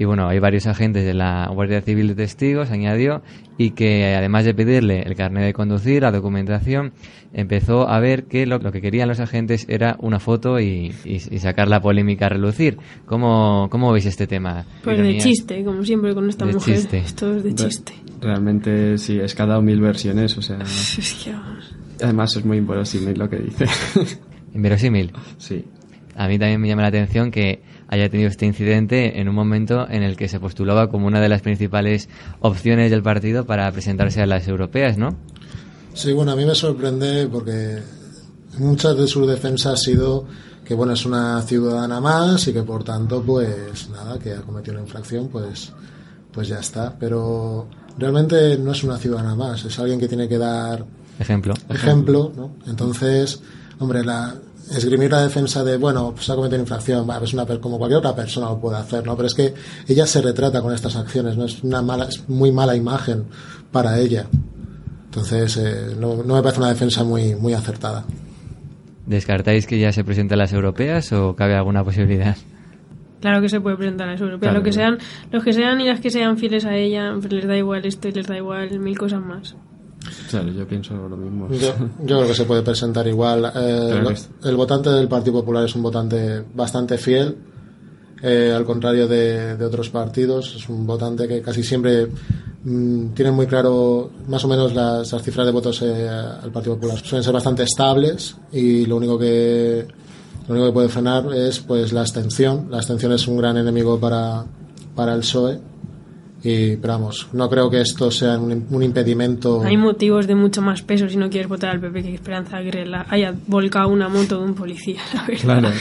Y 0.00 0.04
bueno, 0.04 0.28
hay 0.28 0.38
varios 0.38 0.66
agentes 0.68 1.04
de 1.04 1.12
la 1.12 1.48
Guardia 1.52 1.80
Civil 1.82 2.06
de 2.08 2.14
Testigos, 2.14 2.70
añadió, 2.70 3.20
y 3.56 3.70
que 3.72 4.14
además 4.14 4.44
de 4.44 4.54
pedirle 4.54 5.02
el 5.02 5.16
carnet 5.16 5.42
de 5.44 5.52
conducir, 5.52 6.02
la 6.02 6.12
documentación, 6.12 6.92
empezó 7.34 7.88
a 7.88 7.98
ver 7.98 8.24
que 8.26 8.46
lo, 8.46 8.58
lo 8.58 8.70
que 8.70 8.80
querían 8.80 9.08
los 9.08 9.18
agentes 9.18 9.66
era 9.68 9.96
una 9.98 10.20
foto 10.20 10.60
y, 10.60 10.94
y- 11.04 11.14
y 11.34 11.38
sacar 11.40 11.66
la 11.68 11.80
polémica 11.80 12.26
a 12.26 12.28
relucir. 12.28 12.78
¿Cómo, 13.06 13.66
cómo 13.72 13.90
veis 13.92 14.06
este 14.06 14.28
tema? 14.28 14.64
Pues 14.84 14.98
de 14.98 15.18
chiste, 15.18 15.64
como 15.64 15.84
siempre 15.84 16.14
con 16.14 16.28
esta 16.28 16.46
De 16.46 16.52
mujer. 16.52 16.76
chiste. 16.76 16.98
Esto 16.98 17.34
es 17.36 17.42
de 17.42 17.54
chiste. 17.56 17.92
Realmente 18.20 18.98
sí, 18.98 19.18
es 19.18 19.34
que 19.34 19.42
ha 19.42 19.46
dado 19.46 19.62
mil 19.62 19.80
versiones, 19.80 20.38
o 20.38 20.42
sea, 20.42 20.58
Es 20.62 21.20
que 21.24 21.32
vamos. 21.32 21.74
además 22.00 22.36
es 22.36 22.44
muy 22.44 22.58
inverosímil 22.58 23.18
lo 23.18 23.28
que 23.28 23.38
dice. 23.38 23.66
Inverosímil. 24.54 25.12
sí. 25.38 25.64
A 26.16 26.26
mí 26.26 26.36
también 26.36 26.60
me 26.60 26.66
llama 26.66 26.82
la 26.82 26.88
atención 26.88 27.30
que 27.30 27.62
haya 27.88 28.08
tenido 28.10 28.28
este 28.28 28.46
incidente 28.46 29.20
en 29.20 29.28
un 29.28 29.34
momento 29.34 29.88
en 29.88 30.02
el 30.02 30.16
que 30.16 30.28
se 30.28 30.38
postulaba 30.38 30.88
como 30.88 31.06
una 31.06 31.20
de 31.20 31.28
las 31.28 31.42
principales 31.42 32.08
opciones 32.40 32.90
del 32.90 33.02
partido 33.02 33.44
para 33.46 33.70
presentarse 33.72 34.20
a 34.20 34.26
las 34.26 34.46
europeas, 34.46 34.98
¿no? 34.98 35.16
Sí, 35.94 36.12
bueno, 36.12 36.32
a 36.32 36.36
mí 36.36 36.44
me 36.44 36.54
sorprende 36.54 37.26
porque 37.26 37.78
muchas 38.58 38.96
de 38.96 39.06
sus 39.06 39.26
defensas 39.26 39.72
ha 39.72 39.76
sido 39.76 40.26
que, 40.64 40.74
bueno, 40.74 40.92
es 40.92 41.06
una 41.06 41.40
ciudadana 41.42 41.98
más 42.00 42.46
y 42.46 42.52
que, 42.52 42.62
por 42.62 42.84
tanto, 42.84 43.22
pues 43.22 43.88
nada, 43.88 44.18
que 44.18 44.32
ha 44.32 44.42
cometido 44.42 44.74
una 44.74 44.82
infracción, 44.82 45.28
pues, 45.28 45.72
pues 46.30 46.46
ya 46.46 46.58
está. 46.58 46.94
Pero 46.98 47.68
realmente 47.96 48.58
no 48.58 48.72
es 48.72 48.84
una 48.84 48.98
ciudadana 48.98 49.34
más, 49.34 49.64
es 49.64 49.78
alguien 49.78 49.98
que 49.98 50.08
tiene 50.08 50.28
que 50.28 50.36
dar 50.36 50.84
Ejemplo. 51.18 51.54
ejemplo, 51.68 52.32
¿no? 52.36 52.52
Entonces, 52.66 53.40
hombre, 53.78 54.04
la 54.04 54.34
esgrimir 54.70 55.10
la 55.10 55.22
defensa 55.22 55.64
de, 55.64 55.76
bueno, 55.76 56.12
pues 56.14 56.28
ha 56.30 56.34
cometido 56.34 56.56
una 56.56 56.62
infracción, 56.62 57.08
es 57.22 57.32
una 57.32 57.46
como 57.60 57.78
cualquier 57.78 57.98
otra 57.98 58.14
persona 58.14 58.48
lo 58.48 58.60
puede 58.60 58.78
hacer, 58.78 59.04
¿no? 59.04 59.16
Pero 59.16 59.26
es 59.26 59.34
que 59.34 59.54
ella 59.86 60.06
se 60.06 60.20
retrata 60.20 60.60
con 60.60 60.72
estas 60.74 60.96
acciones, 60.96 61.36
¿no? 61.36 61.44
Es 61.44 61.62
una 61.62 61.82
mala, 61.82 62.04
es 62.04 62.28
muy 62.28 62.52
mala 62.52 62.76
imagen 62.76 63.24
para 63.72 63.98
ella. 63.98 64.26
Entonces, 65.06 65.56
eh, 65.56 65.96
no, 65.98 66.22
no 66.22 66.34
me 66.34 66.42
parece 66.42 66.60
una 66.60 66.68
defensa 66.68 67.04
muy, 67.04 67.34
muy 67.34 67.54
acertada. 67.54 68.04
¿Descartáis 69.06 69.66
que 69.66 69.78
ya 69.78 69.90
se 69.90 70.04
presente 70.04 70.34
a 70.34 70.36
las 70.36 70.52
europeas 70.52 71.12
o 71.12 71.34
cabe 71.34 71.54
alguna 71.54 71.82
posibilidad? 71.82 72.36
Claro 73.20 73.40
que 73.40 73.48
se 73.48 73.60
puede 73.60 73.76
presentar 73.76 74.08
a 74.08 74.12
las 74.12 74.20
europeas. 74.20 74.50
Claro, 74.50 74.58
lo 74.58 74.64
que 74.64 74.72
sean, 74.72 74.98
los 75.32 75.42
que 75.42 75.52
sean 75.52 75.80
y 75.80 75.86
las 75.86 76.00
que 76.00 76.10
sean 76.10 76.36
fieles 76.36 76.64
a 76.66 76.76
ella, 76.76 77.14
pues 77.18 77.32
les 77.32 77.46
da 77.46 77.56
igual 77.56 77.84
esto 77.84 78.08
y 78.08 78.12
les 78.12 78.26
da 78.26 78.36
igual 78.36 78.78
mil 78.78 78.96
cosas 78.98 79.20
más. 79.20 79.56
Claro, 80.30 80.50
yo 80.52 80.66
pienso 80.66 80.94
lo 81.08 81.16
mismo. 81.16 81.48
Yo, 81.50 81.74
yo 82.00 82.16
creo 82.18 82.26
que 82.26 82.34
se 82.34 82.44
puede 82.44 82.62
presentar 82.62 83.06
igual. 83.06 83.50
Eh, 83.54 83.90
lo- 84.02 84.10
el 84.44 84.56
votante 84.56 84.90
del 84.90 85.08
Partido 85.08 85.34
Popular 85.40 85.64
es 85.64 85.74
un 85.74 85.82
votante 85.82 86.44
bastante 86.54 86.98
fiel, 86.98 87.36
eh, 88.22 88.52
al 88.54 88.64
contrario 88.64 89.06
de, 89.08 89.56
de 89.56 89.64
otros 89.64 89.90
partidos. 89.90 90.54
Es 90.56 90.68
un 90.68 90.86
votante 90.86 91.26
que 91.28 91.40
casi 91.42 91.62
siempre 91.62 92.06
mm, 92.64 93.08
tienen 93.08 93.34
muy 93.34 93.46
claro 93.46 94.10
más 94.28 94.44
o 94.44 94.48
menos 94.48 94.74
las, 94.74 95.12
las 95.12 95.22
cifras 95.22 95.46
de 95.46 95.52
votos 95.52 95.82
eh, 95.82 96.08
al 96.08 96.50
Partido 96.52 96.74
Popular. 96.76 96.98
Suelen 97.04 97.24
ser 97.24 97.32
bastante 97.32 97.62
estables 97.64 98.36
y 98.52 98.86
lo 98.86 98.96
único 98.96 99.18
que 99.18 99.86
lo 100.46 100.54
único 100.54 100.66
que 100.68 100.72
puede 100.72 100.88
frenar 100.88 101.32
es 101.34 101.58
pues 101.60 101.92
la 101.92 102.00
abstención. 102.00 102.68
La 102.70 102.78
abstención 102.78 103.12
es 103.12 103.26
un 103.28 103.36
gran 103.36 103.56
enemigo 103.58 103.98
para, 104.00 104.44
para 104.94 105.12
el 105.14 105.20
PSOE. 105.20 105.60
Y, 106.42 106.76
pero 106.76 106.92
vamos, 106.94 107.26
no 107.32 107.50
creo 107.50 107.68
que 107.68 107.80
esto 107.80 108.10
sea 108.12 108.38
un, 108.38 108.66
un 108.70 108.82
impedimento. 108.82 109.62
Hay 109.64 109.76
motivos 109.76 110.26
de 110.28 110.36
mucho 110.36 110.62
más 110.62 110.82
peso 110.82 111.08
si 111.08 111.16
no 111.16 111.28
quieres 111.28 111.48
votar 111.48 111.70
al 111.70 111.80
PP 111.80 112.02
que 112.02 112.14
Esperanza 112.14 112.58
Aguirre 112.58 112.86
la- 112.86 113.06
haya 113.10 113.34
volcado 113.48 113.88
una 113.88 114.08
moto 114.08 114.38
de 114.38 114.44
un 114.44 114.54
policía, 114.54 115.00
la 115.14 115.24
verdad. 115.26 115.42
Claro. 115.42 115.70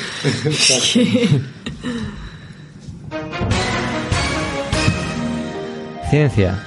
Ciencia. 6.10 6.64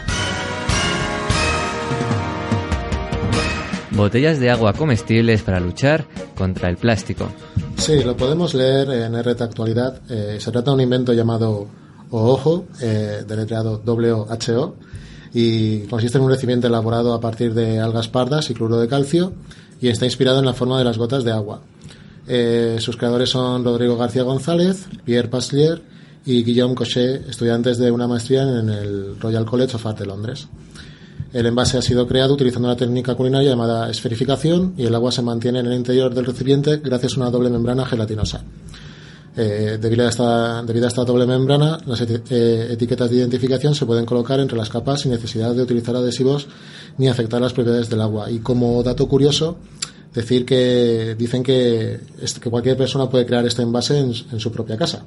Botellas 3.93 4.39
de 4.39 4.51
agua 4.51 4.73
comestibles 4.73 5.43
para 5.43 5.61
luchar 5.61 6.07
contra 6.37 6.69
el 6.69 6.77
plástico. 6.77 7.31
Sí, 7.77 8.03
lo 8.05 8.17
podemos 8.17 8.55
leer 8.55 8.91
en 8.91 9.21
RT 9.21 9.41
Actualidad. 9.43 10.01
Eh, 10.11 10.37
se 10.39 10.51
trata 10.51 10.71
de 10.71 10.75
un 10.77 10.81
invento 10.83 11.13
llamado 11.13 11.67
OOJO, 12.11 12.67
eh, 12.81 13.25
deletreado 13.27 13.83
WHO, 13.85 14.75
y 15.33 15.81
consiste 15.83 16.19
en 16.19 16.25
un 16.25 16.31
recipiente 16.31 16.67
elaborado 16.67 17.15
a 17.15 17.21
partir 17.21 17.55
de 17.55 17.79
algas 17.79 18.09
pardas 18.09 18.51
y 18.51 18.55
cloruro 18.55 18.81
de 18.81 18.89
calcio 18.89 19.33
y 19.81 19.89
está 19.89 20.05
inspirado 20.05 20.41
en 20.41 20.45
la 20.45 20.55
forma 20.55 20.79
de 20.79 20.85
las 20.85 20.99
gotas 20.99 21.25
de 21.25 21.33
agua. 21.33 21.63
Eh, 22.27 22.77
sus 22.81 22.97
creadores 22.97 23.31
son 23.31 23.65
Rodrigo 23.65 23.97
García 23.97 24.23
González, 24.23 24.87
Pierre 25.05 25.29
Paslier 25.29 25.83
y 26.27 26.45
Guillaume 26.45 26.75
Cochet, 26.75 27.29
estudiantes 27.29 27.79
de 27.79 27.91
una 27.91 28.07
maestría 28.07 28.43
en 28.43 28.69
el 28.69 29.19
Royal 29.21 29.45
College 29.45 29.77
of 29.77 29.87
Art 29.87 29.99
de 29.99 30.07
Londres. 30.07 30.49
El 31.33 31.47
envase 31.47 31.79
ha 31.79 31.83
sido 31.83 32.09
creado 32.09 32.35
utilizando 32.35 32.67
una 32.67 32.77
técnica 32.77 33.15
culinaria 33.15 33.51
llamada 33.51 33.89
esferificación 33.89 34.75
y 34.77 34.87
el 34.87 34.95
agua 34.95 35.13
se 35.13 35.23
mantiene 35.23 35.61
en 35.61 35.67
el 35.67 35.75
interior 35.75 36.13
del 36.13 36.27
recipiente 36.27 36.79
gracias 36.79 37.15
a 37.15 37.21
una 37.21 37.31
doble 37.31 37.51
membrana 37.51 37.87
gelatinosa. 37.87 38.43
Eh, 39.37 39.79
debido, 39.81 40.05
a 40.05 40.09
esta, 40.09 40.63
debido 40.63 40.87
a 40.87 40.89
esta 40.89 41.05
doble 41.05 41.25
membrana, 41.25 41.79
las 41.87 42.01
eh, 42.01 42.69
etiquetas 42.71 43.11
de 43.11 43.17
identificación 43.17 43.75
se 43.77 43.87
pueden 43.87 44.05
colocar 44.05 44.41
entre 44.41 44.59
las 44.59 44.69
capas 44.69 45.03
sin 45.03 45.13
necesidad 45.13 45.55
de 45.55 45.63
utilizar 45.63 45.95
adhesivos 45.95 46.49
ni 46.99 47.09
afectar 47.09 47.41
las 47.41 47.53
propiedades 47.53 47.89
del 47.89 48.01
agua. 48.01 48.31
Y 48.31 48.41
como 48.41 48.83
dato 48.83 49.07
curioso, 49.07 49.59
decir 50.13 50.45
que 50.45 51.15
dicen 51.17 51.43
que, 51.43 52.01
cualquier 52.51 52.77
persona 52.77 53.09
puede 53.09 53.25
crear 53.25 53.47
este 53.47 53.63
envase 53.63 54.01
en, 54.01 54.15
su 54.15 54.51
propia 54.51 54.77
casa. 54.77 55.05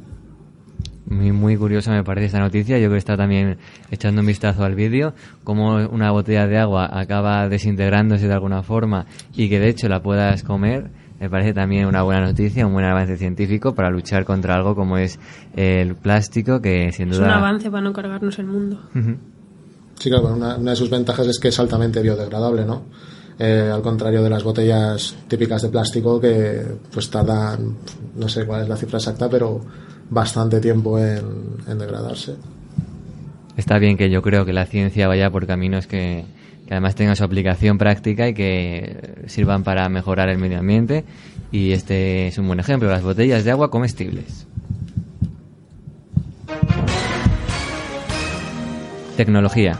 Muy, 1.06 1.32
muy 1.32 1.58
curiosa 1.58 1.92
me 1.92 2.04
parece 2.04 2.28
esta 2.28 2.40
noticia. 2.40 2.80
Yo 2.80 2.90
que 2.90 2.98
estado 2.98 3.18
también 3.18 3.58
echando 3.92 4.22
un 4.22 4.28
vistazo 4.28 4.64
al 4.64 4.74
vídeo, 4.74 5.14
cómo 5.44 5.76
una 5.76 6.12
botella 6.12 6.48
de 6.48 6.58
agua 6.58 6.90
acaba 6.92 7.50
desintegrándose 7.50 8.28
de 8.28 8.34
alguna 8.34 8.64
forma 8.64 9.06
y 9.36 9.50
que 9.50 9.60
de 9.60 9.70
hecho 9.70 9.90
la 9.90 10.02
puedas 10.02 10.44
comer. 10.44 11.03
Me 11.24 11.30
parece 11.30 11.54
también 11.54 11.86
una 11.86 12.04
buena 12.04 12.20
noticia, 12.20 12.68
un 12.68 12.74
buen 12.74 12.84
avance 12.84 13.16
científico 13.16 13.74
para 13.74 13.90
luchar 13.90 14.26
contra 14.26 14.56
algo 14.56 14.76
como 14.76 14.98
es 14.98 15.18
el 15.56 15.96
plástico, 15.96 16.60
que 16.60 16.92
sin 16.92 17.12
Es 17.12 17.16
duda. 17.18 17.28
un 17.28 17.34
avance 17.36 17.72
para 17.72 17.82
no 17.82 17.94
cargarnos 17.94 18.38
el 18.40 18.46
mundo. 18.48 18.82
Sí, 19.98 20.10
claro, 20.10 20.24
bueno, 20.24 20.36
una, 20.36 20.58
una 20.58 20.72
de 20.72 20.76
sus 20.76 20.90
ventajas 20.90 21.26
es 21.28 21.40
que 21.40 21.48
es 21.48 21.58
altamente 21.62 22.02
biodegradable, 22.02 22.66
¿no? 22.66 22.84
Eh, 23.40 23.72
al 23.74 23.82
contrario 23.82 24.22
de 24.22 24.30
las 24.30 24.44
botellas 24.44 25.16
típicas 25.30 25.62
de 25.62 25.70
plástico 25.70 26.20
que 26.20 26.62
pues 26.94 27.10
tardan, 27.10 27.78
no 28.18 28.28
sé 28.28 28.46
cuál 28.46 28.64
es 28.64 28.68
la 28.68 28.76
cifra 28.76 28.98
exacta, 28.98 29.30
pero 29.30 29.62
bastante 30.10 30.60
tiempo 30.60 31.00
en, 31.00 31.24
en 31.70 31.80
degradarse. 31.80 32.36
Está 33.56 33.80
bien 33.80 33.96
que 33.96 34.10
yo 34.10 34.22
creo 34.22 34.44
que 34.44 34.52
la 34.52 34.66
ciencia 34.66 35.08
vaya 35.08 35.32
por 35.32 35.48
caminos 35.48 35.88
que, 35.88 36.26
además 36.74 36.96
tengan 36.96 37.16
su 37.16 37.24
aplicación 37.24 37.78
práctica 37.78 38.28
y 38.28 38.34
que 38.34 39.24
sirvan 39.28 39.64
para 39.64 39.88
mejorar 39.90 40.30
el 40.30 40.38
medio 40.38 40.60
ambiente. 40.60 41.06
Y 41.52 41.72
este 41.72 42.28
es 42.28 42.38
un 42.38 42.48
buen 42.48 42.60
ejemplo, 42.60 42.90
las 42.90 43.04
botellas 43.04 43.44
de 43.44 43.52
agua 43.52 43.70
comestibles. 43.70 44.48
Tecnología. 49.16 49.80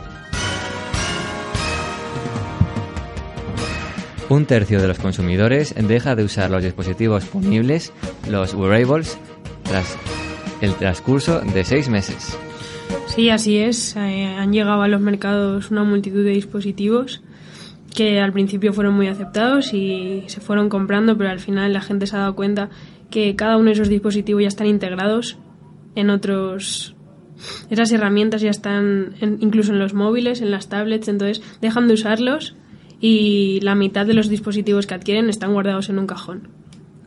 Un 4.28 4.46
tercio 4.46 4.80
de 4.80 4.88
los 4.88 4.98
consumidores 4.98 5.74
deja 5.76 6.14
de 6.14 6.24
usar 6.24 6.50
los 6.50 6.62
dispositivos 6.62 7.24
ponibles, 7.26 7.92
los 8.28 8.54
wearables, 8.54 9.18
tras 9.64 9.98
el 10.60 10.74
transcurso 10.76 11.40
de 11.40 11.64
seis 11.64 11.88
meses. 11.88 12.38
Sí, 13.14 13.30
así 13.30 13.58
es. 13.58 13.94
Eh, 13.96 14.26
han 14.26 14.52
llegado 14.52 14.82
a 14.82 14.88
los 14.88 15.00
mercados 15.00 15.70
una 15.70 15.84
multitud 15.84 16.24
de 16.24 16.30
dispositivos 16.30 17.22
que 17.94 18.20
al 18.20 18.32
principio 18.32 18.72
fueron 18.72 18.94
muy 18.94 19.06
aceptados 19.06 19.72
y 19.72 20.24
se 20.26 20.40
fueron 20.40 20.68
comprando, 20.68 21.16
pero 21.16 21.30
al 21.30 21.38
final 21.38 21.72
la 21.72 21.80
gente 21.80 22.06
se 22.08 22.16
ha 22.16 22.20
dado 22.20 22.34
cuenta 22.34 22.70
que 23.10 23.36
cada 23.36 23.56
uno 23.56 23.66
de 23.66 23.72
esos 23.72 23.88
dispositivos 23.88 24.42
ya 24.42 24.48
están 24.48 24.66
integrados 24.66 25.38
en 25.94 26.10
otros. 26.10 26.96
Esas 27.70 27.92
herramientas 27.92 28.40
ya 28.40 28.50
están 28.50 29.14
en- 29.20 29.38
incluso 29.40 29.72
en 29.72 29.78
los 29.78 29.94
móviles, 29.94 30.40
en 30.40 30.50
las 30.50 30.68
tablets, 30.68 31.06
entonces 31.06 31.40
dejan 31.60 31.86
de 31.86 31.94
usarlos 31.94 32.56
y 33.00 33.60
la 33.62 33.76
mitad 33.76 34.06
de 34.06 34.14
los 34.14 34.28
dispositivos 34.28 34.88
que 34.88 34.94
adquieren 34.94 35.28
están 35.28 35.52
guardados 35.52 35.88
en 35.88 36.00
un 36.00 36.06
cajón. 36.08 36.48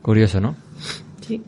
Curioso, 0.02 0.40
¿no? 0.40 0.56
Sí. 1.20 1.42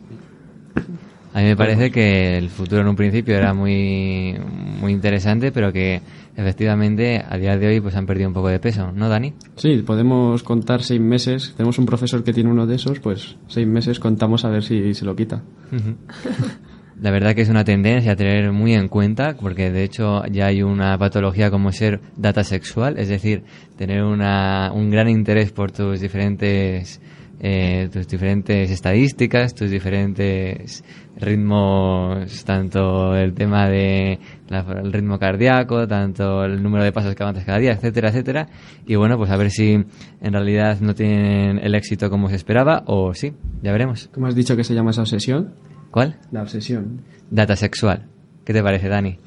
A 1.39 1.41
mí 1.41 1.47
me 1.47 1.55
parece 1.55 1.89
que 1.89 2.37
el 2.37 2.49
futuro 2.49 2.81
en 2.81 2.89
un 2.89 2.97
principio 2.97 3.33
era 3.33 3.53
muy, 3.53 4.35
muy 4.81 4.91
interesante, 4.91 5.53
pero 5.53 5.71
que 5.71 6.01
efectivamente 6.35 7.23
a 7.25 7.37
día 7.37 7.57
de 7.57 7.65
hoy 7.65 7.79
pues 7.79 7.95
han 7.95 8.05
perdido 8.05 8.27
un 8.27 8.33
poco 8.33 8.49
de 8.49 8.59
peso, 8.59 8.91
¿no, 8.91 9.07
Dani? 9.07 9.33
Sí, 9.55 9.77
podemos 9.77 10.43
contar 10.43 10.83
seis 10.83 10.99
meses. 10.99 11.53
Tenemos 11.55 11.79
un 11.79 11.85
profesor 11.85 12.25
que 12.25 12.33
tiene 12.33 12.49
uno 12.49 12.67
de 12.67 12.75
esos, 12.75 12.99
pues 12.99 13.37
seis 13.47 13.65
meses 13.65 14.01
contamos 14.01 14.43
a 14.43 14.49
ver 14.49 14.63
si 14.63 14.93
se 14.93 15.05
lo 15.05 15.15
quita. 15.15 15.41
La 17.01 17.09
verdad 17.09 17.33
que 17.33 17.43
es 17.43 17.49
una 17.49 17.63
tendencia 17.63 18.11
a 18.11 18.15
tener 18.17 18.51
muy 18.51 18.73
en 18.73 18.89
cuenta, 18.89 19.37
porque 19.39 19.71
de 19.71 19.85
hecho 19.85 20.25
ya 20.25 20.47
hay 20.47 20.61
una 20.61 20.97
patología 20.97 21.49
como 21.49 21.71
ser 21.71 22.01
data 22.17 22.43
sexual, 22.43 22.99
es 22.99 23.07
decir, 23.07 23.43
tener 23.77 24.03
una, 24.03 24.73
un 24.73 24.89
gran 24.89 25.07
interés 25.07 25.53
por 25.53 25.71
tus 25.71 26.01
diferentes, 26.01 26.99
eh, 27.39 27.89
tus 27.91 28.07
diferentes 28.07 28.69
estadísticas, 28.69 29.55
tus 29.55 29.69
diferentes 29.69 30.83
ritmos, 31.17 32.43
tanto 32.45 33.15
el 33.15 33.33
tema 33.33 33.67
de 33.69 34.19
la- 34.49 34.65
el 34.83 34.91
ritmo 34.91 35.17
cardíaco, 35.19 35.87
tanto 35.87 36.43
el 36.43 36.61
número 36.61 36.83
de 36.83 36.91
pasos 36.91 37.15
que 37.15 37.23
avanzas 37.23 37.45
cada 37.45 37.59
día, 37.59 37.71
etcétera, 37.73 38.09
etcétera. 38.09 38.47
Y 38.85 38.95
bueno, 38.95 39.17
pues 39.17 39.29
a 39.31 39.37
ver 39.37 39.51
si 39.51 39.71
en 39.73 40.33
realidad 40.33 40.79
no 40.81 40.93
tienen 40.95 41.59
el 41.59 41.75
éxito 41.75 42.09
como 42.09 42.29
se 42.29 42.35
esperaba, 42.35 42.83
o 42.87 43.13
sí, 43.13 43.33
ya 43.61 43.71
veremos. 43.71 44.09
¿Cómo 44.13 44.27
has 44.27 44.35
dicho 44.35 44.55
que 44.55 44.63
se 44.63 44.73
llama 44.73 44.91
esa 44.91 45.01
obsesión? 45.01 45.53
¿Cuál? 45.91 46.17
La 46.31 46.41
obsesión. 46.43 47.01
Data 47.31 47.55
sexual. 47.55 48.05
¿Qué 48.45 48.53
te 48.53 48.61
parece, 48.63 48.87
Dani? 48.89 49.17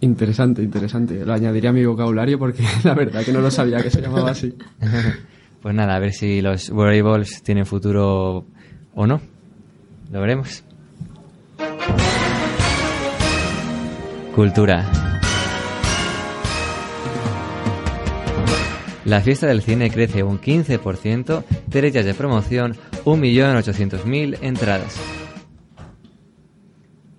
Interesante, 0.00 0.62
interesante. 0.62 1.24
Lo 1.24 1.32
añadiré 1.32 1.68
a 1.68 1.72
mi 1.72 1.84
vocabulario 1.84 2.38
porque 2.38 2.62
la 2.84 2.94
verdad 2.94 3.22
que 3.24 3.32
no 3.32 3.40
lo 3.40 3.50
sabía 3.50 3.82
que 3.82 3.90
se 3.90 4.00
llamaba 4.02 4.30
así. 4.30 4.54
Pues 5.64 5.74
nada, 5.74 5.96
a 5.96 5.98
ver 5.98 6.12
si 6.12 6.42
los 6.42 6.68
wearables 6.68 7.42
tienen 7.42 7.64
futuro 7.64 8.44
o 8.94 9.06
no. 9.06 9.18
Lo 10.10 10.20
veremos. 10.20 10.62
Cultura. 14.34 14.86
La 19.06 19.22
fiesta 19.22 19.46
del 19.46 19.62
cine 19.62 19.90
crece 19.90 20.22
un 20.22 20.38
15%, 20.38 21.44
tres 21.70 21.92
días 21.94 22.04
de 22.04 22.12
promoción, 22.12 22.76
1.800.000 23.06 24.40
entradas. 24.42 25.23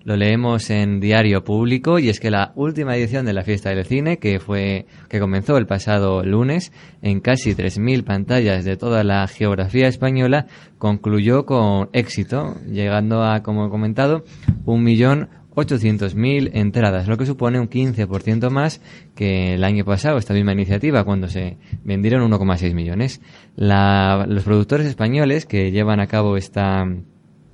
Lo 0.06 0.16
leemos 0.16 0.70
en 0.70 1.00
Diario 1.00 1.42
Público 1.42 1.98
y 1.98 2.08
es 2.10 2.20
que 2.20 2.30
la 2.30 2.52
última 2.54 2.96
edición 2.96 3.26
de 3.26 3.32
la 3.32 3.42
fiesta 3.42 3.70
del 3.70 3.84
cine, 3.84 4.18
que 4.18 4.38
fue 4.38 4.86
que 5.08 5.18
comenzó 5.18 5.56
el 5.56 5.66
pasado 5.66 6.22
lunes 6.24 6.70
en 7.02 7.18
casi 7.18 7.56
3.000 7.56 8.04
pantallas 8.04 8.64
de 8.64 8.76
toda 8.76 9.02
la 9.02 9.26
geografía 9.26 9.88
española, 9.88 10.46
concluyó 10.78 11.44
con 11.44 11.88
éxito, 11.92 12.54
llegando 12.70 13.24
a, 13.24 13.42
como 13.42 13.66
he 13.66 13.68
comentado, 13.68 14.22
1.800.000 14.64 16.50
entradas, 16.54 17.08
lo 17.08 17.16
que 17.16 17.26
supone 17.26 17.58
un 17.58 17.68
15% 17.68 18.48
más 18.50 18.80
que 19.16 19.54
el 19.54 19.64
año 19.64 19.84
pasado, 19.84 20.18
esta 20.18 20.34
misma 20.34 20.52
iniciativa, 20.52 21.02
cuando 21.02 21.28
se 21.28 21.56
vendieron 21.82 22.30
1,6 22.30 22.74
millones. 22.74 23.20
La- 23.56 24.24
los 24.28 24.44
productores 24.44 24.86
españoles 24.86 25.46
que 25.46 25.72
llevan 25.72 25.98
a 25.98 26.06
cabo 26.06 26.36
esta 26.36 26.86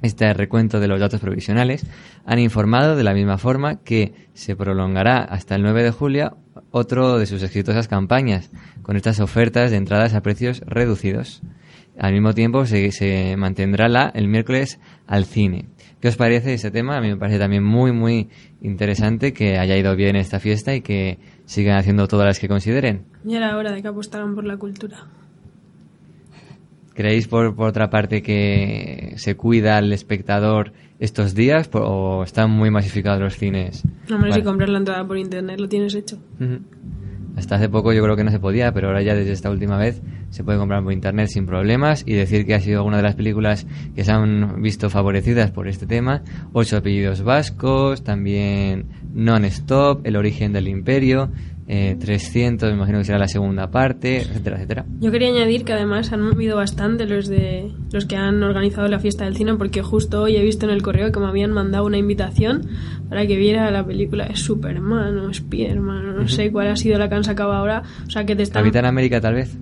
este 0.02 0.32
recuento 0.34 0.80
de 0.80 0.88
los 0.88 1.00
datos 1.00 1.20
provisionales, 1.20 1.86
han 2.24 2.38
informado 2.38 2.96
de 2.96 3.04
la 3.04 3.14
misma 3.14 3.38
forma 3.38 3.82
que 3.82 4.12
se 4.34 4.56
prolongará 4.56 5.18
hasta 5.18 5.54
el 5.54 5.62
9 5.62 5.82
de 5.82 5.90
julio 5.90 6.36
otro 6.70 7.18
de 7.18 7.26
sus 7.26 7.42
exitosas 7.42 7.88
campañas, 7.88 8.50
con 8.82 8.96
estas 8.96 9.20
ofertas 9.20 9.70
de 9.70 9.76
entradas 9.76 10.14
a 10.14 10.22
precios 10.22 10.60
reducidos. 10.66 11.42
al 11.98 12.12
mismo 12.12 12.32
tiempo 12.32 12.64
se, 12.66 13.36
mantendrá 13.36 13.88
la, 13.88 14.10
el 14.14 14.28
miércoles 14.28 14.80
al 15.06 15.24
cine. 15.24 15.68
¿Qué 16.00 16.08
os 16.08 16.16
parece 16.16 16.54
ese 16.54 16.70
tema? 16.70 16.96
A 16.96 17.00
mí 17.00 17.08
me 17.08 17.16
parece 17.16 17.38
también 17.38 17.62
muy, 17.62 17.92
muy 17.92 18.28
interesante 18.60 19.32
que 19.32 19.58
haya 19.58 19.76
ido 19.76 19.94
bien 19.94 20.16
esta 20.16 20.40
fiesta 20.40 20.74
y 20.74 20.80
que 20.80 21.18
sigan 21.44 21.76
haciendo 21.76 22.08
todas 22.08 22.26
las 22.26 22.40
que 22.40 22.48
consideren. 22.48 23.04
Ya 23.22 23.36
era 23.36 23.56
hora 23.56 23.70
de 23.70 23.82
que 23.82 23.88
apostaran 23.88 24.34
por 24.34 24.44
la 24.44 24.56
cultura. 24.56 25.06
¿Creéis 26.94 27.26
por, 27.28 27.54
por 27.54 27.68
otra 27.68 27.88
parte 27.90 28.22
que 28.22 29.14
se 29.16 29.34
cuida 29.36 29.76
al 29.78 29.92
espectador 29.92 30.72
estos 30.98 31.34
días 31.34 31.68
por- 31.68 31.82
o 31.84 32.22
están 32.22 32.50
muy 32.50 32.70
masificados 32.70 33.20
los 33.20 33.36
cines? 33.36 33.82
Hombre, 34.10 34.30
Vale. 34.30 34.34
si 34.34 34.42
compras 34.42 34.68
la 34.70 34.78
entrada 34.78 35.06
por 35.06 35.16
internet 35.18 35.58
lo 35.58 35.68
tienes 35.68 35.94
hecho. 35.94 36.18
Hasta 37.34 37.54
hace 37.56 37.70
poco 37.70 37.94
yo 37.94 38.02
creo 38.02 38.14
que 38.14 38.24
no 38.24 38.30
se 38.30 38.38
podía, 38.38 38.72
pero 38.74 38.88
ahora 38.88 39.00
ya 39.02 39.14
desde 39.14 39.32
esta 39.32 39.50
última 39.50 39.78
vez 39.78 40.02
se 40.28 40.44
puede 40.44 40.58
comprar 40.58 40.82
por 40.82 40.92
internet 40.92 41.28
sin 41.28 41.46
problemas 41.46 42.04
y 42.06 42.12
decir 42.12 42.44
que 42.44 42.54
ha 42.54 42.60
sido 42.60 42.84
una 42.84 42.98
de 42.98 43.02
las 43.04 43.14
películas 43.14 43.66
que 43.94 44.04
se 44.04 44.12
han 44.12 44.60
visto 44.60 44.90
favorecidas 44.90 45.50
por 45.50 45.66
este 45.66 45.86
tema. 45.86 46.22
Ocho 46.52 46.76
apellidos 46.76 47.22
vascos, 47.22 48.04
también 48.04 48.84
Non-Stop, 49.14 50.06
El 50.06 50.16
origen 50.16 50.52
del 50.52 50.68
imperio, 50.68 51.30
eh, 51.68 51.96
300, 51.98 52.70
me 52.70 52.76
imagino 52.76 52.98
que 52.98 53.04
será 53.04 53.18
la 53.18 53.28
segunda 53.28 53.70
parte, 53.70 54.22
etcétera, 54.22 54.56
etcétera. 54.56 54.84
Yo 55.00 55.10
quería 55.10 55.28
añadir 55.28 55.64
que 55.64 55.72
además 55.72 56.12
han 56.12 56.22
movido 56.22 56.56
bastante 56.56 57.06
los 57.06 57.28
de 57.28 57.70
los 57.92 58.04
que 58.04 58.16
han 58.16 58.42
organizado 58.42 58.88
la 58.88 58.98
fiesta 58.98 59.24
del 59.24 59.36
cine 59.36 59.54
porque 59.54 59.82
justo 59.82 60.22
hoy 60.22 60.36
he 60.36 60.42
visto 60.42 60.66
en 60.66 60.72
el 60.72 60.82
correo 60.82 61.12
que 61.12 61.20
me 61.20 61.26
habían 61.26 61.52
mandado 61.52 61.86
una 61.86 61.98
invitación 61.98 62.68
para 63.08 63.26
que 63.26 63.36
viera 63.36 63.70
la 63.70 63.86
película 63.86 64.26
de 64.26 64.36
Superman 64.36 65.18
o 65.18 65.32
Spiderman 65.32 66.02
no 66.16 66.28
sé 66.28 66.50
cuál 66.52 66.68
ha 66.68 66.76
sido 66.76 66.98
la 66.98 67.08
que 67.08 67.14
han 67.14 67.24
sacado 67.24 67.52
ahora. 67.52 67.82
O 68.06 68.10
sea 68.10 68.24
que 68.24 68.36
te 68.36 68.42
están... 68.42 68.62
Capitán 68.62 68.84
América 68.84 69.20
tal 69.20 69.34
vez. 69.34 69.56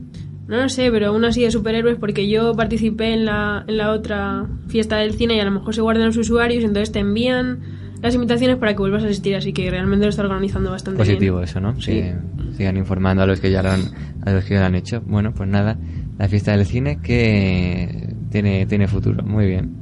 No 0.47 0.56
lo 0.56 0.68
sé, 0.68 0.90
pero 0.90 1.09
aún 1.09 1.24
así 1.24 1.43
de 1.43 1.51
superhéroes 1.51 1.97
porque 1.98 2.28
yo 2.28 2.55
participé 2.55 3.12
en 3.14 3.24
la, 3.24 3.64
en 3.66 3.77
la 3.77 3.93
otra 3.93 4.47
fiesta 4.68 4.97
del 4.97 5.14
cine 5.14 5.36
y 5.36 5.40
a 5.40 5.44
lo 5.44 5.52
mejor 5.52 5.74
se 5.74 5.81
guardan 5.81 6.06
los 6.06 6.16
usuarios 6.16 6.62
y 6.62 6.66
entonces 6.66 6.93
te 6.93 6.98
envían 6.98 7.60
las 8.02 8.14
invitaciones 8.14 8.56
para 8.56 8.72
que 8.72 8.78
vuelvas 8.78 9.02
a 9.02 9.06
asistir, 9.06 9.36
así 9.36 9.52
que 9.52 9.70
realmente 9.70 10.06
lo 10.06 10.10
está 10.10 10.22
organizando 10.22 10.70
bastante 10.70 10.98
Positivo 10.98 11.39
bien. 11.39 11.48
eso, 11.48 11.60
¿no? 11.60 11.78
Sí. 11.81 11.93
Que 11.93 12.14
sigan 12.56 12.77
informando 12.77 13.22
a 13.22 13.27
los 13.27 13.40
que 13.40 13.51
ya 13.51 13.62
lo 13.62 13.70
han, 13.70 13.82
a 14.24 14.32
los 14.32 14.44
que 14.44 14.55
ya 14.55 14.60
lo 14.60 14.66
han 14.66 14.74
hecho. 14.74 15.02
Bueno, 15.02 15.32
pues 15.32 15.48
nada, 15.48 15.77
la 16.18 16.28
fiesta 16.28 16.56
del 16.56 16.64
cine 16.66 16.98
que 17.02 18.14
tiene, 18.31 18.66
tiene 18.66 18.89
futuro. 18.89 19.22
Muy 19.24 19.47
bien. 19.47 19.77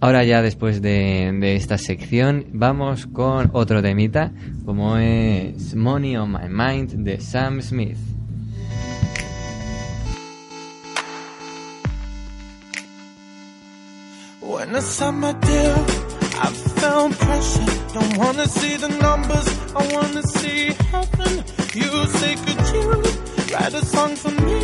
Ahora 0.00 0.24
ya 0.24 0.42
después 0.42 0.80
de, 0.80 1.36
de 1.40 1.56
esta 1.56 1.76
sección 1.76 2.46
vamos 2.52 3.06
con 3.06 3.50
otro 3.52 3.82
temita 3.82 4.30
como 4.64 4.96
es 4.96 5.74
Money 5.74 6.16
on 6.16 6.30
My 6.32 6.48
Mind 6.48 6.92
de 7.04 7.20
Sam 7.20 7.60
Smith. 7.62 7.98
When 14.48 14.74
I 14.74 14.80
signed 14.80 15.20
my 15.20 15.32
deal, 15.34 15.76
I 16.44 16.48
felt 16.80 17.12
pressure. 17.12 17.66
Don't 17.92 18.16
wanna 18.16 18.46
see 18.48 18.76
the 18.76 18.88
numbers, 18.88 19.46
I 19.76 19.92
wanna 19.94 20.22
see 20.22 20.72
heaven. 20.90 21.44
You 21.74 22.06
say, 22.18 22.34
could 22.44 22.62
you 22.74 22.86
write 23.52 23.74
a 23.74 23.84
song 23.84 24.16
for 24.16 24.30
me? 24.30 24.60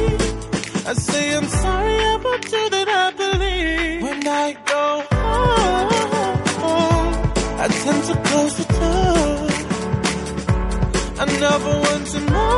I 0.86 0.94
say, 0.94 1.36
I'm 1.36 1.46
sorry 1.48 1.98
about 2.14 2.44
you 2.50 2.70
that 2.70 2.88
I 2.88 3.10
believe. 3.22 4.02
When 4.04 4.26
I 4.26 4.56
go 4.72 4.84
home, 6.60 7.12
I 7.60 7.66
tend 7.68 8.04
to 8.08 8.14
close 8.28 8.54
the 8.60 8.66
door. 8.80 9.48
I 11.20 11.24
never 11.46 11.72
want 11.84 12.06
to 12.14 12.20
know. 12.32 12.54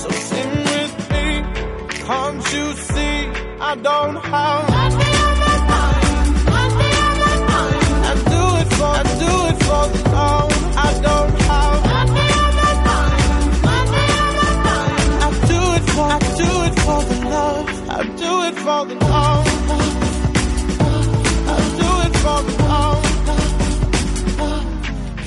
So 0.00 0.08
sing 0.28 0.52
with 0.72 0.94
me, 1.12 1.26
can't 2.06 2.44
you 2.52 2.66
see? 2.92 3.16
I 3.60 3.74
don't 3.74 4.16
have. 4.16 4.77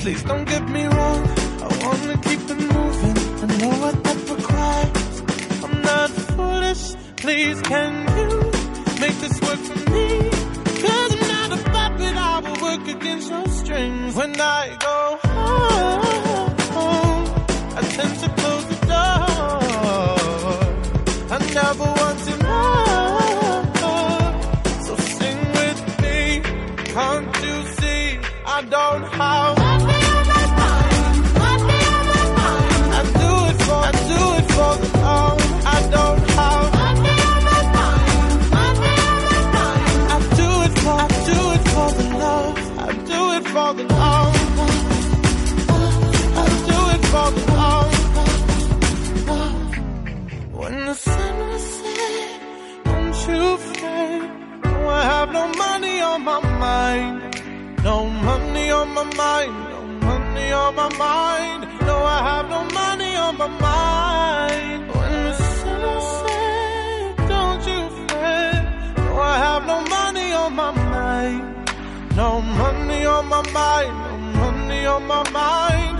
Please 0.02 0.22
don't 0.24 0.44
get 0.44 0.68
me 0.68 0.84
wrong. 0.84 1.20
I 1.62 1.68
wanna 1.84 2.18
keep 2.26 2.40
it 2.52 2.60
moving. 2.74 3.16
I 3.42 3.46
know 3.60 3.74
what 3.82 3.96
that 4.02 4.18
requires. 4.34 5.14
I'm 5.64 5.76
not 5.82 6.10
foolish. 6.10 6.84
Please, 7.22 7.62
can 7.62 7.92
you 8.18 8.30
make 9.00 9.16
this 9.24 9.40
work 9.46 9.60
for 9.68 9.78
me? 9.92 10.06
I'm 10.94 11.12
not 11.32 11.48
a 11.58 11.60
puppet. 11.70 12.14
I 12.16 12.40
will 12.44 12.60
work 12.68 12.84
against 12.88 13.30
your 13.30 13.46
strings. 13.46 14.16
When 14.16 14.40
I 14.40 14.76
go 14.80 14.91
mind. 59.22 59.54
No 59.72 59.80
money 60.08 60.48
on 60.62 60.70
my 60.80 60.88
mind. 61.06 61.60
No, 61.88 61.96
I 62.16 62.18
have 62.30 62.46
no 62.56 62.60
money 62.80 63.12
on 63.26 63.32
my 63.42 63.50
mind. 63.68 64.80
When 64.96 65.12
the 65.26 65.34
sun 65.58 65.80
was 65.90 66.10
don't 67.32 67.62
you 67.70 67.80
fret. 68.08 68.62
No, 68.98 69.12
I 69.32 69.34
have 69.46 69.62
no 69.72 69.78
money 69.96 70.28
on 70.42 70.50
my 70.62 70.72
mind. 70.94 71.42
No 72.20 72.30
money 72.60 73.00
on 73.14 73.24
my 73.34 73.42
mind. 73.58 73.94
No 74.06 74.14
money 74.40 74.80
on 74.94 75.02
my 75.12 75.22
mind. 75.40 75.91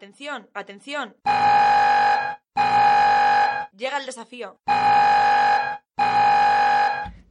Atención, 0.00 0.48
atención. 0.54 1.14
Llega 3.76 3.98
el 3.98 4.06
desafío. 4.06 4.58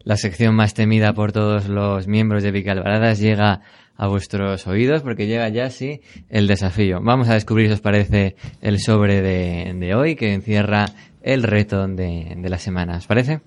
la 0.03 0.17
sección 0.17 0.53
más 0.53 0.75
temida 0.75 1.13
por 1.13 1.31
todos 1.31 1.67
los 1.67 2.07
miembros 2.07 2.43
de 2.43 2.51
Vicalvaradas 2.51 3.17
llega 3.17 3.61
a 3.95 4.07
vuestros 4.07 4.67
oídos 4.67 5.01
porque 5.01 5.25
llega 5.25 5.49
ya 5.49 5.71
sí 5.71 6.01
el 6.29 6.45
desafío. 6.45 6.99
Vamos 7.01 7.27
a 7.29 7.33
descubrir 7.33 7.69
si 7.69 7.73
os 7.73 7.81
parece 7.81 8.35
el 8.61 8.79
sobre 8.79 9.23
de, 9.23 9.73
de 9.73 9.95
hoy 9.95 10.15
que 10.15 10.31
encierra 10.31 10.85
el 11.23 11.41
reto 11.41 11.87
de, 11.87 12.35
de 12.37 12.49
la 12.49 12.59
semana. 12.59 12.97
¿Os 12.97 13.07
parece? 13.07 13.41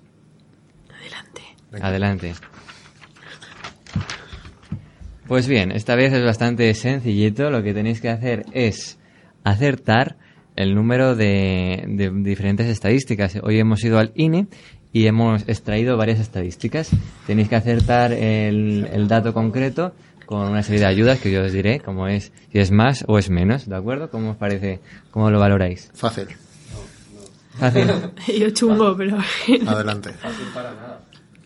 Adelante. 0.99 1.43
Adelante. 1.81 2.33
Pues 5.27 5.47
bien, 5.47 5.71
esta 5.71 5.95
vez 5.95 6.11
es 6.11 6.25
bastante 6.25 6.73
sencillito. 6.73 7.49
Lo 7.49 7.63
que 7.63 7.73
tenéis 7.73 8.01
que 8.01 8.09
hacer 8.09 8.45
es 8.51 8.99
acertar 9.43 10.17
el 10.55 10.75
número 10.75 11.15
de, 11.15 11.83
de 11.87 12.11
diferentes 12.11 12.67
estadísticas. 12.67 13.37
Hoy 13.41 13.59
hemos 13.59 13.83
ido 13.83 13.99
al 13.99 14.11
INE 14.15 14.47
y 14.91 15.07
hemos 15.07 15.47
extraído 15.49 15.97
varias 15.97 16.19
estadísticas. 16.19 16.91
Tenéis 17.25 17.49
que 17.49 17.55
acertar 17.55 18.13
el, 18.13 18.87
el 18.93 19.07
dato 19.07 19.33
concreto 19.33 19.93
con 20.25 20.49
una 20.49 20.63
serie 20.63 20.81
de 20.81 20.87
ayudas 20.87 21.19
que 21.19 21.31
yo 21.31 21.43
os 21.43 21.51
diré, 21.51 21.79
como 21.79 22.07
es 22.07 22.31
si 22.51 22.59
es 22.59 22.71
más 22.71 23.03
o 23.07 23.17
es 23.17 23.29
menos, 23.29 23.67
¿de 23.67 23.75
acuerdo? 23.75 24.09
¿Cómo 24.09 24.31
os 24.31 24.37
parece? 24.37 24.79
¿Cómo 25.11 25.29
lo 25.29 25.39
valoráis? 25.39 25.91
Fácil. 25.93 26.27
Fácil. 27.55 27.87
Yo 28.39 28.49
chungo, 28.51 28.95
pero... 28.97 29.17
Adelante. 29.67 30.11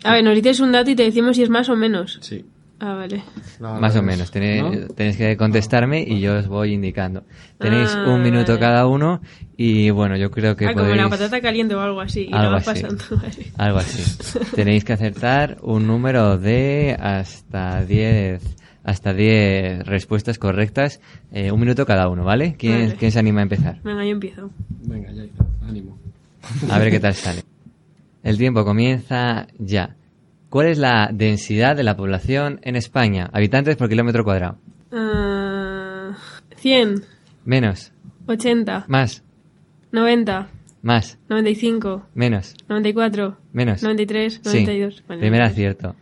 A 0.03 0.13
ver, 0.13 0.23
nos 0.23 0.35
dices 0.35 0.59
un 0.59 0.71
dato 0.71 0.89
y 0.91 0.95
te 0.95 1.03
decimos 1.03 1.35
si 1.35 1.43
es 1.43 1.49
más 1.49 1.69
o 1.69 1.75
menos. 1.75 2.19
Sí. 2.21 2.45
Ah, 2.79 2.93
vale. 2.93 3.23
No, 3.59 3.79
Más 3.79 3.95
no, 3.95 4.01
o 4.01 4.03
menos. 4.03 4.29
Tenéis, 4.29 4.61
¿No? 4.63 4.87
tenéis 4.93 5.17
que 5.17 5.35
contestarme 5.35 6.03
y 6.07 6.19
yo 6.19 6.35
os 6.37 6.47
voy 6.47 6.73
indicando. 6.73 7.23
Tenéis 7.57 7.89
Ah, 7.95 8.05
un 8.07 8.21
minuto 8.21 8.51
vale. 8.53 8.59
cada 8.59 8.85
uno 8.87 9.19
y 9.57 9.89
bueno, 9.89 10.15
yo 10.15 10.29
creo 10.29 10.55
que 10.55 10.65
Ah, 10.67 10.73
como 10.73 10.85
podéis... 10.85 11.01
la 11.01 11.09
patata 11.09 11.41
caliente 11.41 11.73
o 11.73 11.81
algo 11.81 12.01
así. 12.01 12.27
Y 12.29 12.33
Algo 12.33 12.51
vas 12.51 12.67
así. 12.67 12.83
pasando. 12.83 13.03
Vale. 13.21 13.51
Algo 13.57 13.79
así. 13.79 14.39
Tenéis 14.55 14.83
que 14.83 14.93
acertar 14.93 15.57
un 15.63 15.87
número 15.87 16.37
de 16.37 16.95
hasta 16.99 17.83
10 17.83 18.43
hasta 18.83 19.13
10 19.13 19.85
respuestas 19.85 20.37
correctas, 20.39 21.01
eh, 21.33 21.51
un 21.51 21.59
minuto 21.59 21.85
cada 21.85 22.07
uno, 22.07 22.23
¿vale? 22.23 22.55
¿Quién, 22.57 22.83
Vale. 22.83 22.95
¿Quién 22.95 23.11
se 23.11 23.19
anima 23.19 23.41
a 23.41 23.43
empezar? 23.43 23.79
Venga, 23.83 24.05
yo 24.05 24.11
empiezo. 24.11 24.49
Venga, 24.83 25.11
ya, 25.11 25.23
ánimo. 25.67 25.97
A 26.71 26.79
ver 26.79 26.89
qué 26.91 26.99
tal 27.01 27.13
sale. 27.15 27.43
El 28.23 28.37
tiempo 28.37 28.63
comienza 28.63 29.47
ya. 29.59 29.96
¿Cuál 30.49 30.67
es 30.67 30.77
la 30.77 31.09
densidad 31.13 31.75
de 31.75 31.83
la 31.83 31.95
población 31.97 32.59
en 32.63 32.75
España? 32.75 33.29
Habitantes 33.33 33.75
por 33.75 33.89
kilómetro 33.89 34.23
cuadrado. 34.23 34.57
Ah, 34.91 36.15
100, 36.57 37.03
Menos, 37.45 37.91
80, 38.27 38.85
más, 38.87 39.23
90, 39.91 40.49
más, 40.81 41.17
95, 41.29 42.07
menos, 42.13 42.55
94, 42.67 43.37
menos. 43.53 43.83
93, 43.83 44.33
Sí, 44.43 44.63
92. 44.65 45.03
Vale, 45.07 45.19
primer 45.21 45.39
93. 45.41 45.51
acierto. 45.51 45.95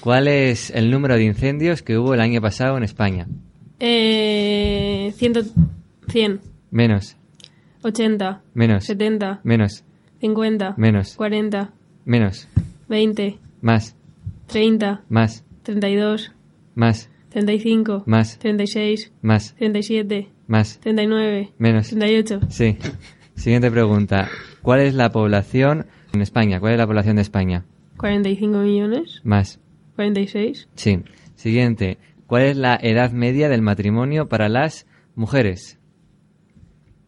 ¿Cuál 0.00 0.28
es 0.28 0.70
el 0.70 0.90
número 0.90 1.14
de 1.16 1.24
incendios 1.24 1.82
que 1.82 1.98
hubo 1.98 2.14
el 2.14 2.20
año 2.20 2.40
pasado 2.40 2.76
en 2.76 2.84
España? 2.84 3.26
Eh, 3.78 5.12
100, 5.16 5.34
100, 6.08 6.40
Menos, 6.70 7.16
80, 7.82 8.42
menos, 8.54 8.84
70, 8.84 9.40
menos, 9.42 9.84
50, 10.20 10.74
menos, 10.76 11.16
40, 11.16 11.70
menos, 12.04 12.46
20, 12.88 13.38
más, 13.60 13.96
30, 14.46 15.04
más, 15.08 15.44
32, 15.62 16.32
más, 16.74 17.10
35, 17.30 18.04
más, 18.06 18.38
36, 18.38 19.12
más, 19.22 19.54
37, 19.56 20.28
más, 20.46 20.80
39, 20.80 21.52
menos. 21.58 21.88
38. 21.88 22.40
Sí. 22.48 22.76
Siguiente 23.34 23.70
pregunta. 23.70 24.28
¿Cuál 24.62 24.80
es 24.80 24.94
la 24.94 25.10
población 25.12 25.86
en 26.12 26.20
España? 26.22 26.60
¿Cuál 26.60 26.72
es 26.72 26.78
la 26.78 26.86
población 26.86 27.16
de 27.16 27.22
España? 27.22 27.64
45 27.96 28.58
millones, 28.58 29.20
Más. 29.24 29.60
46, 29.96 30.68
Sí. 30.74 31.02
Siguiente. 31.34 31.98
¿Cuál 32.26 32.42
es 32.42 32.56
la 32.56 32.78
edad 32.80 33.12
media 33.12 33.48
del 33.48 33.62
matrimonio 33.62 34.28
para 34.28 34.48
las 34.48 34.86
mujeres? 35.14 35.78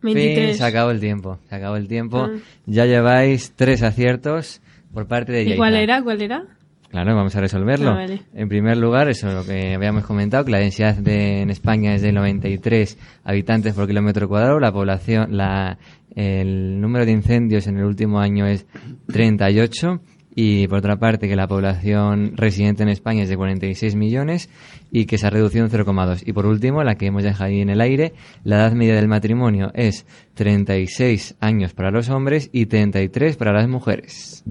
Fin, 0.00 0.14
23. 0.14 0.56
se 0.58 0.64
acabó 0.64 0.90
el 0.90 1.00
tiempo. 1.00 1.38
Se 1.48 1.54
acabó 1.54 1.76
el 1.76 1.86
tiempo. 1.86 2.28
Ah. 2.28 2.30
Ya 2.66 2.86
lleváis 2.86 3.52
tres 3.54 3.82
aciertos 3.82 4.60
por 4.92 5.06
parte 5.06 5.32
de 5.32 5.42
¿Y 5.42 5.56
cuál 5.56 5.74
era? 5.74 6.02
¿Cuál 6.02 6.22
era? 6.22 6.44
Claro, 6.92 7.16
vamos 7.16 7.34
a 7.34 7.40
resolverlo. 7.40 7.90
Ah, 7.90 7.94
vale. 7.94 8.20
En 8.34 8.50
primer 8.50 8.76
lugar, 8.76 9.08
eso 9.08 9.32
lo 9.32 9.46
que 9.46 9.74
habíamos 9.74 10.04
comentado, 10.04 10.44
que 10.44 10.50
la 10.50 10.58
densidad 10.58 10.94
de, 10.94 11.40
en 11.40 11.48
España 11.48 11.94
es 11.94 12.02
de 12.02 12.12
93 12.12 12.98
habitantes 13.24 13.72
por 13.72 13.86
kilómetro 13.86 14.28
cuadrado, 14.28 14.60
la 14.60 14.72
población, 14.72 15.34
la, 15.34 15.78
el 16.14 16.78
número 16.82 17.06
de 17.06 17.12
incendios 17.12 17.66
en 17.66 17.78
el 17.78 17.84
último 17.84 18.20
año 18.20 18.46
es 18.46 18.66
38 19.06 20.02
y 20.34 20.66
por 20.68 20.78
otra 20.78 20.96
parte 20.96 21.28
que 21.28 21.36
la 21.36 21.46
población 21.46 22.36
residente 22.36 22.82
en 22.82 22.90
España 22.90 23.22
es 23.22 23.30
de 23.30 23.36
46 23.36 23.96
millones 23.96 24.50
y 24.90 25.06
que 25.06 25.16
se 25.16 25.26
ha 25.26 25.30
reducido 25.30 25.64
en 25.64 25.70
0,2. 25.70 26.22
Y 26.26 26.34
por 26.34 26.44
último, 26.44 26.82
la 26.84 26.96
que 26.96 27.06
hemos 27.06 27.22
dejado 27.22 27.50
ahí 27.50 27.60
en 27.60 27.70
el 27.70 27.80
aire, 27.80 28.12
la 28.44 28.56
edad 28.56 28.72
media 28.72 28.94
del 28.94 29.08
matrimonio 29.08 29.70
es 29.74 30.06
36 30.34 31.36
años 31.40 31.72
para 31.72 31.90
los 31.90 32.10
hombres 32.10 32.50
y 32.52 32.66
33 32.66 33.36
para 33.38 33.52
las 33.52 33.68
mujeres. 33.68 34.44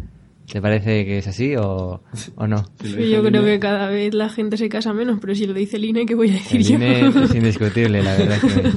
¿Te 0.51 0.61
parece 0.61 1.05
que 1.05 1.19
es 1.19 1.27
así 1.27 1.55
o, 1.55 2.01
o 2.35 2.47
no? 2.47 2.65
Sí, 2.83 3.09
yo 3.09 3.23
creo 3.23 3.45
que 3.45 3.57
cada 3.57 3.87
vez 3.87 4.13
la 4.13 4.27
gente 4.27 4.57
se 4.57 4.67
casa 4.67 4.91
menos, 4.93 5.19
pero 5.21 5.33
si 5.33 5.47
lo 5.47 5.53
dice 5.53 5.77
el 5.77 5.85
INE, 5.85 6.05
¿qué 6.05 6.13
voy 6.13 6.29
a 6.29 6.33
decir 6.33 6.59
El 6.59 6.67
yo? 6.67 6.75
INE 6.75 7.07
es 7.23 7.35
indiscutible, 7.35 8.03
la 8.03 8.17
verdad 8.17 8.41
que... 8.41 8.71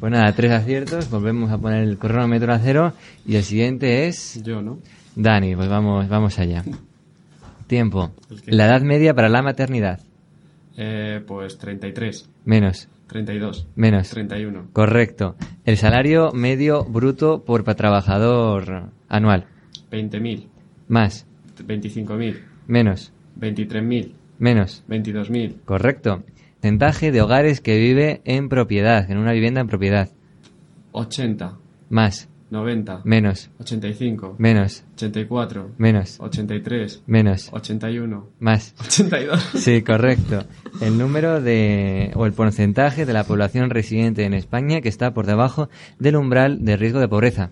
Pues 0.00 0.12
nada, 0.12 0.32
tres 0.32 0.50
aciertos, 0.52 1.10
volvemos 1.10 1.50
a 1.50 1.58
poner 1.58 1.82
el 1.82 1.98
cronómetro 1.98 2.52
a 2.52 2.58
cero 2.58 2.94
y 3.26 3.36
el 3.36 3.42
siguiente 3.42 4.06
es 4.06 4.42
Yo, 4.42 4.62
¿no? 4.62 4.78
Dani, 5.14 5.54
pues 5.54 5.68
vamos, 5.68 6.08
vamos 6.08 6.38
allá. 6.38 6.64
Tiempo. 7.66 8.10
La 8.46 8.66
edad 8.66 8.80
media 8.80 9.12
para 9.14 9.28
la 9.28 9.42
maternidad. 9.42 10.00
Eh, 10.76 11.22
pues 11.26 11.58
33, 11.58 12.28
Menos, 12.46 12.88
32, 13.08 13.66
menos. 13.76 14.08
31, 14.08 14.68
Correcto. 14.72 15.36
El 15.66 15.76
salario 15.76 16.32
medio 16.32 16.84
bruto 16.84 17.44
por 17.44 17.62
trabajador 17.74 18.90
anual. 19.08 19.46
20.000, 19.90 20.48
Más, 20.88 21.26
25.000, 21.58 22.40
menos, 22.66 23.12
23.000, 23.40 24.12
menos. 24.38 24.84
22.000, 24.88 25.56
Correcto. 25.64 26.22
Porcentaje 26.64 27.12
de 27.12 27.20
hogares 27.20 27.60
que 27.60 27.78
vive 27.78 28.22
en 28.24 28.48
propiedad, 28.48 29.10
en 29.10 29.18
una 29.18 29.32
vivienda 29.32 29.60
en 29.60 29.66
propiedad. 29.66 30.08
80, 30.92 31.58
Más, 31.90 32.28
90, 32.50 33.02
menos, 33.04 33.50
85, 33.60 34.36
menos, 34.38 34.84
84, 34.94 35.72
menos, 35.76 36.18
83, 36.20 37.02
menos, 37.06 37.50
81, 37.52 38.28
más. 38.38 38.74
82. 38.80 39.42
Sí, 39.56 39.82
correcto. 39.82 40.44
El 40.80 40.96
número 40.96 41.40
de, 41.42 42.12
o 42.14 42.24
el 42.26 42.32
porcentaje 42.32 43.04
de 43.04 43.12
la 43.12 43.24
población 43.24 43.68
residente 43.70 44.24
en 44.24 44.32
España 44.32 44.80
que 44.80 44.88
está 44.88 45.12
por 45.12 45.26
debajo 45.26 45.68
del 45.98 46.16
umbral 46.16 46.64
de 46.64 46.76
riesgo 46.76 47.00
de 47.00 47.08
pobreza. 47.08 47.50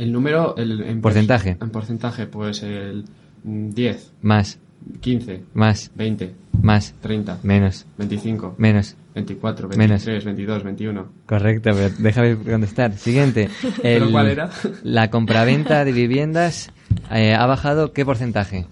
El 0.00 0.12
número, 0.12 0.56
el, 0.56 0.80
en 0.80 1.00
Porcentaje. 1.02 1.56
En 1.60 1.70
porcentaje, 1.70 2.26
pues 2.26 2.62
el 2.62 3.04
mm, 3.44 3.70
10, 3.70 4.12
Más, 4.22 4.58
15, 5.00 5.42
más, 5.52 5.90
20, 5.94 6.34
más, 6.62 6.94
30, 7.02 7.38
menos, 7.42 7.84
25, 7.98 8.54
menos. 8.56 8.96
24, 9.14 9.68
Menos. 9.70 10.04
23, 10.06 10.24
22, 10.24 10.62
21. 10.64 11.06
Correcto, 11.26 11.70
pero 11.74 11.90
déjame 11.98 12.36
contestar. 12.36 12.92
Siguiente. 12.96 13.50
¿Pero 13.82 14.06
El- 14.06 14.12
cuál 14.12 14.28
era? 14.28 14.50
La 14.84 15.10
compraventa 15.10 15.84
de 15.84 15.92
viviendas 15.92 16.70
eh, 17.10 17.34
ha 17.34 17.44
bajado 17.46 17.92
qué 17.92 18.04
porcentaje? 18.06 18.66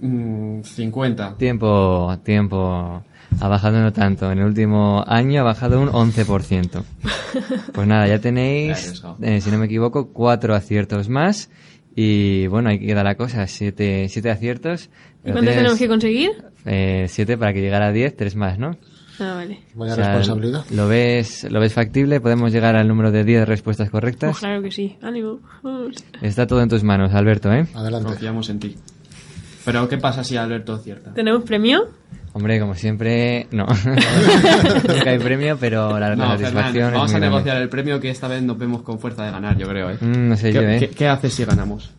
Mm, 0.00 0.60
50. 0.62 1.36
Tiempo, 1.38 2.16
tiempo. 2.22 3.02
Ha 3.40 3.48
bajado 3.48 3.80
no 3.80 3.92
tanto. 3.92 4.30
En 4.32 4.38
el 4.38 4.44
último 4.46 5.04
año 5.06 5.40
ha 5.40 5.44
bajado 5.44 5.80
un 5.80 5.88
11%. 5.88 6.82
Pues 7.72 7.86
nada, 7.86 8.08
ya 8.08 8.18
tenéis, 8.18 9.02
eh, 9.22 9.40
si 9.40 9.50
no 9.52 9.58
me 9.58 9.66
equivoco, 9.66 10.12
cuatro 10.12 10.54
aciertos 10.54 11.08
más. 11.08 11.48
Y 11.94 12.46
bueno, 12.48 12.70
ahí 12.70 12.78
queda 12.80 13.04
la 13.04 13.14
cosa. 13.14 13.46
Siete, 13.46 14.08
siete 14.08 14.30
aciertos. 14.30 14.90
¿Y 15.24 15.30
cuántos 15.30 15.54
tenemos 15.54 15.78
que 15.78 15.86
conseguir? 15.88 16.30
eh, 16.66 17.06
siete 17.08 17.38
para 17.38 17.52
que 17.52 17.60
llegara 17.60 17.86
a 17.88 17.92
diez, 17.92 18.16
tres 18.16 18.34
más, 18.34 18.58
¿no? 18.58 18.76
Ah, 19.20 19.34
vale. 19.34 19.60
Vaya 19.74 19.92
O 19.92 19.96
sea, 19.96 20.16
responsabilidad. 20.16 20.64
¿Lo 20.70 20.88
ves, 20.88 21.44
¿Lo 21.50 21.60
ves 21.60 21.72
factible? 21.74 22.20
¿Podemos 22.20 22.52
llegar 22.52 22.74
al 22.74 22.88
número 22.88 23.10
de 23.12 23.22
10 23.22 23.46
respuestas 23.46 23.88
Pues 23.90 24.00
correctas? 24.00 24.38
claro 24.38 24.62
que 24.62 24.70
sí. 24.70 24.96
Ánimo. 25.02 25.40
Vamos. 25.62 25.94
Está 26.22 26.46
todo 26.46 26.62
en 26.62 26.68
tus 26.70 26.82
manos, 26.82 27.12
Alberto, 27.14 27.52
¿eh? 27.52 27.66
Adelante. 27.74 28.08
Confiamos 28.08 28.48
en 28.50 28.58
ti. 28.60 28.76
Pero, 29.64 29.88
¿qué 29.88 29.98
pasa 29.98 30.24
si 30.24 30.36
Alberto 30.38 30.72
acierta? 30.72 31.12
¿Tenemos 31.12 31.44
premio? 31.44 31.88
Hombre, 32.32 32.60
como 32.60 32.74
siempre, 32.76 33.48
no. 33.50 33.66
Nunca 34.88 35.10
hay 35.10 35.18
premio, 35.18 35.56
pero 35.58 35.98
la, 35.98 36.10
la 36.10 36.16
No, 36.16 36.26
satisfacción 36.38 36.72
Fernán, 36.72 36.88
es 36.88 36.92
vamos 36.94 37.10
muy 37.10 37.16
a 37.16 37.18
grande. 37.18 37.26
negociar 37.26 37.56
el 37.62 37.68
premio 37.68 37.98
que 38.00 38.10
esta 38.10 38.28
vez 38.28 38.42
nos 38.42 38.56
vemos 38.56 38.82
con 38.82 38.98
fuerza 39.00 39.24
de 39.24 39.32
ganar, 39.32 39.56
yo 39.58 39.66
creo, 39.66 39.90
¿eh? 39.90 39.98
Mm, 40.00 40.28
no 40.28 40.36
sé 40.36 40.48
¿Qué, 40.50 40.54
yo, 40.54 40.60
¿eh? 40.62 40.76
qué- 40.78 40.88
qué 40.90 41.08
haces 41.08 41.34
si 41.34 41.44
ganamos? 41.44 41.90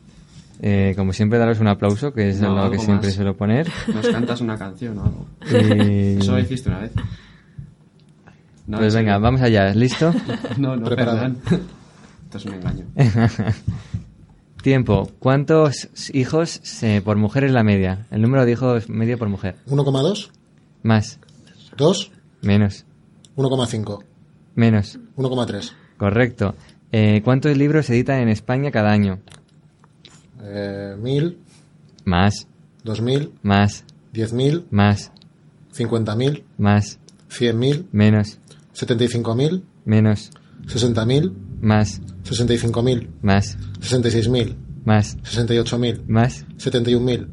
Eh, 0.61 0.93
como 0.95 1.11
siempre, 1.11 1.37
daros 1.39 1.59
un 1.59 1.67
aplauso, 1.67 2.13
que 2.13 2.29
es 2.29 2.39
No, 2.39 2.55
lo 2.55 2.71
que 2.71 2.77
siempre 2.77 3.07
más. 3.07 3.15
suelo 3.15 3.35
poner. 3.35 3.67
Nos 3.93 4.07
cantas 4.07 4.39
una 4.41 4.57
canción 4.57 4.97
o 4.99 5.03
algo. 5.03 5.25
Y- 5.75 6.19
Eso 6.19 6.31
lo 6.33 6.39
hiciste 6.39 6.69
una 6.69 6.79
vez. 6.79 6.91
No, 8.67 8.77
pues 8.77 8.93
en 8.93 8.99
venga, 8.99 9.13
serio. 9.13 9.21
vamos 9.23 9.41
allá. 9.41 9.73
¿Listo? 9.73 10.13
No, 10.57 10.75
no. 10.77 10.85
Fernán. 10.87 11.37
Esto 12.25 12.37
es 12.37 12.45
un 12.45 12.53
engaño. 12.53 12.85
Tiempo. 14.61 15.09
¿Cuántos 15.19 15.89
hijos 16.13 16.59
se- 16.63 17.01
por 17.01 17.17
mujer 17.17 17.45
es 17.45 17.51
la 17.51 17.63
media? 17.63 18.05
El 18.11 18.21
número 18.21 18.45
de 18.45 18.51
hijos 18.51 18.89
medio 18.89 19.17
por 19.17 19.27
mujer. 19.29 19.55
1,2, 19.67 20.31
Más. 20.83 21.19
2, 21.77 22.11
Menos. 22.41 22.85
1,5, 23.35 24.03
Menos. 24.55 24.99
1,3. 25.15 25.73
Correcto. 25.97 26.55
Eh, 26.91 27.21
¿Cuántos 27.23 27.55
libros 27.57 27.85
se 27.87 27.93
editan 27.95 28.19
en 28.19 28.29
España 28.29 28.69
cada 28.71 28.91
año? 28.91 29.19
Eh, 30.43 30.95
1000, 30.99 31.37
Más. 32.05 32.47
2000, 32.83 33.31
Más. 33.41 33.85
10.000, 34.13 34.65
Más. 34.71 35.11
50.000, 35.73 36.43
Más. 36.57 36.99
100.000, 37.29 37.85
Menos. 37.91 38.39
75.000, 38.75 39.63
Menos. 39.85 40.31
60.000, 40.67 41.31
Más. 41.61 42.01
65.000, 42.23 43.07
Más. 43.21 43.57
66.000, 43.79 44.55
Más. 44.85 45.17
68.000, 45.19 46.05
Más. 46.07 46.45
71.000, 46.57 47.27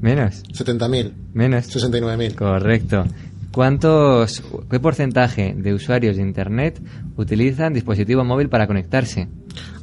Menos. 0.00 0.42
70.000, 0.52 1.12
Menos. 1.32 1.74
69.000. 1.76 2.34
Correcto. 2.34 3.04
¿Cuántos, 3.52 4.42
qué 4.70 4.80
porcentaje 4.80 5.54
de 5.56 5.74
usuarios 5.74 6.16
de 6.16 6.22
Internet 6.22 6.80
utilizan 7.16 7.74
dispositivo 7.74 8.24
móvil 8.24 8.48
para 8.48 8.66
conectarse? 8.66 9.28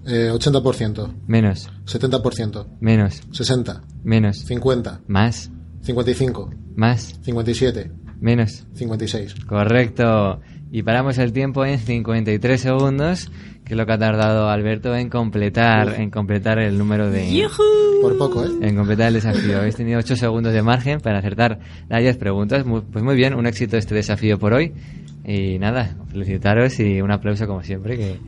Eh, 0.08 0.32
80%, 0.34 1.14
Menos, 1.28 1.70
70%, 1.86 2.66
menos, 2.80 3.22
60, 3.32 3.84
menos, 4.04 4.38
50, 4.40 5.02
más, 5.08 5.52
55, 5.84 6.50
más, 6.76 7.20
57, 7.22 7.92
menos. 8.20 8.66
56. 8.74 9.36
Correcto. 9.46 10.42
Y 10.72 10.84
paramos 10.84 11.18
el 11.18 11.34
tiempo 11.34 11.66
en 11.66 11.80
53 11.80 12.62
segundos, 12.62 13.32
que 13.66 13.74
es 13.74 13.78
lo 13.78 13.86
que 13.88 13.94
ha 13.94 13.98
tardado 13.98 14.50
Alberto 14.50 14.96
en 14.96 15.10
completar, 15.10 15.96
en 16.00 16.12
completar 16.12 16.60
el 16.60 16.78
número 16.78 17.10
de... 17.10 17.28
Por 18.02 18.18
poco, 18.18 18.46
¿eh? 18.46 18.50
En 18.62 18.76
completar 18.76 19.08
el 19.08 19.16
desafío. 19.16 19.58
Habéis 19.58 19.76
tenido 19.76 19.98
8 20.00 20.16
segundos 20.16 20.54
de 20.54 20.62
margen 20.62 21.00
para 21.02 21.20
acertar 21.20 21.60
las 21.90 22.02
10 22.02 22.18
preguntas. 22.18 22.66
Muy- 22.66 22.82
pues 22.82 23.04
muy 23.04 23.16
bien, 23.16 23.34
un 23.34 23.48
éxito 23.48 23.78
este 23.78 23.96
desafío 23.96 24.38
por 24.38 24.54
hoy. 24.54 24.74
Y 25.26 25.58
nada, 25.60 25.96
felicitaros 26.12 26.80
y 26.80 27.02
un 27.02 27.12
aplauso 27.12 27.46
como 27.48 27.64
siempre. 27.64 27.98
Que, 27.98 28.20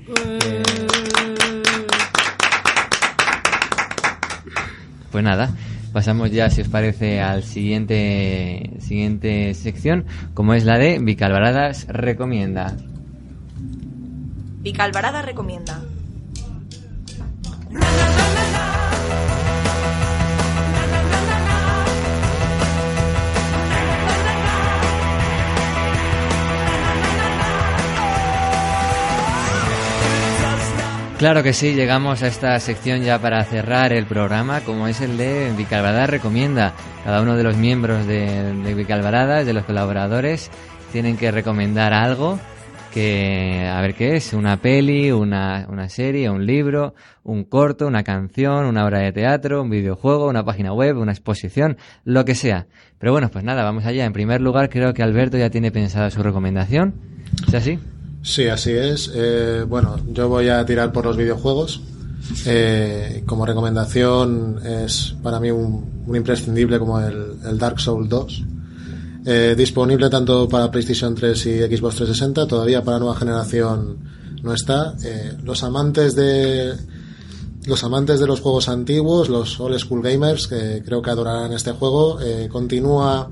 Pues 5.12 5.24
nada, 5.24 5.52
pasamos 5.92 6.32
ya, 6.32 6.50
si 6.50 6.62
os 6.62 6.68
parece, 6.68 7.22
al 7.22 7.44
siguiente, 7.44 8.72
siguiente 8.80 9.54
sección, 9.54 10.06
como 10.34 10.54
es 10.54 10.66
la 10.66 10.78
de 10.78 11.00
Vicalvaradas 11.00 11.88
Recomienda. 11.88 12.76
Vicalvarada 14.62 15.24
recomienda. 15.24 15.82
Claro 31.22 31.44
que 31.44 31.54
sí, 31.54 31.76
llegamos 31.76 32.24
a 32.24 32.28
esta 32.28 32.60
sección 32.60 33.04
ya 33.04 33.20
para 33.20 33.44
cerrar 33.44 33.94
el 33.94 34.08
programa, 34.08 34.62
como 34.62 34.88
es 34.88 35.02
el 35.02 35.18
de 35.18 35.54
Vicalvaradas 35.56 36.10
Recomienda. 36.10 36.74
Cada 37.04 37.22
uno 37.22 37.38
de 37.38 37.44
los 37.44 37.56
miembros 37.58 38.08
de, 38.08 38.56
de 38.56 38.74
Vicalvaradas, 38.74 39.46
de 39.46 39.54
los 39.54 39.64
colaboradores, 39.66 40.50
tienen 40.92 41.18
que 41.18 41.30
recomendar 41.30 41.94
algo 41.94 42.40
que, 42.92 43.70
a 43.72 43.80
ver 43.82 43.94
qué 43.94 44.16
es, 44.16 44.34
una 44.34 44.58
peli, 44.58 45.12
una, 45.12 45.68
una 45.70 45.90
serie, 45.90 46.28
un 46.28 46.48
libro, 46.48 46.96
un 47.22 47.44
corto, 47.44 47.86
una 47.86 48.02
canción, 48.02 48.66
una 48.66 48.84
obra 48.84 48.98
de 48.98 49.12
teatro, 49.12 49.62
un 49.62 49.70
videojuego, 49.70 50.28
una 50.28 50.44
página 50.44 50.74
web, 50.74 50.98
una 50.98 51.12
exposición, 51.12 51.78
lo 52.04 52.26
que 52.26 52.34
sea. 52.34 52.66
Pero 52.98 53.12
bueno, 53.12 53.30
pues 53.30 53.44
nada, 53.44 53.64
vamos 53.64 53.86
allá. 53.86 54.06
En 54.06 54.14
primer 54.14 54.42
lugar, 54.42 54.70
creo 54.70 54.96
que 54.96 55.04
Alberto 55.04 55.38
ya 55.38 55.52
tiene 55.52 55.70
pensada 55.70 56.10
su 56.10 56.24
recomendación. 56.24 56.96
¿Es 57.48 57.54
así? 57.54 57.78
Sí, 58.24 58.48
así 58.48 58.72
es. 58.72 59.12
Eh, 59.14 59.66
bueno, 59.68 60.00
yo 60.12 60.30
voy 60.30 60.50
a 60.50 60.66
tirar 60.66 60.92
por 60.92 61.06
los 61.06 61.18
videojuegos. 61.18 61.82
Eh, 62.46 63.24
como 63.26 63.46
recomendación 63.46 64.60
es 64.64 65.16
para 65.24 65.40
mí 65.40 65.52
un, 65.52 66.06
imprescindible 66.14 66.80
como 66.80 67.00
el, 67.00 67.38
el 67.46 67.58
Dark 67.58 67.80
Souls 67.80 68.08
2. 68.08 68.44
Eh, 69.24 69.54
disponible 69.56 70.10
tanto 70.10 70.50
para 70.50 70.72
PlayStation 70.72 71.14
3 71.14 71.46
y 71.46 71.60
Xbox 71.60 71.96
360, 71.98 72.48
todavía 72.48 72.84
para 72.84 72.98
nueva 72.98 73.16
generación 73.16 73.98
no 74.42 74.54
está. 74.54 74.96
Eh, 75.04 75.34
los 75.44 75.64
amantes 75.64 76.16
de 76.16 76.76
los 77.66 77.84
amantes 77.84 78.20
de 78.20 78.26
los 78.26 78.40
juegos 78.40 78.68
antiguos, 78.68 79.30
los 79.30 79.60
old 79.60 79.78
school 79.78 80.02
gamers, 80.02 80.48
que 80.48 80.82
creo 80.84 81.04
que 81.04 81.12
adorarán 81.12 81.54
este 81.54 81.72
juego, 81.72 82.20
eh, 82.20 82.50
continúa 82.52 83.30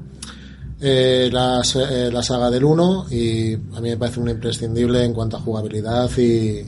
eh, 0.82 1.30
la, 1.32 1.62
eh, 1.62 2.10
la 2.12 2.24
saga 2.24 2.50
del 2.50 2.64
1 2.64 3.08
y 3.12 3.54
a 3.54 3.82
mí 3.82 3.90
me 3.90 3.98
parece 3.98 4.20
un 4.20 4.30
imprescindible 4.30 5.04
en 5.04 5.14
cuanto 5.14 5.38
a 5.38 5.42
jugabilidad 5.42 6.10
y, 6.18 6.66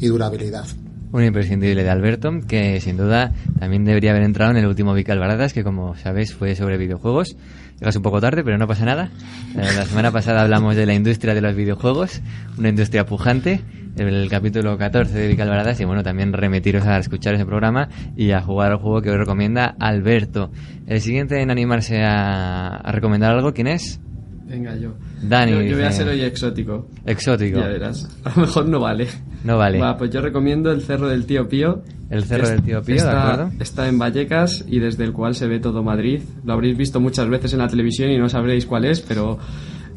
y 0.00 0.06
durabilidad. 0.06 0.66
Un 1.10 1.24
imprescindible 1.24 1.82
de 1.82 1.90
Alberto, 1.90 2.30
que 2.46 2.80
sin 2.80 2.98
duda 2.98 3.32
también 3.58 3.84
debería 3.84 4.10
haber 4.10 4.24
entrado 4.24 4.50
en 4.50 4.58
el 4.58 4.66
último 4.66 4.92
Vicalvaradas, 4.92 5.54
que 5.54 5.64
como 5.64 5.96
sabéis 5.96 6.34
fue 6.34 6.54
sobre 6.54 6.76
videojuegos. 6.76 7.36
Llegas 7.80 7.96
un 7.96 8.02
poco 8.02 8.20
tarde, 8.20 8.44
pero 8.44 8.58
no 8.58 8.66
pasa 8.66 8.84
nada. 8.84 9.10
Eh, 9.56 9.62
la 9.74 9.86
semana 9.86 10.10
pasada 10.10 10.42
hablamos 10.42 10.76
de 10.76 10.84
la 10.84 10.94
industria 10.94 11.32
de 11.34 11.40
los 11.40 11.54
videojuegos, 11.54 12.20
una 12.58 12.68
industria 12.68 13.06
pujante, 13.06 13.62
el 13.96 14.28
capítulo 14.28 14.76
14 14.76 15.16
de 15.16 15.28
Vicalvaradas, 15.28 15.80
y 15.80 15.84
bueno, 15.84 16.02
también 16.02 16.32
remitiros 16.32 16.84
a 16.86 16.98
escuchar 16.98 17.34
ese 17.34 17.46
programa 17.46 17.88
y 18.14 18.32
a 18.32 18.42
jugar 18.42 18.72
al 18.72 18.78
juego 18.78 19.00
que 19.00 19.10
os 19.10 19.16
recomienda 19.16 19.76
Alberto. 19.78 20.50
El 20.86 21.00
siguiente 21.00 21.40
en 21.40 21.50
animarse 21.50 22.02
a 22.04 22.82
recomendar 22.92 23.34
algo, 23.34 23.54
¿quién 23.54 23.68
es? 23.68 24.00
Venga, 24.48 24.74
yo. 24.76 24.94
Dani, 25.22 25.52
Yo, 25.52 25.62
yo 25.62 25.76
voy 25.76 25.84
a 25.84 25.92
ser 25.92 26.08
hoy 26.08 26.22
exótico. 26.22 26.88
Exótico. 27.04 27.58
Ya 27.58 27.66
verás. 27.68 28.08
A 28.24 28.30
lo 28.34 28.42
mejor 28.46 28.66
no 28.68 28.80
vale. 28.80 29.06
No 29.44 29.58
vale. 29.58 29.78
Va, 29.78 29.96
pues 29.98 30.10
yo 30.10 30.20
recomiendo 30.20 30.70
el 30.72 30.82
Cerro 30.82 31.08
del 31.08 31.26
Tío 31.26 31.48
Pío. 31.48 31.82
El 32.10 32.24
Cerro 32.24 32.44
Es- 32.44 32.50
del 32.50 32.62
Tío 32.62 32.82
Pío, 32.82 32.94
¿de 32.94 33.00
está, 33.00 33.32
acuerdo? 33.32 33.52
Está 33.60 33.88
en 33.88 33.98
Vallecas 33.98 34.64
y 34.66 34.78
desde 34.78 35.04
el 35.04 35.12
cual 35.12 35.34
se 35.34 35.46
ve 35.46 35.60
todo 35.60 35.82
Madrid. 35.82 36.22
Lo 36.44 36.54
habréis 36.54 36.76
visto 36.78 36.98
muchas 36.98 37.28
veces 37.28 37.52
en 37.52 37.58
la 37.58 37.68
televisión 37.68 38.10
y 38.10 38.16
no 38.18 38.28
sabréis 38.30 38.64
cuál 38.64 38.86
es, 38.86 39.00
pero 39.00 39.38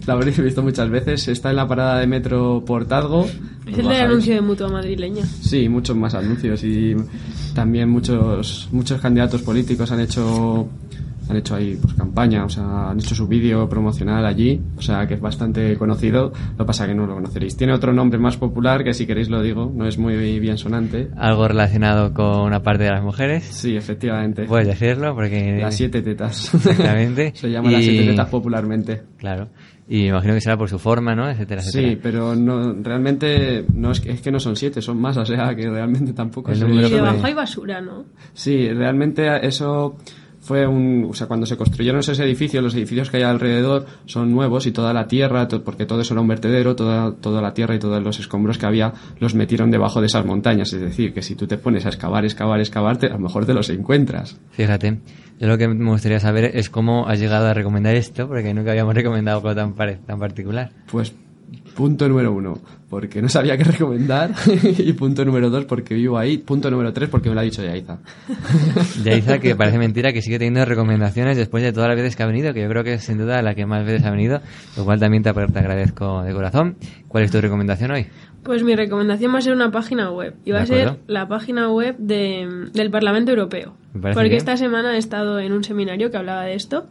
lo 0.05 0.13
habréis 0.13 0.37
visto 0.43 0.61
muchas 0.61 0.89
veces. 0.89 1.27
Está 1.29 1.51
en 1.51 1.55
la 1.55 1.67
parada 1.67 1.99
de 1.99 2.07
metro 2.07 2.63
Portazgo. 2.65 3.25
Es 3.65 3.77
el 3.77 3.87
del 3.87 4.01
anuncio 4.01 4.33
de 4.35 4.41
mutua 4.41 4.67
madrileña. 4.67 5.23
Sí, 5.23 5.69
muchos 5.69 5.95
más 5.95 6.13
anuncios 6.13 6.61
y 6.65 6.93
también 7.55 7.87
muchos 7.89 8.67
muchos 8.73 8.99
candidatos 8.99 9.41
políticos 9.43 9.89
han 9.91 10.01
hecho 10.01 10.67
han 11.29 11.37
hecho 11.37 11.55
ahí 11.55 11.77
pues 11.81 11.93
campaña, 11.93 12.43
o 12.45 12.49
sea, 12.49 12.89
han 12.89 12.99
hecho 12.99 13.15
su 13.15 13.27
vídeo 13.27 13.67
promocional 13.69 14.25
allí, 14.25 14.59
o 14.77 14.81
sea, 14.81 15.07
que 15.07 15.13
es 15.15 15.21
bastante 15.21 15.77
conocido, 15.77 16.31
lo 16.51 16.57
que 16.57 16.65
pasa 16.65 16.87
que 16.87 16.93
no 16.93 17.05
lo 17.05 17.13
conoceréis. 17.15 17.55
Tiene 17.55 17.73
otro 17.73 17.93
nombre 17.93 18.19
más 18.19 18.37
popular 18.37 18.83
que 18.83 18.93
si 18.93 19.05
queréis 19.05 19.29
lo 19.29 19.41
digo, 19.41 19.71
no 19.73 19.85
es 19.87 19.97
muy 19.97 20.39
bien 20.39 20.57
sonante. 20.57 21.09
Algo 21.17 21.47
relacionado 21.47 22.13
con 22.13 22.41
una 22.41 22.61
parte 22.63 22.83
de 22.83 22.91
las 22.91 23.03
mujeres. 23.03 23.43
Sí, 23.45 23.75
efectivamente. 23.75 24.45
Puedes 24.45 24.67
decirlo 24.67 25.13
porque... 25.15 25.59
Las 25.61 25.75
siete 25.75 26.01
tetas. 26.01 26.53
Exactamente. 26.53 27.31
Se 27.35 27.49
llama 27.49 27.71
las 27.71 27.81
Y- 27.81 27.89
siete 27.89 28.07
tetas 28.11 28.29
popularmente. 28.29 29.01
Claro. 29.17 29.49
Y 29.87 30.07
imagino 30.07 30.33
que 30.35 30.41
será 30.41 30.55
por 30.57 30.69
su 30.69 30.79
forma, 30.79 31.15
¿no? 31.15 31.29
Etcétera, 31.29 31.61
etcétera. 31.61 31.89
Sí, 31.89 31.99
pero 32.01 32.33
no, 32.33 32.73
realmente 32.81 33.65
no 33.73 33.91
es 33.91 33.99
que, 33.99 34.11
es 34.11 34.21
que 34.21 34.31
no 34.31 34.39
son 34.39 34.55
siete, 34.55 34.81
son 34.81 34.99
más, 35.01 35.17
o 35.17 35.25
sea, 35.25 35.53
que 35.53 35.69
realmente 35.69 36.13
tampoco 36.13 36.51
número 36.53 36.87
Y 36.87 36.89
que- 36.89 36.95
debajo 36.95 37.25
hay 37.25 37.33
basura, 37.33 37.81
¿no? 37.81 38.05
Sí, 38.33 38.69
realmente 38.69 39.45
eso 39.45 39.97
fue 40.41 40.65
un, 40.67 41.07
o 41.09 41.13
sea, 41.13 41.27
cuando 41.27 41.45
se 41.45 41.55
construyeron 41.55 41.99
esos 41.99 42.19
edificios, 42.19 42.63
los 42.63 42.73
edificios 42.75 43.09
que 43.09 43.17
hay 43.17 43.23
alrededor 43.23 43.85
son 44.05 44.31
nuevos 44.31 44.65
y 44.67 44.71
toda 44.71 44.91
la 44.93 45.07
tierra, 45.07 45.47
to- 45.47 45.63
porque 45.63 45.85
todo 45.85 46.01
eso 46.01 46.13
era 46.13 46.21
un 46.21 46.27
vertedero, 46.27 46.75
toda, 46.75 47.13
toda 47.15 47.41
la 47.41 47.53
tierra 47.53 47.75
y 47.75 47.79
todos 47.79 48.01
los 48.03 48.19
escombros 48.19 48.57
que 48.57 48.65
había 48.65 48.91
los 49.19 49.35
metieron 49.35 49.69
debajo 49.71 50.01
de 50.01 50.07
esas 50.07 50.25
montañas. 50.25 50.73
Es 50.73 50.81
decir, 50.81 51.13
que 51.13 51.21
si 51.21 51.35
tú 51.35 51.47
te 51.47 51.57
pones 51.57 51.85
a 51.85 51.89
excavar, 51.89 52.25
excavar, 52.25 52.59
excavarte, 52.59 53.07
a 53.07 53.13
lo 53.13 53.19
mejor 53.19 53.45
te 53.45 53.53
los 53.53 53.69
encuentras. 53.69 54.39
Fíjate. 54.51 54.99
Yo 55.39 55.47
lo 55.47 55.57
que 55.57 55.67
me 55.67 55.89
gustaría 55.89 56.19
saber 56.19 56.51
es 56.55 56.69
cómo 56.69 57.07
has 57.07 57.19
llegado 57.19 57.47
a 57.47 57.53
recomendar 57.53 57.95
esto, 57.95 58.27
porque 58.27 58.53
nunca 58.53 58.71
habíamos 58.71 58.93
recomendado 58.93 59.37
algo 59.37 59.55
tan, 59.55 59.73
pare- 59.73 59.99
tan 60.05 60.19
particular. 60.19 60.71
Pues 60.91 61.15
punto 61.75 62.07
número 62.07 62.31
uno, 62.31 62.59
porque 62.89 63.21
no 63.21 63.29
sabía 63.29 63.57
qué 63.57 63.63
recomendar. 63.63 64.31
y 64.77 64.93
punto 64.93 65.25
número 65.25 65.49
dos, 65.49 65.65
porque 65.65 65.95
vivo 65.95 66.17
ahí. 66.17 66.37
Punto 66.37 66.69
número 66.69 66.93
tres, 66.93 67.09
porque 67.09 67.29
me 67.29 67.35
lo 67.35 67.41
ha 67.41 67.43
dicho 67.43 67.63
Yaiza. 67.63 67.99
Yaiza, 69.03 69.39
que 69.39 69.55
parece 69.55 69.77
mentira 69.77 70.13
que 70.13 70.21
sigue 70.21 70.37
teniendo 70.37 70.65
recomendaciones 70.65 71.37
después 71.37 71.63
de 71.63 71.73
todas 71.73 71.89
las 71.89 71.97
veces 71.97 72.15
que 72.15 72.23
ha 72.23 72.27
venido, 72.27 72.53
que 72.53 72.61
yo 72.61 72.69
creo 72.69 72.83
que 72.83 72.93
es 72.93 73.03
sin 73.03 73.17
duda 73.17 73.41
la 73.41 73.55
que 73.55 73.65
más 73.65 73.85
veces 73.85 74.05
ha 74.05 74.11
venido, 74.11 74.41
lo 74.77 74.85
cual 74.85 74.99
también 74.99 75.23
te, 75.23 75.29
agradezco 75.29 76.23
de 76.23 76.33
corazón. 76.33 76.75
¿Cuál 77.07 77.23
es 77.23 77.31
tu 77.31 77.41
recomendación 77.41 77.91
hoy? 77.91 78.07
Pues 78.43 78.63
mi 78.63 78.75
recomendación 78.75 79.33
va 79.33 79.37
a 79.37 79.41
ser 79.41 79.53
una 79.53 79.71
página 79.71 80.11
web. 80.11 80.35
Y 80.45 80.51
va 80.51 80.61
a 80.61 80.65
ser 80.65 80.99
la 81.07 81.27
página 81.27 81.71
web 81.71 81.95
de, 81.97 82.69
del 82.73 82.89
Parlamento 82.89 83.31
Europeo. 83.31 83.75
Porque 83.93 84.23
bien. 84.29 84.33
esta 84.37 84.55
semana 84.55 84.95
he 84.95 84.97
estado 84.97 85.39
en 85.39 85.51
un 85.51 85.63
seminario 85.63 86.09
que 86.11 86.17
hablaba 86.17 86.43
de 86.43 86.53
esto. 86.55 86.87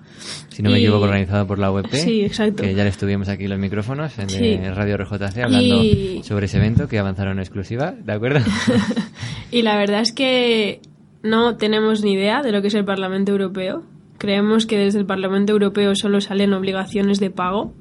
Si 0.51 0.63
no 0.63 0.71
me 0.71 0.79
Y- 0.79 0.83
equivoco, 0.83 1.05
organizado 1.05 1.47
por 1.47 1.59
la 1.59 1.73
UEP. 1.73 1.87
Sí, 1.93 2.21
exacto. 2.23 2.63
Que 2.63 2.75
ya 2.75 2.83
le 2.85 2.91
estuvimos 2.91 3.29
aquí 3.29 3.49
los 3.49 3.59
micrófonos 3.59 4.19
en 4.19 4.29
Sí. 4.29 4.57
Radio 4.75 4.97
RJC 4.99 5.43
hablando 5.45 5.83
Y- 5.83 6.23
sobre 6.25 6.47
ese 6.47 6.59
evento 6.59 6.89
que 6.89 6.99
avanzaron 6.99 7.35
en 7.35 7.41
exclusiva, 7.41 7.93
¿de 7.93 8.13
acuerdo? 8.13 8.41
Y 9.51 9.63
la 9.63 9.77
verdad 9.77 10.01
es 10.03 10.13
que 10.13 10.81
no 11.23 11.57
tenemos 11.57 12.03
ni 12.05 12.13
idea 12.13 12.43
de 12.43 12.53
lo 12.53 12.61
que 12.63 12.69
es 12.69 12.75
el 12.75 12.85
Parlamento 12.85 13.33
Europeo. 13.33 13.83
Creemos 14.19 14.67
que 14.67 14.77
desde 14.79 14.99
el 14.99 15.07
Parlamento 15.07 15.53
Europeo 15.53 15.95
solo 15.97 16.21
salen 16.21 16.53
obligaciones 16.53 17.19
de 17.21 17.31
pago, 17.31 17.73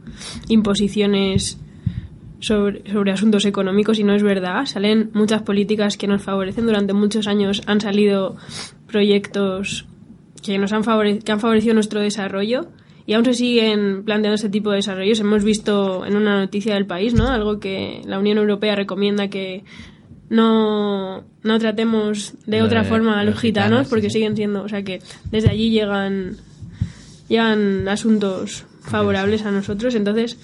imposiciones 0.48 1.60
sobre, 2.40 2.90
sobre 2.92 3.12
asuntos 3.12 3.46
económicos 3.46 4.00
y 4.00 4.04
no 4.04 4.14
es 4.14 4.24
verdad. 4.24 4.66
Salen 4.66 5.10
muchas 5.14 5.42
políticas 5.44 5.98
que 5.98 6.08
nos 6.08 6.22
favorecen. 6.24 6.66
Durante 6.66 6.94
muchos 6.94 7.28
años 7.28 7.62
han 7.68 7.82
salido 7.82 8.36
proyectos 8.90 9.86
que 10.44 10.58
nos 10.58 10.74
han, 10.74 10.84
favore- 10.84 11.22
que 11.24 11.32
han 11.32 11.40
favorecido 11.40 11.74
nuestro 11.74 12.02
desarrollo 12.02 12.68
y 13.06 13.14
aún 13.14 13.26
se 13.26 13.34
siguen 13.34 14.04
planteando 14.04 14.36
este 14.36 14.50
tipo 14.50 14.70
de 14.70 14.78
desarrollos. 14.78 15.20
Hemos 15.20 15.44
visto 15.44 16.06
en 16.06 16.16
una 16.16 16.40
noticia 16.40 16.74
del 16.76 16.86
país, 16.86 17.14
¿no? 17.14 17.28
Algo 17.30 17.60
que 17.60 18.02
la 18.06 18.20
Unión 18.20 18.38
Europea 18.38 18.76
recomienda 18.76 19.30
que 19.30 19.64
no, 20.30 21.24
no 21.44 21.60
tratemos 21.60 22.34
de 22.46 22.60
Lo 22.60 22.66
otra 22.66 22.84
de 22.84 22.90
forma 22.90 23.20
a 23.20 23.24
los 23.24 23.34
los 23.36 23.42
gitanos, 23.42 23.88
porque 23.88 24.10
sí. 24.10 24.16
siguen 24.20 24.36
siendo, 24.36 24.62
o 24.64 24.70
sea 24.70 24.84
que 24.84 25.02
desde 25.32 25.50
allí 25.50 25.72
llegan 25.72 26.36
llegan 27.28 27.88
asuntos 27.88 28.66
favorables 28.82 29.44
a 29.46 29.52
nosotros. 29.52 29.96
Entonces, 29.96 30.38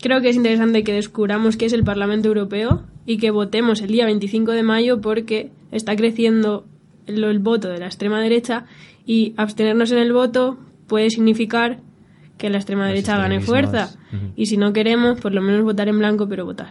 creo 0.00 0.20
que 0.20 0.28
es 0.30 0.36
interesante 0.36 0.84
que 0.84 0.92
descubramos 0.92 1.56
qué 1.56 1.66
es 1.66 1.72
el 1.72 1.84
Parlamento 1.84 2.28
Europeo 2.28 2.82
y 3.06 3.18
que 3.18 3.30
votemos 3.30 3.80
el 3.82 3.88
día 3.88 4.06
25 4.06 4.52
de 4.52 4.62
mayo 4.62 5.00
porque 5.00 5.50
está 5.72 5.96
creciendo 5.96 6.64
el, 7.08 7.24
el 7.24 7.38
voto 7.40 7.68
de 7.68 7.78
la 7.78 7.86
extrema 7.86 8.20
derecha 8.20 8.64
y 9.06 9.34
abstenernos 9.36 9.90
en 9.92 9.98
el 9.98 10.12
voto 10.12 10.58
puede 10.86 11.10
significar 11.10 11.78
que 12.36 12.50
la 12.50 12.58
extrema 12.58 12.82
Los 12.84 12.90
derecha 12.92 13.16
gane 13.16 13.40
fuerza. 13.40 13.90
Y 14.36 14.46
si 14.46 14.56
no 14.56 14.72
queremos, 14.72 15.20
por 15.20 15.34
lo 15.34 15.42
menos 15.42 15.62
votar 15.64 15.88
en 15.88 15.98
blanco, 15.98 16.28
pero 16.28 16.44
votar. 16.44 16.70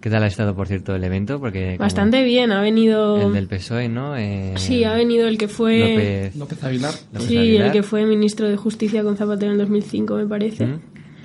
¿Qué 0.00 0.10
tal 0.10 0.24
ha 0.24 0.26
estado, 0.26 0.54
por 0.56 0.66
cierto, 0.66 0.94
el 0.96 1.04
evento? 1.04 1.38
Porque 1.38 1.76
Bastante 1.78 2.24
bien, 2.24 2.50
ha 2.50 2.60
venido... 2.60 3.28
El 3.28 3.32
del 3.32 3.46
PSOE, 3.46 3.88
¿no? 3.88 4.16
Eh, 4.16 4.52
Sí, 4.56 4.82
ha 4.84 4.94
venido 4.94 5.28
el 5.28 5.38
que 5.38 5.46
fue... 5.48 5.78
López, 5.78 6.36
López 6.36 6.64
Aguilar. 6.64 6.94
López 7.12 7.28
Sí, 7.28 7.38
Aguilar. 7.38 7.66
el 7.68 7.72
que 7.72 7.82
fue 7.84 8.04
ministro 8.04 8.48
de 8.48 8.56
Justicia 8.56 9.02
con 9.04 9.16
Zapatero 9.16 9.52
en 9.52 9.60
el 9.60 9.66
2005, 9.66 10.16
me 10.16 10.26
parece. 10.26 10.66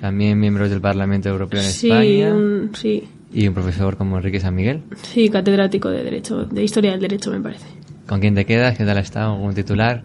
También 0.00 0.38
miembros 0.38 0.70
del 0.70 0.80
Parlamento 0.80 1.28
Europeo 1.28 1.60
en 1.60 1.66
Sí, 1.66 1.90
España. 1.90 2.32
un, 2.32 2.70
sí, 2.74 3.02
Y 3.34 3.48
un 3.48 3.54
profesor 3.54 3.96
como 3.96 4.16
Enrique 4.16 4.38
San 4.38 4.54
Miguel. 4.54 4.82
sí, 5.02 5.28
catedrático 5.28 5.90
de 5.90 6.04
Derecho, 6.04 6.44
de 6.44 6.62
Historia 6.62 6.92
del 6.92 7.00
Derecho, 7.00 7.32
me 7.32 7.40
parece. 7.40 7.66
¿Con 8.08 8.20
quién 8.20 8.34
te 8.34 8.46
quedas? 8.46 8.76
¿Qué 8.78 8.86
tal 8.86 8.96
estado? 8.96 9.34
¿Algún 9.34 9.54
titular? 9.54 10.02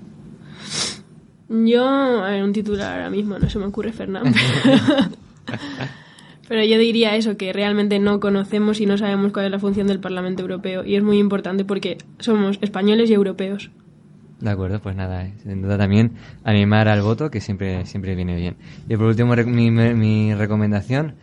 Yo, 1.47 1.87
a 1.87 2.31
ver, 2.31 2.43
un 2.43 2.51
titular 2.51 2.95
ahora 2.95 3.09
mismo 3.09 3.39
no 3.39 3.49
se 3.49 3.57
me 3.57 3.65
ocurre, 3.65 3.93
Fernando. 3.93 4.29
Pero 6.49 6.65
yo 6.65 6.77
diría 6.77 7.15
eso, 7.15 7.37
que 7.37 7.53
realmente 7.53 7.99
no 7.99 8.19
conocemos 8.19 8.81
y 8.81 8.85
no 8.85 8.97
sabemos 8.97 9.31
cuál 9.31 9.45
es 9.45 9.51
la 9.51 9.59
función 9.59 9.87
del 9.87 10.01
Parlamento 10.01 10.41
Europeo. 10.41 10.83
Y 10.83 10.95
es 10.95 11.03
muy 11.03 11.17
importante 11.17 11.63
porque 11.63 11.97
somos 12.19 12.59
españoles 12.61 13.09
y 13.09 13.13
europeos. 13.13 13.71
De 14.41 14.49
acuerdo, 14.49 14.81
pues 14.81 14.97
nada, 14.97 15.25
eh, 15.25 15.33
sin 15.41 15.61
duda 15.61 15.77
también 15.77 16.11
animar 16.43 16.89
al 16.89 17.01
voto, 17.03 17.31
que 17.31 17.39
siempre, 17.39 17.85
siempre 17.85 18.15
viene 18.15 18.35
bien. 18.35 18.57
Y 18.89 18.97
por 18.97 19.05
último, 19.05 19.33
mi, 19.33 19.71
mi 19.71 20.35
recomendación 20.35 21.13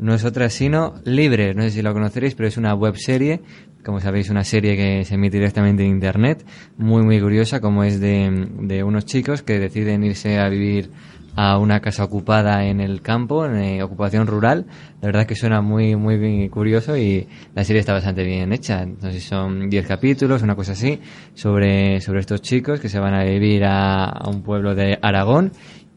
no 0.00 0.14
es 0.14 0.24
otra 0.24 0.50
sino 0.50 0.94
Libre. 1.04 1.54
No 1.54 1.62
sé 1.62 1.70
si 1.70 1.82
lo 1.82 1.92
conoceréis, 1.92 2.34
pero 2.34 2.48
es 2.48 2.56
una 2.56 2.74
web 2.74 2.96
serie, 2.96 3.40
como 3.84 4.00
sabéis, 4.00 4.30
una 4.30 4.44
serie 4.44 4.76
que 4.76 5.04
se 5.04 5.14
emite 5.14 5.38
directamente 5.38 5.84
en 5.84 5.90
Internet, 5.90 6.44
muy, 6.76 7.02
muy 7.02 7.20
curiosa, 7.20 7.60
como 7.60 7.84
es 7.84 8.00
de, 8.00 8.48
de 8.60 8.82
unos 8.82 9.04
chicos 9.04 9.42
que 9.42 9.58
deciden 9.58 10.04
irse 10.04 10.38
a 10.38 10.48
vivir 10.48 10.90
a 11.36 11.58
una 11.58 11.80
casa 11.80 12.04
ocupada 12.04 12.64
en 12.64 12.80
el 12.80 13.02
campo, 13.02 13.46
en 13.46 13.56
eh, 13.56 13.82
ocupación 13.82 14.26
rural. 14.26 14.66
La 15.00 15.06
verdad 15.06 15.26
que 15.26 15.34
suena 15.34 15.60
muy, 15.60 15.96
muy 15.96 16.48
curioso 16.48 16.96
y 16.96 17.26
la 17.54 17.64
serie 17.64 17.80
está 17.80 17.92
bastante 17.92 18.24
bien 18.24 18.52
hecha. 18.52 18.82
Entonces 18.82 19.22
son 19.24 19.70
10 19.70 19.86
capítulos, 19.86 20.42
una 20.42 20.56
cosa 20.56 20.72
así, 20.72 21.00
sobre, 21.34 22.00
sobre 22.00 22.20
estos 22.20 22.42
chicos 22.42 22.80
que 22.80 22.88
se 22.88 22.98
van 22.98 23.14
a 23.14 23.24
vivir 23.24 23.64
a 23.64 24.22
un 24.26 24.42
pueblo 24.42 24.74
de 24.74 24.98
Aragón. 25.00 25.52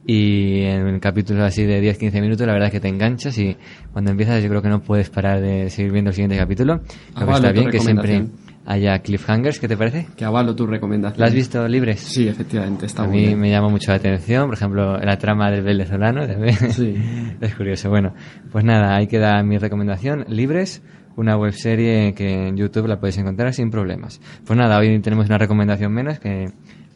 Y 0.06 0.64
en 0.64 1.00
capítulos 1.00 1.44
así 1.44 1.64
de 1.64 1.82
10-15 1.82 2.22
minutos, 2.22 2.46
la 2.46 2.54
verdad 2.54 2.68
es 2.68 2.74
que 2.74 2.82
te 2.82 2.90
enganchas 2.90 3.38
y 3.38 3.56
cuando 3.94 4.12
empiezas 4.12 4.44
yo 4.44 4.50
creo 4.50 4.62
que 4.62 4.68
no 4.68 4.82
puedes 4.82 5.10
parar 5.10 5.40
de 5.40 5.70
seguir 5.70 5.94
viendo 5.94 6.10
el 6.10 6.16
siguiente 6.16 6.38
capítulo. 6.38 6.82
Lo 7.18 7.26
que 7.26 7.34
está 7.34 7.52
bien 7.52 7.70
que 7.70 7.80
siempre 7.80 8.26
haya 8.66 9.00
cliffhangers, 9.00 9.60
¿qué 9.60 9.68
te 9.68 9.78
parece? 9.78 10.08
Que 10.16 10.26
avalo 10.26 10.56
tu 10.56 10.66
recomendación. 10.66 11.20
¿La 11.20 11.28
has 11.28 11.34
visto 11.34 11.66
libres? 11.68 12.00
Sí, 12.00 12.28
efectivamente, 12.28 12.86
está 12.86 13.04
a 13.04 13.08
mí 13.08 13.20
bien. 13.20 13.40
me 13.40 13.50
llama 13.50 13.70
mucho 13.70 13.92
la 13.92 13.98
atención, 13.98 14.46
por 14.48 14.56
ejemplo, 14.56 14.98
la 14.98 15.18
trama 15.18 15.50
del 15.52 15.64
venezolano. 15.64 16.28
también. 16.28 16.56
Sí. 16.72 16.96
es 17.40 17.56
curioso. 17.56 17.90
Bueno, 17.90 18.14
pues 18.52 18.64
nada, 18.64 18.96
ahí 18.96 19.08
queda 19.08 19.42
mi 19.44 19.58
recomendación. 19.58 20.26
Libres, 20.28 20.82
una 21.16 21.38
webserie 21.38 22.14
que 22.14 22.48
en 22.48 22.58
YouTube 22.58 22.88
la 22.88 23.00
podéis 23.00 23.18
encontrar 23.18 23.54
sin 23.54 23.70
problemas. 23.70 24.20
Pues 24.46 24.58
nada, 24.58 24.78
hoy 24.78 25.00
tenemos 25.00 25.28
una 25.28 25.38
recomendación 25.38 25.94
menos, 25.94 26.20
que 26.20 26.48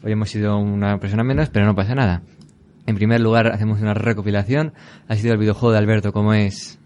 hoy 0.02 0.12
hemos 0.12 0.30
sido 0.30 0.58
una 0.58 0.98
persona 0.98 1.22
menos, 1.22 1.50
pero 1.50 1.66
no 1.66 1.74
pasa 1.74 1.94
nada. 1.94 2.22
En 2.88 2.96
primer 2.96 3.20
lugar, 3.20 3.48
hacemos 3.48 3.82
una 3.82 3.92
recopilación. 3.92 4.72
Ha 5.08 5.16
sido 5.16 5.34
el 5.34 5.38
videojuego 5.38 5.72
de 5.72 5.78
Alberto, 5.78 6.10
como 6.10 6.32
es? 6.32 6.78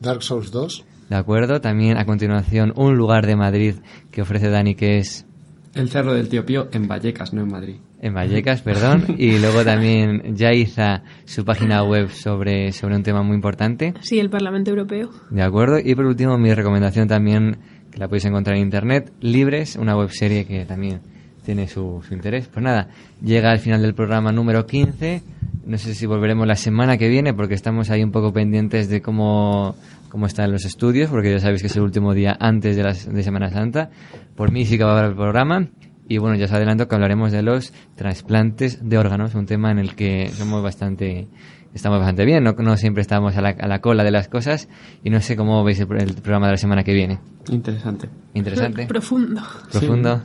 Dark 0.00 0.22
Souls 0.22 0.50
2. 0.50 0.86
De 1.10 1.16
acuerdo. 1.16 1.60
También 1.60 1.98
a 1.98 2.06
continuación, 2.06 2.72
un 2.76 2.96
lugar 2.96 3.26
de 3.26 3.36
Madrid 3.36 3.74
que 4.10 4.22
ofrece 4.22 4.48
Dani, 4.48 4.74
que 4.74 4.96
es 4.96 5.26
El 5.74 5.90
Cerro 5.90 6.14
del 6.14 6.30
Tío 6.30 6.46
Pío 6.46 6.70
en 6.72 6.88
Vallecas, 6.88 7.34
no 7.34 7.42
en 7.42 7.48
Madrid. 7.48 7.76
En 8.00 8.14
Vallecas, 8.14 8.62
perdón. 8.62 9.04
Y 9.18 9.38
luego 9.38 9.62
también 9.62 10.34
Yaiza, 10.34 11.02
su 11.26 11.44
página 11.44 11.84
web 11.84 12.08
sobre, 12.08 12.72
sobre 12.72 12.96
un 12.96 13.02
tema 13.02 13.22
muy 13.22 13.34
importante. 13.34 13.92
Sí, 14.00 14.18
el 14.18 14.30
Parlamento 14.30 14.70
Europeo. 14.70 15.10
De 15.28 15.42
acuerdo. 15.42 15.78
Y 15.78 15.94
por 15.94 16.06
último, 16.06 16.38
mi 16.38 16.54
recomendación 16.54 17.06
también, 17.06 17.58
que 17.90 17.98
la 17.98 18.08
podéis 18.08 18.24
encontrar 18.24 18.56
en 18.56 18.62
internet, 18.62 19.12
Libres, 19.20 19.76
una 19.76 19.94
webserie 19.94 20.46
que 20.46 20.64
también 20.64 21.02
tiene 21.44 21.68
su, 21.68 22.02
su 22.06 22.14
interés. 22.14 22.48
Pues 22.48 22.62
nada, 22.62 22.88
llega 23.22 23.50
al 23.50 23.58
final 23.58 23.82
del 23.82 23.94
programa 23.94 24.32
número 24.32 24.66
15. 24.66 25.22
No 25.66 25.78
sé 25.78 25.94
si 25.94 26.06
volveremos 26.06 26.46
la 26.46 26.56
semana 26.56 26.96
que 26.98 27.08
viene 27.08 27.34
porque 27.34 27.54
estamos 27.54 27.90
ahí 27.90 28.02
un 28.02 28.10
poco 28.12 28.32
pendientes 28.32 28.88
de 28.88 29.02
cómo, 29.02 29.76
cómo 30.08 30.26
están 30.26 30.50
los 30.50 30.64
estudios, 30.64 31.10
porque 31.10 31.30
ya 31.30 31.38
sabéis 31.38 31.60
que 31.60 31.68
es 31.68 31.76
el 31.76 31.82
último 31.82 32.14
día 32.14 32.36
antes 32.40 32.76
de, 32.76 32.82
las, 32.82 33.12
de 33.12 33.22
Semana 33.22 33.50
Santa. 33.50 33.90
Por 34.36 34.50
mí 34.52 34.64
sí 34.64 34.78
que 34.78 34.84
va 34.84 34.92
a 34.92 34.98
haber 34.98 35.10
el 35.10 35.16
programa. 35.16 35.68
Y 36.08 36.18
bueno, 36.18 36.34
ya 36.36 36.46
os 36.46 36.52
adelanto 36.52 36.88
que 36.88 36.94
hablaremos 36.96 37.30
de 37.30 37.42
los 37.42 37.72
trasplantes 37.94 38.80
de 38.82 38.98
órganos, 38.98 39.36
un 39.36 39.46
tema 39.46 39.70
en 39.70 39.78
el 39.78 39.94
que 39.94 40.28
somos 40.30 40.60
bastante, 40.60 41.28
estamos 41.72 42.00
bastante 42.00 42.24
bien, 42.24 42.42
no, 42.42 42.52
no 42.54 42.76
siempre 42.76 43.00
estamos 43.00 43.36
a 43.36 43.40
la, 43.40 43.50
a 43.50 43.68
la 43.68 43.80
cola 43.80 44.02
de 44.02 44.10
las 44.10 44.26
cosas 44.26 44.68
y 45.04 45.10
no 45.10 45.20
sé 45.20 45.36
cómo 45.36 45.62
veis 45.62 45.78
el, 45.78 45.86
el 46.00 46.14
programa 46.14 46.46
de 46.46 46.54
la 46.54 46.56
semana 46.56 46.82
que 46.82 46.94
viene. 46.94 47.20
Interesante. 47.48 48.08
Interesante, 48.34 48.86
Profundo. 48.86 49.40
profundo. 49.70 50.22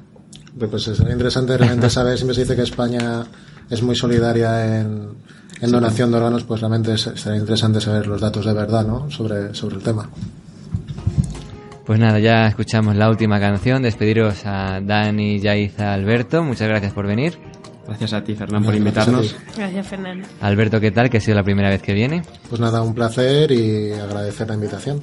Pues 0.58 0.84
será 0.84 1.12
interesante 1.12 1.58
realmente 1.58 1.90
saber, 1.90 2.18
siempre 2.18 2.36
se 2.36 2.42
dice 2.42 2.56
que 2.56 2.62
España 2.64 3.26
es 3.70 3.82
muy 3.84 3.96
solidaria 3.96 4.80
en, 4.80 5.10
en 5.62 5.72
donación 5.72 6.12
de 6.12 6.18
órganos, 6.18 6.44
pues 6.44 6.62
realmente 6.62 6.98
se- 6.98 7.18
será 7.18 7.36
interesante 7.36 7.82
saber 7.82 8.08
los 8.08 8.22
datos 8.22 8.46
de 8.46 8.54
verdad 8.54 8.86
¿no? 8.86 9.10
sobre, 9.12 9.54
sobre 9.54 9.76
el 9.78 9.82
tema. 9.84 10.10
Pues 11.86 12.00
nada, 12.00 12.20
ya 12.20 12.48
escuchamos 12.48 12.96
la 12.96 13.10
última 13.10 13.40
canción, 13.40 13.84
despediros 13.84 14.44
a 14.46 14.80
Dani, 14.82 15.40
Yaiza, 15.40 15.94
Alberto, 15.94 16.44
muchas 16.44 16.68
gracias 16.68 16.94
por 16.94 17.06
venir. 17.06 17.38
Gracias 17.86 18.14
a 18.14 18.24
ti, 18.24 18.34
Fernán, 18.34 18.64
por 18.64 18.74
invitarnos. 18.74 19.36
Gracias, 19.56 19.86
Fernando. 19.88 20.28
Alberto, 20.42 20.80
¿qué 20.80 20.90
tal? 20.90 21.12
Que 21.12 21.18
ha 21.18 21.22
sido 21.22 21.36
la 21.36 21.44
primera 21.44 21.70
vez 21.70 21.84
que 21.84 21.94
viene. 21.94 22.24
Pues 22.50 22.60
nada, 22.60 22.82
un 22.82 22.96
placer 22.96 23.52
y 23.52 23.92
agradecer 23.94 24.48
la 24.48 24.56
invitación. 24.56 25.02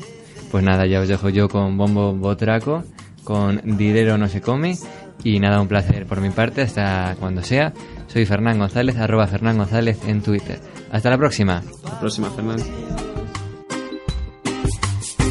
Pues 0.51 0.65
nada, 0.65 0.85
ya 0.87 0.99
os 1.01 1.07
dejo 1.07 1.29
yo 1.29 1.49
con 1.49 1.79
Bombo 1.79 2.13
Botraco, 2.13 2.83
con 3.23 3.61
Dinero 3.77 4.19
no 4.19 4.27
se 4.29 4.41
come. 4.41 4.77
Y 5.25 5.39
nada, 5.39 5.61
un 5.61 5.69
placer 5.69 6.07
por 6.07 6.21
mi 6.21 6.31
parte, 6.31 6.63
hasta 6.63 7.17
cuando 7.19 7.43
sea. 7.43 7.73
Soy 8.09 8.27
Fernán 8.27 8.59
González, 8.59 8.97
arroba 8.97 9.27
Fernán 9.27 9.59
González 9.59 9.99
en 10.07 10.23
Twitter. 10.23 10.61
Hasta 10.91 11.11
la 11.11 11.19
próxima. 11.19 11.59
Hasta 11.59 11.91
la 11.91 12.01
próxima, 12.01 12.31
Fernán. 12.31 12.59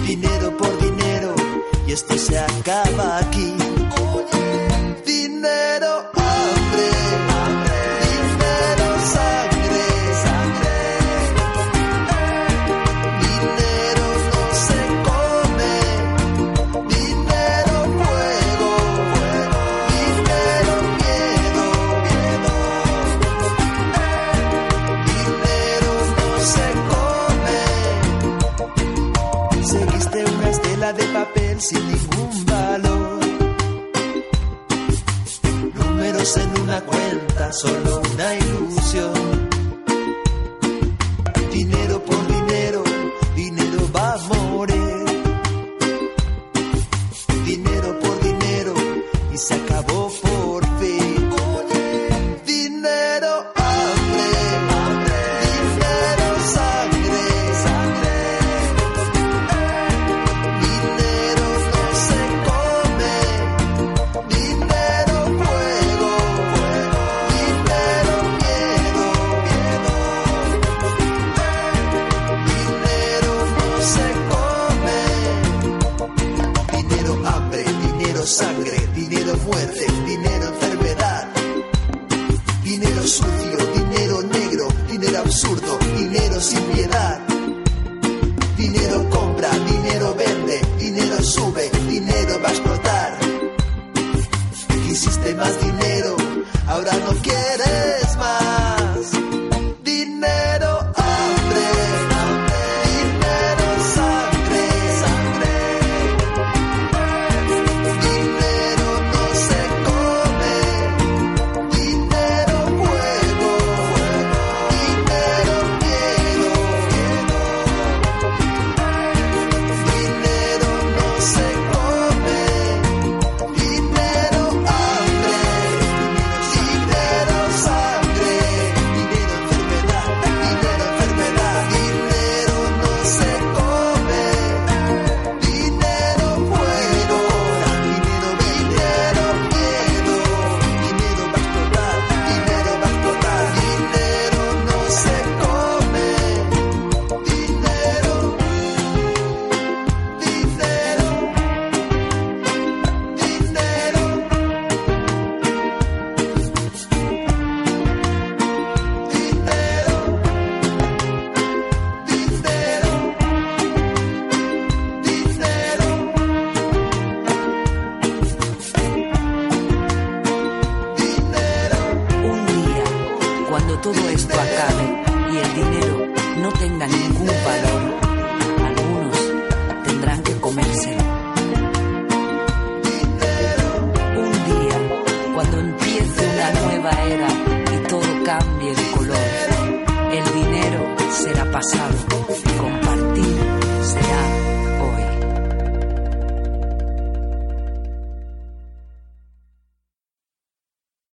dinero 0.07 0.57
por 0.57 0.77
dinero 0.81 1.35
y 1.87 1.91
esto 1.93 2.17
se 2.17 2.37
acaba 2.37 3.19
aquí. 3.19 3.60